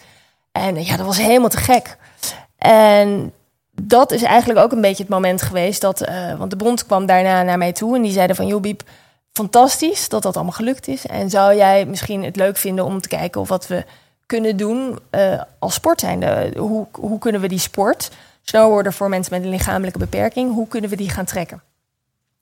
En 0.51 0.83
ja, 0.83 0.97
dat 0.97 1.05
was 1.05 1.17
helemaal 1.17 1.49
te 1.49 1.57
gek. 1.57 1.97
En 2.57 3.33
dat 3.81 4.11
is 4.11 4.23
eigenlijk 4.23 4.59
ook 4.59 4.71
een 4.71 4.81
beetje 4.81 5.03
het 5.03 5.11
moment 5.11 5.41
geweest 5.41 5.81
dat... 5.81 6.01
eh, 6.01 6.35
want 6.37 6.49
de 6.49 6.57
bond 6.57 6.85
kwam 6.85 7.05
daarna 7.05 7.43
naar 7.43 7.57
mij 7.57 7.71
toe 7.71 7.95
en 7.95 8.01
die 8.01 8.11
zeiden 8.11 8.35
van... 8.35 8.47
joh, 8.47 8.61
Biep, 8.61 8.81
fantastisch 9.33 10.09
dat 10.09 10.23
dat 10.23 10.35
allemaal 10.35 10.53
gelukt 10.53 10.87
is. 10.87 11.07
En 11.07 11.29
zou 11.29 11.55
jij 11.55 11.85
misschien 11.85 12.23
het 12.23 12.35
leuk 12.35 12.57
vinden 12.57 12.85
om 12.85 13.01
te 13.01 13.07
kijken 13.07 13.41
of 13.41 13.49
wat 13.49 13.67
we 13.67 13.85
kunnen 14.25 14.57
doen 14.57 14.99
eh, 15.09 15.41
als 15.59 15.73
sport 15.73 15.99
zijnde? 15.99 16.53
Hoe, 16.57 16.87
hoe 16.91 17.19
kunnen 17.19 17.41
we 17.41 17.47
die 17.47 17.59
sport, 17.59 18.09
snowboarden 18.49 18.93
voor 18.93 19.09
mensen 19.09 19.33
met 19.33 19.43
een 19.43 19.49
lichamelijke 19.49 19.99
beperking... 19.99 20.53
hoe 20.53 20.67
kunnen 20.67 20.89
we 20.89 20.95
die 20.95 21.09
gaan 21.09 21.25
trekken? 21.25 21.61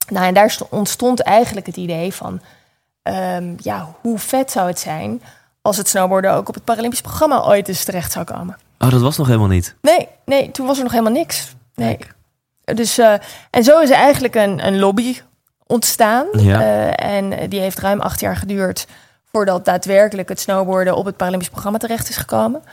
Nou, 0.09 0.25
en 0.25 0.33
daar 0.33 0.51
sto- 0.51 0.67
ontstond 0.69 1.19
eigenlijk 1.21 1.65
het 1.65 1.77
idee 1.77 2.13
van... 2.13 2.41
ehm, 3.03 3.53
ja, 3.57 3.95
hoe 4.01 4.19
vet 4.19 4.51
zou 4.51 4.67
het 4.67 4.79
zijn 4.79 5.21
als 5.61 5.77
het 5.77 5.87
snowboarden 5.87 6.33
ook 6.33 6.47
op 6.47 6.53
het 6.53 6.63
Paralympisch 6.63 7.01
programma 7.01 7.43
ooit 7.43 7.67
eens 7.67 7.83
terecht 7.83 8.11
zou 8.11 8.25
komen? 8.25 8.57
Oh, 8.79 8.91
dat 8.91 9.01
was 9.01 9.17
nog 9.17 9.27
helemaal 9.27 9.47
niet. 9.47 9.75
Nee, 9.81 10.07
nee, 10.25 10.51
toen 10.51 10.67
was 10.67 10.77
er 10.77 10.83
nog 10.83 10.91
helemaal 10.91 11.13
niks. 11.13 11.55
Nee. 11.75 11.97
Dus, 12.63 12.97
eh, 12.97 13.13
en 13.49 13.63
zo 13.63 13.79
is 13.79 13.89
er 13.89 13.95
eigenlijk 13.95 14.35
een, 14.35 14.67
een 14.67 14.79
lobby 14.79 15.17
ontstaan. 15.65 16.25
Ja. 16.31 16.61
Eh, 16.61 17.15
en 17.15 17.49
die 17.49 17.59
heeft 17.59 17.79
ruim 17.79 18.01
acht 18.01 18.19
jaar 18.19 18.35
geduurd 18.35 18.87
voordat 19.31 19.65
daadwerkelijk 19.65 20.29
het 20.29 20.39
snowboarden 20.39 20.95
op 20.95 21.05
het 21.05 21.17
Paralympisch 21.17 21.49
programma 21.49 21.77
terecht 21.77 22.09
is 22.09 22.17
gekomen. 22.17 22.63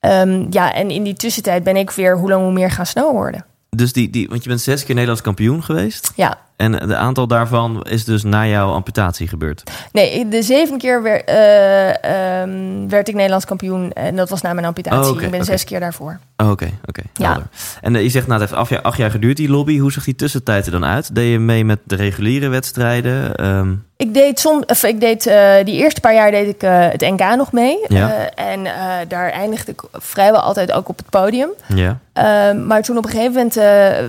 Ehm, 0.00 0.46
ja, 0.50 0.74
en 0.74 0.90
in 0.90 1.02
die 1.02 1.14
tussentijd 1.14 1.64
ben 1.64 1.76
ik 1.76 1.90
weer 1.90 2.18
hoe 2.18 2.28
lang 2.28 2.42
hoe 2.42 2.52
meer 2.52 2.70
gaan 2.70 2.86
snowboarden. 2.86 3.44
Dus 3.70 3.92
die, 3.92 4.10
die, 4.10 4.28
want 4.28 4.42
je 4.42 4.48
bent 4.48 4.60
zes 4.60 4.80
keer 4.84 4.94
Nederlands 4.94 5.22
kampioen 5.22 5.62
geweest. 5.62 6.12
Ja, 6.16 6.38
En 6.56 6.72
de 6.72 6.96
aantal 6.96 7.26
daarvan 7.26 7.82
is 7.82 8.04
dus 8.04 8.22
na 8.22 8.46
jouw 8.46 8.72
amputatie 8.72 9.28
gebeurd. 9.28 9.62
nee, 9.92 10.28
de 10.28 10.42
zeven 10.42 10.78
keer 10.78 11.02
werd, 11.02 11.24
eh, 11.24 12.40
ehm, 12.40 12.88
werd 12.88 13.08
ik 13.08 13.14
Nederlands 13.14 13.44
kampioen 13.44 13.92
en 13.92 14.16
dat 14.16 14.28
was 14.28 14.40
na 14.42 14.52
mijn 14.52 14.66
amputatie. 14.66 15.14
Oh, 15.14 15.22
ik 15.22 15.30
ben 15.30 15.44
zes 15.44 15.64
keer 15.64 15.80
daarvoor. 15.80 16.18
Oh, 16.36 16.50
Oké, 16.50 16.70
oké. 16.86 17.02
Ja. 17.14 17.42
En 17.80 17.96
eh, 17.96 18.02
je 18.02 18.08
zegt, 18.08 18.26
nou, 18.26 18.40
het 18.40 18.48
heeft 18.50 18.60
acht 18.62 18.70
jaar, 18.70 18.82
acht 18.82 18.96
jaar 18.98 19.10
geduurd, 19.10 19.36
die 19.36 19.48
lobby. 19.48 19.78
Hoe 19.78 19.92
zag 19.92 20.04
die 20.04 20.14
tussentijd 20.14 20.66
er 20.66 20.72
dan 20.72 20.84
uit? 20.84 21.14
Deed 21.14 21.30
je 21.30 21.38
mee 21.38 21.64
met 21.64 21.78
de 21.84 21.96
reguliere 21.96 22.48
wedstrijden? 22.48 23.34
Ehm, 23.36 23.72
Ik 23.96 24.14
deed, 24.14 24.40
som, 24.40 24.62
of 24.66 24.82
ik 24.82 25.00
deed 25.00 25.26
eh, 25.26 25.54
die 25.64 25.76
eerste 25.76 26.00
paar 26.00 26.14
jaar 26.14 26.30
deed 26.30 26.48
ik 26.48 26.60
het 26.60 27.00
NK 27.00 27.36
nog 27.36 27.52
mee. 27.52 27.78
Ja. 27.88 28.28
En 28.34 28.60
daar 29.08 29.30
eindigde 29.30 29.72
ik 29.72 29.82
vrijwel 29.92 30.40
altijd 30.40 30.72
ook 30.72 30.88
op 30.88 30.96
het 30.96 31.10
podium. 31.10 31.48
ja. 31.74 31.98
Ehm, 32.12 32.66
maar 32.66 32.82
toen 32.82 32.96
op 32.96 33.04
een 33.04 33.10
gegeven 33.10 33.32
moment 33.32 33.54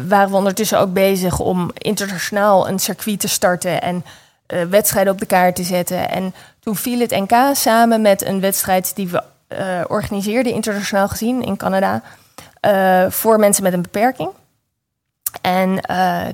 waren 0.07 0.29
we 0.29 0.35
ondertussen 0.35 0.79
ook 0.79 0.93
bezig 0.93 1.39
om 1.39 1.71
internationaal 1.77 2.36
een 2.45 2.79
circuit 2.79 3.19
te 3.19 3.27
starten 3.27 3.81
en 3.81 4.03
eh, 4.47 4.63
wedstrijden 4.63 5.13
op 5.13 5.19
de 5.19 5.25
kaart 5.25 5.55
te 5.55 5.63
zetten. 5.63 6.09
En 6.09 6.33
toen 6.59 6.75
viel 6.75 6.99
het 6.99 7.11
NK 7.11 7.31
samen 7.53 8.01
met 8.01 8.25
een 8.25 8.39
wedstrijd 8.39 8.95
die 8.95 9.07
we 9.07 9.23
eh, 9.47 9.81
organiseerden, 9.87 10.53
internationaal 10.53 11.07
gezien 11.07 11.43
in 11.43 11.57
Canada, 11.57 12.01
eh, 12.59 13.05
voor 13.09 13.39
mensen 13.39 13.63
met 13.63 13.73
een 13.73 13.81
beperking. 13.81 14.29
En 15.41 15.81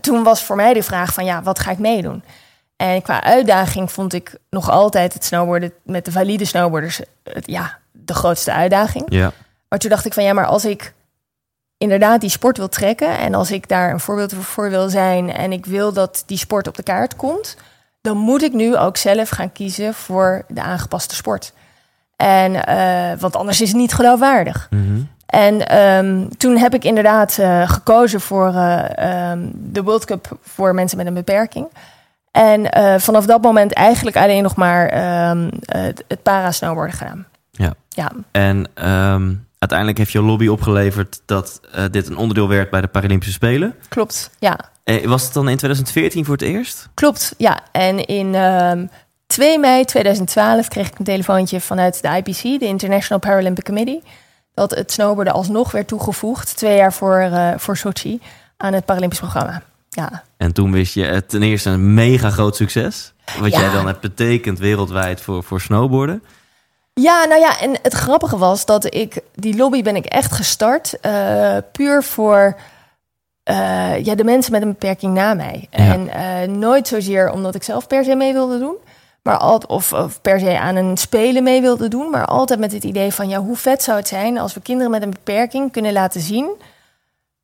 toen 0.02 0.24
was 0.24 0.44
voor 0.44 0.56
mij 0.56 0.74
de 0.74 0.84
vraag 0.84 1.14
van 1.14 1.26
ja, 1.26 1.42
wat 1.42 1.60
ga 1.60 1.72
ik 1.72 1.78
meedoen? 1.78 2.24
En 2.76 3.02
qua 3.02 3.24
uitdaging 3.24 3.92
vond 3.92 4.14
ik 4.14 4.38
nog 4.50 4.70
altijd 4.70 5.14
het 5.14 5.26
snowboarden 5.26 5.74
met 5.84 6.06
de 6.06 6.12
valide 6.12 6.46
snowboarders 6.46 7.02
het, 7.24 7.48
ja, 7.48 7.78
de 7.92 8.14
grootste 8.14 8.52
uitdaging. 8.52 9.06
Ja. 9.08 9.32
Maar 9.70 9.80
toen 9.80 9.90
dacht 9.90 10.06
ik 10.06 10.14
van 10.14 10.24
ja, 10.24 10.34
maar 10.34 10.46
als 10.46 10.66
ik 10.66 10.94
inderdaad 11.78 12.22
die 12.22 12.30
sport 12.30 12.58
wil 12.58 12.70
trekken 12.70 13.18
en 13.18 13.34
als 13.34 13.52
ik 13.52 13.68
daar 13.68 13.92
een 13.92 14.00
voorbeeld 14.00 14.34
voor 14.34 14.70
wil 14.70 14.90
zijn 14.90 15.34
en 15.34 15.52
ik 15.52 15.66
wil 15.66 15.94
dat 15.94 16.24
die 16.26 16.38
sport 16.38 16.68
op 16.68 16.76
de 16.76 16.84
kaart 16.84 17.16
komt, 17.16 17.58
dan 18.02 18.18
moet 18.18 18.44
ik 18.44 18.54
nu 18.54 18.78
ook 18.78 18.98
zelf 18.98 19.30
gaan 19.30 19.52
kiezen 19.52 19.94
voor 19.94 20.46
de 20.48 20.62
aangepaste 20.62 21.16
sport. 21.16 21.54
En 22.16 22.66
eh, 22.66 23.20
want 23.20 23.36
anders 23.36 23.62
is 23.62 23.68
het 23.68 23.78
niet 23.78 23.94
geloofwaardig. 23.94 24.68
Mhm. 24.70 25.02
En 25.26 25.68
ehm, 25.68 26.28
toen 26.38 26.58
heb 26.58 26.74
ik 26.74 26.84
inderdaad 26.84 27.38
eh, 27.38 27.70
gekozen 27.70 28.22
voor 28.22 28.48
eh, 28.48 29.32
ehm, 29.32 29.40
de 29.54 29.84
World 29.84 30.06
Cup 30.06 30.38
voor 30.42 30.74
mensen 30.74 30.98
met 30.98 31.08
een 31.08 31.14
beperking. 31.14 31.68
En 32.32 32.68
vanaf 33.02 33.26
dat 33.26 33.42
moment 33.42 33.74
eigenlijk 33.74 34.18
alleen 34.18 34.44
nog 34.44 34.56
maar 34.56 34.88
ehm, 34.88 35.50
het, 35.66 36.04
het 36.08 36.24
para-snowboarden 36.24 36.96
gedaan. 36.96 37.26
Ja. 37.52 37.74
Ja, 37.90 38.12
En 38.32 38.68
uiteindelijk 39.64 39.98
heeft 39.98 40.12
je 40.12 40.22
lobby 40.22 40.48
opgeleverd 40.48 41.22
dat 41.26 41.62
eh, 41.72 41.84
dit 41.92 42.08
een 42.10 42.18
onderdeel 42.18 42.48
werd 42.48 42.70
bij 42.70 42.82
de 42.82 42.88
Paralympische 42.88 43.34
Spelen. 43.34 43.76
klopt. 43.90 44.30
Ja, 44.40 44.60
Eh, 44.84 45.06
was 45.06 45.24
het 45.24 45.34
dan 45.34 45.50
in 45.50 45.58
2014 45.58 46.26
voor 46.26 46.34
het 46.34 46.44
eerst? 46.44 46.90
Klopt, 46.94 47.34
ja. 47.38 47.60
En 47.72 48.06
in 48.06 48.36
ehm 48.36 48.86
2 49.28 49.60
mei 49.60 49.86
2012 49.86 50.68
kreeg 50.68 50.88
ik 50.88 51.00
een 51.00 51.06
telefoontje 51.06 51.60
vanuit 51.62 52.02
de 52.02 52.08
IPC, 52.08 52.60
de 52.60 52.66
International 52.66 53.20
Paralympic 53.20 53.66
Committee, 53.66 54.02
dat 54.54 54.72
het 54.72 54.92
snowboarden 54.92 55.34
alsnog 55.34 55.72
werd 55.72 55.88
toegevoegd, 55.88 56.58
twee 56.58 56.76
jaar 56.76 56.94
voor, 56.94 57.18
eh, 57.20 57.50
voor 57.58 57.78
Sochi, 57.78 58.22
aan 58.58 58.74
het 58.74 58.86
Paralympisch 58.86 59.20
programma. 59.20 59.62
Ja, 59.90 60.24
En 60.38 60.54
toen 60.54 60.72
wist 60.72 60.94
je 60.94 61.04
het 61.04 61.30
ten 61.30 61.44
eerste 61.44 61.70
een 61.70 61.94
mega 61.94 62.30
groot 62.30 62.56
succes. 62.56 63.14
Wat 63.40 63.52
Ja. 63.52 63.60
jij 63.60 63.72
dan 63.72 63.88
hebt 63.88 64.02
betekend 64.02 64.60
wereldwijd 64.60 65.22
voor, 65.22 65.44
voor 65.44 65.62
snowboarden. 65.62 66.24
Ja, 66.94 67.26
nou 67.26 67.42
ja, 67.42 67.60
en 67.60 67.76
het 67.82 67.94
grappige 67.94 68.38
was 68.38 68.66
dat 68.66 68.96
ik 68.96 69.22
die 69.36 69.56
lobby 69.56 69.84
ben 69.84 69.96
ik 69.96 70.06
echt 70.06 70.32
gestart 70.32 71.00
eh, 71.00 71.58
puur 71.72 72.04
voor 72.04 72.56
eh, 73.44 74.06
ja, 74.06 74.16
de 74.16 74.24
mensen 74.24 74.52
met 74.52 74.62
een 74.62 74.68
beperking 74.68 75.14
na 75.14 75.34
mij. 75.34 75.68
Ja. 75.72 75.78
En 75.78 76.10
eh, 76.10 76.48
nooit 76.48 76.88
zozeer 76.88 77.32
omdat 77.32 77.56
ik 77.56 77.64
zelf 77.64 77.88
per 77.88 78.04
se 78.04 78.16
mee 78.16 78.34
wilde 78.34 78.60
doen, 78.60 78.76
maar 79.22 79.38
altijd 79.38 79.72
of, 79.72 79.94
of 79.94 80.22
per 80.22 80.40
se 80.40 80.60
aan 80.60 80.76
een 80.76 80.98
spelen 80.98 81.44
mee 81.44 81.62
wilde 81.62 81.88
doen, 81.88 82.10
maar 82.10 82.26
altijd 82.26 82.60
met 82.60 82.72
het 82.72 82.84
idee 82.84 83.14
van 83.14 83.30
ja, 83.30 83.40
hoe 83.40 83.56
vet 83.56 83.84
zou 83.84 83.98
het 83.98 84.08
zijn 84.08 84.38
als 84.38 84.54
we 84.54 84.62
kinderen 84.62 84.92
met 84.92 85.02
een 85.02 85.10
beperking 85.10 85.72
kunnen 85.72 85.94
laten 85.94 86.22
zien 86.22 86.52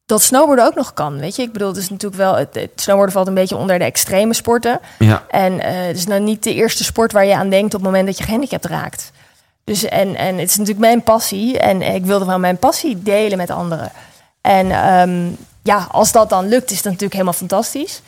dat 0.05 0.21
snowboarden 0.21 0.65
ook 0.65 0.75
nog 0.75 0.93
kan. 0.93 1.19
Weet 1.19 1.35
je, 1.35 1.41
ik 1.41 1.51
bedoel, 1.51 1.67
het 1.67 1.77
is 1.77 1.89
natuurlijk 1.89 2.21
wel 2.21 2.35
het, 2.35 2.55
het 2.55 2.71
snowboarden 2.75 3.13
valt 3.13 3.27
een 3.27 3.33
beetje 3.33 3.57
onder 3.57 3.79
de 3.79 3.85
extreme 3.85 4.33
sporten. 4.33 4.79
Ja. 4.99 5.23
En 5.29 5.59
het 5.61 5.97
is 5.97 6.07
nou 6.07 6.21
niet 6.21 6.43
de 6.43 6.53
eerste 6.53 6.83
sport 6.83 7.11
waar 7.11 7.25
je 7.25 7.35
aan 7.35 7.49
denkt 7.49 7.73
op 7.73 7.81
het 7.81 7.89
moment 7.89 8.05
dat 8.05 8.17
je 8.17 8.23
gehandicapt 8.23 8.65
raakt. 8.65 9.11
Dus 9.69 9.83
en, 9.85 10.15
en 10.15 10.37
het 10.37 10.49
is 10.49 10.57
natuurlijk 10.57 10.85
mijn 10.85 11.03
passie. 11.03 11.59
En 11.59 11.81
ik 11.81 12.05
wilde 12.05 12.25
wel 12.25 12.39
mijn 12.39 12.57
passie 12.57 13.03
delen 13.03 13.37
met 13.37 13.49
anderen. 13.49 13.91
En 14.41 14.71
ehm, 14.71 15.27
ja, 15.63 15.87
als 15.91 16.11
dat 16.11 16.29
dan 16.29 16.47
lukt, 16.47 16.71
is 16.71 16.75
dat 16.75 16.85
natuurlijk 16.85 17.13
helemaal 17.13 17.33
fantastisch. 17.33 18.01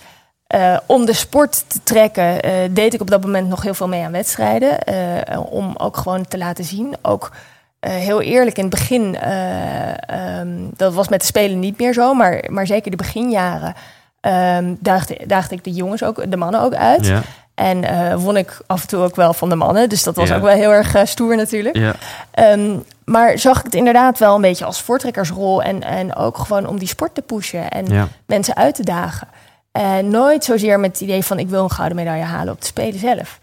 Eh, 0.47 0.77
om 0.85 1.05
de 1.05 1.13
sport 1.13 1.63
te 1.67 1.79
trekken, 1.83 2.41
eh, 2.41 2.53
deed 2.71 2.93
ik 2.93 3.01
op 3.01 3.09
dat 3.09 3.21
moment 3.21 3.47
nog 3.47 3.61
heel 3.61 3.73
veel 3.73 3.87
mee 3.87 4.03
aan 4.03 4.11
wedstrijden. 4.11 4.79
eh, 4.79 5.51
om 5.53 5.73
ook 5.77 5.97
gewoon 5.97 6.27
te 6.27 6.37
laten 6.37 6.63
zien. 6.63 6.95
Ook 7.01 7.31
heel 7.79 8.21
eerlijk, 8.21 8.57
in 8.57 8.63
het 8.63 8.73
begin, 8.73 9.15
eh, 9.15 10.39
ehm, 10.39 10.49
dat 10.75 10.93
was 10.93 11.07
met 11.07 11.19
de 11.19 11.25
Spelen 11.25 11.59
niet 11.59 11.77
meer 11.79 11.93
zo, 11.93 12.13
maar, 12.13 12.45
maar 12.49 12.67
zeker 12.67 12.91
de 12.91 12.97
beginjaren, 12.97 13.73
ehm 14.21 14.73
daagde, 14.79 15.19
daagde 15.25 15.55
ik 15.55 15.63
de 15.63 15.71
jongens 15.71 16.03
ook, 16.03 16.31
de 16.31 16.37
mannen 16.37 16.61
ook 16.61 16.73
uit. 16.73 17.05
Ja. 17.05 17.21
En 17.55 17.83
eh, 17.83 18.15
won 18.15 18.37
ik 18.37 18.59
af 18.67 18.81
en 18.81 18.87
toe 18.87 19.03
ook 19.03 19.15
wel 19.15 19.33
van 19.33 19.49
de 19.49 19.55
mannen. 19.55 19.89
Dus 19.89 20.03
dat 20.03 20.15
was 20.15 20.29
Ja. 20.29 20.35
ook 20.35 20.41
wel 20.41 20.55
heel 20.55 20.71
erg 20.71 20.95
eh, 20.95 21.05
stoer 21.05 21.35
natuurlijk. 21.35 21.77
Ja. 21.77 21.93
Ehm, 22.31 22.77
maar 23.05 23.39
zag 23.39 23.57
ik 23.57 23.63
het 23.65 23.75
inderdaad 23.75 24.19
wel 24.19 24.35
een 24.35 24.41
beetje 24.41 24.65
als 24.65 24.81
voortrekkersrol. 24.81 25.63
En, 25.63 25.83
en 25.83 26.15
ook 26.15 26.37
gewoon 26.37 26.67
om 26.67 26.79
die 26.79 26.87
sport 26.87 27.15
te 27.15 27.21
pushen 27.21 27.69
en 27.71 27.85
Ja. 27.85 28.07
mensen 28.25 28.55
uit 28.55 28.75
te 28.75 28.83
dagen. 28.83 29.27
En 29.71 30.09
nooit 30.09 30.43
zozeer 30.43 30.79
met 30.79 30.91
het 30.91 31.01
idee 31.01 31.23
van 31.23 31.39
ik 31.39 31.49
wil 31.49 31.63
een 31.63 31.71
gouden 31.71 31.97
medaille 31.97 32.23
halen 32.23 32.53
op 32.53 32.59
de 32.61 32.65
Spelen 32.67 32.99
zelf. 32.99 33.39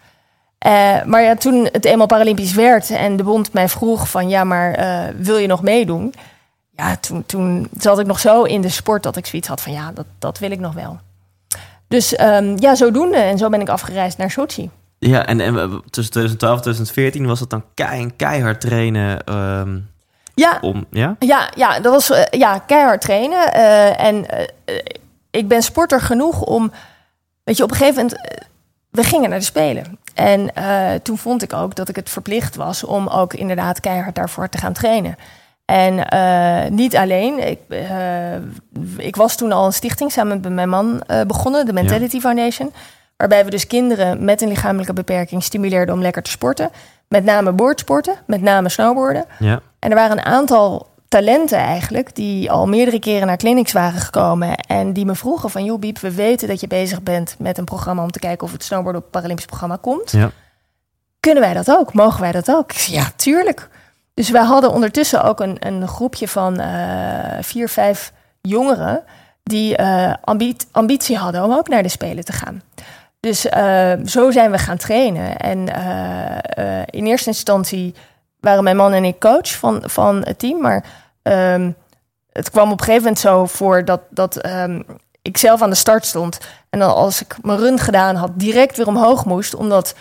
Eh, 0.58 1.02
maar 1.04 1.22
ja, 1.22 1.34
toen 1.34 1.68
het 1.72 1.84
eenmaal 1.84 2.06
Paralympisch 2.06 2.52
werd 2.54 2.90
en 2.90 3.16
de 3.16 3.22
bond 3.22 3.52
mij 3.52 3.68
vroeg 3.68 4.08
van 4.08 4.28
ja, 4.28 4.44
maar 4.44 4.78
wil 5.16 5.36
je 5.36 5.46
nog 5.46 5.62
meedoen? 5.62 6.14
Ja, 6.76 6.96
toen, 6.96 7.26
toen 7.26 7.68
zat 7.78 7.98
ik 7.98 8.06
nog 8.06 8.18
zo 8.20 8.42
in 8.42 8.60
de 8.60 8.68
sport 8.68 9.02
dat 9.02 9.16
ik 9.16 9.26
zoiets 9.26 9.48
had 9.48 9.60
van 9.60 9.72
ja, 9.72 9.90
dat, 9.94 10.04
dat 10.18 10.38
wil 10.38 10.50
ik 10.50 10.60
nog 10.60 10.74
wel. 10.74 10.98
Dus 11.88 12.14
ehm, 12.14 12.56
ja, 12.58 12.74
zodoende. 12.74 13.16
En 13.16 13.38
zo 13.38 13.48
ben 13.48 13.60
ik 13.60 13.68
afgereisd 13.68 14.18
naar 14.18 14.30
Sochi. 14.30 14.70
Ja, 14.98 15.26
en, 15.26 15.40
en 15.40 15.82
tussen 15.90 16.12
2012 16.12 16.56
en 16.56 16.60
2014 16.62 17.26
was 17.26 17.40
het 17.40 17.50
dan 17.50 17.64
kei, 17.74 18.16
keihard 18.16 18.60
trainen 18.60 19.24
ehm, 19.24 19.78
Ja, 20.34 20.58
om... 20.60 20.86
Ja? 20.90 21.16
Ja, 21.18 21.50
ja, 21.54 21.80
dat 21.80 21.92
was 21.92 22.10
eh, 22.10 22.22
ja, 22.40 22.58
keihard 22.58 23.00
trainen. 23.00 23.52
eh, 23.52 24.04
en 24.04 24.30
eh, 24.64 24.74
ik 25.30 25.48
ben 25.48 25.62
sporter 25.62 26.00
genoeg 26.00 26.42
om... 26.42 26.72
Weet 27.44 27.56
je, 27.56 27.62
op 27.62 27.70
een 27.70 27.76
gegeven 27.76 28.02
moment... 28.02 28.20
we 28.90 29.02
gingen 29.04 29.30
naar 29.30 29.38
de 29.38 29.44
Spelen. 29.44 29.98
En 30.14 30.52
toen 31.02 31.18
vond 31.18 31.42
ik 31.42 31.52
ook 31.52 31.74
dat 31.74 31.88
ik 31.88 31.96
het 31.96 32.10
verplicht 32.10 32.56
was... 32.56 32.84
om 32.84 33.06
ook 33.08 33.34
inderdaad 33.34 33.80
keihard 33.80 34.14
daarvoor 34.14 34.48
te 34.48 34.58
gaan 34.58 34.72
trainen. 34.72 35.16
En 35.70 36.08
eh, 36.08 36.70
niet 36.70 36.96
alleen. 36.96 37.48
Ik, 37.48 37.58
eh, 37.68 38.34
ik 38.96 39.16
was 39.16 39.36
toen 39.36 39.52
al 39.52 39.66
een 39.66 39.72
stichting 39.72 40.12
samen 40.12 40.40
met 40.40 40.52
mijn 40.52 40.68
man 40.68 41.02
eh, 41.02 41.20
begonnen. 41.26 41.66
De 41.66 41.72
Mentality 41.72 42.20
Foundation. 42.20 42.72
Waarbij 43.16 43.44
we 43.44 43.50
dus 43.50 43.66
kinderen 43.66 44.24
met 44.24 44.42
een 44.42 44.48
lichamelijke 44.48 44.92
beperking... 44.92 45.42
stimuleerden 45.42 45.94
om 45.94 46.00
lekker 46.00 46.22
te 46.22 46.30
sporten. 46.30 46.70
Met 47.08 47.24
name 47.24 47.52
boordsporten, 47.52 48.14
met 48.26 48.42
name 48.42 48.68
snowboarden. 48.68 49.24
Ja. 49.38 49.60
En 49.78 49.90
er 49.90 49.96
waren 49.96 50.18
een 50.18 50.24
aantal 50.24 50.86
talenten 51.08 51.58
eigenlijk 51.58 52.14
die 52.14 52.50
al 52.50 52.66
meerdere 52.66 52.98
keren 52.98 53.26
naar 53.26 53.36
clinics 53.36 53.72
waren 53.72 54.00
gekomen 54.00 54.56
en 54.56 54.92
die 54.92 55.04
me 55.04 55.14
vroegen 55.14 55.50
van 55.50 55.64
joh 55.64 55.78
Biep, 55.78 55.98
we 55.98 56.14
weten 56.14 56.48
dat 56.48 56.60
je 56.60 56.66
bezig 56.66 57.02
bent 57.02 57.36
met 57.38 57.58
een 57.58 57.64
programma 57.64 58.02
om 58.02 58.10
te 58.10 58.18
kijken 58.18 58.46
of 58.46 58.52
het 58.52 58.64
snowboarden 58.64 58.96
op 58.96 59.02
het 59.02 59.12
Paralympisch 59.12 59.46
programma 59.46 59.78
komt. 59.80 60.10
Ja. 60.10 60.30
Kunnen 61.20 61.42
wij 61.42 61.54
dat 61.54 61.70
ook? 61.70 61.92
Mogen 61.92 62.20
wij 62.20 62.32
dat 62.32 62.50
ook? 62.50 62.72
Ik 62.72 62.78
zei, 62.78 62.96
ja, 62.96 63.10
tuurlijk. 63.16 63.68
Dus 64.18 64.30
wij 64.30 64.42
hadden 64.42 64.72
ondertussen 64.72 65.22
ook 65.24 65.40
een, 65.40 65.56
een 65.58 65.88
groepje 65.88 66.28
van 66.28 66.60
eh, 66.60 67.38
vier, 67.40 67.68
vijf 67.68 68.12
jongeren 68.40 69.02
die 69.42 69.76
eh, 69.76 70.14
ambi- 70.24 70.56
ambitie 70.72 71.16
hadden 71.16 71.44
om 71.44 71.52
ook 71.52 71.68
naar 71.68 71.82
de 71.82 71.88
Spelen 71.88 72.24
te 72.24 72.32
gaan. 72.32 72.62
Dus 73.20 73.48
eh, 73.48 73.92
zo 74.04 74.30
zijn 74.30 74.50
we 74.50 74.58
gaan 74.58 74.76
trainen. 74.76 75.36
En 75.36 75.58
in 76.90 77.06
eerste 77.06 77.28
instantie 77.28 77.94
waren 78.40 78.64
mijn 78.64 78.76
man 78.76 78.92
en 78.92 79.04
ik 79.04 79.20
coach 79.20 79.50
van, 79.50 79.82
van 79.84 80.22
het 80.24 80.38
team. 80.38 80.60
Maar 80.60 80.84
ehm, 81.22 81.70
het 82.32 82.50
kwam 82.50 82.72
op 82.72 82.78
een 82.78 82.84
gegeven 82.84 83.02
moment 83.02 83.18
zo 83.18 83.46
voor 83.46 83.84
dat, 83.84 84.00
dat 84.10 84.36
ehm, 84.36 84.82
ik 85.22 85.36
zelf 85.36 85.62
aan 85.62 85.70
de 85.70 85.76
start 85.76 86.06
stond. 86.06 86.38
En 86.70 86.78
dan 86.78 86.94
als 86.94 87.20
ik 87.20 87.36
mijn 87.42 87.58
run 87.58 87.78
gedaan 87.78 88.16
had, 88.16 88.30
direct 88.34 88.76
weer 88.76 88.86
omhoog 88.86 89.24
moest. 89.24 89.54
Omdat 89.54 89.94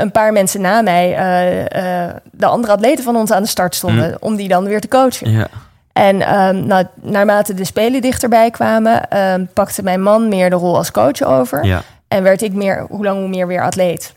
een 0.00 0.10
paar 0.10 0.32
mensen 0.32 0.60
na 0.60 0.82
mij 0.82 1.16
eh, 1.16 2.04
eh, 2.04 2.14
de 2.32 2.46
andere 2.46 2.72
atleten 2.72 3.04
van 3.04 3.16
ons 3.16 3.30
aan 3.30 3.42
de 3.42 3.48
start 3.48 3.74
stonden. 3.74 4.08
Mm. 4.08 4.16
Om 4.20 4.36
die 4.36 4.48
dan 4.48 4.64
weer 4.64 4.80
te 4.80 4.88
coachen. 4.88 5.30
Ja. 5.30 5.48
En 5.92 6.20
ehm, 6.20 6.66
nou, 6.66 6.86
naarmate 7.02 7.54
de 7.54 7.64
spelen 7.64 8.00
dichterbij 8.00 8.50
kwamen, 8.50 9.08
ehm, 9.10 9.44
pakte 9.52 9.82
mijn 9.82 10.02
man 10.02 10.28
meer 10.28 10.50
de 10.50 10.56
rol 10.56 10.76
als 10.76 10.90
coach 10.90 11.22
over. 11.22 11.64
ja. 11.64 11.82
En 12.08 12.22
werd 12.22 12.42
ik 12.42 12.52
meer, 12.52 12.86
hoe 12.88 13.04
lang 13.04 13.18
hoe 13.18 13.28
meer 13.28 13.46
weer 13.46 13.62
atleet. 13.62 14.14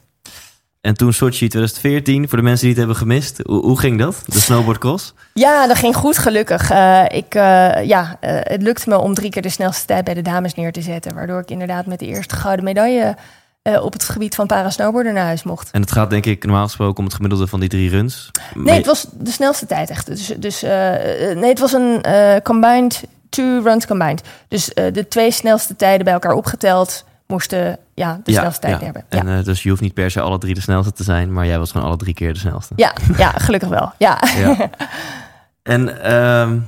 En 0.88 0.94
toen 0.94 1.14
Sochi 1.14 1.48
2014, 1.48 2.30
voor 2.30 2.38
de 2.38 2.44
mensen 2.44 2.60
die 2.62 2.70
het 2.70 2.78
hebben 2.78 2.96
gemist, 2.96 3.40
hoe, 3.46 3.66
hoe 3.66 3.80
ging 3.80 4.00
dat? 4.00 4.24
De 4.26 4.40
snowboardcross? 4.40 5.14
Ja, 5.34 5.68
dat 5.68 5.78
ging 5.78 5.96
goed, 5.96 6.18
gelukkig. 6.18 6.70
Eh, 6.70 7.04
ik, 7.10 7.36
eh, 7.36 7.84
ja, 7.84 8.18
eh, 8.20 8.40
het 8.42 8.62
lukte 8.62 8.90
me 8.90 8.98
om 8.98 9.14
drie 9.14 9.30
keer 9.30 9.42
de 9.42 9.50
snelste 9.50 9.86
tijd 9.86 10.04
bij 10.04 10.14
de 10.14 10.22
dames 10.22 10.54
neer 10.54 10.72
te 10.72 10.82
zetten. 10.82 11.16
Waardoor 11.16 11.40
ik 11.40 11.50
inderdaad 11.50 11.86
met 11.86 12.00
de 12.00 12.06
eerste 12.06 12.36
gouden 12.36 12.66
medaille 12.66 13.16
eh, 13.68 13.84
op 13.84 13.94
het 13.94 14.04
gebied 14.04 14.36
van 14.36 14.48
parasnowboarden 14.48 15.14
naar 15.14 15.26
huis 15.26 15.44
mocht. 15.44 15.72
En 15.72 15.82
het 15.82 15.92
gaat 15.92 16.10
denk 16.10 16.26
ik 16.26 16.44
normaal 16.44 16.64
gesproken 16.64 16.98
om 16.98 17.04
het 17.04 17.14
gemiddelde 17.14 17.48
van 17.48 17.60
die 17.60 17.70
drie 17.70 17.90
runs. 17.90 18.32
Nee, 18.54 18.76
het 18.76 18.86
was 18.86 19.08
de 19.12 19.32
snelste 19.32 19.66
tijd 19.66 19.90
echt. 19.90 20.06
Dus, 20.06 20.34
dus 20.38 20.64
eh, 20.64 21.32
eh, 21.32 21.38
nee, 21.38 21.50
het 21.50 21.60
was 21.60 21.74
een 21.74 22.02
combined, 22.44 23.04
two 23.30 23.62
runs 23.64 23.88
combined. 23.88 24.22
Dus 24.48 24.66
de 24.74 25.06
twee 25.10 25.32
snelste 25.32 25.76
tijden 25.76 26.06
bij 26.06 26.14
elkaar 26.14 26.34
opgeteld 26.34 27.06
moesten 27.26 27.78
ja, 27.94 28.20
de 28.24 28.32
snelste 28.32 28.60
tijd 28.60 28.82
hebben. 28.82 29.04
Ja. 29.10 29.26
En, 29.26 29.44
dus 29.44 29.64
je 29.64 29.70
hoeft 29.70 29.82
niet 29.82 29.94
per 29.94 30.12
se 30.12 30.22
alle 30.22 30.38
drie 30.38 30.54
de 30.54 30.62
snelste 30.62 30.92
te 30.92 31.04
zijn, 31.04 31.34
maar 31.34 31.46
jij 31.46 31.60
was 31.60 31.72
gewoon 31.72 31.88
alle 31.88 31.98
drie 31.98 32.14
keer 32.14 32.34
de 32.34 32.40
snelste. 32.40 32.74
Ja, 32.76 32.94
ja, 33.18 33.30
gelukkig 33.30 33.70
wel. 33.70 33.94
Ja. 33.98 34.22
Ja. 34.38 34.70
en 35.64 36.04
ehm, 36.04 36.60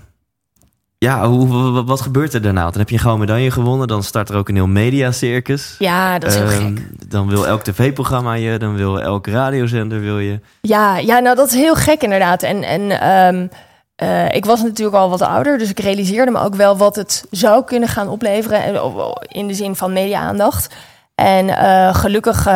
ja, 1.06 1.28
hoe, 1.28 1.84
wat 1.84 2.02
gebeurt 2.02 2.34
er 2.34 2.41
daarna? 2.41 2.70
Dan 2.70 2.80
heb 2.80 2.89
je 2.89 2.95
een 2.95 3.02
gouden 3.02 3.26
medaille 3.28 3.52
gewonnen, 3.52 3.88
dan 3.88 4.04
start 4.04 4.30
er 4.30 4.36
ook 4.36 4.50
een 4.50 4.56
heel 4.56 4.68
mediacircus. 4.68 5.76
ja, 5.80 6.20
dat 6.20 6.30
is 6.30 6.36
heel 6.36 6.47
Ehm, 6.47 6.76
gek. 6.76 7.12
Dan 7.12 7.28
wil 7.30 7.47
elk 7.47 7.64
tv-programma 7.64 8.34
je, 8.34 8.58
dan 8.58 8.76
wil 8.76 9.02
elk 9.02 9.28
radiozender 9.28 10.00
wil 10.00 10.20
je. 10.20 10.39
Ja, 10.62 10.97
ja, 10.97 11.20
nou 11.20 11.36
dat 11.36 11.47
is 11.47 11.54
heel 11.54 11.76
gek 11.76 12.02
inderdaad. 12.04 12.43
En, 12.43 12.64
en 12.64 13.00
ehm, 13.02 13.47
eh, 13.95 14.36
ik 14.36 14.45
was 14.45 14.62
natuurlijk 14.62 14.97
al 14.97 15.10
wat 15.10 15.22
ouder, 15.22 15.58
dus 15.58 15.70
ik 15.70 15.80
realiseerde 15.80 16.32
me 16.32 16.39
ook 16.39 16.56
wel 16.56 16.78
wat 16.78 16.95
het 16.95 17.26
zou 17.32 17.64
kunnen 17.64 17.89
gaan 17.89 18.08
opleveren. 18.10 18.84
O- 18.84 19.14
in 19.28 19.47
de 19.47 19.54
zin 19.54 19.76
van 19.76 19.93
media-aandacht. 19.93 20.76
En 21.16 21.50
eh, 21.50 21.95
gelukkig 21.95 22.45
eh, 22.45 22.54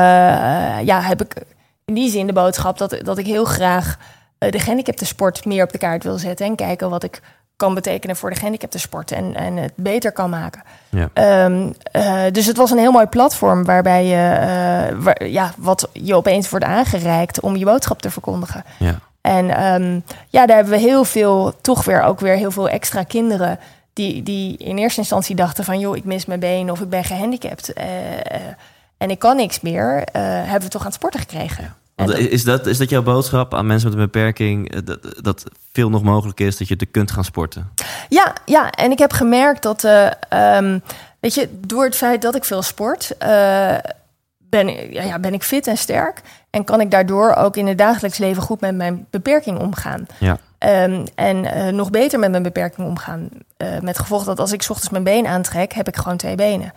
ja, 0.84 1.02
heb 1.02 1.22
ik 1.22 1.34
in 1.86 1.94
die 1.94 2.10
zin 2.10 2.28
de 2.28 2.34
boodschap 2.34 2.78
dat, 2.78 2.98
dat 3.04 3.18
ik 3.18 3.26
heel 3.26 3.46
graag 3.46 3.98
eh, 4.38 4.52
de 4.52 4.60
gehandicaptensport 4.60 5.46
meer 5.46 5.64
op 5.64 5.72
de 5.72 5.78
kaart 5.78 6.04
wil 6.04 6.18
zetten. 6.18 6.46
En 6.46 6.56
kijken 6.56 6.90
wat 6.90 7.04
ik 7.04 7.22
kan 7.56 7.74
betekenen 7.74 8.16
voor 8.16 8.30
de 8.30 8.36
gehandicaptensport 8.36 9.12
en, 9.12 9.36
en 9.36 9.58
het 9.58 9.74
beter 9.76 10.12
kan 10.12 10.30
maken. 10.30 10.64
Ja. 10.90 11.10
Ehm, 11.14 11.72
eh, 11.92 12.22
dus 12.32 12.46
het 12.46 12.58
was 12.58 12.72
een 12.72 12.78
heel 12.78 12.92
mooi 12.92 13.06
platform 13.06 13.64
waarbij 13.66 14.06
je, 14.06 14.16
eh, 14.40 14.98
waar- 15.04 15.26
ja, 15.26 15.52
wat 15.58 15.90
je 15.92 16.16
opeens 16.16 16.50
wordt 16.50 16.66
aangereikt 16.66 17.40
om 17.40 17.56
je 17.56 17.66
boodschap 17.66 18.02
te 18.02 18.10
verkondigen. 18.12 18.64
Ja. 18.80 19.00
En 19.22 19.50
ehm, 19.50 20.00
ja, 20.30 20.46
daar 20.46 20.56
hebben 20.56 20.74
we 20.74 20.80
heel 20.80 21.04
veel, 21.04 21.54
toch 21.62 21.86
weer 21.86 22.02
ook 22.02 22.20
weer 22.20 22.36
heel 22.36 22.52
veel 22.52 22.70
extra 22.70 23.04
kinderen 23.04 23.60
die, 23.94 24.24
die 24.24 24.58
in 24.58 24.78
eerste 24.78 25.00
instantie 25.00 25.36
dachten 25.36 25.64
van 25.64 25.80
joh, 25.80 25.96
ik 25.96 26.04
mis 26.04 26.26
mijn 26.26 26.40
been 26.40 26.72
of 26.72 26.82
ik 26.82 26.90
ben 26.90 27.04
gehandicapt 27.04 27.74
eh, 27.74 27.86
en 28.98 29.10
ik 29.10 29.20
kan 29.20 29.36
niks 29.36 29.62
meer, 29.62 30.04
hebben 30.12 30.62
we 30.62 30.68
toch 30.68 30.82
aan 30.82 30.88
het 30.88 30.96
sporten 30.96 31.20
gekregen. 31.20 31.64
En 31.64 31.76
Want 32.06 32.18
is, 32.18 32.44
dat, 32.44 32.66
is 32.66 32.78
dat 32.78 32.90
jouw 32.90 33.02
boodschap 33.04 33.54
aan 33.54 33.66
mensen 33.66 33.90
met 33.90 33.98
een 33.98 34.04
beperking? 34.06 34.72
eh, 34.74 34.80
Dat, 34.86 35.00
dat 35.24 35.44
veel 35.74 35.90
nog 35.90 36.04
mogelijk 36.04 36.40
is 36.40 36.58
dat 36.58 36.68
je 36.68 36.76
er 36.76 36.88
kunt 36.88 37.12
gaan 37.12 37.24
sporten? 37.24 37.70
Ja, 38.10 38.34
ja, 38.46 38.70
en 38.70 38.92
ik 38.92 39.00
heb 39.00 39.14
gemerkt 39.14 39.64
dat, 39.64 39.84
eh, 39.84 40.08
ehm, 40.30 40.80
weet 41.20 41.34
je, 41.34 41.50
door 41.68 41.84
het 41.84 41.96
feit 41.96 42.22
dat 42.22 42.36
ik 42.36 42.44
veel 42.46 42.62
sport, 42.62 43.18
eh, 43.18 43.76
ben, 44.38 44.68
ik- 44.68 44.94
ja, 44.94 45.04
ja, 45.04 45.20
ben 45.20 45.34
ik 45.34 45.44
fit 45.44 45.68
en 45.68 45.78
sterk. 45.78 46.22
En 46.50 46.64
kan 46.64 46.82
ik 46.82 46.92
daardoor 46.92 47.34
ook 47.36 47.58
in 47.58 47.68
het 47.68 47.78
dagelijks 47.78 48.18
leven 48.18 48.44
goed 48.44 48.62
met 48.62 48.76
mijn 48.76 49.06
beperking 49.10 49.60
omgaan. 49.60 50.06
Ja. 50.20 50.38
Ehm, 50.58 51.06
en 51.16 51.76
nog 51.76 51.90
beter 51.90 52.20
met 52.20 52.32
mijn 52.32 52.44
beperking 52.44 52.88
omgaan. 52.88 53.30
Met 53.82 54.00
gevolg 54.00 54.24
dat 54.24 54.40
als 54.40 54.52
ik 54.52 54.62
's 54.62 54.70
ochtends 54.70 54.92
mijn 54.92 55.04
been 55.04 55.28
aantrek, 55.28 55.74
heb 55.74 55.88
ik 55.88 55.96
gewoon 55.96 56.18
twee 56.18 56.36
benen. 56.36 56.74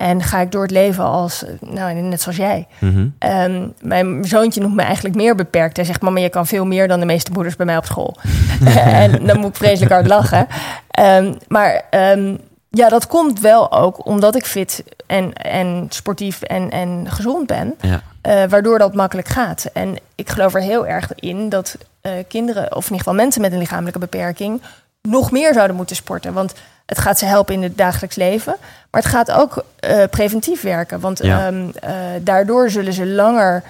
En 0.00 0.22
ga 0.22 0.40
ik 0.40 0.52
door 0.52 0.62
het 0.62 0.70
leven 0.70 1.04
als, 1.04 1.44
nou, 1.60 1.94
net 1.94 2.20
zoals 2.20 2.36
jij. 2.36 2.66
Mhm. 2.78 3.08
Ehm, 3.18 3.68
mijn 3.80 4.24
zoontje 4.24 4.60
noemt 4.60 4.74
me 4.74 4.82
eigenlijk 4.82 5.14
meer 5.14 5.34
beperkt. 5.34 5.76
Hij 5.76 5.84
zegt, 5.84 6.02
mama, 6.02 6.20
je 6.20 6.28
kan 6.28 6.46
veel 6.46 6.64
meer 6.64 6.88
dan 6.88 7.00
de 7.00 7.06
meeste 7.06 7.32
moeders 7.32 7.56
bij 7.56 7.66
mij 7.66 7.76
op 7.76 7.84
school. 7.84 8.16
en 8.74 9.26
dan 9.26 9.38
moet 9.38 9.48
ik 9.48 9.56
vreselijk 9.56 9.92
hard 9.92 10.06
lachen. 10.06 10.46
Ehm, 10.90 11.34
maar 11.48 11.82
ehm, 11.90 12.36
ja, 12.70 12.88
dat 12.88 13.06
komt 13.06 13.40
wel 13.40 13.72
ook 13.72 14.06
omdat 14.06 14.36
ik 14.36 14.44
fit 14.44 14.84
en, 15.06 15.32
en 15.32 15.86
sportief 15.88 16.42
en, 16.42 16.70
en 16.70 17.06
gezond 17.08 17.46
ben. 17.46 17.74
Ja. 17.80 18.02
eh, 18.20 18.42
waardoor 18.48 18.78
dat 18.78 18.94
makkelijk 18.94 19.28
gaat. 19.28 19.70
En 19.72 19.96
ik 20.14 20.28
geloof 20.30 20.54
er 20.54 20.62
heel 20.62 20.86
erg 20.86 21.14
in 21.14 21.48
dat 21.48 21.76
eh, 22.00 22.12
kinderen, 22.28 22.62
of 22.62 22.84
in 22.84 22.90
ieder 22.92 22.98
geval 22.98 23.14
mensen 23.14 23.40
met 23.40 23.52
een 23.52 23.58
lichamelijke 23.58 23.98
beperking, 23.98 24.62
nog 25.02 25.30
meer 25.30 25.52
zouden 25.54 25.76
moeten 25.76 25.96
sporten. 25.96 26.32
Want 26.32 26.52
het 26.86 26.98
gaat 26.98 27.18
ze 27.18 27.24
helpen 27.24 27.54
in 27.54 27.62
het 27.62 27.76
dagelijks 27.78 28.16
leven. 28.16 28.56
Maar 28.90 29.02
het 29.02 29.10
gaat 29.10 29.30
ook 29.30 29.64
eh, 29.80 30.02
preventief 30.10 30.62
werken. 30.62 31.00
Want 31.00 31.22
Ja. 31.22 31.46
ehm, 31.46 31.68
eh, 31.80 31.92
daardoor 32.20 32.70
zullen 32.70 32.92
ze 32.92 33.06
langer 33.06 33.62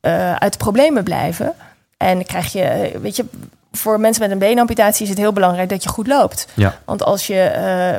eh, 0.00 0.34
uit 0.34 0.52
de 0.52 0.58
problemen 0.58 1.04
blijven. 1.04 1.52
En 1.96 2.14
dan 2.14 2.24
krijg 2.24 2.52
je, 2.52 2.92
weet 3.00 3.16
je, 3.16 3.24
voor 3.72 4.00
mensen 4.00 4.22
met 4.22 4.30
een 4.30 4.38
beenamputatie 4.38 5.02
is 5.02 5.08
het 5.08 5.18
heel 5.18 5.32
belangrijk 5.32 5.68
dat 5.68 5.82
je 5.82 5.88
goed 5.88 6.06
loopt. 6.06 6.46
Ja. 6.54 6.74
Want 6.84 7.02
als 7.02 7.26
je 7.26 7.50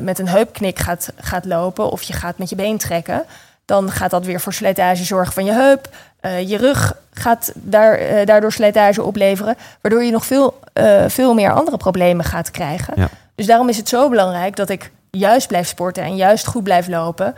met 0.01 0.19
een 0.19 0.27
heupknik 0.27 0.79
gaat, 0.79 1.11
gaat 1.19 1.45
lopen 1.45 1.89
of 1.91 2.01
je 2.01 2.13
gaat 2.13 2.38
met 2.38 2.49
je 2.49 2.55
been 2.55 2.77
trekken, 2.77 3.25
dan 3.65 3.91
gaat 3.91 4.09
dat 4.11 4.25
weer 4.25 4.39
voor 4.41 4.53
slijtage 4.53 5.03
zorgen 5.03 5.33
van 5.33 5.45
je 5.45 5.51
heup. 5.51 5.89
Eh, 6.28 6.49
je 6.49 6.57
rug 6.57 6.93
gaat 7.13 7.51
daar, 7.55 7.93
eh, 7.93 8.25
daardoor 8.25 8.51
slijtage 8.51 9.03
opleveren, 9.03 9.55
waardoor 9.82 10.03
je 10.03 10.11
nog 10.11 10.25
veel, 10.25 10.59
eh, 10.73 11.03
veel 11.07 11.34
meer 11.34 11.53
andere 11.53 11.78
problemen 11.78 12.25
gaat 12.25 12.51
krijgen. 12.51 12.93
Ja. 12.97 13.09
Dus 13.36 13.45
daarom 13.45 13.69
is 13.69 13.78
het 13.78 13.89
zo 13.89 14.09
belangrijk 14.09 14.55
dat 14.55 14.69
ik 14.69 14.91
juist 15.11 15.47
blijf 15.47 15.67
sporten 15.67 16.03
en 16.03 16.15
juist 16.15 16.45
goed 16.47 16.63
blijf 16.63 16.88
lopen. 16.88 17.36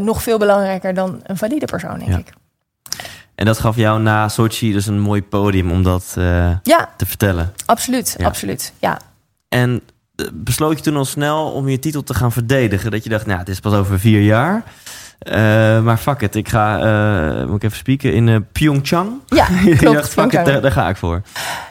Nog 0.00 0.22
veel 0.22 0.38
belangrijker 0.38 0.94
dan 0.94 1.20
een 1.22 1.36
valide 1.36 1.66
persoon, 1.66 1.98
denk 1.98 2.10
Ja. 2.10 2.16
ik. 2.18 2.32
En 3.34 3.44
dat 3.44 3.58
gaf 3.58 3.76
jou 3.76 4.00
na 4.00 4.28
Sochi 4.28 4.72
dus 4.72 4.86
een 4.86 5.00
mooi 5.00 5.22
podium 5.22 5.70
om 5.70 5.82
dat 5.82 6.12
Ja, 6.62 6.88
te 6.96 7.06
vertellen. 7.06 7.52
absoluut. 7.66 8.14
Ja. 8.18 8.26
absoluut. 8.26 8.72
Ja. 8.78 8.98
En 9.48 9.80
besloot 10.32 10.76
je 10.76 10.82
toen 10.84 10.96
al 10.96 11.04
snel 11.04 11.50
om 11.52 11.68
je 11.68 11.78
titel 11.78 12.02
te 12.02 12.14
gaan 12.14 12.32
verdedigen? 12.32 12.90
Dat 12.90 13.04
je 13.04 13.10
dacht, 13.10 13.26
nou, 13.26 13.38
het 13.38 13.48
is 13.48 13.60
pas 13.60 13.72
over 13.74 13.98
vier 14.00 14.22
jaar. 14.22 14.62
Eh, 15.18 15.80
maar 15.80 15.96
fuck 15.96 16.20
it, 16.20 16.34
ik 16.34 16.48
ga, 16.48 16.78
eh, 16.78 17.46
moet 17.46 17.56
ik 17.56 17.62
even 17.62 17.76
spieken, 17.76 18.12
in 18.12 18.28
eh, 18.28 18.36
Pyeongchang. 18.52 19.20
Ja, 19.26 19.46
klopt. 19.78 19.96
dacht, 19.96 20.12
fuck 20.12 20.32
it, 20.32 20.44
daar, 20.44 20.60
daar 20.60 20.72
ga 20.72 20.88
ik 20.88 20.96
voor. 20.96 21.22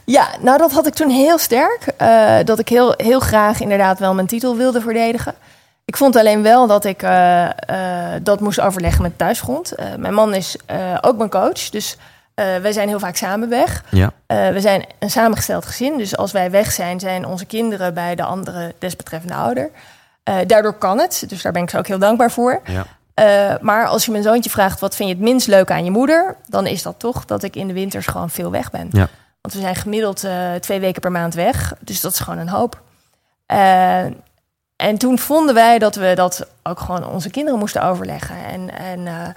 Ja, 0.06 0.28
nou 0.41 0.58
dat 0.58 0.72
had 0.72 0.88
ik 0.88 0.93
toen 0.93 1.10
heel 1.10 1.38
sterk. 1.38 1.93
dat 2.46 2.60
ik 2.60 2.70
heel, 2.70 2.93
heel 2.98 3.20
graag 3.20 3.60
inderdaad 3.60 4.00
wel 4.00 4.14
mijn 4.14 4.28
titel 4.28 4.56
wilde 4.56 4.82
verdedigen. 4.82 5.34
Ik 5.86 5.98
vond 5.98 6.16
alleen 6.16 6.41
wel 6.41 6.68
dat 6.68 6.86
ik 6.86 7.06
dat 8.24 8.39
moest 8.39 8.60
overleggen 8.60 9.02
met 9.02 9.18
thuisgrond. 9.18 9.76
Mijn 9.98 10.14
man 10.14 10.34
is 10.34 10.58
ook 11.02 11.18
mijn 11.18 11.30
coach, 11.30 11.70
dus 11.70 11.98
wij 12.36 12.72
zijn 12.72 12.88
heel 12.88 13.00
vaak 13.00 13.16
samen 13.16 13.50
weg. 13.50 13.84
Ja, 13.89 14.12
we 14.28 14.58
zijn 14.58 14.86
een 15.00 15.10
samengesteld 15.10 15.66
gezin, 15.66 15.98
dus 15.98 16.18
als 16.18 16.32
wij 16.32 16.52
weg 16.52 16.72
zijn, 16.72 17.00
zijn 17.00 17.26
onze 17.26 17.46
kinderen 17.46 17.93
bij 17.93 18.16
de 18.16 18.24
andere 18.24 18.74
desbetreffende 18.80 19.36
ouder. 19.36 19.70
Daardoor 20.48 20.74
kan 20.74 21.00
het, 21.00 21.24
dus 21.28 21.41
daar 21.41 21.52
ben 21.52 21.64
ik 21.64 21.70
ze 21.70 21.78
ook 21.78 21.88
heel 21.88 22.00
dankbaar 22.00 22.32
voor. 22.32 22.62
ja. 22.66 22.86
Eh, 23.16 23.53
maar 23.61 23.88
als 23.88 24.05
je 24.05 24.11
mijn 24.11 24.24
zoontje 24.24 24.49
vraagt, 24.49 24.80
wat 24.80 24.95
vind 24.95 25.09
je 25.09 25.16
het 25.16 25.24
minst 25.24 25.47
leuk 25.47 25.72
aan 25.72 25.84
je 25.84 25.91
moeder? 25.91 26.36
Dan 26.47 26.66
is 26.66 26.82
dat 26.82 26.99
toch 26.99 27.26
dat 27.26 27.43
ik 27.43 27.55
in 27.55 27.68
de 27.68 27.74
winters 27.74 28.07
gewoon 28.07 28.30
veel 28.30 28.51
weg 28.51 28.72
ben. 28.72 28.88
Ja. 28.91 29.07
Want 29.41 29.53
we 29.53 29.59
zijn 29.59 29.76
gemiddeld 29.76 30.24
eh, 30.24 30.53
twee 30.53 30.80
weken 30.80 31.01
per 31.01 31.11
maand 31.11 31.34
weg. 31.34 31.74
Dus 31.80 32.01
dat 32.01 32.11
is 32.11 32.20
gewoon 32.20 32.39
een 32.39 32.49
hoop. 32.49 32.82
Eh, 33.45 34.03
en 34.76 34.97
toen 34.97 35.20
vonden 35.20 35.55
wij 35.55 35.80
dat 35.80 35.95
we 35.95 36.11
dat 36.16 36.47
ook 36.63 36.80
gewoon 36.80 37.07
onze 37.07 37.30
kinderen 37.30 37.59
moesten 37.59 37.84
overleggen. 37.84 38.36
En, 38.45 38.78
en 38.78 39.34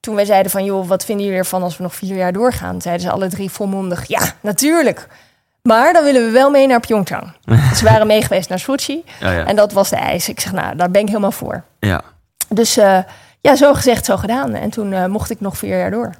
toen 0.00 0.14
wij 0.14 0.24
zeiden 0.24 0.50
van, 0.50 0.64
joh, 0.64 0.88
wat 0.88 1.04
vinden 1.04 1.24
jullie 1.24 1.40
ervan 1.40 1.62
als 1.62 1.76
we 1.76 1.82
nog 1.82 1.94
vier 1.94 2.16
jaar 2.16 2.32
doorgaan? 2.32 2.80
Zeiden 2.80 3.06
ze 3.06 3.12
alle 3.12 3.28
drie 3.28 3.50
volmondig, 3.50 4.06
ja, 4.06 4.20
natuurlijk. 4.40 5.06
Maar 5.62 5.92
dan 5.92 6.04
willen 6.04 6.24
we 6.24 6.30
wel 6.30 6.50
mee 6.50 6.66
naar 6.66 6.80
Pyeongchang. 6.80 7.32
ze 7.76 7.84
waren 7.84 8.06
mee 8.06 8.22
geweest 8.22 8.48
naar 8.48 8.58
Sochi. 8.58 9.04
Ja. 9.20 9.44
En 9.44 9.56
dat 9.56 9.72
was 9.72 9.88
de 9.88 9.96
eis. 9.96 10.28
Ik 10.28 10.40
zeg, 10.40 10.52
nou, 10.52 10.76
daar 10.76 10.90
ben 10.90 11.00
ik 11.00 11.08
helemaal 11.08 11.32
voor. 11.32 11.64
ja. 11.78 12.02
Dus 12.54 12.76
eh, 12.76 12.98
ja, 13.40 13.56
zo 13.56 13.74
gezegd, 13.74 14.04
zo 14.04 14.16
gedaan. 14.16 14.54
En 14.54 14.70
toen 14.70 14.92
eh, 14.92 15.06
mocht 15.06 15.30
ik 15.30 15.40
nog 15.40 15.56
vier 15.56 15.78
jaar 15.78 15.90
door. 15.90 16.14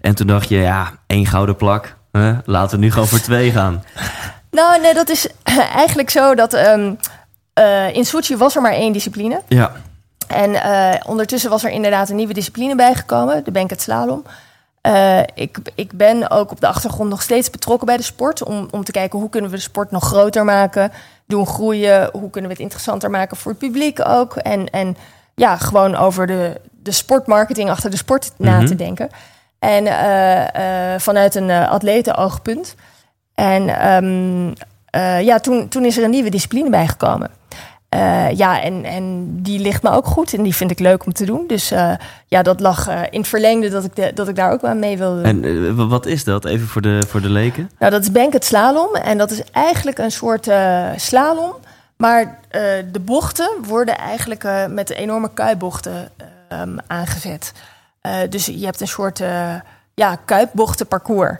En 0.00 0.14
toen 0.14 0.26
dacht 0.26 0.48
je, 0.48 0.56
ja, 0.56 0.92
één 1.06 1.26
gouden 1.26 1.56
plak. 1.56 1.96
Hè? 2.12 2.32
Laten 2.44 2.78
we 2.78 2.84
nu 2.84 2.90
gewoon 2.92 3.08
voor 3.08 3.20
twee 3.20 3.50
gaan. 3.50 3.82
Nou, 4.50 4.80
nee, 4.80 4.94
dat 4.94 5.08
is 5.08 5.28
eigenlijk 5.82 6.10
zo 6.10 6.34
dat 6.34 6.52
ehm, 6.52 6.94
eh, 7.52 7.94
in 7.94 8.04
Sochi 8.04 8.36
was 8.36 8.56
er 8.56 8.62
maar 8.62 8.72
één 8.72 8.92
discipline. 8.92 9.42
Ja, 9.48 9.72
En 10.26 10.56
ondertussen 11.06 11.50
was 11.50 11.64
er 11.64 11.70
inderdaad 11.70 12.08
een 12.08 12.16
nieuwe 12.16 12.34
discipline 12.34 12.74
bijgekomen, 12.74 13.44
de 13.44 13.50
Banket 13.50 13.80
Slalom. 13.80 14.24
Ik, 15.34 15.58
ik 15.74 15.92
ben 15.92 16.30
ook 16.30 16.50
op 16.50 16.60
de 16.60 16.66
achtergrond 16.66 17.10
nog 17.10 17.22
steeds 17.22 17.50
betrokken 17.50 17.86
bij 17.86 17.96
de 17.96 18.02
sport. 18.02 18.42
Om, 18.42 18.68
om 18.70 18.84
te 18.84 18.92
kijken 18.92 19.18
hoe 19.18 19.28
kunnen 19.28 19.50
we 19.50 19.56
de 19.56 19.62
sport 19.62 19.90
nog 19.90 20.04
groter 20.04 20.44
maken. 20.44 20.92
Doen 21.26 21.46
groeien. 21.46 22.08
Hoe 22.12 22.30
kunnen 22.30 22.50
we 22.50 22.56
het 22.56 22.64
interessanter 22.64 23.10
maken 23.10 23.36
voor 23.36 23.50
het 23.50 23.60
publiek 23.60 24.08
ook. 24.08 24.36
En, 24.36 24.70
en 24.70 24.96
ja, 25.34 25.56
gewoon 25.56 25.96
over 25.96 26.26
de, 26.26 26.60
de 26.82 26.92
sportmarketing 26.92 27.70
achter 27.70 27.90
de 27.90 27.96
sport 27.96 28.30
na 28.36 28.56
Mhm. 28.56 28.66
te 28.66 28.74
denken. 28.76 29.08
En 29.58 29.86
eh, 29.86 30.92
eh, 30.94 31.00
vanuit 31.00 31.34
een 31.34 31.48
uh, 31.48 31.70
atletenoogpunt. 31.70 32.74
En 33.34 33.68
ehm, 33.68 34.52
ja, 35.24 35.38
toen, 35.38 35.68
toen 35.68 35.84
is 35.84 35.96
er 35.98 36.04
een 36.04 36.10
nieuwe 36.10 36.30
discipline 36.30 36.70
bijgekomen. 36.70 37.30
ja, 38.34 38.62
en, 38.62 38.84
en 38.84 39.28
die 39.42 39.58
ligt 39.60 39.82
me 39.82 39.90
ook 39.90 40.06
goed 40.06 40.34
en 40.34 40.42
die 40.42 40.54
vind 40.54 40.70
ik 40.70 40.78
leuk 40.78 41.06
om 41.06 41.12
te 41.12 41.24
doen. 41.24 41.44
Dus 41.46 41.68
ja, 42.26 42.42
dat 42.42 42.60
lag 42.60 42.88
in 43.10 43.20
het 43.20 43.28
verlengde 43.28 43.68
dat 43.68 43.84
ik, 43.84 43.96
de, 43.96 44.10
dat 44.14 44.28
ik 44.28 44.36
daar 44.36 44.52
ook 44.52 44.64
aan 44.64 44.78
mee 44.78 44.98
wilde. 44.98 45.22
En 45.22 45.88
wat 45.88 46.06
is 46.06 46.24
dat, 46.24 46.44
even 46.44 46.66
voor 46.66 46.82
de, 46.82 47.02
voor 47.08 47.20
de 47.20 47.30
leken? 47.30 47.70
Nou, 47.78 47.90
dat 47.92 48.02
is 48.02 48.12
Banked 48.12 48.44
Slalom. 48.44 48.94
En 48.94 49.18
dat 49.18 49.30
is 49.30 49.42
eigenlijk 49.52 49.98
een 49.98 50.10
soort 50.10 50.48
slalom. 50.96 51.52
Maar 51.96 52.38
de 52.92 53.00
bochten 53.00 53.50
worden 53.62 53.98
eigenlijk 53.98 54.68
met 54.68 54.90
enorme 54.90 55.30
kuibochten 55.34 56.10
um, 56.52 56.78
aangezet. 56.86 57.52
Uh, 58.02 58.16
dus 58.28 58.46
je 58.46 58.64
hebt 58.64 58.80
een 58.80 58.88
soort 58.88 59.18
ja, 59.94 60.16
kuipbochtenparcours 60.24 61.38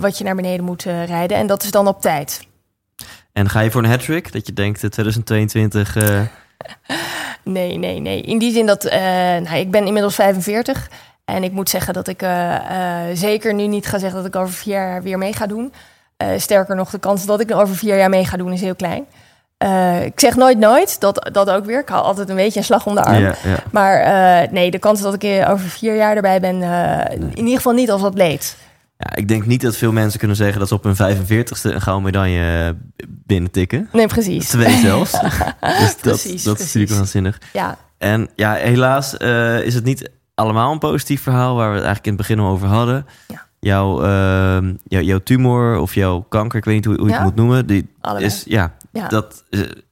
wat 0.00 0.18
je 0.18 0.24
naar 0.24 0.34
beneden 0.34 0.64
moet 0.64 0.82
rijden. 0.82 1.36
En 1.36 1.46
dat 1.46 1.62
is 1.62 1.70
dan 1.70 1.88
op 1.88 2.00
tijd. 2.00 2.46
En 3.32 3.48
ga 3.48 3.60
je 3.60 3.70
voor 3.70 3.82
een 3.82 3.90
hat-trick? 3.90 4.32
Dat 4.32 4.46
je 4.46 4.52
denkt 4.52 4.78
2022... 4.78 5.94
nee, 7.42 7.78
nee, 7.78 8.00
nee. 8.00 8.22
In 8.22 8.38
die 8.38 8.52
zin 8.52 8.66
dat... 8.66 8.82
nou, 9.42 9.56
ik 9.56 9.70
ben 9.70 9.86
inmiddels 9.86 10.14
45. 10.14 10.90
En 11.24 11.44
ik 11.44 11.52
moet 11.52 11.70
zeggen 11.70 11.94
dat 11.94 12.08
ik 12.08 12.24
zeker 13.14 13.54
nu 13.54 13.66
niet 13.66 13.86
ga 13.86 13.98
zeggen 13.98 14.22
dat 14.22 14.34
ik 14.34 14.40
over 14.40 14.54
vier 14.54 14.74
jaar 14.74 15.02
weer 15.02 15.18
mee 15.18 15.32
ga 15.32 15.46
doen. 15.46 15.72
sterker 16.36 16.76
nog, 16.76 16.90
de 16.90 16.98
kans 16.98 17.26
dat 17.26 17.40
ik 17.40 17.54
over 17.54 17.76
vier 17.76 17.96
jaar 17.96 18.10
mee 18.10 18.24
ga 18.24 18.36
doen 18.36 18.52
is 18.52 18.60
heel 18.60 18.74
klein. 18.74 19.06
Uh, 19.64 20.04
ik 20.04 20.20
zeg 20.20 20.36
nooit 20.36 20.58
nooit, 20.58 21.00
dat, 21.00 21.30
dat 21.32 21.50
ook 21.50 21.64
weer. 21.64 21.80
Ik 21.80 21.88
haal 21.88 22.02
altijd 22.02 22.28
een 22.28 22.36
beetje 22.36 22.58
een 22.58 22.64
slag 22.64 22.86
om 22.86 22.94
de 22.94 23.02
arm. 23.02 23.34
Maar 23.72 24.00
uh, 24.44 24.52
nee, 24.52 24.70
de 24.70 24.78
kans 24.78 25.00
dat 25.00 25.22
ik 25.22 25.48
over 25.48 25.68
vier 25.68 25.96
jaar 25.96 26.16
erbij 26.16 26.40
ben, 26.40 26.60
uh, 26.60 27.00
in 27.10 27.36
ieder 27.36 27.56
geval 27.56 27.72
niet 27.72 27.90
als 27.90 28.02
atleet. 28.02 28.56
Ja, 28.98 29.16
ik 29.16 29.28
denk 29.28 29.46
niet 29.46 29.60
dat 29.60 29.76
veel 29.76 29.92
mensen 29.92 30.18
kunnen 30.18 30.36
zeggen 30.36 30.58
dat 30.58 30.68
ze 30.68 30.74
op 30.74 30.84
hun 30.84 30.96
45ste 30.96 31.62
een 31.62 31.80
gouden 31.80 32.04
medaille 32.04 32.76
binnentikken. 33.08 33.88
Nee, 33.92 34.06
precies. 34.06 34.48
Twee 34.48 34.78
zelfs. 34.78 35.10
dus 35.60 35.94
precies, 36.00 36.42
dat, 36.42 36.56
dat 36.56 36.58
is 36.58 36.64
natuurlijk 36.64 36.92
waanzinnig. 36.92 37.38
Ja. 37.52 37.76
En 37.98 38.28
ja, 38.34 38.54
helaas 38.54 39.14
is 39.64 39.74
het 39.74 39.84
niet 39.84 40.10
allemaal 40.34 40.72
een 40.72 40.78
positief 40.78 41.22
verhaal 41.22 41.54
waar 41.54 41.68
we 41.68 41.76
het 41.76 41.84
eigenlijk 41.84 42.06
in 42.06 42.12
het 42.12 42.20
begin 42.28 42.44
al 42.44 42.52
over 42.52 42.68
hadden. 42.68 43.06
Ja. 43.26 43.48
Jouw, 43.60 44.04
uh, 44.04 44.70
jouw, 44.84 45.02
jouw 45.02 45.18
tumor 45.18 45.78
of 45.78 45.94
jouw 45.94 46.20
kanker, 46.28 46.58
ik 46.58 46.64
weet 46.64 46.74
niet 46.74 46.84
hoe, 46.84 46.98
hoe 46.98 47.08
je 47.08 47.14
het 47.14 47.22
moet 47.22 47.34
noemen, 47.34 47.66
die 47.66 47.88
is 48.18 48.44
ja, 48.46 48.72
ja. 48.92 49.08
Dat 49.08 49.44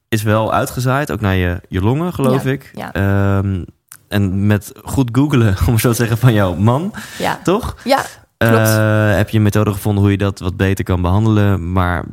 is 0.09 0.23
wel 0.23 0.53
uitgezaaid, 0.53 1.11
ook 1.11 1.21
naar 1.21 1.35
je, 1.35 1.61
je 1.67 1.81
longen, 1.81 2.13
geloof 2.13 2.45
ik. 2.45 2.71
Ja. 2.73 3.37
Um, 3.37 3.65
en 4.07 4.47
met 4.47 4.71
goed 4.83 5.09
googelen, 5.11 5.55
om 5.67 5.79
zo 5.79 5.89
te 5.89 5.95
zeggen, 5.95 6.17
van 6.17 6.33
jouw 6.33 6.55
man, 6.55 6.93
ja. 7.17 7.39
toch? 7.43 7.75
Ja, 7.83 8.05
klopt. 8.37 8.67
Uh, 8.67 9.15
heb 9.15 9.29
je 9.29 9.37
een 9.37 9.43
methode 9.43 9.71
gevonden 9.71 10.01
hoe 10.01 10.11
je 10.11 10.17
dat 10.17 10.39
wat 10.39 10.57
beter 10.57 10.85
kan 10.85 11.01
behandelen, 11.01 11.71
maar 11.71 12.05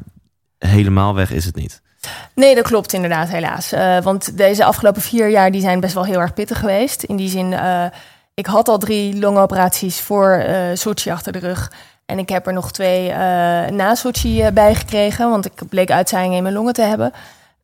helemaal 0.59 1.15
weg 1.15 1.33
is 1.33 1.45
het 1.45 1.55
niet. 1.55 1.83
Nee, 2.35 2.55
dat 2.55 2.65
klopt 2.65 2.93
inderdaad, 2.93 3.29
helaas. 3.29 3.73
Uh, 3.73 4.01
want 4.01 4.37
deze 4.37 4.65
afgelopen 4.65 5.03
vier 5.03 5.29
jaar 5.29 5.51
die 5.51 5.61
zijn 5.61 5.81
best 5.81 5.95
wel 5.95 6.05
heel 6.05 6.21
erg 6.21 6.35
pittig 6.35 6.59
geweest. 6.59 7.03
In 7.03 7.17
die 7.17 7.29
zin, 7.29 7.53
uh, 7.53 7.85
ik 8.35 8.47
had 8.47 8.69
al 8.69 8.79
drie 8.79 9.19
longoperaties 9.19 10.01
voor 10.01 10.45
uh, 10.49 10.57
Sochi 10.75 11.11
achter 11.11 11.33
de 11.33 11.39
rug. 11.39 11.73
En 12.07 12.19
ik 12.19 12.29
heb 12.29 12.47
er 12.47 12.53
nog 12.53 12.73
twee 12.73 13.09
uh, 13.09 13.17
na 13.67 13.97
uh, 14.25 14.49
bij 14.49 14.75
gekregen, 14.75 15.31
want 15.31 15.47
ik 15.47 15.69
bleek 15.69 15.91
uitzaaiingen 15.91 16.37
in 16.37 16.43
mijn 16.43 16.55
longen 16.55 16.73
te 16.73 16.83
hebben. 16.83 17.13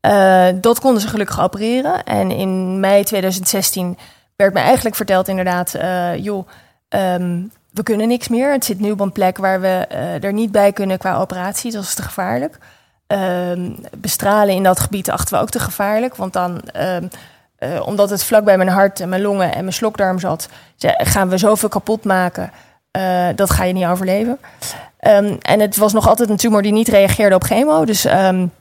Uh, 0.06 0.46
dat 0.60 0.80
konden 0.80 1.00
ze 1.00 1.08
gelukkig 1.08 1.40
opereren. 1.40 2.04
En 2.04 2.30
in 2.30 2.80
mei 2.80 3.04
2016 3.04 3.98
werd 4.36 4.54
me 4.54 4.60
eigenlijk 4.60 4.96
verteld 4.96 5.28
inderdaad, 5.28 5.76
joh, 6.16 6.48
um, 6.88 7.52
we 7.70 7.82
kunnen 7.82 8.08
niks 8.08 8.28
meer. 8.28 8.52
Het 8.52 8.64
zit 8.64 8.80
nu 8.80 8.90
op 8.90 9.00
een 9.00 9.12
plek 9.12 9.36
waar 9.36 9.60
we 9.60 9.86
er 10.22 10.32
niet 10.32 10.52
bij 10.52 10.72
kunnen 10.72 10.98
qua 10.98 11.16
operatie. 11.16 11.72
Dat 11.72 11.82
is 11.82 11.94
te 11.94 12.02
gevaarlijk. 12.02 12.58
Um, 13.06 13.76
bestralen 13.96 14.54
in 14.54 14.62
dat 14.62 14.80
gebied 14.80 15.10
achten 15.10 15.34
we 15.36 15.42
ook 15.42 15.50
te 15.50 15.60
gevaarlijk, 15.60 16.16
want 16.16 16.32
dan... 16.32 16.60
Um, 16.76 17.08
omdat 17.82 18.10
het 18.10 18.24
vlak 18.24 18.44
bij 18.44 18.56
mijn 18.56 18.68
hart 18.68 19.00
en 19.00 19.08
mijn 19.08 19.22
longen 19.22 19.52
en 19.54 19.60
mijn 19.60 19.72
slokdarm 19.72 20.18
zat, 20.18 20.48
gaan 20.78 21.28
we 21.28 21.38
zoveel 21.38 21.68
kapot 21.68 22.04
maken 22.04 22.52
uh, 22.98 23.28
dat 23.34 23.50
ga 23.50 23.64
je 23.64 23.72
niet 23.72 23.86
overleven. 23.86 24.38
Um, 25.00 25.38
en 25.42 25.60
het 25.60 25.76
was 25.76 25.92
nog 25.92 26.08
altijd 26.08 26.30
een 26.30 26.36
tumor 26.36 26.62
die 26.62 26.72
niet 26.72 26.88
reageerde 26.88 27.34
op 27.34 27.44
chemo. 27.44 27.84
Dus 27.84 28.04
um, 28.04 28.52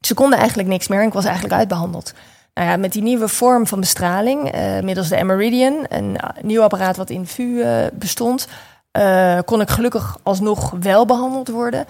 ze 0.00 0.14
konden 0.14 0.38
eigenlijk 0.38 0.68
niks 0.68 0.88
meer 0.88 1.00
en 1.00 1.06
ik 1.06 1.12
was 1.12 1.24
eigenlijk 1.24 1.54
uitbehandeld. 1.54 2.12
Nou 2.54 2.68
ja, 2.68 2.76
met 2.76 2.92
die 2.92 3.02
nieuwe 3.02 3.28
vorm 3.28 3.66
van 3.66 3.80
bestraling, 3.80 4.54
uh, 4.54 4.80
middels 4.80 5.08
de 5.08 5.24
Meridian, 5.24 5.86
een 5.88 6.16
nieuw 6.42 6.62
apparaat 6.62 6.96
wat 6.96 7.10
in 7.10 7.26
VU 7.26 7.42
uh, 7.42 7.86
bestond, 7.92 8.48
kon 9.44 9.60
ik 9.60 9.70
gelukkig 9.70 10.16
alsnog 10.22 10.74
wel 10.80 11.06
behandeld 11.06 11.48
worden. 11.48 11.86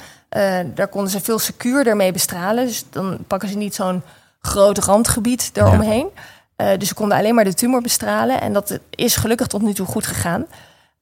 daar 0.74 0.88
konden 0.88 1.10
ze 1.10 1.20
veel 1.20 1.38
secuurder 1.38 1.96
mee 1.96 2.12
bestralen. 2.12 2.66
Dus 2.66 2.84
dan 2.90 3.18
pakken 3.26 3.48
ze 3.48 3.56
niet 3.56 3.74
zo'n 3.74 4.02
groot 4.40 4.78
randgebied 4.78 5.50
eromheen. 5.54 6.08
Ja. 6.56 6.76
dus 6.76 6.88
ze 6.88 6.94
konden 6.94 7.18
alleen 7.18 7.34
maar 7.34 7.44
de 7.44 7.54
tumor 7.54 7.80
bestralen. 7.82 8.40
En 8.40 8.52
dat 8.52 8.78
is 8.90 9.16
gelukkig 9.16 9.46
tot 9.46 9.62
nu 9.62 9.72
toe 9.72 9.86
goed 9.86 10.06
gegaan. 10.06 10.46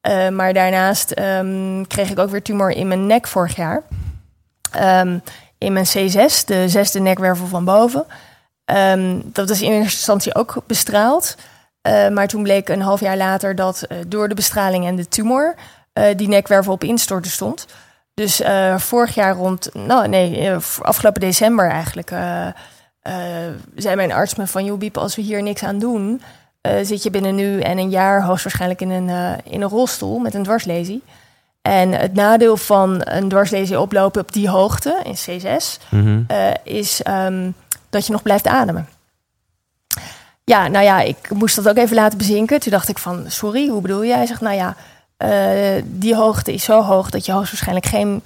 Uh, 0.09 0.29
maar 0.29 0.53
daarnaast 0.53 1.19
um, 1.19 1.87
kreeg 1.87 2.11
ik 2.11 2.19
ook 2.19 2.31
weer 2.31 2.43
tumor 2.43 2.71
in 2.71 2.89
mijn 2.89 3.07
nek 3.07 3.27
vorig 3.27 3.57
jaar. 3.57 3.83
Um, 4.77 5.23
in 5.59 5.73
mijn 5.73 5.87
C6, 5.87 6.45
de 6.45 6.69
zesde 6.69 7.01
nekwervel 7.01 7.47
van 7.47 7.65
boven. 7.65 8.07
Um, 8.65 9.23
dat 9.33 9.51
is 9.51 9.63
in 9.63 9.71
eerste 9.71 9.97
instantie 9.97 10.35
ook 10.35 10.63
bestraald. 10.67 11.37
Uh, 11.89 12.09
maar 12.09 12.29
toen 12.29 12.43
bleek 12.43 12.69
een 12.69 12.83
half 12.83 13.01
jaar 13.01 13.17
later 13.17 13.55
dat 13.55 13.85
uh, 13.89 13.99
door 14.07 14.29
de 14.29 14.35
bestraling 14.35 14.87
en 14.87 14.97
de 14.97 15.09
tumor 15.09 15.55
die 16.17 16.29
nekwervel 16.29 16.73
op 16.73 16.85
instorten 16.85 17.31
stond. 17.31 17.67
Dus 18.15 18.43
vorig 18.77 19.15
jaar 19.15 19.35
rond, 19.35 19.75
nou 19.75 20.09
nee, 20.09 20.51
afgelopen 20.81 21.21
december 21.21 21.71
eigenlijk, 21.71 22.09
zei 23.75 23.97
mijn 23.97 24.13
arts 24.13 24.35
me 24.35 24.47
van, 24.47 24.65
joh 24.65 24.79
Biep, 24.79 24.97
als 24.97 25.17
we 25.17 25.23
hier 25.23 25.43
niks 25.43 25.63
aan 25.63 25.79
doen, 25.79 26.23
uh, 26.63 26.73
zit 26.83 27.03
je 27.03 27.11
binnen 27.11 27.35
nu 27.35 27.61
en 27.61 27.79
een 27.79 27.91
jaar 27.91 28.23
hoogstwaarschijnlijk 28.23 28.81
in 28.81 28.91
een, 28.91 29.09
uh, 29.09 29.33
in 29.45 29.63
een 29.63 29.69
rolstoel 29.69 30.19
met 30.19 30.35
een 30.35 30.43
dwarslesie. 30.43 31.03
En 31.63 31.93
het 31.93 32.15
nadeel 32.15 32.57
van 32.57 33.01
een 33.05 33.29
dwarslesie 33.29 33.81
oplopen 33.81 34.21
op 34.21 34.33
die 34.33 34.49
hoogte, 34.49 35.01
in 35.05 35.17
C6, 35.17 35.83
mm 35.91 36.01
-hmm. 36.03 36.27
uh, 36.31 36.51
is 36.65 37.01
um, 37.09 37.55
dat 37.91 38.07
je 38.07 38.13
nog 38.13 38.23
blijft 38.23 38.47
ademen. 38.47 38.89
Ja, 40.45 40.69
nou 40.69 40.85
ja, 40.85 41.01
ik 41.01 41.31
moest 41.31 41.57
dat 41.57 41.69
ook 41.69 41.77
even 41.77 41.97
laten 41.97 42.19
bezinken. 42.19 42.61
Toen 42.61 42.73
dacht 42.73 42.89
ik 42.89 42.99
van, 42.99 43.25
sorry, 43.27 43.69
hoe 43.69 43.81
bedoel 43.81 44.03
je? 44.03 44.15
Hij 44.15 44.27
zegt, 44.27 44.41
nou 44.41 44.57
ja, 44.57 44.77
die 45.85 46.15
hoogte 46.15 46.53
is 46.53 46.65
zo 46.65 46.83
hoog 46.83 47.11
dat 47.11 47.27
je 47.27 47.33
hoogstwaarschijnlijk 47.33 47.87
geen 47.87 48.23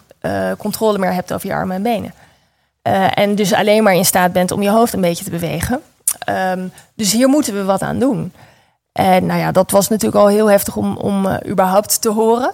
controle 0.58 0.98
meer 0.98 1.12
hebt 1.12 1.32
over 1.32 1.48
je 1.48 1.54
armen 1.54 1.76
en 1.76 1.82
benen. 1.82 2.12
en 3.14 3.34
dus 3.34 3.52
alleen 3.52 3.82
maar 3.82 3.94
in 3.94 4.04
staat 4.04 4.32
bent 4.32 4.50
om 4.50 4.62
je 4.62 4.70
hoofd 4.70 4.92
een 4.92 5.00
beetje 5.00 5.24
te 5.24 5.30
bewegen. 5.30 5.80
Um, 6.28 6.72
dus 6.94 7.12
hier 7.12 7.28
moeten 7.28 7.54
we 7.54 7.64
wat 7.64 7.82
aan 7.82 7.98
doen. 7.98 8.32
En 8.92 9.26
nou 9.26 9.40
ja, 9.40 9.52
dat 9.52 9.70
was 9.70 9.88
natuurlijk 9.88 10.22
al 10.22 10.28
heel 10.28 10.50
heftig 10.50 10.76
om, 10.76 10.96
om 10.96 11.26
uh, 11.26 11.36
überhaupt 11.46 12.00
te 12.00 12.10
horen. 12.10 12.52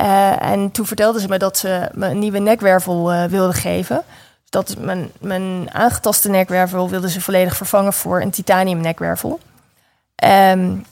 Uh, 0.00 0.42
en 0.42 0.70
toen 0.70 0.86
vertelden 0.86 1.20
ze 1.20 1.28
me 1.28 1.38
dat 1.38 1.58
ze 1.58 1.88
me 1.92 2.06
een 2.06 2.18
nieuwe 2.18 2.38
nekwervel 2.38 3.12
uh, 3.12 3.24
wilden 3.24 3.54
geven. 3.54 4.02
Dat 4.48 4.76
mijn, 4.78 5.10
mijn 5.20 5.68
aangetaste 5.72 6.28
nekwervel 6.28 6.88
wilden 6.88 7.10
ze 7.10 7.20
volledig 7.20 7.56
vervangen 7.56 7.92
voor 7.92 8.20
een 8.20 8.30
titanium 8.30 8.80
nekwervel. 8.80 9.40
Um, 10.24 10.84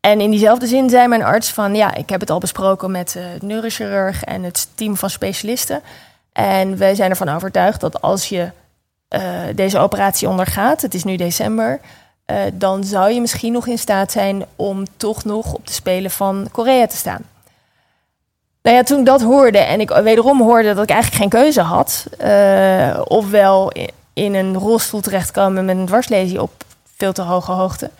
en 0.00 0.20
in 0.20 0.30
diezelfde 0.30 0.66
zin 0.66 0.90
zei 0.90 1.08
mijn 1.08 1.24
arts 1.24 1.52
van 1.52 1.74
ja, 1.74 1.94
ik 1.94 2.08
heb 2.08 2.20
het 2.20 2.30
al 2.30 2.38
besproken 2.38 2.90
met 2.90 3.10
de 3.12 3.36
neurochirurg 3.40 4.24
en 4.24 4.42
het 4.42 4.68
team 4.74 4.96
van 4.96 5.10
specialisten. 5.10 5.82
En 6.32 6.78
wij 6.78 6.94
zijn 6.94 7.10
ervan 7.10 7.28
overtuigd 7.28 7.80
dat 7.80 8.02
als 8.02 8.28
je 8.28 8.50
uh, 9.08 9.20
deze 9.54 9.78
operatie 9.78 10.28
ondergaat, 10.28 10.82
het 10.82 10.94
is 10.94 11.04
nu 11.04 11.16
december, 11.16 11.80
uh, 12.26 12.36
dan 12.52 12.84
zou 12.84 13.12
je 13.12 13.20
misschien 13.20 13.52
nog 13.52 13.66
in 13.66 13.78
staat 13.78 14.12
zijn 14.12 14.44
om 14.56 14.84
toch 14.96 15.24
nog 15.24 15.52
op 15.52 15.66
de 15.66 15.72
Spelen 15.72 16.10
van 16.10 16.48
Korea 16.52 16.86
te 16.86 16.96
staan. 16.96 17.22
Nou 18.62 18.76
ja, 18.76 18.82
toen 18.82 18.98
ik 18.98 19.06
dat 19.06 19.22
hoorde 19.22 19.58
en 19.58 19.80
ik 19.80 19.90
wederom 19.90 20.42
hoorde 20.42 20.74
dat 20.74 20.82
ik 20.82 20.90
eigenlijk 20.90 21.22
geen 21.22 21.40
keuze 21.40 21.60
had, 21.60 22.06
uh, 22.24 23.00
ofwel 23.04 23.72
in 24.12 24.34
een 24.34 24.54
rolstoel 24.54 25.00
terechtkomen 25.00 25.64
met 25.64 25.76
een 25.76 25.86
dwarslesie 25.86 26.42
op 26.42 26.64
veel 26.96 27.12
te 27.12 27.22
hoge 27.22 27.52
hoogte, 27.52 27.90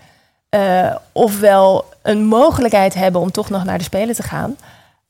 ofwel 1.13 1.85
een 2.03 2.25
mogelijkheid 2.25 2.95
hebben 2.95 3.21
om 3.21 3.31
toch 3.31 3.51
nog 3.51 3.65
naar 3.65 3.79
de 3.79 3.85
Spelen 3.85 4.15
te 4.15 4.23
gaan. 4.23 4.57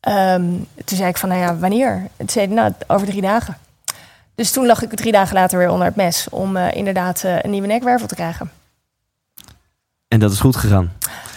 Um, 0.09 0.69
toen 0.85 0.97
zei 0.97 1.09
ik 1.09 1.17
van, 1.17 1.29
nou 1.29 1.41
ja, 1.41 1.57
wanneer? 1.57 2.09
Het 2.17 2.33
zei, 2.33 2.47
nou, 2.47 2.73
over 2.87 3.07
drie 3.07 3.21
dagen. 3.21 3.57
Dus 4.35 4.51
toen 4.51 4.67
lag 4.67 4.83
ik 4.83 4.95
drie 4.95 5.13
dagen 5.13 5.35
later 5.35 5.59
weer 5.59 5.71
onder 5.71 5.87
het 5.87 5.97
mes 5.97 6.27
om 6.31 6.57
uh, 6.57 6.75
inderdaad 6.75 7.23
uh, 7.25 7.43
een 7.43 7.51
nieuwe 7.51 7.67
nekwervel 7.67 8.07
te 8.07 8.15
krijgen. 8.15 8.51
En 10.09 10.21
dat 10.21 10.33
is 10.33 10.41
goed 10.41 10.57
gegaan? 10.57 10.93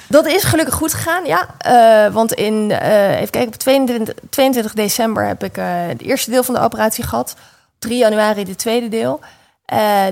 Dat 0.07 0.25
is 0.25 0.43
gelukkig 0.43 0.73
goed 0.73 0.93
gegaan, 0.93 1.25
ja. 1.25 1.47
Uh, 1.67 2.13
want 2.13 2.33
in, 2.33 2.71
even 2.71 3.29
kijken, 3.29 3.47
op 3.47 3.55
22, 3.55 4.15
22 4.29 4.73
december 4.73 5.27
heb 5.27 5.43
ik 5.43 5.55
het 5.55 6.01
eerste 6.01 6.31
deel 6.31 6.43
van 6.43 6.53
de 6.53 6.59
operatie 6.59 7.03
gehad. 7.03 7.35
3 7.79 7.97
januari 7.97 8.43
de 8.43 8.55
tweede 8.55 8.89
deel. 8.89 9.19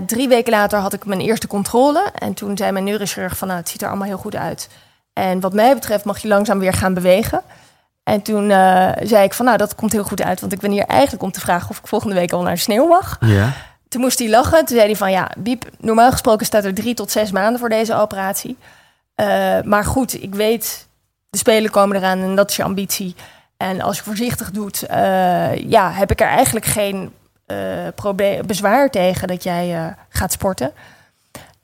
drie 0.06 0.28
weken 0.28 0.52
later 0.52 0.80
had 0.80 0.94
ik 0.94 1.06
mijn 1.06 1.20
eerste 1.22 1.48
controle. 1.48 2.12
En 2.14 2.34
toen 2.34 2.58
zei 2.58 2.72
mijn 2.72 2.84
neurochirurg 2.84 3.38
van, 3.38 3.48
nou, 3.48 3.60
het 3.60 3.70
ziet 3.70 3.82
er 3.82 3.88
allemaal 3.88 4.08
heel 4.08 4.18
goed 4.18 4.36
uit. 4.36 4.70
En 5.14 5.40
wat 5.40 5.54
mij 5.54 5.74
betreft 5.74 6.06
mag 6.06 6.18
je 6.18 6.28
langzaam 6.28 6.60
weer 6.60 6.74
gaan 6.74 6.94
bewegen. 6.94 7.42
En 8.06 8.22
toen 8.22 8.51
eh, 8.51 8.91
zei 9.01 9.24
ik 9.24 9.34
van, 9.34 9.45
nou, 9.45 9.58
dat 9.58 9.76
komt 9.76 9.91
heel 9.91 10.03
goed 10.03 10.22
uit. 10.22 10.39
Want 10.39 10.53
ik 10.53 10.60
ben 10.60 10.72
hier 10.72 10.86
eigenlijk 10.86 11.24
om 11.24 11.32
te 11.32 11.39
vragen 11.39 11.70
of 11.70 11.78
ik 11.78 11.88
volgende 11.88 12.16
week 12.16 12.32
al 12.32 12.41
naar 12.41 12.53
de 12.53 12.60
sneeuw 12.60 12.88
mag. 12.88 13.18
Ja. 13.20 13.51
Toen 13.88 14.01
moest 14.01 14.20
hij 14.20 14.30
lachen. 14.30 14.66
Toen 14.66 14.78
zei 14.78 14.86
hij 14.86 14.95
van, 14.95 15.12
ja, 15.12 15.32
Biep, 15.38 15.70
normaal 15.80 16.12
gesproken 16.12 16.45
staat 16.45 16.66
er 16.66 16.74
drie 16.74 16.93
tot 16.93 17.12
zes 17.12 17.32
maanden 17.32 17.60
voor 17.60 17.70
deze 17.70 17.95
operatie. 17.95 18.58
Eh, 19.16 19.62
maar 19.64 19.86
goed, 19.86 20.22
ik 20.24 20.36
weet, 20.36 20.88
de 21.30 21.38
Spelen 21.38 21.72
komen 21.72 21.97
eraan 21.97 22.20
en 22.20 22.36
dat 22.36 22.49
is 22.49 22.56
je 22.56 22.64
ambitie. 22.64 23.16
En 23.58 23.82
als 23.82 23.97
je 23.97 24.03
voorzichtig 24.03 24.51
doet, 24.51 24.84
eh, 24.84 25.56
ja, 25.56 25.91
heb 25.91 26.12
ik 26.12 26.22
er 26.22 26.28
eigenlijk 26.28 26.66
geen 26.66 27.14
bezwaar 28.45 28.89
tegen 28.89 29.28
dat 29.28 29.43
jij 29.43 29.95
gaat 30.10 30.32
sporten. 30.32 30.72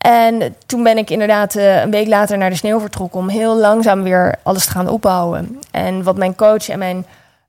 En 0.02 0.56
toen 0.66 0.84
ben 0.84 0.97
ik 0.97 1.10
inderdaad 1.10 1.56
eh, 1.56 1.82
een 1.82 1.91
week 1.91 2.08
later 2.08 2.38
naar 2.38 2.49
de 2.49 2.56
sneeuw 2.56 2.80
vertrokken 2.80 3.20
om 3.20 3.30
heel 3.30 3.58
langzaam 3.58 4.04
weer 4.04 4.36
alles 4.43 4.66
te 4.66 4.72
gaan 4.72 4.88
opbouwen. 4.88 5.60
En 5.72 6.04
wat 6.04 6.18
mijn 6.18 6.36
coach 6.36 6.70
en 6.70 6.80
mijn 6.80 7.06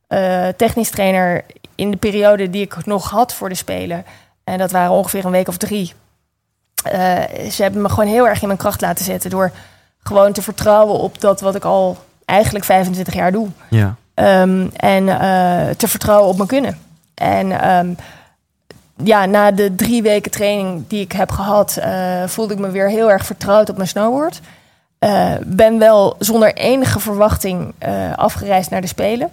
eh, 0.07 0.48
technisch 0.57 0.90
trainer 0.90 1.44
in 1.74 1.90
de 1.90 1.96
periode 1.96 2.50
die 2.50 2.62
ik 2.62 2.86
nog 2.86 3.11
had 3.11 3.34
voor 3.34 3.48
de 3.48 3.55
Spelen, 3.55 4.05
en 4.44 4.59
dat 4.59 4.70
waren 4.70 4.90
ongeveer 4.90 5.24
een 5.24 5.30
week 5.30 5.48
of 5.48 5.57
drie, 5.57 5.92
eh, 6.84 7.50
ze 7.50 7.62
hebben 7.62 7.82
me 7.82 7.88
gewoon 7.88 8.11
heel 8.11 8.28
erg 8.28 8.40
in 8.40 8.46
mijn 8.46 8.59
kracht 8.59 8.80
laten 8.80 9.05
zetten 9.05 9.30
door 9.30 9.53
gewoon 10.03 10.32
te 10.32 10.42
vertrouwen 10.42 10.98
op 10.98 11.20
dat 11.20 11.40
wat 11.40 11.55
ik 11.55 11.64
al 11.64 11.98
eigenlijk 12.24 12.64
25 12.64 13.14
jaar 13.14 13.32
doe. 13.32 13.48
Ja. 13.70 13.94
Ehm, 14.14 14.66
en 14.76 15.07
te 15.76 15.88
vertrouwen 15.88 16.28
op 16.28 16.36
mijn 16.36 16.48
kunnen. 16.48 16.78
En 17.14 17.61
ehm, 17.61 17.94
ja, 19.05 19.26
na 19.26 19.50
de 19.50 19.74
drie 19.74 20.03
weken 20.03 20.30
training 20.30 20.84
die 20.88 21.00
ik 21.00 21.12
heb 21.12 21.30
gehad, 21.30 21.76
eh, 21.76 22.22
voelde 22.26 22.53
ik 22.55 22.61
me 22.61 22.70
weer 22.70 22.88
heel 22.88 23.11
erg 23.11 23.26
vertrouwd 23.26 23.68
op 23.70 23.76
mijn 23.76 23.88
snowboard. 23.88 24.40
Eh, 24.98 25.32
ben 25.44 25.78
wel 25.78 26.16
zonder 26.18 26.55
enige 26.55 27.00
verwachting 27.00 27.72
eh, 27.78 28.12
afgereisd 28.14 28.70
naar 28.70 28.80
de 28.80 28.86
Spelen. 28.86 29.30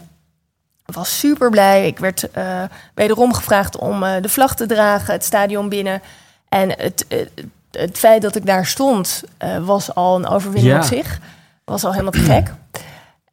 Was 0.86 1.20
super 1.20 1.50
blij. 1.50 1.88
Ik 1.88 2.00
werd 2.00 2.28
wederom 2.94 3.34
gevraagd 3.34 3.78
om 3.78 4.00
de 4.22 4.30
vlag 4.30 4.56
te 4.56 4.66
dragen, 4.66 5.14
het 5.14 5.26
stadion 5.26 5.70
binnen. 5.70 6.02
En 6.50 6.70
het, 6.70 7.06
het, 7.08 7.30
het 7.72 7.98
feit 7.98 8.22
dat 8.22 8.36
ik 8.36 8.46
daar 8.46 8.66
stond, 8.66 9.24
was 9.62 9.96
al 9.96 10.16
een 10.16 10.28
overwinning 10.28 10.74
Ja. 10.74 10.80
op 10.80 10.86
zich. 10.86 11.20
Was 11.66 11.84
al 11.86 11.92
helemaal 11.92 12.12
te 12.12 12.20
gek. 12.20 12.52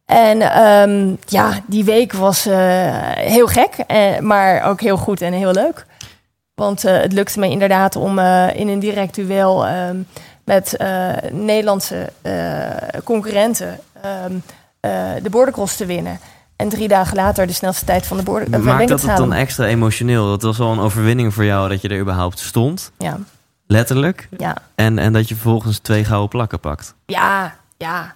En 0.05 0.41
ehm, 0.41 1.15
ja, 1.25 1.59
die 1.65 1.83
week 1.83 2.13
was 2.13 2.43
heel 3.15 3.47
gek, 3.47 3.73
eh, 3.87 4.19
maar 4.19 4.63
ook 4.63 4.81
heel 4.81 4.97
goed 4.97 5.21
en 5.21 5.33
heel 5.33 5.51
leuk. 5.51 5.85
Want 6.57 6.83
eh, 6.85 6.99
het 7.01 7.13
lukte 7.13 7.39
me 7.39 7.49
inderdaad 7.49 7.95
om 7.95 8.19
eh, 8.19 8.55
in 8.55 8.67
een 8.67 8.79
direct 8.79 9.15
duel 9.15 9.65
ehm, 9.67 9.97
met 10.45 10.75
eh, 10.77 11.09
Nederlandse 11.31 12.09
concurrenten 13.03 13.79
ehm, 14.01 14.33
eh, 14.79 14.91
de 15.23 15.29
bordercross 15.29 15.75
te 15.77 15.85
winnen. 15.85 16.19
En 16.55 16.69
drie 16.69 16.87
dagen 16.87 17.15
later 17.15 17.47
de 17.47 17.53
snelste 17.53 17.85
tijd 17.85 18.05
van 18.07 18.17
de 18.17 18.23
border. 18.23 18.63
Maakt 18.63 18.87
dat 18.87 19.01
het 19.01 19.17
dan 19.17 19.33
extra 19.33 19.65
emotioneel? 19.65 20.27
Dat 20.29 20.41
was 20.41 20.57
wel 20.57 20.71
een 20.71 20.79
overwinning 20.79 21.33
voor 21.33 21.45
jou 21.45 21.69
dat 21.69 21.81
je 21.81 21.87
er 21.89 21.99
überhaupt 21.99 22.39
stond. 22.39 22.91
Ja, 22.97 23.17
Letterlijk. 23.67 24.27
ja. 24.37 24.55
En, 24.75 24.97
en 24.99 25.13
dat 25.13 25.27
je 25.27 25.33
vervolgens 25.35 25.77
twee 25.79 26.05
gouden 26.05 26.29
plakken 26.29 26.59
pakt. 26.59 26.93
Ja, 27.05 27.55
ja. 27.77 28.13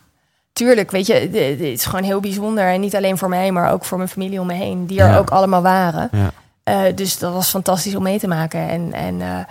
Tuurlijk, 0.54 0.92
weet 0.92 1.08
je, 1.08 1.14
het 1.14 1.34
het 1.34 1.60
is 1.60 1.86
gewoon 1.86 2.04
heel 2.06 2.20
bijzonder. 2.20 2.64
En 2.68 2.80
niet 2.82 2.96
alleen 2.96 3.18
voor 3.18 3.30
mij, 3.30 3.52
maar 3.52 3.72
ook 3.72 3.86
voor 3.86 3.98
mijn 3.98 4.10
familie 4.10 4.40
om 4.40 4.48
me 4.48 4.54
heen. 4.54 4.86
Die 4.86 5.02
er 5.02 5.08
Ja. 5.10 5.18
ook 5.18 5.30
allemaal 5.30 5.62
waren. 5.62 6.10
Ja. 6.12 6.32
Eh, 6.64 6.84
dus 6.96 7.20
dat 7.20 7.34
was 7.34 7.50
fantastisch 7.50 7.96
om 7.96 8.04
mee 8.04 8.20
te 8.20 8.28
maken. 8.28 8.70
En, 8.70 8.94
en 8.94 9.22
eh, 9.22 9.44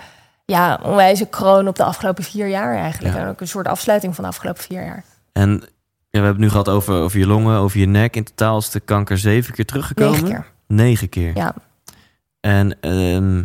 ja, 0.45 0.79
onwijze 0.83 1.25
kroon 1.25 1.67
op 1.67 1.75
de 1.75 1.83
afgelopen 1.83 2.23
vier 2.23 2.47
jaar 2.47 2.75
eigenlijk. 2.75 3.15
Ja. 3.15 3.21
En 3.21 3.27
ook 3.27 3.41
een 3.41 3.47
soort 3.47 3.67
afsluiting 3.67 4.15
van 4.15 4.23
de 4.23 4.29
afgelopen 4.29 4.63
vier 4.63 4.83
jaar. 4.83 5.03
En 5.31 5.49
ja, 5.51 6.19
we 6.19 6.25
hebben 6.25 6.31
het 6.31 6.39
nu 6.39 6.49
gehad 6.49 6.69
over, 6.69 6.93
over 6.93 7.19
je 7.19 7.27
longen, 7.27 7.57
over 7.57 7.79
je 7.79 7.85
nek. 7.85 8.15
In 8.15 8.23
totaal 8.23 8.57
is 8.57 8.69
de 8.69 8.79
kanker 8.79 9.17
zeven 9.17 9.53
keer 9.53 9.65
teruggekomen. 9.65 10.11
Negen 10.11 10.29
keer. 10.29 10.51
Negen 10.67 11.09
keer. 11.09 11.35
Ja. 11.35 11.53
En 12.39 12.79
ehm, 12.81 13.43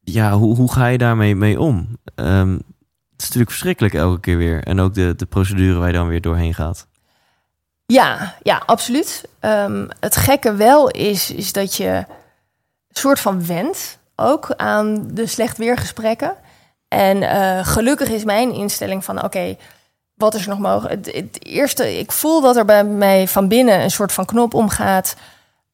ja, 0.00 0.32
hoe, 0.32 0.56
hoe 0.56 0.72
ga 0.72 0.86
je 0.86 0.98
daarmee 0.98 1.36
mee 1.36 1.60
om? 1.60 1.98
Ehm, 2.14 2.52
het 2.52 3.22
is 3.22 3.24
natuurlijk 3.24 3.50
verschrikkelijk 3.50 3.94
elke 3.94 4.20
keer 4.20 4.36
weer. 4.36 4.62
En 4.62 4.80
ook 4.80 4.94
de, 4.94 5.14
de 5.16 5.26
procedure 5.26 5.78
waar 5.78 5.88
je 5.88 5.94
dan 5.94 6.08
weer 6.08 6.20
doorheen 6.20 6.54
gaat. 6.54 6.86
Ja, 7.86 8.34
ja, 8.42 8.62
absoluut. 8.66 9.28
Ehm, 9.40 9.88
het 10.00 10.16
gekke 10.16 10.54
wel 10.54 10.90
is, 10.90 11.30
is 11.30 11.52
dat 11.52 11.76
je 11.76 12.04
soort 12.98 13.20
van 13.20 13.46
went 13.46 13.98
ook 14.16 14.52
aan 14.56 15.08
de 15.10 15.26
slecht 15.26 15.56
weergesprekken. 15.56 16.34
En 16.88 17.22
eh, 17.22 17.66
gelukkig 17.66 18.08
is 18.08 18.24
mijn 18.24 18.52
instelling 18.52 19.04
van 19.04 19.24
oké, 19.24 19.56
wat 20.14 20.34
is 20.34 20.42
er 20.42 20.48
nog 20.48 20.58
mogelijk? 20.58 21.06
Het, 21.06 21.14
het 21.14 21.44
eerste, 21.44 21.98
ik 21.98 22.12
voel 22.12 22.40
dat 22.40 22.56
er 22.56 22.64
bij 22.64 22.84
mij 22.84 23.28
van 23.28 23.48
binnen 23.48 23.80
een 23.80 23.90
soort 23.90 24.12
van 24.12 24.24
knop 24.24 24.54
omgaat. 24.54 25.16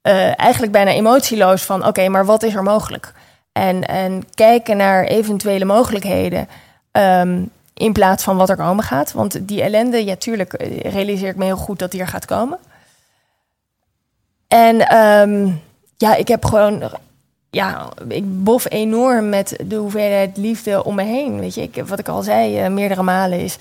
eh, 0.02 0.40
eigenlijk 0.40 0.72
bijna 0.72 0.90
emotieloos 0.90 1.62
van 1.62 1.86
oké, 1.86 2.08
maar 2.08 2.24
wat 2.24 2.42
is 2.42 2.54
er 2.54 2.62
mogelijk? 2.62 3.12
En, 3.52 3.86
en 3.86 4.34
kijken 4.34 4.76
naar 4.76 5.04
eventuele 5.04 5.64
mogelijkheden. 5.64 6.48
ehm, 6.92 7.42
in 7.74 7.92
plaats 7.92 8.24
van 8.24 8.36
wat 8.36 8.48
er 8.48 8.56
komen 8.56 8.84
gaat. 8.84 9.12
Want 9.12 9.48
die 9.48 9.62
ellende, 9.62 10.04
ja, 10.04 10.16
tuurlijk 10.16 10.52
eh, 10.52 10.92
realiseer 10.92 11.28
ik 11.28 11.36
me 11.36 11.44
heel 11.44 11.56
goed 11.56 11.78
dat 11.78 11.90
die 11.90 12.00
er 12.00 12.06
gaat 12.06 12.24
komen. 12.24 12.58
En 14.48 14.88
ehm, 14.88 15.52
ja, 15.96 16.14
ik 16.14 16.28
heb 16.28 16.44
gewoon, 16.44 16.90
ja, 17.50 17.88
ik 18.08 18.44
bof 18.44 18.70
enorm 18.70 19.28
met 19.28 19.64
de 19.66 19.76
hoeveelheid 19.76 20.36
liefde 20.36 20.84
om 20.84 20.94
me 20.94 21.02
heen. 21.02 21.40
Weet 21.40 21.54
je, 21.54 21.62
ik, 21.62 21.84
wat 21.86 21.98
ik 21.98 22.08
al 22.08 22.22
zei 22.22 22.58
eh, 22.58 22.70
meerdere 22.70 23.02
malen 23.02 23.40
is, 23.40 23.58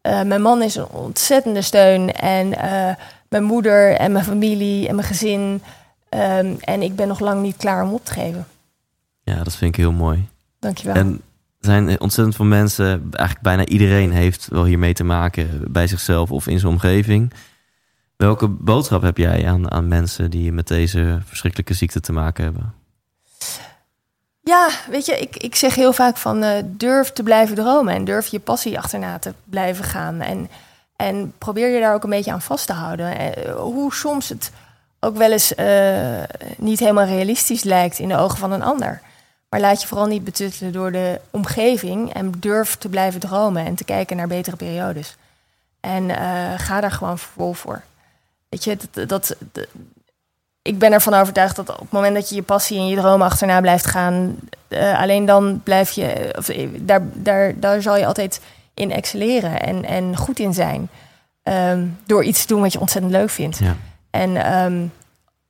eh, 0.00 0.22
mijn 0.22 0.42
man 0.42 0.62
is 0.62 0.74
een 0.74 0.88
ontzettende 0.88 1.62
steun. 1.62 2.12
En 2.12 2.54
eh, 2.58 2.94
mijn 3.28 3.44
moeder 3.44 3.94
en 3.94 4.12
mijn 4.12 4.24
familie 4.24 4.88
en 4.88 4.94
mijn 4.94 5.06
gezin. 5.06 5.62
Ehm, 6.08 6.54
en 6.60 6.82
ik 6.82 6.96
ben 6.96 7.08
nog 7.08 7.20
lang 7.20 7.42
niet 7.42 7.56
klaar 7.56 7.84
om 7.84 7.92
op 7.92 8.04
te 8.04 8.12
geven. 8.12 8.46
Ja, 9.22 9.42
dat 9.42 9.56
vind 9.56 9.74
ik 9.74 9.80
heel 9.80 9.92
mooi. 9.92 10.28
Dankjewel. 10.58 10.94
En 10.94 11.20
er 11.60 11.66
zijn 11.68 12.00
ontzettend 12.00 12.36
veel 12.36 12.44
mensen, 12.44 12.88
eigenlijk 13.12 13.40
bijna 13.40 13.66
iedereen 13.66 14.12
heeft 14.12 14.48
wel 14.50 14.64
hiermee 14.64 14.92
te 14.92 15.04
maken. 15.04 15.72
Bij 15.72 15.86
zichzelf 15.86 16.30
of 16.30 16.46
in 16.46 16.58
zijn 16.58 16.72
omgeving. 16.72 17.32
Welke 18.16 18.48
boodschap 18.48 19.02
heb 19.02 19.16
jij 19.16 19.48
aan, 19.48 19.70
aan 19.70 19.88
mensen 19.88 20.30
die 20.30 20.52
met 20.52 20.68
deze 20.68 21.18
verschrikkelijke 21.24 21.74
ziekte 21.74 22.00
te 22.00 22.12
maken 22.12 22.44
hebben? 22.44 22.81
Ja, 24.44 24.68
weet 24.90 25.06
je, 25.06 25.18
ik, 25.18 25.36
ik 25.36 25.54
zeg 25.54 25.74
heel 25.74 25.92
vaak 25.92 26.16
van 26.16 26.42
eh, 26.42 26.62
durf 26.64 27.12
te 27.12 27.22
blijven 27.22 27.54
dromen 27.56 27.94
en 27.94 28.04
durf 28.04 28.26
je 28.26 28.40
passie 28.40 28.78
achterna 28.78 29.18
te 29.18 29.34
blijven 29.44 29.84
gaan. 29.84 30.20
En, 30.20 30.50
en 30.96 31.32
probeer 31.38 31.68
je 31.68 31.80
daar 31.80 31.94
ook 31.94 32.04
een 32.04 32.10
beetje 32.10 32.32
aan 32.32 32.42
vast 32.42 32.66
te 32.66 32.72
houden. 32.72 33.18
Eh, 33.18 33.54
hoe 33.54 33.94
soms 33.94 34.28
het 34.28 34.50
ook 35.00 35.16
wel 35.16 35.32
eens 35.32 35.54
eh, 35.54 36.22
niet 36.56 36.78
helemaal 36.78 37.06
realistisch 37.06 37.62
lijkt 37.62 37.98
in 37.98 38.08
de 38.08 38.16
ogen 38.16 38.38
van 38.38 38.52
een 38.52 38.62
ander. 38.62 39.00
Maar 39.48 39.60
laat 39.60 39.80
je 39.82 39.86
vooral 39.88 40.06
niet 40.06 40.24
betuttelen 40.24 40.72
door 40.72 40.92
de 40.92 41.20
omgeving 41.30 42.12
en 42.12 42.30
durf 42.38 42.76
te 42.76 42.88
blijven 42.88 43.20
dromen 43.20 43.66
en 43.66 43.74
te 43.74 43.84
kijken 43.84 44.16
naar 44.16 44.26
betere 44.28 44.56
periodes. 44.56 45.16
En 45.80 46.10
ga 46.58 46.80
daar 46.80 46.90
gewoon 46.90 47.18
vol 47.18 47.52
voor. 47.52 47.82
Weet 48.48 48.64
je, 48.64 48.76
dat, 48.92 49.08
dat- 49.08 49.36
ik 50.62 50.78
ben 50.78 50.92
ervan 50.92 51.14
overtuigd 51.14 51.56
dat 51.56 51.70
op 51.70 51.78
het 51.80 51.90
moment 51.90 52.14
dat 52.14 52.28
je 52.28 52.34
je 52.34 52.42
passie 52.42 52.78
en 52.78 52.88
je 52.88 52.96
dromen 52.96 53.26
achterna 53.26 53.60
blijft 53.60 53.86
gaan, 53.86 54.34
eh, 54.68 55.00
alleen 55.00 55.24
dan 55.24 55.60
blijf 55.62 55.90
je, 55.90 56.34
of, 56.38 56.48
eh, 56.48 56.68
daar, 56.80 57.02
daar, 57.14 57.60
daar 57.60 57.82
zal 57.82 57.96
je 57.96 58.06
altijd 58.06 58.40
in 58.74 58.90
excelleren 58.90 59.60
en, 59.60 59.84
en 59.84 60.16
goed 60.16 60.38
in 60.38 60.54
zijn. 60.54 60.88
Ehm, 61.42 61.86
door 62.06 62.24
iets 62.24 62.40
te 62.40 62.46
doen 62.46 62.60
wat 62.60 62.72
je 62.72 62.80
ontzettend 62.80 63.12
leuk 63.12 63.30
vindt. 63.30 63.58
Ja. 63.58 63.76
En 64.10 64.36
ehm, 64.36 64.86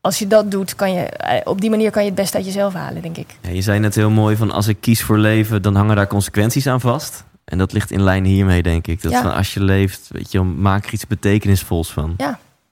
als 0.01 0.19
je 0.19 0.27
dat 0.27 0.51
doet, 0.51 0.75
kan 0.75 0.93
je, 0.93 1.01
eh, 1.03 1.41
op 1.45 1.61
die 1.61 1.71
manier 1.71 1.91
kan 1.91 2.03
je 2.03 2.09
het 2.09 2.19
best 2.19 2.35
uit 2.35 2.45
jezelf 2.45 2.75
halen, 2.75 3.03
denk 3.03 3.17
ik. 3.17 3.37
Ja, 3.41 3.51
je 3.51 3.63
zei 3.63 3.79
net 3.79 3.95
heel 3.95 4.11
mooi 4.11 4.37
van 4.37 4.51
als 4.51 4.67
ik 4.67 4.77
kies 4.81 5.03
voor 5.03 5.19
leven, 5.19 5.63
dan 5.63 5.75
hangen 5.75 5.97
daar 5.97 6.07
consequenties 6.07 6.67
aan 6.67 6.81
vast. 6.81 7.25
En 7.45 7.59
dat 7.59 7.73
ligt 7.73 7.91
in 7.91 8.03
lijn 8.03 8.25
hiermee, 8.25 8.63
denk 8.63 8.87
ik. 8.87 9.03
Dat 9.03 9.13
Ja. 9.13 9.23
van 9.23 9.35
als 9.35 9.55
je 9.55 9.63
leeft, 9.63 10.09
weet 10.09 10.33
je, 10.33 10.41
maak 10.41 10.87
er 10.87 10.93
iets 10.93 11.07
betekenisvols 11.07 11.93
van. 11.93 12.15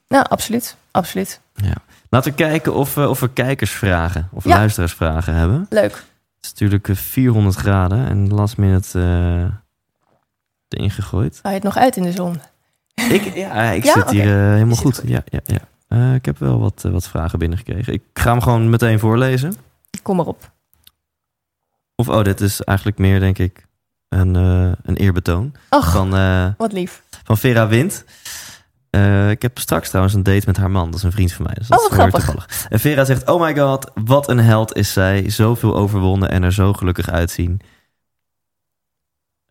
Nou, 0.09 0.27
absoluut. 0.29 0.77
Absoluut. 0.91 1.41
Laten 2.11 2.31
we 2.31 2.37
kijken 2.37 2.75
of, 2.75 2.95
we- 2.95 3.09
of 3.09 3.21
we 3.21 3.29
kijkersvragen 3.33 4.29
of 4.33 4.45
Ja. 4.45 4.57
luisteraarsvragen 4.57 5.35
hebben. 5.35 5.67
Leuk. 5.71 5.93
Het 5.93 6.45
is 6.45 6.51
natuurlijk 6.51 6.89
eh, 6.89 6.97
400 6.97 7.57
graden 7.57 8.07
en 8.09 8.35
last 8.35 8.57
minute 8.57 8.99
eh 9.01 9.55
erin 10.69 10.91
gegooid. 10.91 11.39
Hou 11.43 11.55
je 11.55 11.61
het 11.61 11.75
nog 11.75 11.77
uit 11.77 11.97
in 11.97 12.03
de 12.03 12.13
zon? 12.13 12.41
Ik, 12.95 13.35
ja, 13.35 13.63
ik 13.71 13.85
Ja? 13.85 13.93
zit 13.95 14.11
hier 14.11 14.23
eh, 14.45 14.53
helemaal 14.53 14.75
zit 14.75 14.85
goed. 14.85 14.99
goed. 14.99 15.09
Ja, 15.09 15.23
ja, 15.27 15.41
ja. 15.45 15.59
Eh, 15.89 16.15
ik 16.15 16.25
heb 16.25 16.39
wel 16.39 16.59
wat, 16.61 16.83
eh, 16.85 16.93
wat 16.93 17.09
vragen 17.09 17.39
binnengekregen. 17.39 17.93
Ik 17.93 18.03
ga 18.15 18.31
hem 18.31 18.41
gewoon 18.43 18.71
meteen 18.71 18.99
voorlezen. 18.99 19.55
Kom 20.03 20.17
maar 20.17 20.27
op. 20.27 20.51
Of, 21.95 22.09
oh, 22.09 22.25
dit 22.25 22.41
is 22.41 22.61
eigenlijk 22.61 22.99
meer, 22.99 23.21
denk 23.21 23.39
ik, 23.39 23.67
een, 24.09 24.37
eh, 24.37 24.73
een 24.83 24.97
eerbetoon 24.97 25.55
Ach, 25.69 25.93
van, 25.93 26.15
eh, 26.17 26.47
wat 26.57 26.73
lief. 26.73 27.03
van 27.25 27.39
Vera 27.39 27.67
Wind. 27.69 28.05
Eh, 28.91 29.31
ik 29.31 29.43
heb 29.43 29.59
straks 29.59 29.89
trouwens 29.89 30.15
een 30.15 30.23
date 30.23 30.47
met 30.47 30.57
haar 30.57 30.71
man. 30.71 30.87
Dat 30.87 30.95
is 30.95 31.03
een 31.03 31.13
vriend 31.13 31.33
van 31.33 31.45
mij. 31.45 31.55
Dus 31.55 31.69
dat 31.69 31.79
Oh, 31.79 31.85
is 31.85 31.91
wat 31.91 31.99
heel 31.99 32.07
erg 32.13 32.23
grappig. 32.25 32.43
toevallig. 32.45 32.71
En 32.71 32.81
Vera 32.81 33.05
zegt, 33.05 33.29
oh 33.29 33.41
my 33.41 33.57
god, 33.57 33.91
wat 33.95 34.29
een 34.29 34.39
held 34.39 34.77
is 34.77 34.93
zij. 34.93 35.31
Zoveel 35.31 35.77
overwonnen 35.77 36.31
en 36.31 36.43
er 36.43 36.53
zo 36.53 36.73
gelukkig 36.73 37.11
uitzien. 37.11 37.61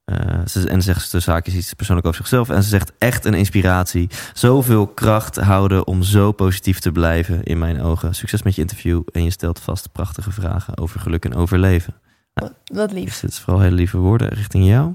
Eh, 0.05 0.45
ze, 0.45 0.67
en 0.69 0.81
zegt 0.81 1.11
de 1.11 1.19
zaakjes 1.19 1.53
iets 1.55 1.73
persoonlijk 1.73 2.07
over 2.07 2.19
zichzelf. 2.19 2.49
En 2.49 2.63
ze 2.63 2.69
zegt 2.69 2.91
echt 2.97 3.25
een 3.25 3.33
inspiratie. 3.33 4.09
Zoveel 4.33 4.87
kracht 4.87 5.35
houden 5.35 5.87
om 5.87 6.03
zo 6.03 6.31
positief 6.31 6.79
te 6.79 6.91
blijven 6.91 7.43
in 7.43 7.57
mijn 7.59 7.81
ogen. 7.81 8.15
Succes 8.15 8.43
met 8.43 8.55
je 8.55 8.61
interview. 8.61 9.01
En 9.11 9.23
je 9.23 9.31
stelt 9.31 9.59
vast 9.59 9.91
prachtige 9.91 10.31
vragen 10.31 10.77
over 10.77 10.99
geluk 10.99 11.25
en 11.25 11.35
overleven. 11.35 11.93
Wat, 12.33 12.53
wat 12.63 12.91
lief. 12.91 13.05
Dus 13.05 13.21
het 13.21 13.31
is 13.31 13.39
vooral 13.39 13.61
hele 13.61 13.75
lieve 13.75 13.97
woorden 13.97 14.29
richting 14.29 14.65
jou. 14.67 14.93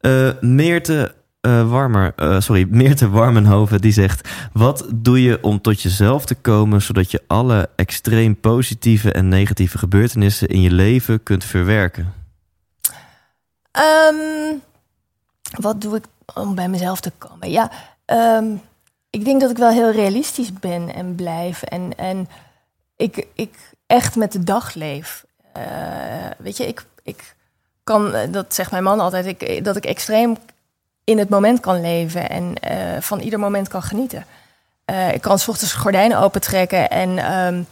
Eh 0.00 0.30
Meerte 0.40 1.14
eh, 1.44 1.70
Warmer, 1.70 2.12
eh, 2.16 2.40
sorry, 2.40 2.66
Meerte 2.80 3.08
Warmenhoven 3.08 3.80
die 3.80 3.92
zegt: 3.92 4.28
Wat 4.52 4.86
doe 4.94 5.22
je 5.22 5.42
om 5.42 5.60
tot 5.60 5.80
jezelf 5.80 6.24
te 6.24 6.34
komen 6.34 6.82
zodat 6.82 7.10
je 7.10 7.22
alle 7.26 7.68
extreem 7.76 8.40
positieve 8.40 9.12
en 9.12 9.28
negatieve 9.28 9.78
gebeurtenissen 9.78 10.48
in 10.48 10.60
je 10.60 10.70
leven 10.70 11.22
kunt 11.22 11.44
verwerken? 11.44 12.14
Ehm, 13.70 14.56
wat 15.60 15.80
doe 15.80 15.96
ik 15.96 16.04
om 16.34 16.54
bij 16.54 16.68
mezelf 16.68 17.00
te 17.00 17.12
komen? 17.18 17.50
Ja, 17.50 17.70
ehm, 18.04 18.46
ik 19.10 19.24
denk 19.24 19.40
dat 19.40 19.50
ik 19.50 19.56
wel 19.56 19.70
heel 19.70 19.90
realistisch 19.90 20.52
ben 20.52 20.94
en 20.94 21.14
blijf. 21.14 21.62
En, 21.62 21.96
en 21.96 22.28
ik, 22.96 23.26
ik 23.34 23.54
echt 23.86 24.16
met 24.16 24.32
de 24.32 24.44
dag 24.44 24.74
leef. 24.74 25.24
Eh, 25.52 25.62
weet 26.38 26.56
je, 26.56 26.66
ik, 26.66 26.84
ik 27.02 27.34
kan, 27.84 28.14
dat 28.30 28.54
zegt 28.54 28.70
mijn 28.70 28.82
man 28.82 29.00
altijd, 29.00 29.26
ik, 29.26 29.64
dat 29.64 29.76
ik 29.76 29.84
extreem 29.84 30.36
in 31.04 31.18
het 31.18 31.28
moment 31.28 31.60
kan 31.60 31.80
leven 31.80 32.30
en 32.30 32.54
eh, 32.60 33.00
van 33.00 33.20
ieder 33.20 33.38
moment 33.38 33.68
kan 33.68 33.82
genieten. 33.82 34.26
Eh, 34.84 35.12
ik 35.12 35.20
kan 35.20 35.38
s 35.38 35.48
ochtends 35.48 35.72
gordijnen 35.72 36.18
opentrekken 36.18 36.90
en 36.90 37.18
ehm, 37.18 37.62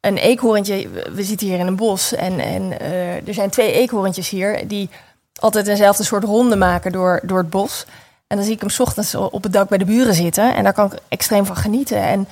een 0.00 0.16
eekhoorntje. 0.16 0.88
We 1.14 1.22
zitten 1.22 1.46
hier 1.46 1.58
in 1.58 1.66
een 1.66 1.76
bos 1.76 2.14
en, 2.14 2.38
en 2.40 2.80
eh, 2.80 3.28
er 3.28 3.34
zijn 3.34 3.50
twee 3.50 3.72
eekhoorntjes 3.72 4.28
hier 4.28 4.68
die 4.68 4.90
altijd 5.34 5.66
eenzelfde 5.66 6.04
soort 6.04 6.24
ronde 6.24 6.56
maken 6.56 6.92
door, 6.92 7.20
door 7.22 7.38
het 7.38 7.50
bos. 7.50 7.86
En 8.26 8.36
dan 8.36 8.44
zie 8.44 8.54
ik 8.54 8.60
hem 8.60 8.70
's 8.70 8.80
ochtends 8.80 9.14
op 9.14 9.42
het 9.42 9.52
dak 9.52 9.68
bij 9.68 9.78
de 9.78 9.84
buren 9.84 10.14
zitten 10.14 10.54
en 10.54 10.64
daar 10.64 10.72
kan 10.72 10.92
ik 10.92 10.98
extreem 11.08 11.46
van 11.46 11.56
genieten. 11.56 12.02
En 12.02 12.28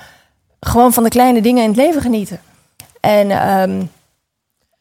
gewoon 0.59 0.93
van 0.93 1.03
de 1.03 1.09
kleine 1.09 1.41
dingen 1.41 1.63
in 1.63 1.69
het 1.69 1.77
leven 1.77 2.01
genieten. 2.01 2.41
En 2.99 3.31
ehm, 3.31 3.85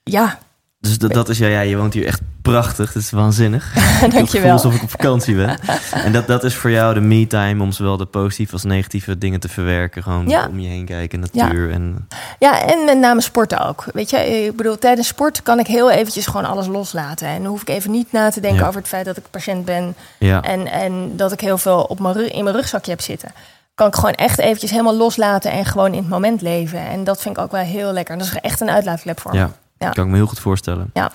ja, 0.03 0.39
Dus 0.83 0.99
dat, 0.99 1.13
dat 1.13 1.29
is 1.29 1.39
ja, 1.39 1.47
ja, 1.47 1.61
je 1.61 1.77
woont 1.77 1.95
hier 1.95 2.07
echt 2.07 2.21
prachtig. 2.43 2.93
Dat 2.93 3.03
is 3.03 3.11
waanzinnig. 3.11 3.75
Ik 3.75 3.81
heb 3.81 3.85
het 3.91 4.01
gevoel 4.01 4.11
dankjewel. 4.11 4.53
alsof 4.53 4.75
ik 4.75 4.83
op 4.83 4.91
vakantie 4.91 5.35
ben. 5.35 5.59
en 6.05 6.13
dat, 6.13 6.27
dat 6.27 6.45
is 6.45 6.55
voor 6.55 6.71
jou 6.71 6.95
de 6.95 7.01
me-time 7.01 7.63
om 7.63 7.73
zowel 7.73 7.97
de 7.97 8.05
positieve 8.05 8.53
als 8.53 8.63
negatieve 8.63 9.19
dingen 9.19 9.41
te 9.41 9.49
verwerken. 9.49 10.03
Gewoon 10.03 10.29
Ja. 10.29 10.47
om 10.49 10.59
je 10.61 10.69
heen 10.69 10.85
kijken, 10.85 11.21
natuur. 11.33 11.71
En, 11.71 12.09
Ja, 12.39 12.63
en 12.67 12.85
met 12.85 12.99
name 12.99 13.21
sporten 13.21 13.67
ook. 13.67 13.85
Weet 13.93 14.11
je, 14.11 14.17
ik 14.45 14.57
bedoel, 14.57 14.79
tijdens 14.79 15.07
sport 15.09 15.43
kan 15.43 15.59
ik 15.59 15.67
heel 15.67 15.91
eventjes 15.91 16.27
gewoon 16.27 16.45
alles 16.47 16.67
loslaten. 16.67 17.29
En 17.29 17.43
dan 17.43 17.51
hoef 17.51 17.61
ik 17.61 17.69
even 17.69 17.91
niet 17.91 18.13
na 18.13 18.31
te 18.31 18.41
denken 18.41 18.61
Ja. 18.61 18.67
over 18.67 18.81
het 18.81 18.89
feit 18.89 19.05
dat 19.05 19.17
ik 19.17 19.25
patiënt 19.31 19.65
ben 19.65 19.95
ja. 20.19 20.43
en, 20.43 20.67
en 20.67 21.17
dat 21.17 21.33
ik 21.33 21.41
heel 21.41 21.59
veel 21.59 21.83
op 21.83 22.01
mijn, 22.01 22.33
in 22.33 22.45
mijn 22.45 22.57
rugzakje 22.57 22.91
heb 22.91 23.01
zitten. 23.01 23.33
Kan 23.75 23.87
ik 23.87 23.95
gewoon 23.95 24.13
echt 24.15 24.39
eventjes 24.39 24.71
helemaal 24.71 24.97
loslaten 24.97 25.51
en 25.51 25.65
gewoon 25.65 25.93
in 25.93 25.99
het 25.99 26.09
moment 26.09 26.41
leven. 26.41 26.79
En 26.79 27.05
dat 27.05 27.21
vind 27.23 27.37
ik 27.37 27.43
ook 27.43 27.51
wel 27.53 27.63
heel 27.65 27.93
lekker. 27.93 28.19
Dat 28.19 28.27
is 28.27 28.33
echt 28.41 28.61
een 28.61 28.71
uitlaatklep 28.71 29.21
voor 29.21 29.33
me. 29.33 29.39
Ja, 29.39 29.51
Ja. 29.83 29.91
kan 29.91 30.05
ik 30.05 30.11
me 30.11 30.17
heel 30.17 30.27
goed 30.27 30.41
voorstellen. 30.41 30.91
Ja. 30.95 31.11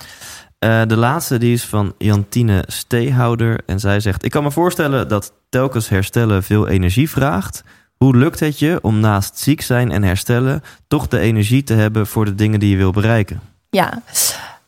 Eh, 0.58 0.82
de 0.86 0.96
laatste 0.96 1.38
die 1.38 1.52
is 1.52 1.64
van 1.64 1.94
Jantine 1.98 2.64
Steehouder. 2.66 3.60
En 3.66 3.80
zij 3.80 4.00
zegt: 4.00 4.24
Ik 4.24 4.30
kan 4.30 4.42
me 4.42 4.50
voorstellen 4.50 5.08
dat 5.08 5.32
telkens 5.48 5.88
herstellen 5.88 6.42
veel 6.42 6.68
energie 6.68 7.10
vraagt. 7.10 7.62
Hoe 7.96 8.16
lukt 8.16 8.40
het 8.40 8.58
je 8.58 8.78
om 8.82 9.00
naast 9.00 9.38
ziek 9.38 9.62
zijn 9.62 9.90
en 9.90 10.02
herstellen 10.02 10.62
toch 10.88 11.08
de 11.08 11.18
energie 11.18 11.64
te 11.64 11.74
hebben 11.74 12.06
voor 12.06 12.24
de 12.24 12.34
dingen 12.34 12.60
die 12.60 12.70
je 12.70 12.76
wil 12.76 12.90
bereiken? 12.90 13.40
Ja. 13.70 14.02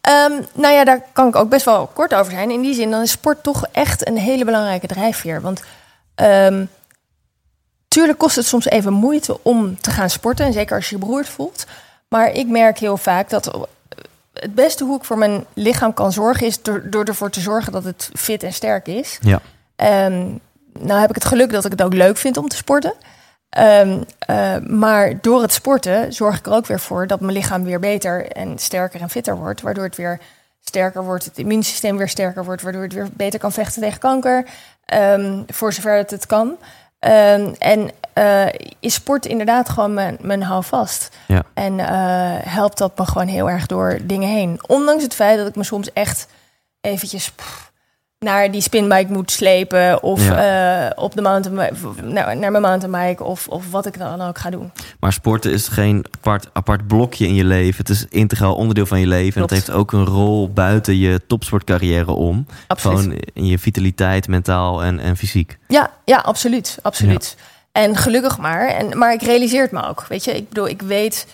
Ehm, 0.01 0.33
nou 0.55 0.75
ja, 0.75 0.85
daar 0.85 1.03
kan 1.13 1.29
ik 1.29 1.37
ook 1.37 1.49
best 1.49 1.65
wel 1.65 1.87
kort 1.87 2.15
over 2.15 2.33
zijn. 2.33 2.51
In 2.51 2.61
die 2.61 2.75
zin, 2.75 2.91
dan 2.91 3.03
is 3.03 3.11
sport 3.11 3.43
toch 3.43 3.67
echt 3.73 4.09
een 4.09 4.17
hele 4.17 4.45
belangrijke 4.45 4.87
drijfveer. 4.87 5.41
Want 5.41 5.63
ehm, 6.15 6.65
tuurlijk 7.89 8.19
kost 8.19 8.37
het 8.37 8.47
soms 8.47 8.69
even 8.69 8.93
moeite 8.93 9.43
om 9.43 9.81
te 9.81 9.91
gaan 9.91 10.11
sporten. 10.11 10.47
En 10.47 10.53
zeker 10.53 10.77
als 10.77 10.89
je 10.89 10.95
je 10.95 11.01
beroerd 11.01 11.29
voelt. 11.29 11.67
Maar 12.09 12.33
ik 12.33 12.49
merk 12.49 12.79
heel 12.79 12.97
vaak 12.97 13.31
dat 13.31 13.67
het 14.41 14.55
beste 14.55 14.85
hoe 14.85 14.97
ik 14.97 15.05
voor 15.05 15.19
mijn 15.19 15.45
lichaam 15.55 15.95
kan 15.95 16.13
zorgen... 16.13 16.47
is 16.47 16.63
door, 16.63 16.91
door 16.91 17.05
ervoor 17.05 17.31
te 17.31 17.41
zorgen 17.41 17.73
dat 17.73 17.85
het 17.85 18.11
fit 18.15 18.43
en 18.43 18.53
sterk 18.53 18.87
is. 18.87 19.19
Ja. 19.21 19.41
Ehm, 19.77 20.27
nou 20.73 21.01
heb 21.01 21.09
ik 21.09 21.15
het 21.15 21.25
geluk 21.25 21.51
dat 21.51 21.65
ik 21.65 21.71
het 21.71 21.83
ook 21.83 21.95
leuk 21.95 22.17
vind 22.17 22.37
om 22.37 22.49
te 22.49 22.57
sporten. 22.57 22.95
Ehm, 23.51 24.03
eh, 24.19 24.57
maar 24.57 25.21
door 25.21 25.43
het 25.43 25.53
sporten 25.53 26.13
zorg 26.13 26.39
ik 26.39 26.47
er 26.47 26.53
ook 26.53 26.67
weer 26.67 26.81
voor 26.81 27.07
dat 27.07 27.21
mijn 27.21 27.33
lichaam 27.33 27.65
weer 27.65 27.81
beter 27.81 28.27
en 28.27 28.59
sterker 28.59 29.01
en 29.01 29.11
fitter 29.11 29.37
wordt. 29.37 29.61
Waardoor 29.61 29.85
het 29.85 29.97
weer 29.97 30.21
sterker 30.61 31.05
wordt, 31.05 31.25
het 31.25 31.39
immuunsysteem 31.39 31.97
weer 31.97 32.09
sterker 32.09 32.45
wordt, 32.45 32.63
waardoor 32.63 32.83
het 32.83 32.93
weer 32.93 33.09
beter 33.13 33.39
kan 33.39 33.53
vechten 33.53 33.83
tegen 33.83 33.99
kanker. 33.99 34.45
ehm, 34.85 35.43
voor 35.47 35.73
zover 35.73 35.97
het 35.97 36.11
het 36.11 36.27
kan. 36.27 36.57
En 37.59 37.91
eh, 38.13 38.47
is 38.81 38.95
sport 38.95 39.27
inderdaad 39.27 39.69
gewoon 39.69 39.95
mijn, 39.95 40.19
mijn 40.21 40.43
houvast. 40.43 41.09
Ja. 41.27 41.43
En 41.55 41.79
eh, 41.79 42.53
helpt 42.53 42.79
dat 42.79 42.99
me 42.99 43.07
gewoon 43.07 43.27
heel 43.27 43.51
erg 43.51 43.67
door 43.67 43.99
dingen 44.03 44.29
heen. 44.29 44.61
Ondanks 44.67 45.03
het 45.03 45.15
feit 45.15 45.39
dat 45.39 45.49
ik 45.49 45.57
me 45.57 45.65
soms 45.65 45.93
echt 45.93 46.27
eventjes 46.81 47.31
pff, 47.31 47.71
naar 48.19 48.51
die 48.51 48.61
spinbike 48.61 49.13
moet 49.13 49.31
slepen. 49.31 50.03
Of 50.03 50.31
eh, 50.31 50.87
op 50.95 51.15
de 51.15 51.23
mountainbike, 51.23 52.03
naar, 52.03 52.37
naar 52.37 52.51
mijn 52.51 52.63
mountainbike. 52.63 53.25
Of, 53.25 53.49
of 53.49 53.71
wat 53.71 53.87
ik 53.87 53.99
dan 53.99 54.21
ook 54.21 54.39
ga 54.39 54.51
doen. 54.51 54.73
Maar 55.01 55.13
sporten 55.13 55.53
is 55.53 55.69
geen 55.69 56.05
apart, 56.11 56.49
apart 56.53 56.87
blokje 56.87 57.27
in 57.27 57.35
je 57.35 57.45
leven. 57.45 57.77
Het 57.79 57.89
is 57.89 58.07
integraal 58.09 58.55
onderdeel 58.55 58.87
van 58.87 59.01
je 59.01 59.07
leven. 59.07 59.37
En 59.37 59.43
het 59.43 59.51
heeft 59.51 59.71
ook 59.71 59.93
een 59.93 60.05
rol 60.05 60.51
buiten 60.53 60.99
je 60.99 61.21
topsportcarrière 61.27 62.13
om. 62.13 62.47
Absoluut. 62.67 62.99
Gewoon 62.99 63.19
in 63.33 63.47
je 63.47 63.59
vitaliteit, 63.59 64.29
mentaal 64.29 64.83
en, 64.83 64.99
en 64.99 65.17
fysiek. 65.17 65.59
Ja, 65.69 65.91
ja, 66.05 66.17
absoluut. 66.17 66.79
absoluut. 66.83 67.37
En 67.73 67.97
gelukkig 67.97 68.39
maar. 68.39 68.69
En, 68.69 68.99
maar 68.99 69.13
ik 69.13 69.23
realiseer 69.23 69.63
het 69.63 69.73
me 69.73 69.87
ook. 69.89 70.05
Weet 70.09 70.25
je, 70.25 70.37
ik 70.37 70.49
bedoel, 70.49 70.69
ik 70.69 70.83
weet. 70.83 71.27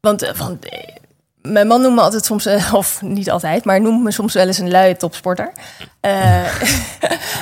Want, 0.00 0.22
eh, 0.22 0.34
want 0.34 0.68
eh, 0.68 0.78
mijn 1.42 1.66
man 1.66 1.80
noemt 1.80 1.94
me 1.94 2.00
altijd 2.00 2.24
soms, 2.24 2.46
eh, 2.46 2.74
of 2.74 3.02
niet 3.02 3.30
altijd, 3.30 3.64
maar 3.64 3.80
noemt 3.80 4.02
me 4.02 4.10
soms 4.10 4.34
wel 4.34 4.46
eens 4.46 4.58
een 4.58 4.70
luie 4.70 4.96
topsporter. 4.96 5.52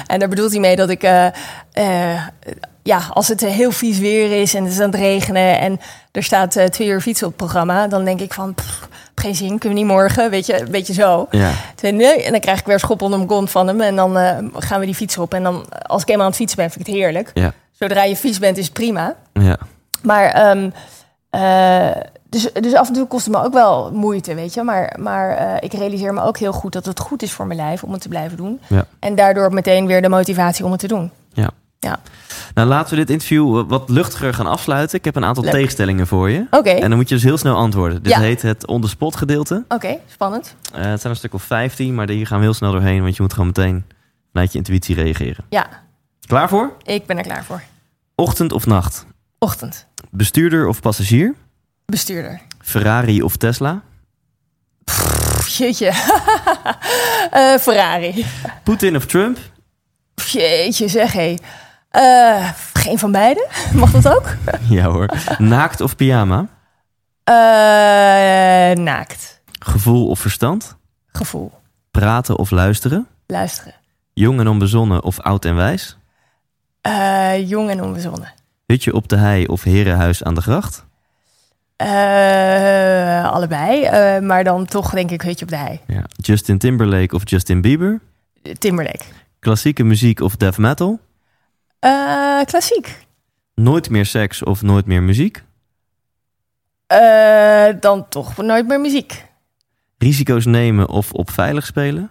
En 0.07 0.19
daar 0.19 0.29
bedoelt 0.29 0.51
hij 0.51 0.61
mee 0.61 0.77
dat 0.77 0.91
ik. 0.91 1.03
ja, 2.83 3.09
als 3.13 3.29
het 3.29 3.41
heel 3.41 3.71
vies 3.71 3.99
weer 3.99 4.41
is 4.41 4.55
en 4.55 4.65
het 4.65 4.73
is 4.73 4.81
aan 4.81 4.91
het 4.91 5.01
regenen 5.01 5.59
en 5.59 5.81
er 6.13 6.23
staat 6.23 6.73
twee 6.73 6.89
uur 6.89 7.01
fietsen 7.01 7.27
op 7.27 7.33
het 7.33 7.43
programma, 7.43 7.89
dan 7.89 8.05
denk 8.05 8.21
ik 8.21 8.33
van, 8.33 8.55
pff, 8.55 8.89
geen 9.15 9.35
zin, 9.35 9.59
kunnen 9.59 9.79
we 9.79 9.85
niet 9.85 9.93
morgen, 9.93 10.31
weet 10.31 10.47
je, 10.47 10.61
een 10.61 10.71
beetje 10.71 10.93
zo. 10.93 11.27
Ja. 11.31 11.51
Nee, 11.81 12.23
en 12.25 12.31
dan 12.31 12.41
krijg 12.41 12.61
ik 12.61 12.67
weer 12.67 12.79
schop 12.79 13.03
onder 13.03 13.19
mijn 13.19 13.31
kont 13.31 13.51
van 13.51 13.67
hem. 13.67 13.81
En 13.81 13.97
dan 13.97 14.17
gaan 14.55 14.81
we 14.81 14.87
die 14.87 14.95
fiets 14.95 15.19
op. 15.19 15.35
En 15.35 15.43
dan, 15.43 15.65
als 15.83 16.03
ik 16.03 16.09
eenmaal 16.09 16.25
aan 16.25 16.31
het 16.31 16.41
fietsen 16.41 16.59
ben, 16.59 16.71
vind 16.71 16.81
ik 16.81 16.93
het 16.93 17.03
heerlijk. 17.03 17.31
Ja. 17.35 17.53
Zodra 17.79 18.03
je 18.05 18.17
vies 18.17 18.39
bent, 18.39 18.57
is 18.57 18.71
prima. 18.71 19.15
Ja. 19.33 19.59
Maar, 20.03 20.25
ehm, 20.25 20.71
eh, 21.31 22.03
dus, 22.29 22.53
dus 22.53 22.75
af 22.75 22.89
en 22.89 22.95
toe 22.95 23.07
kost 23.07 23.25
het 23.27 23.35
me 23.35 23.43
ook 23.45 23.53
wel 23.53 23.91
moeite, 23.93 24.35
weet 24.35 24.55
je. 24.55 24.63
Maar, 24.63 24.97
maar 25.01 25.31
eh, 25.31 25.55
ik 25.61 25.73
realiseer 25.73 26.15
me 26.15 26.23
ook 26.23 26.39
heel 26.39 26.53
goed 26.53 26.73
dat 26.73 26.87
het 26.87 27.01
goed 27.01 27.23
is 27.23 27.33
voor 27.33 27.47
mijn 27.47 27.59
lijf 27.59 27.83
om 27.85 27.93
het 27.93 28.01
te 28.01 28.09
blijven 28.09 28.37
doen. 28.37 28.61
Ja. 28.67 28.85
En 28.99 29.15
daardoor 29.15 29.53
meteen 29.53 29.87
weer 29.87 30.03
de 30.03 30.09
motivatie 30.09 30.65
om 30.65 30.71
het 30.71 30.81
te 30.81 30.89
doen. 30.89 31.11
Ja. 31.33 31.51
Ja. 31.81 31.99
Nou, 32.55 32.69
laten 32.69 32.91
we 32.91 32.97
dit 32.97 33.11
interview 33.11 33.69
wat 33.69 33.89
luchtiger 33.89 34.35
gaan 34.35 34.47
afsluiten. 34.47 34.99
Ik 34.99 35.05
heb 35.05 35.17
een 35.17 35.25
aantal 35.25 35.43
Leuk. 35.45 35.53
tegenstellingen 35.53 36.07
voor 36.07 36.31
je. 36.31 36.47
Oké, 36.51 36.71
En 36.71 36.89
dan 36.89 36.99
moet 36.99 37.09
je 37.09 37.15
dus 37.15 37.25
heel 37.25 37.39
snel 37.39 37.57
antwoorden. 37.57 38.03
Dit 38.03 38.13
Ja. 38.13 38.21
heet 38.21 38.43
het 38.43 38.67
on-the-spot 38.67 39.17
gedeelte. 39.17 39.65
oké, 39.69 39.97
spannend. 40.07 40.55
Eh, 40.75 40.85
het 40.85 41.01
zijn 41.01 41.13
een 41.13 41.19
stuk 41.19 41.35
of 41.35 41.43
15, 41.43 41.95
maar 41.95 42.09
hier 42.09 42.27
gaan 42.27 42.39
we 42.39 42.45
heel 42.45 42.55
snel 42.55 42.73
doorheen. 42.73 43.03
Want 43.03 43.17
je 43.17 43.23
moet 43.23 43.33
gewoon 43.33 43.47
meteen 43.47 43.85
vanuit 44.33 44.53
je 44.53 44.59
intuïtie 44.59 44.95
reageren. 44.95 45.45
Ja, 45.49 45.67
Klaar 46.29 46.49
voor? 46.49 46.77
ik 46.83 47.07
ben 47.07 47.17
er 47.19 47.23
klaar 47.25 47.45
voor. 47.45 47.63
Ochtend 48.15 48.53
of 48.53 48.67
nacht? 48.67 49.07
Ochtend, 49.39 49.87
Bestuurder 50.11 50.67
of 50.67 50.81
passagier? 50.81 51.35
bestuurder. 51.87 52.41
Ferrari 52.61 53.23
of 53.23 53.37
Tesla? 53.37 53.83
Pff, 54.85 55.49
Jeetje. 55.59 55.93
Eh, 57.31 57.55
Ferrari. 57.57 58.27
Poetin 58.65 58.97
of 58.97 59.07
Trump? 59.07 59.39
Jeetje, 60.15 60.89
zeg 60.89 61.13
hé. 61.13 61.35
Eh, 61.91 62.51
geen 62.73 62.99
van 62.99 63.13
beide. 63.13 63.49
Mag 63.75 63.91
dat 63.91 64.09
ook? 64.09 64.27
Ja 64.69 64.85
hoor. 64.85 65.09
Naakt 65.39 65.81
of 65.81 65.97
pyjama? 65.97 66.47
Eh, 67.25 67.35
naakt. 68.85 69.41
Gevoel 69.59 70.09
of 70.09 70.19
verstand? 70.21 70.77
Gevoel. 71.13 71.53
Praten 71.91 72.39
of 72.39 72.51
luisteren? 72.51 73.07
Luisteren. 73.27 73.75
Jong 74.13 74.41
en 74.41 74.49
onbezonnen 74.49 75.03
of 75.03 75.21
oud 75.21 75.45
en 75.45 75.55
wijs? 75.55 75.97
Eh, 76.89 77.49
jong 77.49 77.71
en 77.71 77.83
onbezonnen. 77.83 78.33
Hutje 78.67 78.93
op 78.95 79.09
de 79.09 79.17
hei 79.17 79.47
of 79.47 79.63
herenhuis 79.63 80.25
aan 80.25 80.35
de 80.35 80.41
gracht? 80.41 80.87
Eh, 81.77 83.33
allebei. 83.33 83.83
eh, 83.83 84.21
maar 84.21 84.45
dan 84.45 84.65
toch 84.67 84.91
denk 84.91 85.11
ik 85.11 85.23
hutje 85.23 85.45
op 85.45 85.51
de 85.51 85.57
hei. 85.57 85.81
Ja. 85.87 86.05
Justin 86.17 86.59
Timberlake 86.59 87.15
of 87.15 87.31
Justin 87.31 87.61
Bieber? 87.61 88.01
Timberlake. 88.59 89.05
Klassieke 89.39 89.85
muziek 89.85 90.21
of 90.21 90.37
death 90.37 90.57
metal? 90.59 91.01
Klassiek. 92.45 93.07
Nooit 93.55 93.91
meer 93.91 94.07
seks 94.07 94.43
of 94.43 94.63
nooit 94.63 94.87
meer 94.87 95.03
muziek? 95.03 95.43
Dan 97.81 98.09
toch 98.09 98.37
nooit 98.37 98.67
meer 98.67 98.81
muziek. 98.81 99.25
Risico's 99.99 100.45
nemen 100.45 100.89
of 100.89 101.13
op 101.13 101.31
veilig 101.31 101.67
spelen? 101.67 102.11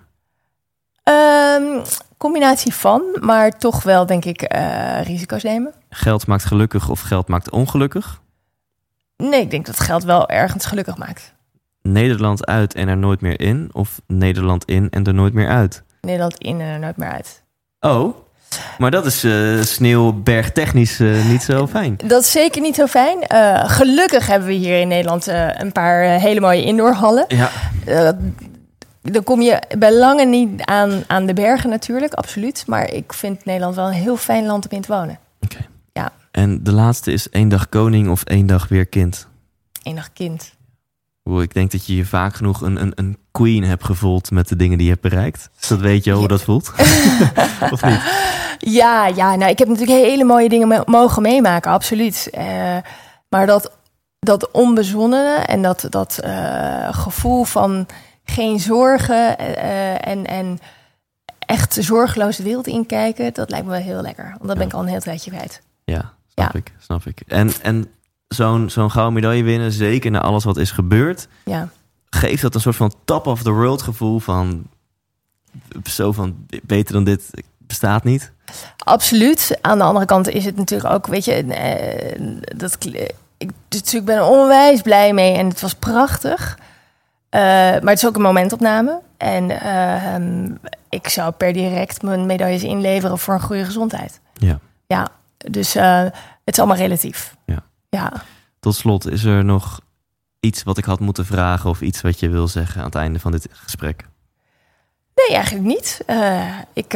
Ehm, 1.08 1.86
combinatie 2.18 2.74
van, 2.74 3.02
maar 3.20 3.58
toch 3.58 3.84
wel 3.84 4.06
denk 4.06 4.26
ik 4.26 4.42
eh, 4.42 5.02
risico's 5.04 5.44
nemen. 5.44 5.74
Geld 5.90 6.28
maakt 6.28 6.46
gelukkig 6.46 6.90
of 6.90 7.00
geld 7.00 7.28
maakt 7.28 7.50
ongelukkig? 7.50 8.22
Nee, 9.18 9.42
ik 9.42 9.52
denk 9.52 9.66
dat 9.66 9.80
geld 9.80 10.04
wel 10.04 10.30
ergens 10.30 10.66
gelukkig 10.66 10.98
maakt. 10.98 11.34
Nederland 11.82 12.46
uit 12.46 12.74
en 12.74 12.88
er 12.88 12.98
nooit 12.98 13.22
meer 13.22 13.42
in? 13.42 13.70
Of 13.72 14.02
Nederland 14.08 14.66
in 14.66 14.90
en 14.90 15.04
er 15.04 15.14
nooit 15.14 15.34
meer 15.34 15.48
uit? 15.48 15.84
Nederland 16.02 16.38
in 16.38 16.62
en 16.62 16.68
er 16.68 16.80
nooit 16.80 16.98
meer 16.98 17.12
uit. 17.12 17.44
Oh, 17.80 18.16
maar 18.78 18.92
dat 18.92 19.06
is 19.06 19.24
eh 19.24 19.62
sneeuwbergtechnisch 19.62 21.00
eh, 21.00 21.26
niet 21.30 21.44
zo 21.44 21.68
fijn. 21.68 21.98
Dat 22.06 22.22
is 22.22 22.32
zeker 22.32 22.62
niet 22.62 22.76
zo 22.76 22.86
fijn. 22.86 23.18
Gelukkig 23.70 24.28
hebben 24.28 24.48
we 24.48 24.54
hier 24.54 24.80
in 24.80 24.88
Nederland 24.88 25.28
een 25.58 25.72
paar 25.72 26.02
hele 26.04 26.40
mooie 26.40 26.64
indoorhallen. 26.64 27.26
Ja, 27.28 27.52
dan 29.12 29.24
kom 29.24 29.42
je 29.42 29.62
bij 29.78 29.94
lange 29.94 30.26
niet 30.26 30.62
aan, 30.62 31.04
aan 31.08 31.26
de 31.26 31.34
bergen 31.34 31.70
natuurlijk, 31.70 32.14
absoluut. 32.14 32.64
Maar 32.68 32.92
ik 32.94 33.14
vind 33.14 33.46
Nederland 33.46 33.76
wel 33.76 33.88
een 33.88 33.94
heel 33.94 34.18
fijn 34.18 34.46
land 34.46 34.66
om 34.70 34.76
in 34.78 34.82
te 34.82 34.94
wonen. 34.94 35.20
oké. 35.42 35.66
Ja. 35.94 36.12
En 36.32 36.64
de 36.64 36.72
laatste 36.72 37.12
is 37.12 37.30
één 37.30 37.50
dag 37.50 37.70
koning 37.70 38.10
of 38.10 38.24
één 38.24 38.46
dag 38.46 38.68
weer 38.68 38.86
kind. 38.86 39.28
Enig 39.84 40.14
kind. 40.14 40.56
Oeh, 41.26 41.44
Ik 41.44 41.54
denk 41.54 41.72
dat 41.72 41.86
je 41.86 41.96
je 41.96 42.06
vaak 42.06 42.36
genoeg 42.36 42.62
een, 42.62 42.82
een, 42.82 42.92
een 42.96 43.18
queen 43.32 43.64
hebt 43.64 43.84
gevoeld 43.84 44.32
met 44.32 44.48
de 44.48 44.56
dingen 44.56 44.78
die 44.78 44.86
je 44.88 44.92
hebt 44.94 45.04
bereikt. 45.10 45.50
Dus 45.60 45.68
dat 45.68 45.80
weet 45.80 46.04
je 46.04 46.12
hoe 46.12 46.22
Ja. 46.22 46.28
dat 46.28 46.42
voelt. 46.42 46.72
of 47.74 47.84
niet? 47.84 48.00
Ja, 48.60 49.08
ja 49.08 49.36
nou, 49.36 49.52
ik 49.52 49.60
heb 49.60 49.68
natuurlijk 49.68 50.00
hele 50.06 50.24
mooie 50.24 50.50
dingen 50.50 50.68
me- 50.68 50.84
mogen 50.86 51.22
meemaken, 51.22 51.72
absoluut. 51.72 52.30
Eh, 52.32 52.78
maar 53.30 53.46
dat, 53.46 53.72
dat 54.20 54.52
onbezonnene 54.52 55.36
en 55.36 55.62
dat, 55.62 55.86
dat 55.90 56.18
eh, 56.18 56.88
gevoel 56.92 57.44
van 57.44 57.86
geen 58.32 58.60
zorgen 58.60 59.38
eh, 59.38 60.08
en, 60.08 60.26
en 60.26 60.60
echt 61.40 61.78
zorgeloos 61.80 62.36
de 62.38 62.44
wereld 62.44 62.68
inkijken, 62.68 63.34
dat 63.34 63.50
lijkt 63.50 63.66
me 63.66 63.72
wel 63.72 63.82
heel 63.82 64.02
lekker. 64.02 64.30
Want 64.38 64.48
dat 64.48 64.58
ben 64.58 64.68
ik 64.68 64.74
al 64.74 64.82
een 64.82 64.88
heel 64.88 65.00
tijdje 65.00 65.32
kwijt. 65.32 65.62
Ja, 65.84 66.14
snap 66.34 66.54
Ja. 66.54 66.60
ik. 66.60 66.72
Snap 66.80 67.06
ik. 67.06 67.22
En, 67.28 67.52
en 67.62 67.88
zo'n 68.28 68.70
zo'n 68.70 68.92
gouden 68.92 69.14
medaille 69.14 69.44
winnen, 69.44 69.72
zeker 69.72 70.12
na 70.12 70.22
alles 70.22 70.44
wat 70.44 70.58
is 70.58 70.72
gebeurd, 70.72 71.28
Ja. 71.46 71.70
geeft 72.10 72.42
dat 72.42 72.56
een 72.56 72.62
soort 72.62 72.76
van 72.76 72.94
top 73.06 73.28
of 73.28 73.44
the 73.44 73.52
world 73.52 73.82
gevoel 73.82 74.20
van 74.20 74.68
zo 75.84 76.12
van 76.12 76.46
beter 76.64 76.94
dan 76.94 77.04
dit 77.04 77.30
bestaat 77.58 78.04
niet. 78.04 78.32
Absoluut. 78.78 79.58
Aan 79.62 79.78
de 79.78 79.84
andere 79.84 80.06
kant 80.06 80.28
is 80.30 80.46
het 80.46 80.56
natuurlijk 80.56 80.94
ook, 80.94 81.08
weet 81.08 81.26
je, 81.26 81.34
eh, 81.34 82.20
dat 82.58 82.78
ik 83.38 83.52
dus 83.68 83.80
natuurlijk 83.80 84.06
ben 84.06 84.16
er 84.16 84.24
onwijs 84.26 84.82
blij 84.82 85.14
mee 85.14 85.34
en 85.38 85.48
het 85.48 85.62
was 85.62 85.74
prachtig. 85.74 86.58
Eh, 87.30 87.42
maar 87.42 87.82
het 87.82 87.98
is 87.98 88.06
ook 88.06 88.16
een 88.16 88.22
momentopname. 88.22 89.02
En 89.18 89.62
eh, 89.62 90.14
ehm, 90.14 90.56
ik 90.90 91.08
zou 91.08 91.32
per 91.32 91.54
direct 91.54 92.02
mijn 92.02 92.26
medailles 92.26 92.64
inleveren 92.64 93.20
voor 93.20 93.34
een 93.34 93.42
goede 93.42 93.66
gezondheid. 93.66 94.20
Ja. 94.34 94.60
Ja, 94.88 95.08
dus 95.38 95.76
eh, 95.76 96.02
het 96.44 96.54
is 96.54 96.60
allemaal 96.60 96.78
relatief. 96.78 97.36
Ja. 97.46 97.64
Ja. 97.90 98.14
Tot 98.60 98.76
slot, 98.76 99.12
is 99.12 99.24
er 99.24 99.46
nog 99.46 99.80
iets 100.40 100.64
wat 100.64 100.78
ik 100.78 100.86
had 100.86 101.00
moeten 101.00 101.26
vragen 101.26 101.70
of 101.70 101.82
iets 101.82 102.02
wat 102.02 102.20
je 102.20 102.30
wil 102.30 102.48
zeggen 102.48 102.80
aan 102.80 102.86
het 102.86 102.96
einde 102.96 103.20
van 103.20 103.32
dit 103.32 103.48
gesprek? 103.52 104.06
Nee, 105.16 105.36
eigenlijk 105.36 105.66
niet. 105.66 106.02
Eh, 106.06 106.60
ik 106.74 106.92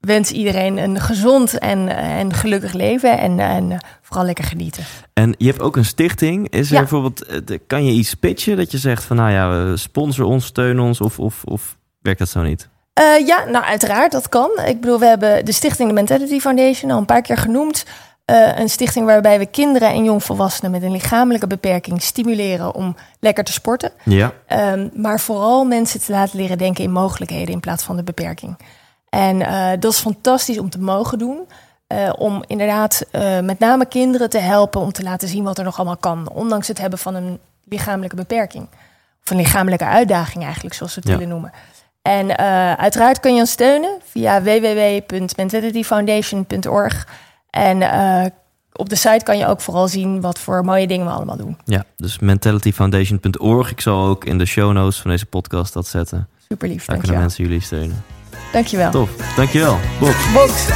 wens 0.00 0.30
iedereen 0.30 0.76
een 0.78 1.00
gezond 1.00 1.58
en, 1.58 1.88
en 1.96 2.32
gelukkig 2.32 2.72
leven 2.72 3.18
en, 3.18 3.40
en 3.40 3.72
eh, 3.72 3.78
vooral 4.02 4.24
lekker 4.24 4.44
genieten. 4.44 4.84
En 5.12 5.34
je 5.38 5.46
hebt 5.46 5.60
ook 5.60 5.76
een 5.76 5.84
stichting. 5.84 6.48
Is 6.48 6.68
er 6.68 6.74
Ja. 6.74 6.78
bijvoorbeeld, 6.80 7.24
eh, 7.24 7.58
kan 7.66 7.84
je 7.84 7.92
iets 7.92 8.14
pitchen 8.14 8.56
dat 8.56 8.70
je 8.70 8.78
zegt 8.78 9.04
van 9.04 9.16
nou 9.16 9.30
ja, 9.30 9.52
eh, 9.70 9.76
sponsor 9.76 10.24
ons, 10.24 10.44
steun 10.44 10.80
ons 10.80 11.00
of, 11.00 11.18
of, 11.18 11.44
of 11.44 11.76
werkt 12.02 12.18
dat 12.18 12.28
zo 12.28 12.42
niet? 12.42 12.68
Eh, 12.92 13.26
ja, 13.26 13.44
nou 13.44 13.64
uiteraard, 13.64 14.12
dat 14.12 14.28
kan. 14.28 14.50
Ik 14.66 14.80
bedoel, 14.80 14.98
we 14.98 15.06
hebben 15.06 15.44
de 15.44 15.52
stichting 15.52 15.88
de 15.88 15.94
Mentality 15.94 16.40
Foundation 16.40 16.90
al 16.90 16.98
een 16.98 17.04
paar 17.04 17.22
keer 17.22 17.36
genoemd. 17.36 17.84
Eh, 18.24 18.58
een 18.58 18.68
stichting 18.68 19.06
waarbij 19.06 19.38
we 19.38 19.46
kinderen 19.46 19.88
en 19.88 20.04
jongvolwassenen 20.04 20.70
met 20.70 20.82
een 20.82 20.90
lichamelijke 20.92 21.46
beperking 21.46 22.02
stimuleren 22.02 22.74
om 22.74 22.96
lekker 23.20 23.44
te 23.44 23.52
sporten. 23.52 23.92
Ja. 24.04 24.32
Ehm, 24.46 24.88
maar 24.94 25.20
vooral 25.20 25.64
mensen 25.64 26.00
te 26.00 26.12
laten 26.12 26.38
leren 26.38 26.58
denken 26.58 26.84
in 26.84 26.92
mogelijkheden 26.92 27.54
in 27.54 27.60
plaats 27.60 27.84
van 27.84 27.96
de 27.96 28.02
beperking. 28.02 28.56
En 29.10 29.42
eh, 29.42 29.70
dat 29.80 29.92
is 29.92 29.98
fantastisch 29.98 30.58
om 30.58 30.70
te 30.70 30.78
mogen 30.80 31.18
doen. 31.18 31.38
Eh, 31.86 32.12
om 32.18 32.42
inderdaad 32.46 33.04
eh, 33.10 33.40
met 33.40 33.58
name 33.58 33.86
kinderen 33.86 34.30
te 34.30 34.38
helpen 34.38 34.80
om 34.80 34.92
te 34.92 35.02
laten 35.02 35.28
zien 35.28 35.44
wat 35.44 35.58
er 35.58 35.64
nog 35.64 35.76
allemaal 35.76 35.96
kan. 35.96 36.30
Ondanks 36.32 36.68
het 36.68 36.78
hebben 36.78 36.98
van 36.98 37.14
een 37.14 37.38
lichamelijke 37.64 38.16
beperking. 38.16 38.68
Of 39.24 39.30
een 39.30 39.36
lichamelijke 39.36 39.84
uitdaging 39.84 40.44
eigenlijk, 40.44 40.74
zoals 40.74 40.94
we 40.94 41.00
het 41.00 41.08
Ja. 41.10 41.14
willen 41.16 41.32
noemen. 41.32 41.52
En 42.02 42.36
uiteraard 42.78 43.20
kun 43.20 43.34
je 43.34 43.40
ons 43.40 43.50
steunen 43.50 43.98
via 44.04 44.42
www.mentalityfoundation.org. 44.42 47.06
En 47.50 47.82
op 48.72 48.88
de 48.88 48.96
site 48.96 49.24
kan 49.24 49.38
je 49.38 49.46
ook 49.46 49.60
vooral 49.60 49.88
zien 49.88 50.20
wat 50.20 50.38
voor 50.38 50.64
mooie 50.64 50.86
dingen 50.86 51.06
we 51.06 51.12
allemaal 51.12 51.36
doen. 51.36 51.58
Ja, 51.64 51.84
dus 51.96 52.18
mentalityfoundation.org. 52.18 53.70
Ik 53.70 53.80
zal 53.80 54.06
ook 54.06 54.24
in 54.24 54.38
de 54.38 54.46
show 54.46 54.72
notes 54.72 55.00
van 55.00 55.10
deze 55.10 55.26
podcast 55.26 55.72
dat 55.72 55.86
zetten. 55.86 56.28
Super 56.48 56.68
lief, 56.68 56.84
Daar 56.84 56.98
kunnen 56.98 57.18
mensen 57.18 57.44
jullie 57.44 57.60
steunen. 57.60 58.04
Dankjewel. 58.52 58.90
Tof, 58.90 59.10
dankjewel. 59.36 59.78
Bob. 60.00 60.14
Box. 60.34 60.52
100% 60.62 60.66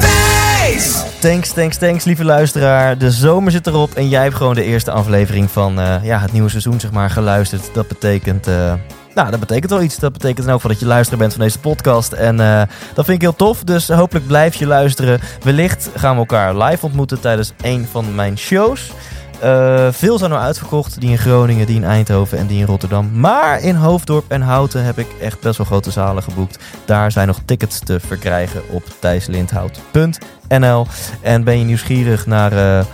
wijs! 0.00 1.02
Thanks, 1.20 1.52
thanks, 1.52 1.76
thanks, 1.76 2.04
lieve 2.04 2.24
luisteraar. 2.24 2.98
De 2.98 3.10
zomer 3.10 3.52
zit 3.52 3.66
erop 3.66 3.94
en 3.94 4.08
jij 4.08 4.22
hebt 4.22 4.34
gewoon 4.34 4.54
de 4.54 4.64
eerste 4.64 4.90
aflevering 4.90 5.50
van 5.50 5.80
eh, 5.80 6.04
ja, 6.04 6.18
het 6.18 6.32
nieuwe 6.32 6.48
seizoen 6.48 6.80
zeg 6.80 6.90
maar, 6.90 7.10
geluisterd. 7.10 7.70
Dat 7.72 7.88
betekent, 7.88 8.46
eh, 8.46 8.72
nou, 9.14 9.30
dat 9.30 9.40
betekent 9.40 9.70
wel 9.70 9.82
iets. 9.82 9.98
Dat 9.98 10.12
betekent 10.12 10.44
in 10.44 10.48
elk 10.48 10.54
geval 10.54 10.70
dat 10.70 10.80
je 10.80 10.86
luisteraar 10.86 11.20
bent 11.20 11.32
van 11.32 11.42
deze 11.42 11.58
podcast. 11.58 12.12
En 12.12 12.40
eh, 12.40 12.62
dat 12.94 13.04
vind 13.04 13.16
ik 13.16 13.20
heel 13.20 13.36
tof, 13.36 13.64
dus 13.64 13.88
hopelijk 13.88 14.26
blijf 14.26 14.54
je 14.54 14.66
luisteren. 14.66 15.20
Wellicht 15.42 15.90
gaan 15.96 16.12
we 16.12 16.18
elkaar 16.18 16.56
live 16.56 16.86
ontmoeten 16.86 17.20
tijdens 17.20 17.52
een 17.62 17.86
van 17.90 18.14
mijn 18.14 18.38
shows. 18.38 18.92
Eh, 19.44 19.88
veel 19.90 20.18
zijn 20.18 20.32
al 20.32 20.38
uitverkocht. 20.38 21.00
Die 21.00 21.10
in 21.10 21.18
Groningen, 21.18 21.66
die 21.66 21.76
in 21.76 21.84
Eindhoven 21.84 22.38
en 22.38 22.46
die 22.46 22.58
in 22.58 22.66
Rotterdam. 22.66 23.10
Maar 23.20 23.60
in 23.60 23.74
Hoofddorp 23.74 24.24
en 24.30 24.40
Houten 24.40 24.84
heb 24.84 24.98
ik 24.98 25.06
echt 25.20 25.40
best 25.40 25.56
wel 25.56 25.66
grote 25.66 25.90
zalen 25.90 26.22
geboekt. 26.22 26.64
Daar 26.84 27.12
zijn 27.12 27.26
nog 27.26 27.40
tickets 27.44 27.78
te 27.78 28.00
verkrijgen 28.00 28.62
op 28.70 28.82
thijslindhout.nl. 28.98 30.86
En 31.20 31.44
ben 31.44 31.58
je 31.58 31.64
nieuwsgierig 31.64 32.26
naar 32.26 32.52
eh, 32.52 32.84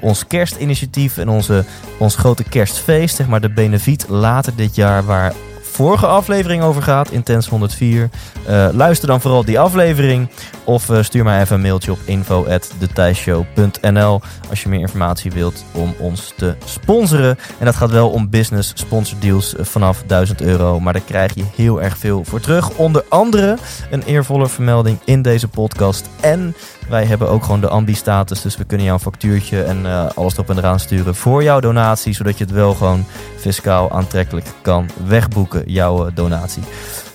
ons 0.00 0.26
kerstinitiatief 0.26 1.18
en 1.18 1.28
onze, 1.28 1.64
ons 1.98 2.16
grote 2.16 2.44
kerstfeest, 2.44 3.16
zeg 3.16 3.26
maar 3.26 3.40
de 3.40 3.52
Benefiet 3.52 4.08
later 4.08 4.52
dit 4.56 4.74
jaar, 4.74 5.04
waar 5.04 5.32
vorige 5.74 6.06
aflevering 6.06 6.62
over 6.62 6.82
gaat, 6.82 7.10
Intens 7.10 7.48
104. 7.48 8.10
Eh, 8.46 8.68
luister 8.72 9.08
dan 9.08 9.20
vooral 9.20 9.44
die 9.44 9.60
aflevering 9.60 10.28
of 10.64 10.90
eh, 10.90 11.02
stuur 11.02 11.24
mij 11.24 11.40
even 11.40 11.54
een 11.54 11.62
mailtje 11.62 11.92
op 11.92 11.98
info.detijshow.nl 12.04 14.20
als 14.50 14.62
je 14.62 14.68
meer 14.68 14.80
informatie 14.80 15.30
wilt 15.30 15.64
om 15.72 15.94
ons 15.98 16.32
te 16.36 16.54
sponsoren. 16.64 17.38
En 17.58 17.64
dat 17.64 17.76
gaat 17.76 17.90
wel 17.90 18.10
om 18.10 18.30
business 18.30 18.72
sponsor 18.74 19.18
deals 19.20 19.56
eh, 19.56 19.64
vanaf 19.64 20.02
1000 20.06 20.40
euro, 20.40 20.80
maar 20.80 20.92
daar 20.92 21.02
krijg 21.02 21.34
je 21.34 21.44
heel 21.56 21.82
erg 21.82 21.98
veel 21.98 22.24
voor 22.24 22.40
terug. 22.40 22.70
Onder 22.70 23.04
andere 23.08 23.58
een 23.90 24.02
eervolle 24.02 24.48
vermelding 24.48 24.98
in 25.04 25.22
deze 25.22 25.48
podcast 25.48 26.08
en 26.20 26.54
wij 26.88 27.04
hebben 27.04 27.28
ook 27.28 27.44
gewoon 27.44 27.60
de 27.60 27.68
ambi-status, 27.68 28.42
dus 28.42 28.56
we 28.56 28.64
kunnen 28.64 28.86
jou 28.86 28.98
een 28.98 29.04
factuurtje 29.04 29.62
en 29.62 29.86
eh, 29.86 30.06
alles 30.14 30.32
erop 30.32 30.50
en 30.50 30.58
eraan 30.58 30.80
sturen 30.80 31.14
voor 31.14 31.42
jouw 31.42 31.60
donatie, 31.60 32.14
zodat 32.14 32.38
je 32.38 32.44
het 32.44 32.52
wel 32.52 32.74
gewoon 32.74 33.04
fiscaal 33.38 33.90
aantrekkelijk 33.90 34.46
kan 34.62 34.90
wegboeken, 35.06 35.62
jouw 35.66 36.06
eh, 36.06 36.12
donatie. 36.14 36.62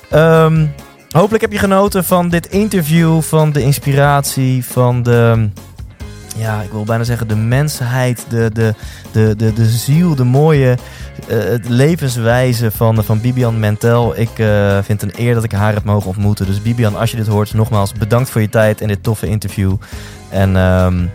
Ehm, 0.10 0.66
hopelijk 1.10 1.42
heb 1.42 1.52
je 1.52 1.58
genoten 1.58 2.04
van 2.04 2.30
dit 2.30 2.48
interview, 2.48 3.22
van 3.22 3.52
de 3.52 3.62
inspiratie, 3.62 4.66
van 4.66 5.04
de, 5.04 5.50
ja, 6.40 6.62
ik 6.62 6.72
wil 6.72 6.84
bijna 6.84 7.04
zeggen 7.04 7.28
de 7.28 7.36
mensheid, 7.36 8.26
de, 8.30 8.50
de, 8.54 8.74
de, 9.12 9.36
de, 9.36 9.54
de 9.54 9.66
ziel, 9.66 10.16
de 10.16 10.24
mooie 10.24 10.78
het 11.28 11.70
levenswijze 11.70 12.72
van, 12.72 13.04
van 13.04 13.22
Bibian 13.22 13.60
Mentel. 13.60 14.20
Ik 14.20 14.40
eh, 14.40 14.78
vind 14.82 15.02
het 15.02 15.14
een 15.14 15.26
eer 15.26 15.34
dat 15.34 15.44
ik 15.44 15.52
haar 15.52 15.74
heb 15.74 15.84
mogen 15.84 16.08
ontmoeten. 16.08 16.46
Dus 16.46 16.62
Bibian, 16.62 16.96
als 16.96 17.12
je 17.12 17.18
dit 17.18 17.28
hoort, 17.28 17.54
nogmaals 17.54 17.94
bedankt 17.94 18.30
voor 18.30 18.42
je 18.42 18.50
tijd 18.50 18.82
en 18.82 18.88
dit 18.88 19.04
toffe 19.04 19.28
interview. 19.28 19.76
En 20.30 20.56
ehm, 20.56 21.06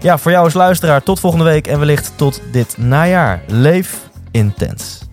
ja, 0.00 0.18
voor 0.18 0.30
jou 0.30 0.44
als 0.44 0.54
luisteraar, 0.54 1.02
tot 1.02 1.20
volgende 1.20 1.44
week 1.44 1.66
en 1.66 1.78
wellicht 1.78 2.12
tot 2.16 2.42
dit 2.52 2.74
najaar. 2.78 3.40
Leef 3.46 3.98
intens. 4.30 5.03